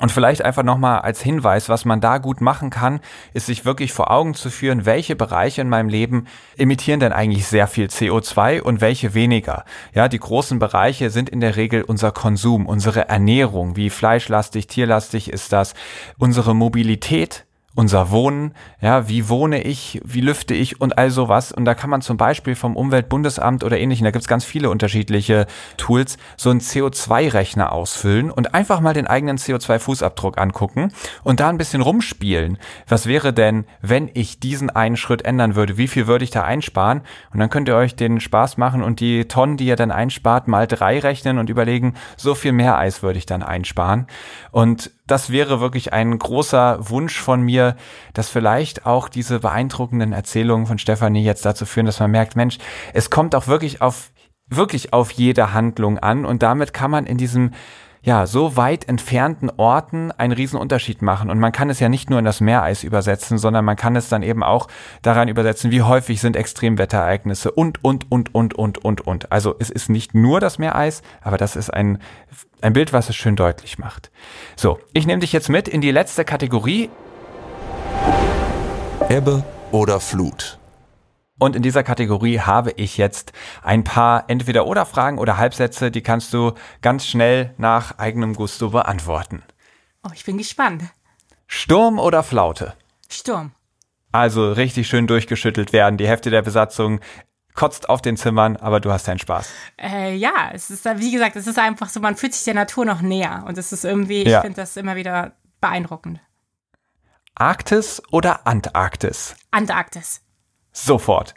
Und 0.00 0.12
vielleicht 0.12 0.44
einfach 0.44 0.62
nochmal 0.62 1.00
als 1.00 1.20
Hinweis, 1.20 1.68
was 1.68 1.84
man 1.84 2.00
da 2.00 2.18
gut 2.18 2.40
machen 2.40 2.70
kann, 2.70 3.00
ist 3.34 3.46
sich 3.46 3.64
wirklich 3.64 3.92
vor 3.92 4.12
Augen 4.12 4.34
zu 4.34 4.48
führen, 4.48 4.86
welche 4.86 5.16
Bereiche 5.16 5.60
in 5.60 5.68
meinem 5.68 5.88
Leben 5.88 6.26
emittieren 6.56 7.00
denn 7.00 7.12
eigentlich 7.12 7.46
sehr 7.46 7.66
viel 7.66 7.86
CO2 7.86 8.60
und 8.60 8.80
welche 8.80 9.14
weniger. 9.14 9.64
Ja, 9.94 10.06
die 10.06 10.20
großen 10.20 10.60
Bereiche 10.60 11.10
sind 11.10 11.28
in 11.28 11.40
der 11.40 11.56
Regel 11.56 11.82
unser 11.82 12.12
Konsum, 12.12 12.66
unsere 12.66 13.08
Ernährung, 13.08 13.74
wie 13.74 13.90
fleischlastig, 13.90 14.68
tierlastig 14.68 15.32
ist 15.32 15.52
das, 15.52 15.74
unsere 16.16 16.54
Mobilität, 16.54 17.47
unser 17.78 18.10
Wohnen, 18.10 18.54
ja, 18.80 19.08
wie 19.08 19.28
wohne 19.28 19.62
ich, 19.62 20.00
wie 20.04 20.20
lüfte 20.20 20.52
ich 20.52 20.80
und 20.80 20.98
all 20.98 21.12
sowas. 21.12 21.52
Und 21.52 21.64
da 21.64 21.74
kann 21.74 21.90
man 21.90 22.02
zum 22.02 22.16
Beispiel 22.16 22.56
vom 22.56 22.74
Umweltbundesamt 22.74 23.62
oder 23.62 23.78
ähnlichen, 23.78 24.02
da 24.02 24.10
gibt's 24.10 24.26
ganz 24.26 24.44
viele 24.44 24.68
unterschiedliche 24.68 25.46
Tools, 25.76 26.18
so 26.36 26.50
einen 26.50 26.58
CO2-Rechner 26.58 27.70
ausfüllen 27.70 28.32
und 28.32 28.52
einfach 28.52 28.80
mal 28.80 28.94
den 28.94 29.06
eigenen 29.06 29.38
CO2-Fußabdruck 29.38 30.38
angucken 30.38 30.90
und 31.22 31.38
da 31.38 31.50
ein 31.50 31.56
bisschen 31.56 31.80
rumspielen. 31.80 32.58
Was 32.88 33.06
wäre 33.06 33.32
denn, 33.32 33.64
wenn 33.80 34.10
ich 34.12 34.40
diesen 34.40 34.70
einen 34.70 34.96
Schritt 34.96 35.22
ändern 35.22 35.54
würde? 35.54 35.78
Wie 35.78 35.86
viel 35.86 36.08
würde 36.08 36.24
ich 36.24 36.32
da 36.32 36.42
einsparen? 36.42 37.02
Und 37.32 37.38
dann 37.38 37.48
könnt 37.48 37.68
ihr 37.68 37.76
euch 37.76 37.94
den 37.94 38.18
Spaß 38.18 38.56
machen 38.56 38.82
und 38.82 38.98
die 38.98 39.26
Tonnen, 39.28 39.56
die 39.56 39.66
ihr 39.66 39.76
dann 39.76 39.92
einspart, 39.92 40.48
mal 40.48 40.66
drei 40.66 40.98
rechnen 40.98 41.38
und 41.38 41.48
überlegen, 41.48 41.94
so 42.16 42.34
viel 42.34 42.50
mehr 42.50 42.76
Eis 42.76 43.04
würde 43.04 43.20
ich 43.20 43.26
dann 43.26 43.44
einsparen. 43.44 44.08
Und 44.50 44.90
das 45.08 45.30
wäre 45.30 45.60
wirklich 45.60 45.92
ein 45.92 46.18
großer 46.18 46.78
Wunsch 46.88 47.18
von 47.18 47.42
mir, 47.42 47.76
dass 48.12 48.28
vielleicht 48.28 48.86
auch 48.86 49.08
diese 49.08 49.40
beeindruckenden 49.40 50.12
Erzählungen 50.12 50.66
von 50.66 50.78
Stefanie 50.78 51.24
jetzt 51.24 51.44
dazu 51.44 51.66
führen, 51.66 51.86
dass 51.86 51.98
man 51.98 52.10
merkt, 52.10 52.36
Mensch, 52.36 52.58
es 52.94 53.10
kommt 53.10 53.34
auch 53.34 53.48
wirklich 53.48 53.82
auf, 53.82 54.12
wirklich 54.48 54.92
auf 54.92 55.10
jede 55.10 55.52
Handlung 55.52 55.98
an. 55.98 56.24
Und 56.24 56.42
damit 56.42 56.72
kann 56.72 56.90
man 56.90 57.06
in 57.06 57.18
diesem 57.18 57.52
ja, 58.02 58.26
so 58.26 58.56
weit 58.56 58.88
entfernten 58.88 59.50
Orten 59.56 60.12
einen 60.12 60.32
riesen 60.32 60.58
Unterschied 60.58 61.02
machen. 61.02 61.30
Und 61.30 61.38
man 61.38 61.52
kann 61.52 61.70
es 61.70 61.80
ja 61.80 61.88
nicht 61.88 62.10
nur 62.10 62.18
in 62.18 62.24
das 62.24 62.40
Meereis 62.40 62.84
übersetzen, 62.84 63.38
sondern 63.38 63.64
man 63.64 63.76
kann 63.76 63.96
es 63.96 64.08
dann 64.08 64.22
eben 64.22 64.42
auch 64.42 64.68
daran 65.02 65.28
übersetzen, 65.28 65.70
wie 65.70 65.82
häufig 65.82 66.20
sind 66.20 66.36
Extremwetterereignisse 66.36 67.50
und, 67.50 67.82
und, 67.84 68.10
und, 68.10 68.34
und, 68.34 68.54
und, 68.54 68.78
und, 68.84 69.00
und. 69.06 69.32
Also 69.32 69.54
es 69.58 69.70
ist 69.70 69.88
nicht 69.88 70.14
nur 70.14 70.40
das 70.40 70.58
Meereis, 70.58 71.02
aber 71.22 71.36
das 71.36 71.56
ist 71.56 71.70
ein 71.72 71.98
ein 72.60 72.72
Bild, 72.72 72.92
was 72.92 73.08
es 73.08 73.16
schön 73.16 73.36
deutlich 73.36 73.78
macht. 73.78 74.10
So, 74.56 74.78
ich 74.92 75.06
nehme 75.06 75.20
dich 75.20 75.32
jetzt 75.32 75.48
mit 75.48 75.68
in 75.68 75.80
die 75.80 75.90
letzte 75.90 76.24
Kategorie. 76.24 76.90
Ebbe 79.08 79.44
oder 79.70 80.00
Flut. 80.00 80.58
Und 81.38 81.54
in 81.54 81.62
dieser 81.62 81.84
Kategorie 81.84 82.40
habe 82.40 82.72
ich 82.72 82.96
jetzt 82.96 83.32
ein 83.62 83.84
paar 83.84 84.24
Entweder-Oder-Fragen 84.28 85.18
oder 85.18 85.36
Halbsätze, 85.36 85.90
die 85.90 86.02
kannst 86.02 86.34
du 86.34 86.52
ganz 86.82 87.06
schnell 87.06 87.54
nach 87.58 87.98
eigenem 87.98 88.34
Gusto 88.34 88.70
beantworten. 88.70 89.42
Oh, 90.04 90.10
ich 90.14 90.24
bin 90.24 90.36
gespannt. 90.36 90.82
Sturm 91.46 91.98
oder 91.98 92.22
Flaute? 92.22 92.74
Sturm. 93.08 93.52
Also 94.10 94.52
richtig 94.52 94.88
schön 94.88 95.06
durchgeschüttelt 95.06 95.72
werden, 95.72 95.96
die 95.96 96.08
Hälfte 96.08 96.30
der 96.30 96.42
Besatzung 96.42 97.00
kotzt 97.54 97.88
auf 97.88 98.00
den 98.02 98.16
Zimmern, 98.16 98.56
aber 98.56 98.80
du 98.80 98.92
hast 98.92 99.08
deinen 99.08 99.18
Spaß. 99.18 99.50
Äh, 99.80 100.14
ja, 100.14 100.50
es 100.52 100.70
ist, 100.70 100.84
wie 100.84 101.10
gesagt, 101.10 101.34
es 101.34 101.46
ist 101.46 101.58
einfach 101.58 101.88
so, 101.88 101.98
man 101.98 102.16
fühlt 102.16 102.32
sich 102.32 102.44
der 102.44 102.54
Natur 102.54 102.84
noch 102.84 103.00
näher 103.00 103.44
und 103.48 103.58
es 103.58 103.72
ist 103.72 103.84
irgendwie, 103.84 104.22
ich 104.22 104.36
finde 104.36 104.60
das 104.60 104.76
immer 104.76 104.94
wieder 104.94 105.32
beeindruckend. 105.60 106.20
Arktis 107.34 108.00
oder 108.12 108.46
Antarktis? 108.46 109.34
Antarktis. 109.50 110.20
Sofort. 110.72 111.34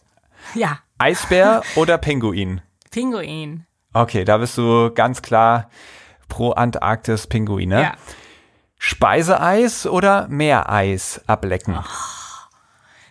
Ja. 0.54 0.80
Eisbär 0.98 1.64
oder 1.76 1.98
Pinguin? 1.98 2.62
Pinguin. 2.92 3.66
Okay, 3.94 4.24
da 4.24 4.38
bist 4.38 4.58
du 4.58 4.92
ganz 4.94 5.22
klar 5.22 5.70
pro 6.28 6.52
Antarktis 6.52 7.28
Pinguine. 7.28 7.82
Ja. 7.82 7.94
Speiseeis 8.78 9.86
oder 9.86 10.28
Meereis 10.30 11.22
ablecken? 11.28 11.78
Oh. 11.78 12.22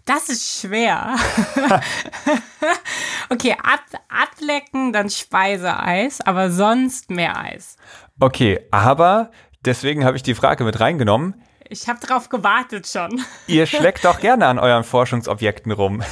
Das 0.05 0.29
ist 0.29 0.61
schwer. 0.61 1.17
okay, 3.31 3.57
ab, 3.63 3.85
ablecken, 4.09 4.93
dann 4.93 5.09
Speiseeis, 5.09 6.21
aber 6.21 6.51
sonst 6.51 7.11
mehr 7.11 7.39
Eis. 7.39 7.77
Okay, 8.19 8.67
aber 8.73 9.31
deswegen 9.65 10.05
habe 10.05 10.17
ich 10.17 10.25
die 10.25 10.35
Frage 10.35 10.65
mit 10.65 10.81
reingenommen. 10.81 11.41
Ich 11.73 11.89
habe 11.89 12.05
drauf 12.05 12.29
gewartet 12.29 12.89
schon. 12.89 13.25
Ihr 13.47 13.65
schlägt 13.65 14.05
doch 14.05 14.19
gerne 14.19 14.49
an 14.49 14.59
euren 14.59 14.83
Forschungsobjekten 14.83 15.71
rum. 15.71 16.03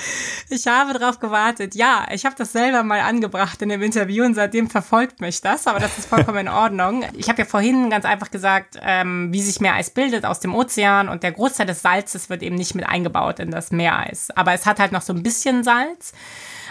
ich 0.50 0.66
habe 0.66 0.92
drauf 0.92 1.20
gewartet. 1.20 1.76
Ja, 1.76 2.08
ich 2.12 2.26
habe 2.26 2.34
das 2.36 2.50
selber 2.50 2.82
mal 2.82 2.98
angebracht 2.98 3.62
in 3.62 3.68
dem 3.68 3.80
Interview 3.80 4.24
und 4.24 4.34
seitdem 4.34 4.68
verfolgt 4.68 5.20
mich 5.20 5.40
das, 5.40 5.68
aber 5.68 5.78
das 5.78 5.98
ist 5.98 6.08
vollkommen 6.08 6.38
in 6.38 6.48
Ordnung. 6.48 7.04
Ich 7.16 7.28
habe 7.28 7.38
ja 7.42 7.44
vorhin 7.44 7.90
ganz 7.90 8.04
einfach 8.04 8.32
gesagt, 8.32 8.76
ähm, 8.82 9.32
wie 9.32 9.40
sich 9.40 9.60
Meereis 9.60 9.90
bildet 9.90 10.26
aus 10.26 10.40
dem 10.40 10.52
Ozean 10.52 11.08
und 11.08 11.22
der 11.22 11.30
Großteil 11.30 11.66
des 11.66 11.80
Salzes 11.80 12.28
wird 12.28 12.42
eben 12.42 12.56
nicht 12.56 12.74
mit 12.74 12.84
eingebaut 12.84 13.38
in 13.38 13.52
das 13.52 13.70
Meereis. 13.70 14.32
Aber 14.32 14.52
es 14.52 14.66
hat 14.66 14.80
halt 14.80 14.90
noch 14.90 15.02
so 15.02 15.12
ein 15.12 15.22
bisschen 15.22 15.62
Salz. 15.62 16.12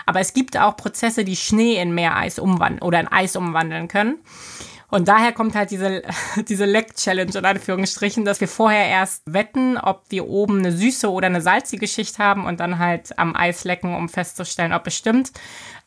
Aber 0.06 0.20
es 0.20 0.34
gibt 0.34 0.58
auch 0.58 0.76
Prozesse, 0.76 1.24
die 1.24 1.38
Schnee 1.38 1.82
in 1.82 1.96
Meereis 1.96 2.40
umwandeln 2.40 2.82
oder 2.82 3.00
in 3.00 3.08
Eis 3.08 3.38
umwandeln 3.38 3.88
können. 3.88 4.18
Und 4.94 5.08
daher 5.08 5.32
kommt 5.32 5.56
halt 5.56 5.72
diese, 5.72 6.04
diese 6.48 6.66
Leck-Challenge 6.66 7.36
in 7.36 7.46
Anführungsstrichen, 7.46 8.26
dass 8.26 8.40
wir 8.42 8.48
vorher 8.48 8.86
erst 8.86 9.24
wetten, 9.26 9.76
ob 9.76 10.04
wir 10.10 10.28
oben 10.28 10.60
eine 10.60 10.72
süße 10.72 11.10
oder 11.10 11.26
eine 11.26 11.42
salzige 11.42 11.88
Schicht 11.88 12.20
haben 12.20 12.46
und 12.46 12.60
dann 12.60 12.78
halt 12.78 13.18
am 13.18 13.36
Eis 13.36 13.64
lecken, 13.64 13.96
um 13.96 14.08
festzustellen, 14.08 14.72
ob 14.72 14.86
es 14.86 14.96
stimmt. 14.96 15.32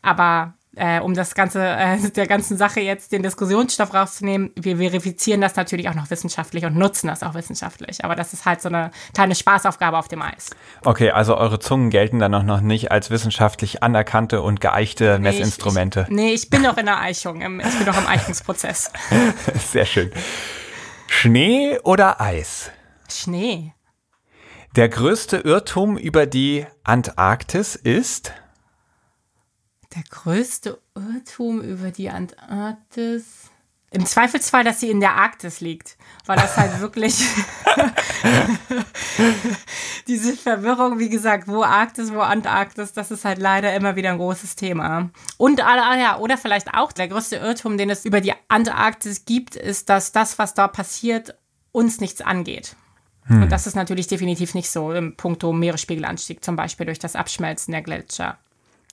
Aber 0.02 0.54
äh, 0.76 1.00
um 1.00 1.14
das 1.14 1.34
ganze, 1.34 1.66
äh, 1.66 1.98
der 2.14 2.26
ganzen 2.26 2.56
Sache 2.56 2.80
jetzt 2.80 3.12
den 3.12 3.22
Diskussionsstoff 3.22 3.92
rauszunehmen, 3.92 4.52
wir 4.54 4.76
verifizieren 4.76 5.40
das 5.40 5.56
natürlich 5.56 5.88
auch 5.88 5.94
noch 5.94 6.10
wissenschaftlich 6.10 6.64
und 6.64 6.76
nutzen 6.76 7.08
das 7.08 7.22
auch 7.22 7.34
wissenschaftlich. 7.34 8.04
Aber 8.04 8.14
das 8.14 8.32
ist 8.32 8.44
halt 8.44 8.60
so 8.60 8.68
eine 8.68 8.90
kleine 9.14 9.34
Spaßaufgabe 9.34 9.98
auf 9.98 10.08
dem 10.08 10.22
Eis. 10.22 10.50
Okay, 10.84 11.10
also 11.10 11.36
eure 11.36 11.58
Zungen 11.58 11.90
gelten 11.90 12.18
dann 12.18 12.34
auch 12.34 12.42
noch 12.42 12.60
nicht 12.60 12.92
als 12.92 13.10
wissenschaftlich 13.10 13.82
anerkannte 13.82 14.42
und 14.42 14.60
geeichte 14.60 15.18
nee, 15.18 15.30
Messinstrumente. 15.30 16.02
Ich, 16.02 16.08
ich, 16.08 16.14
nee, 16.14 16.32
ich 16.32 16.50
bin 16.50 16.62
noch 16.62 16.76
in 16.76 16.86
der 16.86 17.00
Eichung. 17.00 17.40
Im, 17.40 17.60
ich 17.60 17.76
bin 17.76 17.86
noch 17.86 17.98
im 17.98 18.06
Eichungsprozess. 18.06 18.92
Sehr 19.54 19.86
schön. 19.86 20.12
Schnee 21.08 21.78
oder 21.82 22.20
Eis? 22.20 22.70
Schnee. 23.08 23.72
Der 24.74 24.90
größte 24.90 25.38
Irrtum 25.38 25.96
über 25.96 26.26
die 26.26 26.66
Antarktis 26.84 27.76
ist? 27.76 28.32
Der 29.96 30.04
größte 30.10 30.78
Irrtum 30.94 31.62
über 31.62 31.90
die 31.90 32.10
Antarktis. 32.10 33.50
Im 33.90 34.04
Zweifelsfall, 34.04 34.62
dass 34.62 34.80
sie 34.80 34.90
in 34.90 35.00
der 35.00 35.14
Arktis 35.14 35.60
liegt, 35.60 35.96
weil 36.26 36.36
das 36.36 36.58
halt 36.58 36.80
wirklich 36.80 37.18
diese 40.06 40.36
Verwirrung, 40.36 40.98
wie 40.98 41.08
gesagt, 41.08 41.48
wo 41.48 41.62
Arktis, 41.62 42.12
wo 42.12 42.20
Antarktis, 42.20 42.92
das 42.92 43.10
ist 43.10 43.24
halt 43.24 43.38
leider 43.38 43.74
immer 43.74 43.96
wieder 43.96 44.10
ein 44.10 44.18
großes 44.18 44.54
Thema. 44.56 45.08
Und 45.38 45.64
ah, 45.64 45.96
ja, 45.96 46.18
oder 46.18 46.36
vielleicht 46.36 46.74
auch 46.74 46.92
der 46.92 47.08
größte 47.08 47.36
Irrtum, 47.36 47.78
den 47.78 47.88
es 47.88 48.04
über 48.04 48.20
die 48.20 48.34
Antarktis 48.48 49.24
gibt, 49.24 49.56
ist, 49.56 49.88
dass 49.88 50.12
das, 50.12 50.38
was 50.38 50.52
da 50.52 50.68
passiert, 50.68 51.38
uns 51.72 52.00
nichts 52.00 52.20
angeht. 52.20 52.76
Hm. 53.28 53.44
Und 53.44 53.52
das 53.52 53.66
ist 53.66 53.76
natürlich 53.76 54.08
definitiv 54.08 54.52
nicht 54.52 54.70
so 54.70 54.92
im 54.92 55.16
Punkto 55.16 55.54
Meeresspiegelanstieg, 55.54 56.44
zum 56.44 56.54
Beispiel 56.54 56.84
durch 56.84 56.98
das 56.98 57.16
Abschmelzen 57.16 57.72
der 57.72 57.80
Gletscher. 57.80 58.36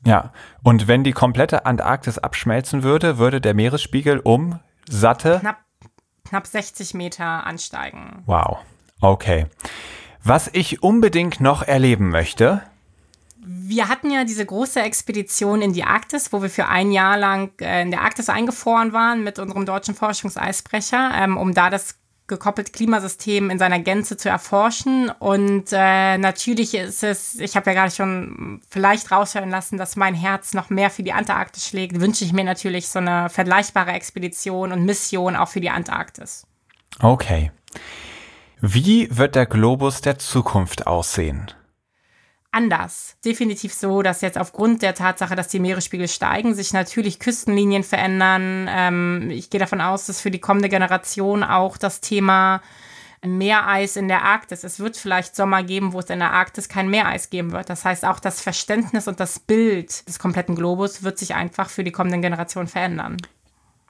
Ja, 0.06 0.32
und 0.64 0.88
wenn 0.88 1.04
die 1.04 1.14
komplette 1.14 1.66
Antarktis 1.66 2.18
abschmelzen 2.18 2.84
würde, 2.84 3.18
würde 3.18 3.40
der 3.40 3.54
Meeresspiegel 3.54 4.20
um 4.20 4.60
satte 4.90 5.40
knapp, 5.40 5.60
knapp 6.28 6.48
60 6.48 6.94
Meter 6.94 7.46
ansteigen. 7.46 8.24
Wow. 8.26 8.60
Okay. 9.00 9.48
Was 10.24 10.50
ich 10.52 10.84
unbedingt 10.84 11.40
noch 11.40 11.64
erleben 11.64 12.10
möchte, 12.10 12.62
wir 13.46 13.90
hatten 13.90 14.10
ja 14.10 14.24
diese 14.24 14.46
große 14.46 14.82
Expedition 14.82 15.62
in 15.62 15.74
die 15.74 15.84
Arktis, 15.84 16.32
wo 16.32 16.42
wir 16.42 16.50
für 16.50 16.68
ein 16.68 16.92
Jahr 16.92 17.18
lang 17.18 17.52
äh, 17.60 17.82
in 17.82 17.92
der 17.92 18.02
Arktis 18.02 18.30
eingefroren 18.30 18.94
waren 18.94 19.24
mit 19.24 19.38
unserem 19.38 19.66
deutschen 19.66 19.96
Forschungseisbrecher, 19.96 21.12
ähm, 21.14 21.38
um 21.38 21.54
da 21.54 21.70
das 21.70 21.98
gekoppelte 22.28 22.72
Klimasystem 22.72 23.50
in 23.50 23.60
seiner 23.60 23.80
Gänze 23.80 24.18
zu 24.18 24.30
erforschen. 24.30 25.10
Und 25.20 25.66
äh, 25.72 26.18
natürlich 26.18 26.74
ist 26.74 27.04
es, 27.04 27.40
ich 27.40 27.56
habe 27.56 27.72
ja 27.72 27.82
gerade 27.82 27.94
schon 27.94 28.62
vielleicht 28.70 29.12
raushören 29.12 29.50
lassen, 29.50 29.78
dass 29.78 29.96
mein 29.96 30.16
Herz 30.16 30.54
noch 30.54 30.70
mehr 30.70 30.90
für 30.90 31.04
die 31.04 31.14
Antarktis 31.14 31.68
schlägt, 31.68 32.00
wünsche 32.00 32.24
ich 32.24 32.34
mir 32.34 32.44
natürlich 32.44 32.88
so 32.88 33.00
eine 33.00 33.30
vergleichbare 33.30 33.92
Expedition 33.92 34.72
und 34.72 34.86
Mission 34.86 35.36
auch 35.36 35.50
für 35.50 35.62
die 35.62 35.70
Antarktis. 35.70 36.48
Okay. 37.00 37.52
Wie 38.62 39.10
wird 39.12 39.36
der 39.36 39.46
Globus 39.46 40.02
der 40.02 40.20
Zukunft 40.20 40.88
aussehen? 40.88 41.52
Anders. 42.54 43.18
Definitiv 43.26 43.74
so, 43.74 44.02
dass 44.02 44.22
jetzt 44.22 44.38
aufgrund 44.38 44.82
der 44.82 44.94
Tatsache, 44.94 45.36
dass 45.36 45.48
die 45.48 45.60
Meeresspiegel 45.60 46.08
steigen, 46.08 46.54
sich 46.54 46.74
natürlich 46.74 47.20
Küstenlinien 47.20 47.84
verändern. 47.84 48.70
Ähm, 48.70 49.30
ich 49.32 49.50
gehe 49.50 49.60
davon 49.60 49.82
aus, 49.82 50.06
dass 50.06 50.22
für 50.22 50.32
die 50.32 50.40
kommende 50.40 50.70
Generation 50.70 51.44
auch 51.44 51.78
das 51.78 52.02
Thema 52.02 52.62
Meereis 53.26 53.96
in 53.96 54.08
der 54.08 54.24
Arktis. 54.24 54.64
Es 54.64 54.80
wird 54.80 54.98
vielleicht 54.98 55.36
Sommer 55.36 55.64
geben, 55.64 55.94
wo 55.94 56.00
es 56.00 56.10
in 56.10 56.20
der 56.20 56.34
Arktis 56.34 56.70
kein 56.70 56.90
Meereis 56.90 57.30
geben 57.30 57.52
wird. 57.52 57.70
Das 57.70 57.86
heißt, 57.86 58.06
auch 58.06 58.20
das 58.20 58.42
Verständnis 58.42 59.08
und 59.08 59.20
das 59.20 59.40
Bild 59.40 60.08
des 60.08 60.20
kompletten 60.20 60.56
Globus 60.56 61.04
wird 61.04 61.18
sich 61.18 61.34
einfach 61.36 61.70
für 61.70 61.84
die 61.84 61.92
kommenden 61.92 62.22
Generationen 62.22 62.68
verändern. 62.68 63.18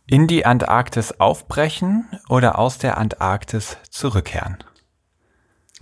In 0.05 0.27
die 0.27 0.45
Antarktis 0.45 1.19
aufbrechen 1.19 2.07
oder 2.29 2.59
aus 2.59 2.77
der 2.77 2.97
Antarktis 2.97 3.77
zurückkehren? 3.89 4.57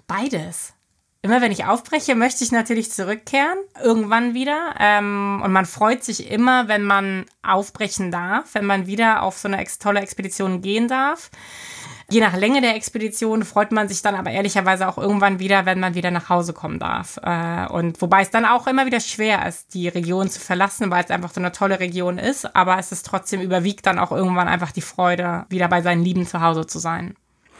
Beides 0.07 0.73
immer 1.21 1.41
wenn 1.41 1.51
ich 1.51 1.65
aufbreche, 1.65 2.15
möchte 2.15 2.43
ich 2.43 2.51
natürlich 2.51 2.91
zurückkehren, 2.91 3.57
irgendwann 3.83 4.33
wieder. 4.33 4.73
Ähm, 4.79 5.41
und 5.43 5.51
man 5.51 5.65
freut 5.65 6.03
sich 6.03 6.31
immer, 6.31 6.67
wenn 6.67 6.83
man 6.83 7.25
aufbrechen 7.43 8.11
darf, 8.11 8.53
wenn 8.53 8.65
man 8.65 8.87
wieder 8.87 9.21
auf 9.21 9.37
so 9.37 9.47
eine 9.47 9.59
ex 9.59 9.77
tolle 9.77 9.99
Expedition 9.99 10.61
gehen 10.61 10.87
darf. 10.87 11.29
Je 12.09 12.19
nach 12.19 12.35
Länge 12.35 12.59
der 12.59 12.75
Expedition 12.75 13.45
freut 13.45 13.71
man 13.71 13.87
sich 13.87 14.01
dann 14.01 14.15
aber 14.15 14.31
ehrlicherweise 14.31 14.85
auch 14.89 14.97
irgendwann 14.97 15.39
wieder, 15.39 15.65
wenn 15.65 15.79
man 15.79 15.93
wieder 15.93 16.11
nach 16.11 16.27
Hause 16.27 16.51
kommen 16.51 16.77
darf. 16.77 17.17
Äh, 17.23 17.67
und 17.67 18.01
wobei 18.01 18.23
es 18.23 18.31
dann 18.31 18.45
auch 18.45 18.67
immer 18.67 18.85
wieder 18.85 18.99
schwer 18.99 19.47
ist, 19.47 19.73
die 19.75 19.87
Region 19.87 20.27
zu 20.27 20.41
verlassen, 20.41 20.91
weil 20.91 21.05
es 21.05 21.11
einfach 21.11 21.31
so 21.31 21.39
eine 21.39 21.53
tolle 21.53 21.79
Region 21.79 22.17
ist. 22.17 22.53
Aber 22.55 22.79
es 22.79 22.91
ist 22.91 23.05
trotzdem 23.05 23.39
überwiegt 23.41 23.85
dann 23.85 23.99
auch 23.99 24.11
irgendwann 24.11 24.49
einfach 24.49 24.71
die 24.71 24.81
Freude, 24.81 25.45
wieder 25.49 25.69
bei 25.69 25.81
seinen 25.81 26.03
Lieben 26.03 26.25
zu 26.25 26.41
Hause 26.41 26.65
zu 26.65 26.79
sein. 26.79 27.15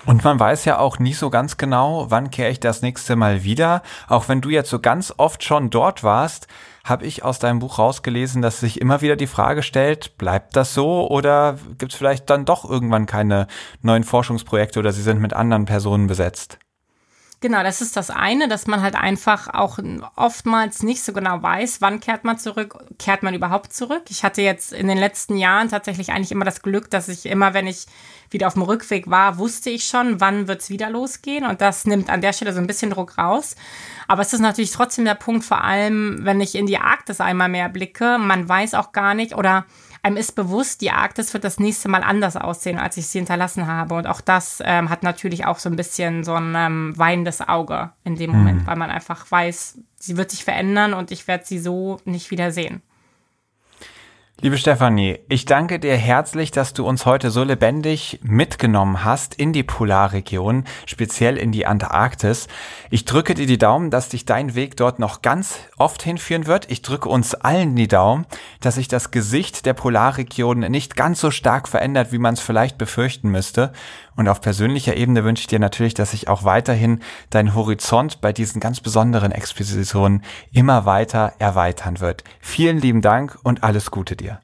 Und 0.06 0.24
man 0.24 0.40
weiß 0.40 0.66
ja 0.66 0.80
auch 0.80 1.00
nie 1.00 1.14
so 1.14 1.30
ganz 1.30 1.58
genau, 1.58 2.08
wann 2.10 2.32
kehre 2.32 2.50
ich 2.50 2.60
das 2.60 2.82
nächste 2.82 3.16
Mal 3.16 3.44
wieder. 3.44 3.84
Auch 4.08 4.30
wenn 4.30 4.42
du 4.42 4.50
jetzt 4.50 4.70
so 4.70 4.80
ganz 4.80 5.14
oft 5.18 5.44
schon 5.44 5.70
dort 5.70 6.04
warst, 6.04 6.48
habe 6.84 7.06
ich 7.06 7.24
aus 7.24 7.38
deinem 7.38 7.60
Buch 7.60 7.78
rausgelesen, 7.78 8.42
dass 8.42 8.60
sich 8.60 8.82
immer 8.82 9.02
wieder 9.02 9.16
die 9.16 9.28
Frage 9.28 9.62
stellt, 9.62 10.18
bleibt 10.18 10.56
das 10.56 10.74
so 10.74 11.08
oder 11.08 11.58
gibt 11.78 11.92
es 11.92 11.98
vielleicht 11.98 12.30
dann 12.30 12.46
doch 12.46 12.68
irgendwann 12.68 13.06
keine 13.06 13.48
neuen 13.82 14.04
Forschungsprojekte 14.04 14.80
oder 14.80 14.92
sie 14.92 15.04
sind 15.04 15.22
mit 15.22 15.34
anderen 15.34 15.66
Personen 15.66 16.08
besetzt? 16.08 16.58
Genau, 17.42 17.64
das 17.64 17.82
ist 17.82 17.98
das 17.98 18.12
eine, 18.12 18.48
dass 18.48 18.68
man 18.68 18.84
halt 18.84 18.94
einfach 18.94 19.52
auch 19.52 19.80
oftmals 20.16 20.84
nicht 20.84 21.02
so 21.02 21.12
genau 21.12 21.42
weiß, 21.42 21.82
wann 21.82 22.00
kehrt 22.00 22.24
man 22.24 22.38
zurück, 22.38 22.78
kehrt 23.00 23.24
man 23.24 23.34
überhaupt 23.34 23.74
zurück. 23.74 24.04
Ich 24.10 24.24
hatte 24.24 24.44
jetzt 24.44 24.72
in 24.72 24.88
den 24.88 25.00
letzten 25.00 25.36
Jahren 25.36 25.68
tatsächlich 25.68 26.12
eigentlich 26.12 26.32
immer 26.32 26.46
das 26.46 26.62
Glück, 26.62 26.92
dass 26.92 27.10
ich 27.10 27.26
immer, 27.26 27.56
wenn 27.56 27.66
ich 27.66 27.88
wieder 28.30 28.46
auf 28.46 28.54
dem 28.54 28.62
Rückweg 28.62 29.10
war, 29.10 29.40
wusste 29.40 29.72
ich 29.72 29.86
schon, 29.86 30.22
wann 30.22 30.48
wird's 30.48 30.70
wieder 30.70 30.92
losgehen. 30.92 31.44
Und 31.48 31.62
das 31.62 31.88
nimmt 31.88 32.12
an 32.12 32.22
der 32.22 32.34
Stelle 32.34 32.54
so 32.54 32.60
ein 32.60 32.68
bisschen 32.68 32.92
Druck 32.92 33.18
raus. 33.18 33.56
Aber 34.08 34.22
es 34.22 34.34
ist 34.34 34.40
natürlich 34.40 34.72
trotzdem 34.72 35.06
der 35.06 35.16
Punkt, 35.16 35.44
vor 35.44 35.64
allem, 35.64 36.20
wenn 36.22 36.42
ich 36.42 36.54
in 36.54 36.68
die 36.68 36.78
Arktis 36.78 37.22
einmal 37.22 37.50
mehr 37.50 37.70
blicke, 37.70 38.20
man 38.20 38.48
weiß 38.48 38.76
auch 38.76 38.92
gar 38.92 39.16
nicht 39.16 39.36
oder 39.36 39.66
einem 40.04 40.18
ist 40.18 40.36
bewusst, 40.36 40.82
die 40.82 40.92
Arktis 40.92 41.34
wird 41.34 41.44
das 41.44 41.60
nächste 41.60 41.88
Mal 41.88 42.04
anders 42.04 42.36
aussehen, 42.36 42.80
als 42.80 42.98
ich 42.98 43.08
sie 43.08 43.20
hinterlassen 43.20 43.68
habe. 43.68 43.96
Und 43.96 44.08
auch 44.08 44.22
das 44.22 44.62
ähm, 44.66 44.90
hat 44.90 45.04
natürlich 45.04 45.46
auch 45.46 45.60
so 45.60 45.70
ein 45.70 45.76
bisschen 45.76 46.24
so 46.24 46.34
ein 46.34 46.56
ähm, 46.56 46.94
weinendes 46.98 47.42
Auge 47.42 47.92
in 48.04 48.16
dem 48.16 48.32
Moment, 48.32 48.64
mhm. 48.64 48.68
weil 48.68 48.78
man 48.78 48.90
einfach 48.90 49.30
weiß, 49.30 49.78
sie 50.00 50.18
wird 50.18 50.32
sich 50.32 50.44
verändern 50.44 50.94
und 50.94 51.12
ich 51.12 51.28
werde 51.28 51.46
sie 51.46 51.60
so 51.60 52.00
nicht 52.06 52.32
wieder 52.32 52.52
sehen. 52.52 52.82
Liebe 54.44 54.58
Stefanie, 54.58 55.20
ich 55.30 55.46
danke 55.46 55.78
dir 55.78 55.96
herzlich, 55.96 56.50
dass 56.50 56.74
du 56.74 56.84
uns 56.84 57.06
heute 57.06 57.30
so 57.30 57.44
lebendig 57.44 58.20
mitgenommen 58.24 59.06
hast 59.06 59.36
in 59.36 59.54
die 59.54 59.62
Polarregion, 59.62 60.64
speziell 60.88 61.38
in 61.38 61.52
die 61.52 61.68
Antarktis. 61.68 62.48
Ich 62.90 63.06
drücke 63.06 63.36
dir 63.36 63.46
die 63.46 63.60
Daumen, 63.60 63.92
dass 63.92 64.10
dich 64.10 64.26
dein 64.26 64.56
Weg 64.56 64.78
dort 64.78 64.98
noch 64.98 65.22
ganz 65.22 65.60
oft 65.78 66.02
hinführen 66.02 66.48
wird. 66.48 66.72
Ich 66.72 66.82
drücke 66.82 67.08
uns 67.08 67.36
allen 67.36 67.76
die 67.76 67.88
Daumen, 67.88 68.26
dass 68.62 68.76
sich 68.76 68.88
das 68.88 69.12
Gesicht 69.12 69.68
der 69.68 69.76
Polarregion 69.76 70.62
nicht 70.62 70.96
ganz 70.96 71.22
so 71.22 71.30
stark 71.30 71.68
verändert, 71.68 72.12
wie 72.12 72.18
man 72.18 72.34
es 72.34 72.40
vielleicht 72.40 72.80
befürchten 72.80 73.30
müsste. 73.30 73.72
Und 74.16 74.28
auf 74.28 74.42
persönlicher 74.42 74.98
Ebene 74.98 75.24
wünsche 75.24 75.42
ich 75.42 75.48
dir 75.48 75.60
natürlich, 75.60 75.94
dass 75.94 76.12
sich 76.12 76.28
auch 76.28 76.44
weiterhin 76.44 77.02
dein 77.30 77.56
Horizont 77.56 78.22
bei 78.22 78.34
diesen 78.34 78.60
ganz 78.60 78.82
besonderen 78.82 79.32
Expositionen 79.32 80.24
immer 80.52 80.86
weiter 80.86 81.34
erweitern 81.40 82.00
wird. 82.00 82.24
Vielen 82.40 82.78
lieben 82.78 83.02
Dank 83.02 83.38
und 83.44 83.64
alles 83.64 83.92
Gute 83.92 84.16
dir. 84.16 84.42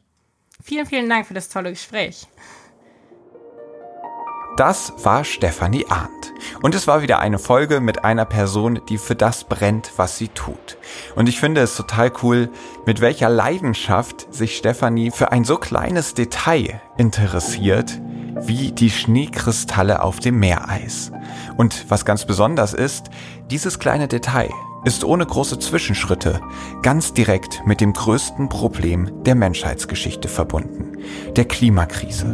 Vielen, 0.64 0.85
vielen 0.85 1.10
Dank 1.10 1.27
für 1.27 1.34
das 1.34 1.49
tolle 1.49 1.69
Gespräch. 1.72 2.27
Das 4.57 4.91
war 5.03 5.23
Stefanie 5.23 5.85
Arndt. 5.88 6.34
Und 6.64 6.73
es 6.73 6.88
war 6.88 7.03
wieder 7.03 7.19
eine 7.19 7.38
Folge 7.38 7.80
mit 7.80 8.03
einer 8.03 8.26
Person, 8.26 8.81
die 8.89 8.98
für 8.98 9.14
das 9.15 9.44
brennt, 9.44 9.91
was 9.98 10.18
sie 10.18 10.30
tut. 10.30 10.77
Und 11.15 11.30
ich 11.30 11.39
finde 11.39 11.61
es 11.61 11.76
total 11.76 12.11
cool, 12.23 12.49
mit 12.88 12.99
welcher 12.99 13.30
Leidenschaft 13.30 14.34
sich 14.34 14.57
Stefanie 14.57 15.11
für 15.11 15.31
ein 15.31 15.44
so 15.44 15.57
kleines 15.57 16.15
Detail 16.15 16.81
interessiert, 16.98 18.02
wie 18.43 18.72
die 18.72 18.89
Schneekristalle 18.89 20.01
auf 20.01 20.19
dem 20.19 20.39
Meereis. 20.39 21.11
Und 21.57 21.85
was 21.89 22.05
ganz 22.05 22.26
besonders 22.26 22.73
ist, 22.73 23.09
dieses 23.49 23.80
kleine 23.80 24.07
Detail 24.07 24.49
ist 24.85 25.03
ohne 25.03 25.26
große 25.26 25.59
Zwischenschritte 25.59 26.39
ganz 26.81 27.14
direkt 27.14 27.61
mit 27.65 27.81
dem 27.81 27.93
größten 27.93 28.47
Problem 28.47 29.11
der 29.23 29.35
Menschheitsgeschichte 29.35 30.30
verbunden, 30.30 30.97
der 31.35 31.45
Klimakrise. 31.45 32.26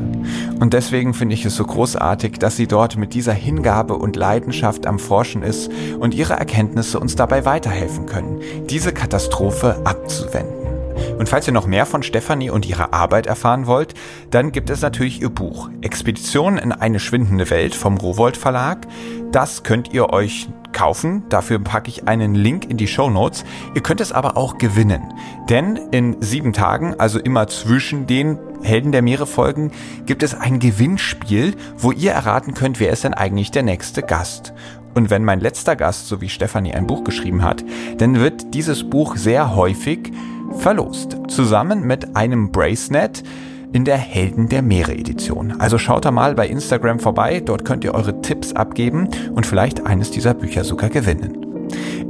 Und 0.59 0.73
deswegen 0.73 1.13
finde 1.13 1.33
ich 1.33 1.45
es 1.45 1.55
so 1.55 1.65
großartig, 1.65 2.33
dass 2.33 2.55
sie 2.55 2.67
dort 2.67 2.95
mit 2.95 3.13
dieser 3.13 3.33
Hingabe 3.33 3.95
und 3.95 4.15
Leidenschaft 4.15 4.85
am 4.85 4.99
Forschen 4.99 5.41
ist 5.41 5.71
und 5.99 6.13
ihre 6.13 6.33
Erkenntnisse 6.33 6.99
uns 6.99 7.15
dabei 7.15 7.45
weiterhelfen 7.45 8.05
können, 8.05 8.41
diese 8.69 8.93
Katastrophe 8.93 9.81
abzuwenden. 9.83 10.62
Und 11.17 11.29
falls 11.29 11.47
ihr 11.47 11.53
noch 11.53 11.67
mehr 11.67 11.85
von 11.85 12.03
Stefanie 12.03 12.49
und 12.49 12.65
ihrer 12.65 12.93
Arbeit 12.93 13.27
erfahren 13.27 13.67
wollt, 13.67 13.93
dann 14.31 14.51
gibt 14.51 14.69
es 14.69 14.81
natürlich 14.81 15.21
ihr 15.21 15.29
Buch 15.29 15.69
Expedition 15.81 16.57
in 16.57 16.71
eine 16.71 16.99
schwindende 16.99 17.49
Welt 17.49 17.75
vom 17.75 17.97
Rowold 17.97 18.37
Verlag. 18.37 18.87
Das 19.31 19.63
könnt 19.63 19.93
ihr 19.93 20.09
euch 20.09 20.47
kaufen. 20.73 21.23
Dafür 21.29 21.59
packe 21.59 21.89
ich 21.89 22.07
einen 22.07 22.35
Link 22.35 22.69
in 22.69 22.77
die 22.77 22.87
Show 22.87 23.09
Notes. 23.09 23.45
Ihr 23.75 23.81
könnt 23.81 24.01
es 24.01 24.11
aber 24.11 24.35
auch 24.35 24.57
gewinnen. 24.57 25.13
Denn 25.49 25.77
in 25.91 26.21
sieben 26.21 26.51
Tagen, 26.51 26.95
also 26.99 27.19
immer 27.19 27.47
zwischen 27.47 28.07
den 28.07 28.37
Helden 28.63 28.91
der 28.91 29.01
Meere 29.01 29.27
Folgen, 29.27 29.71
gibt 30.05 30.23
es 30.23 30.35
ein 30.35 30.59
Gewinnspiel, 30.59 31.55
wo 31.77 31.91
ihr 31.91 32.11
erraten 32.11 32.53
könnt, 32.53 32.79
wer 32.79 32.91
ist 32.91 33.03
denn 33.03 33.13
eigentlich 33.13 33.51
der 33.51 33.63
nächste 33.63 34.01
Gast. 34.01 34.53
Und 34.95 35.09
wenn 35.09 35.25
mein 35.25 35.39
letzter 35.39 35.75
Gast, 35.75 36.07
so 36.07 36.21
wie 36.21 36.29
Stefanie, 36.29 36.73
ein 36.73 36.87
Buch 36.87 37.03
geschrieben 37.03 37.43
hat, 37.43 37.63
dann 37.97 38.19
wird 38.19 38.53
dieses 38.53 38.89
Buch 38.89 39.15
sehr 39.15 39.55
häufig 39.55 40.11
verlost. 40.53 41.17
Zusammen 41.27 41.83
mit 41.83 42.15
einem 42.15 42.51
Bracenet 42.51 43.23
in 43.73 43.85
der 43.85 43.97
Helden 43.97 44.49
der 44.49 44.61
Meere 44.61 44.93
Edition. 44.93 45.59
Also 45.59 45.77
schaut 45.77 46.05
da 46.05 46.11
mal 46.11 46.35
bei 46.35 46.47
Instagram 46.47 46.99
vorbei, 46.99 47.39
dort 47.39 47.65
könnt 47.65 47.83
ihr 47.83 47.93
eure 47.93 48.21
Tipps 48.21 48.53
abgeben 48.53 49.09
und 49.33 49.45
vielleicht 49.45 49.85
eines 49.85 50.11
dieser 50.11 50.33
Bücher 50.33 50.63
sogar 50.63 50.89
gewinnen. 50.89 51.43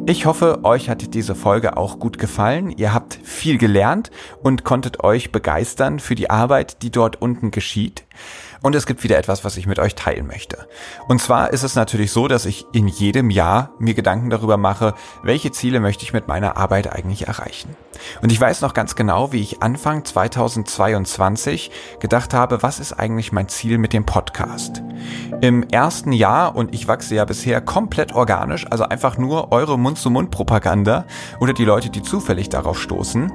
Ich 0.05 0.25
hoffe, 0.25 0.59
euch 0.63 0.89
hat 0.89 1.13
diese 1.13 1.33
Folge 1.33 1.77
auch 1.77 1.97
gut 1.97 2.17
gefallen. 2.17 2.73
Ihr 2.75 2.93
habt 2.93 3.17
viel 3.23 3.57
gelernt 3.57 4.11
und 4.41 4.65
konntet 4.65 5.01
euch 5.01 5.31
begeistern 5.31 5.99
für 5.99 6.15
die 6.15 6.29
Arbeit, 6.29 6.81
die 6.81 6.91
dort 6.91 7.21
unten 7.21 7.51
geschieht. 7.51 8.03
Und 8.63 8.75
es 8.75 8.85
gibt 8.85 9.03
wieder 9.03 9.17
etwas, 9.17 9.43
was 9.43 9.57
ich 9.57 9.67
mit 9.67 9.77
euch 9.77 9.93
teilen 9.93 10.25
möchte. 10.25 10.67
Und 11.09 11.21
zwar 11.21 11.51
ist 11.51 11.63
es 11.63 11.75
natürlich 11.75 12.13
so, 12.13 12.29
dass 12.29 12.45
ich 12.45 12.65
in 12.71 12.87
jedem 12.87 13.29
Jahr 13.29 13.71
mir 13.77 13.93
Gedanken 13.93 14.29
darüber 14.29 14.55
mache, 14.55 14.93
welche 15.21 15.51
Ziele 15.51 15.81
möchte 15.81 16.03
ich 16.05 16.13
mit 16.13 16.29
meiner 16.29 16.55
Arbeit 16.55 16.89
eigentlich 16.89 17.27
erreichen. 17.27 17.75
Und 18.21 18.31
ich 18.31 18.39
weiß 18.39 18.61
noch 18.61 18.73
ganz 18.73 18.95
genau, 18.95 19.33
wie 19.33 19.41
ich 19.41 19.61
Anfang 19.61 20.05
2022 20.05 21.71
gedacht 21.99 22.33
habe, 22.33 22.63
was 22.63 22.79
ist 22.79 22.93
eigentlich 22.93 23.33
mein 23.33 23.49
Ziel 23.49 23.77
mit 23.77 23.91
dem 23.91 24.05
Podcast? 24.05 24.81
Im 25.41 25.63
ersten 25.63 26.13
Jahr, 26.13 26.55
und 26.55 26.73
ich 26.73 26.87
wachse 26.87 27.15
ja 27.15 27.25
bisher 27.25 27.59
komplett 27.59 28.13
organisch, 28.13 28.65
also 28.71 28.85
einfach 28.85 29.17
nur 29.17 29.51
eure 29.51 29.77
Mund-zu-Mund-Propaganda 29.77 31.05
oder 31.41 31.51
die 31.51 31.65
Leute, 31.65 31.89
die 31.89 32.01
zufällig 32.01 32.47
darauf 32.47 32.81
stoßen. 32.81 33.29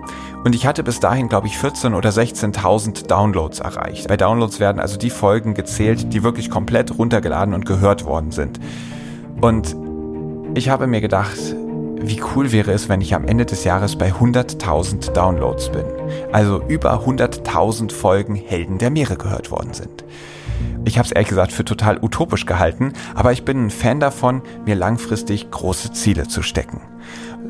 Und 0.45 0.55
ich 0.55 0.67
hatte 0.67 0.83
bis 0.83 1.01
dahin, 1.01 1.29
glaube 1.29 1.49
ich, 1.49 1.55
14.000 1.55 1.97
oder 1.97 2.11
16.000 2.11 3.07
Downloads 3.07 3.59
erreicht. 3.61 4.09
Bei 4.09 4.17
Downloads 4.17 4.61
werden 4.61 4.81
also 4.81 4.97
die 4.97 5.11
Folgen 5.11 5.55
gezählt, 5.55 6.13
die 6.13 6.23
wirklich 6.23 6.49
komplett 6.49 6.97
runtergeladen 6.97 7.55
und 7.55 7.67
gehört 7.67 8.05
worden 8.05 8.31
sind. 8.31 8.61
Und 9.41 9.77
ich 10.55 10.69
habe 10.69 10.87
mir 10.87 11.01
gedacht, 11.01 11.39
wie 12.01 12.23
cool 12.35 12.53
wäre 12.53 12.73
es, 12.73 12.89
wenn 12.89 13.01
ich 13.01 13.15
am 13.15 13.27
Ende 13.27 13.45
des 13.45 13.65
Jahres 13.65 13.97
bei 13.97 14.13
100.000 14.13 15.13
Downloads 15.13 15.71
bin. 15.71 15.85
Also 16.33 16.63
über 16.69 17.05
100.000 17.05 17.93
Folgen 17.93 18.37
Helden 18.37 18.79
der 18.79 18.91
Meere 18.91 19.17
gehört 19.17 19.51
worden 19.51 19.75
sind. 19.75 20.05
Ich 20.85 20.99
habe 20.99 21.07
es 21.07 21.13
ehrlich 21.13 21.29
gesagt 21.29 21.53
für 21.53 21.65
total 21.65 21.99
utopisch 22.01 22.47
gehalten, 22.47 22.93
aber 23.15 23.33
ich 23.33 23.45
bin 23.45 23.67
ein 23.67 23.71
Fan 23.71 24.01
davon, 24.01 24.43
mir 24.65 24.77
langfristig 24.77 25.51
große 25.51 25.93
Ziele 25.93 26.29
zu 26.29 26.43
stecken. 26.43 26.81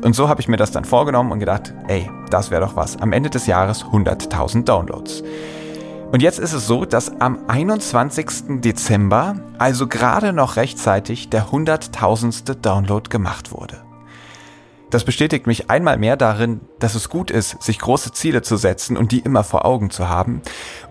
Und 0.01 0.15
so 0.15 0.29
habe 0.29 0.39
ich 0.39 0.47
mir 0.47 0.57
das 0.57 0.71
dann 0.71 0.85
vorgenommen 0.85 1.31
und 1.31 1.39
gedacht, 1.39 1.73
ey, 1.87 2.09
das 2.29 2.51
wäre 2.51 2.61
doch 2.61 2.75
was. 2.75 2.97
Am 3.01 3.11
Ende 3.11 3.29
des 3.29 3.47
Jahres 3.47 3.83
100.000 3.83 4.63
Downloads. 4.63 5.23
Und 6.11 6.21
jetzt 6.21 6.39
ist 6.39 6.53
es 6.53 6.65
so, 6.65 6.85
dass 6.85 7.19
am 7.21 7.39
21. 7.47 8.61
Dezember, 8.61 9.35
also 9.57 9.87
gerade 9.87 10.33
noch 10.33 10.55
rechtzeitig, 10.55 11.29
der 11.29 11.47
100.000. 11.47 12.55
Download 12.55 13.09
gemacht 13.09 13.51
wurde. 13.51 13.81
Das 14.89 15.03
bestätigt 15.03 15.45
mich 15.45 15.69
einmal 15.69 15.97
mehr 15.97 16.17
darin, 16.17 16.61
dass 16.79 16.95
es 16.95 17.09
gut 17.09 17.31
ist, 17.31 17.61
sich 17.61 17.79
große 17.79 18.11
Ziele 18.11 18.41
zu 18.41 18.57
setzen 18.57 18.97
und 18.97 19.11
die 19.11 19.19
immer 19.19 19.43
vor 19.43 19.65
Augen 19.65 19.89
zu 19.89 20.09
haben. 20.09 20.41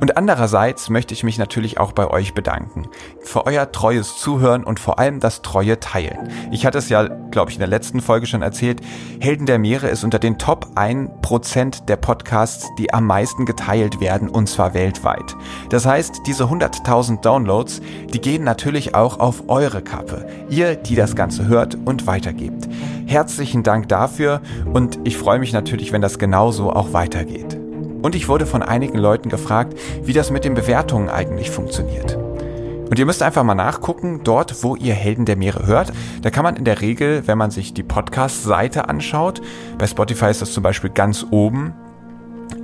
Und 0.01 0.17
andererseits 0.17 0.91
möchte 0.91 1.15
ich 1.15 1.25
mich 1.25 1.39
natürlich 1.39 1.79
auch 1.79 1.93
bei 1.93 2.09
euch 2.09 2.35
bedanken. 2.35 2.89
Für 3.21 3.47
euer 3.47 3.73
treues 3.73 4.17
Zuhören 4.19 4.65
und 4.65 4.81
vor 4.81 4.99
allem 4.99 5.21
das 5.21 5.43
treue 5.43 5.81
Teilen. 5.81 6.31
Ich 6.51 6.67
hatte 6.67 6.79
es 6.79 6.89
ja, 6.89 7.05
glaube 7.31 7.51
ich, 7.51 7.57
in 7.57 7.61
der 7.61 7.69
letzten 7.69 8.01
Folge 8.01 8.27
schon 8.27 8.43
erzählt. 8.43 8.81
Helden 9.21 9.47
der 9.47 9.59
Meere 9.59 9.89
ist 9.89 10.05
unter 10.05 10.19
den 10.19 10.39
Top 10.39 10.67
1% 10.77 11.85
der 11.87 11.97
Podcasts, 11.97 12.69
die 12.79 12.93
am 12.93 13.07
meisten 13.07 13.47
geteilt 13.47 14.01
werden 14.01 14.29
und 14.29 14.49
zwar 14.49 14.75
weltweit. 14.75 15.37
Das 15.71 15.87
heißt, 15.87 16.23
diese 16.27 16.45
100.000 16.45 17.21
Downloads, 17.21 17.81
die 18.13 18.21
gehen 18.21 18.45
natürlich 18.45 18.95
auch 18.95 19.21
auf 19.21 19.49
eure 19.49 19.83
Kappe. 19.83 20.27
Ihr, 20.49 20.77
die 20.77 20.95
das 20.95 21.17
Ganze 21.17 21.47
hört 21.47 21.77
und 21.85 22.07
weitergebt. 22.07 22.69
Herzlichen 23.07 23.63
Dank 23.63 23.89
dafür 23.89 24.43
und 24.73 24.99
ich 25.05 25.17
freue 25.17 25.39
mich 25.39 25.55
natürlich, 25.79 25.93
wenn 25.93 26.03
das 26.03 26.19
genauso 26.19 26.73
auch 26.73 26.93
weitergeht. 26.93 27.57
Und 28.03 28.17
ich 28.17 28.29
wurde 28.29 28.47
von 28.47 28.65
einigen 28.65 28.99
Leuten 28.99 29.29
gefragt, 29.29 29.79
wie 30.03 30.13
das 30.13 30.33
mit 30.33 30.45
den 30.45 30.55
Bewertungen 30.55 31.09
eigentlich 31.09 31.53
funktioniert. 31.53 32.17
Und 32.17 32.99
ihr 32.99 33.07
müsst 33.07 33.23
einfach 33.23 33.45
mal 33.45 33.55
nachgucken, 33.55 34.23
dort, 34.25 34.65
wo 34.65 34.75
ihr 34.75 34.95
Helden 34.95 35.25
der 35.25 35.37
Meere 35.37 35.67
hört. 35.67 35.93
Da 36.23 36.31
kann 36.31 36.43
man 36.43 36.57
in 36.57 36.65
der 36.65 36.81
Regel, 36.81 37.23
wenn 37.27 37.39
man 37.39 37.53
sich 37.53 37.75
die 37.75 37.85
Podcast-Seite 37.85 38.89
anschaut, 38.89 39.41
bei 39.79 39.87
Spotify 39.87 40.31
ist 40.31 40.43
das 40.43 40.53
zum 40.53 40.65
Beispiel 40.65 40.91
ganz 40.91 41.25
oben, 41.31 41.75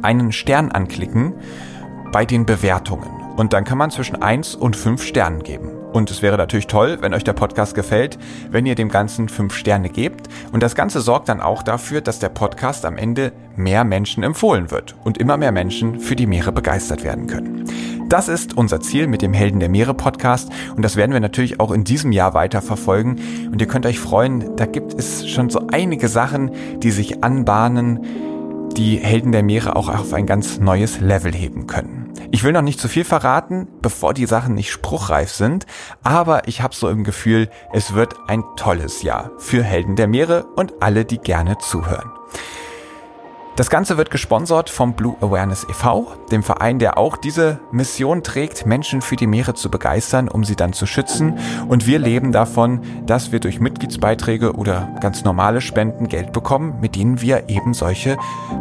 einen 0.03 0.33
Stern 0.33 0.73
anklicken 0.73 1.35
bei 2.11 2.25
den 2.25 2.47
Bewertungen. 2.47 3.07
Und 3.37 3.53
dann 3.53 3.65
kann 3.65 3.79
man 3.79 3.93
zwischen 3.93 4.21
1 4.21 4.57
und 4.57 4.75
5 4.75 5.05
Sternen 5.05 5.45
geben. 5.45 5.84
Und 5.95 6.11
es 6.11 6.23
wäre 6.23 6.37
natürlich 6.37 6.67
toll, 6.67 6.99
wenn 7.03 7.15
euch 7.15 7.23
der 7.23 7.35
Podcast 7.35 7.77
gefällt, 7.77 8.19
wenn 8.51 8.67
ihr 8.67 8.75
dem 8.75 8.89
Ganzen 8.89 9.29
fünf 9.29 9.55
Sterne 9.55 9.89
gebt. 9.89 10.29
Und 10.51 10.61
das 10.61 10.75
Ganze 10.75 11.01
sorgt 11.01 11.29
dann 11.29 11.41
auch 11.41 11.63
dafür, 11.63 12.01
dass 12.01 12.19
der 12.19 12.31
Podcast 12.31 12.85
am 12.85 12.97
Ende 12.97 13.31
mehr 13.55 13.85
Menschen 13.85 14.25
empfohlen 14.25 14.73
wird 14.73 14.97
und 15.05 15.19
immer 15.19 15.37
mehr 15.37 15.53
Menschen 15.53 16.01
für 16.01 16.17
die 16.17 16.27
Meere 16.27 16.51
begeistert 16.51 17.05
werden 17.05 17.29
können. 17.29 17.71
Das 18.09 18.27
ist 18.27 18.57
unser 18.57 18.81
Ziel 18.81 19.07
mit 19.07 19.23
dem 19.23 19.33
Helden 19.33 19.61
der 19.61 19.69
Meere 19.69 19.95
Podcast 19.95 20.51
und 20.75 20.83
das 20.83 20.97
werden 20.97 21.13
wir 21.13 21.21
natürlich 21.21 21.61
auch 21.61 21.71
in 21.71 21.85
diesem 21.85 22.11
Jahr 22.11 22.35
weiter 22.35 22.61
verfolgen. 22.61 23.21
Und 23.53 23.61
ihr 23.61 23.69
könnt 23.69 23.87
euch 23.87 24.01
freuen, 24.01 24.57
da 24.57 24.67
gibt 24.67 24.95
es 24.95 25.29
schon 25.29 25.49
so 25.49 25.69
einige 25.71 26.09
Sachen, 26.09 26.51
die 26.81 26.91
sich 26.91 27.23
anbahnen, 27.23 28.05
die 28.77 28.99
Helden 28.99 29.33
der 29.33 29.43
Meere 29.43 29.77
auch 29.77 29.89
auf 29.89 30.13
ein 30.13 30.27
ganz 30.27 30.59
neues 30.59 31.01
Level 31.01 31.33
heben 31.33 31.67
können. 31.67 32.13
Ich 32.33 32.43
will 32.43 32.53
noch 32.53 32.63
nicht 32.63 32.81
zu 32.81 32.89
viel 32.89 33.05
verraten, 33.05 33.69
bevor 33.81 34.15
die 34.15 34.27
Sachen 34.27 34.55
nicht 34.55 34.71
spruchreif 34.71 35.31
sind, 35.31 35.67
aber 36.03 36.49
ich 36.49 36.61
habe 36.61 36.75
so 36.75 36.89
im 36.89 37.05
Gefühl, 37.05 37.49
es 37.73 37.95
wird 37.95 38.15
ein 38.27 38.43
tolles 38.57 39.03
Jahr 39.03 39.31
für 39.39 39.63
Helden 39.63 39.97
der 39.97 40.09
Meere 40.09 40.45
und 40.57 40.83
alle, 40.83 41.05
die 41.05 41.19
gerne 41.19 41.59
zuhören. 41.59 42.11
Das 43.57 43.71
Ganze 43.71 43.97
wird 43.97 44.11
gesponsert 44.11 44.69
vom 44.69 44.95
Blue 44.95 45.15
Awareness 45.21 45.65
e.V., 45.71 46.13
dem 46.33 46.43
Verein, 46.43 46.81
der 46.81 46.99
auch 46.99 47.17
diese 47.17 47.61
Mission 47.71 48.25
trägt, 48.25 48.67
Menschen 48.67 49.01
für 49.01 49.15
die 49.15 49.29
Meere 49.29 49.55
zu 49.55 49.71
begeistern, 49.71 50.27
um 50.27 50.43
sie 50.43 50.57
dann 50.57 50.73
zu 50.73 50.87
schützen. 50.87 51.39
Und 51.69 51.87
wir 51.87 52.01
leben 52.01 52.33
davon, 52.33 52.81
dass 53.07 53.31
wir 53.31 53.39
durch 53.39 53.61
Mitgliedsbeiträge 53.61 54.55
oder 54.55 54.89
ganz 55.01 55.23
normale 55.23 55.61
Spenden 55.61 56.09
Geld 56.09 56.33
bekommen, 56.33 56.81
mit 56.81 56.97
denen 56.97 57.21
wir 57.21 57.49
eben 57.49 57.75
solche 57.75 58.17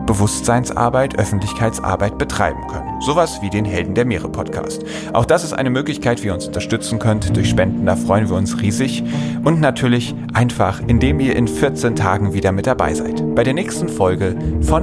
Bewusstseinsarbeit, 0.06 1.18
Öffentlichkeitsarbeit 1.18 2.20
betreiben 2.20 2.68
können. 2.68 3.02
Sowas 3.02 3.42
wie 3.42 3.50
den 3.50 3.66
Helden 3.66 3.96
der 3.96 4.06
Meere 4.06 4.30
Podcast. 4.30 4.84
Auch 5.12 5.26
das 5.26 5.44
ist 5.44 5.54
eine 5.54 5.72
Möglichkeit, 5.72 6.22
wie 6.22 6.28
ihr 6.28 6.36
uns 6.36 6.46
unterstützen 6.46 7.00
könnt 7.00 7.36
durch 7.36 7.50
Spenden. 7.50 7.88
Da 7.88 7.96
freuen 7.96 8.30
wir 8.30 8.36
uns 8.36 8.62
riesig. 8.62 9.04
Und 9.44 9.60
natürlich 9.60 10.14
einfach, 10.34 10.82
indem 10.86 11.20
ihr 11.20 11.36
in 11.36 11.48
14 11.48 11.96
Tagen 11.96 12.34
wieder 12.34 12.52
mit 12.52 12.68
dabei 12.68 12.94
seid. 12.94 13.24
Bei 13.34 13.44
der 13.44 13.56
nächsten 13.56 13.90
Folge 13.90 14.36
von 14.62 14.83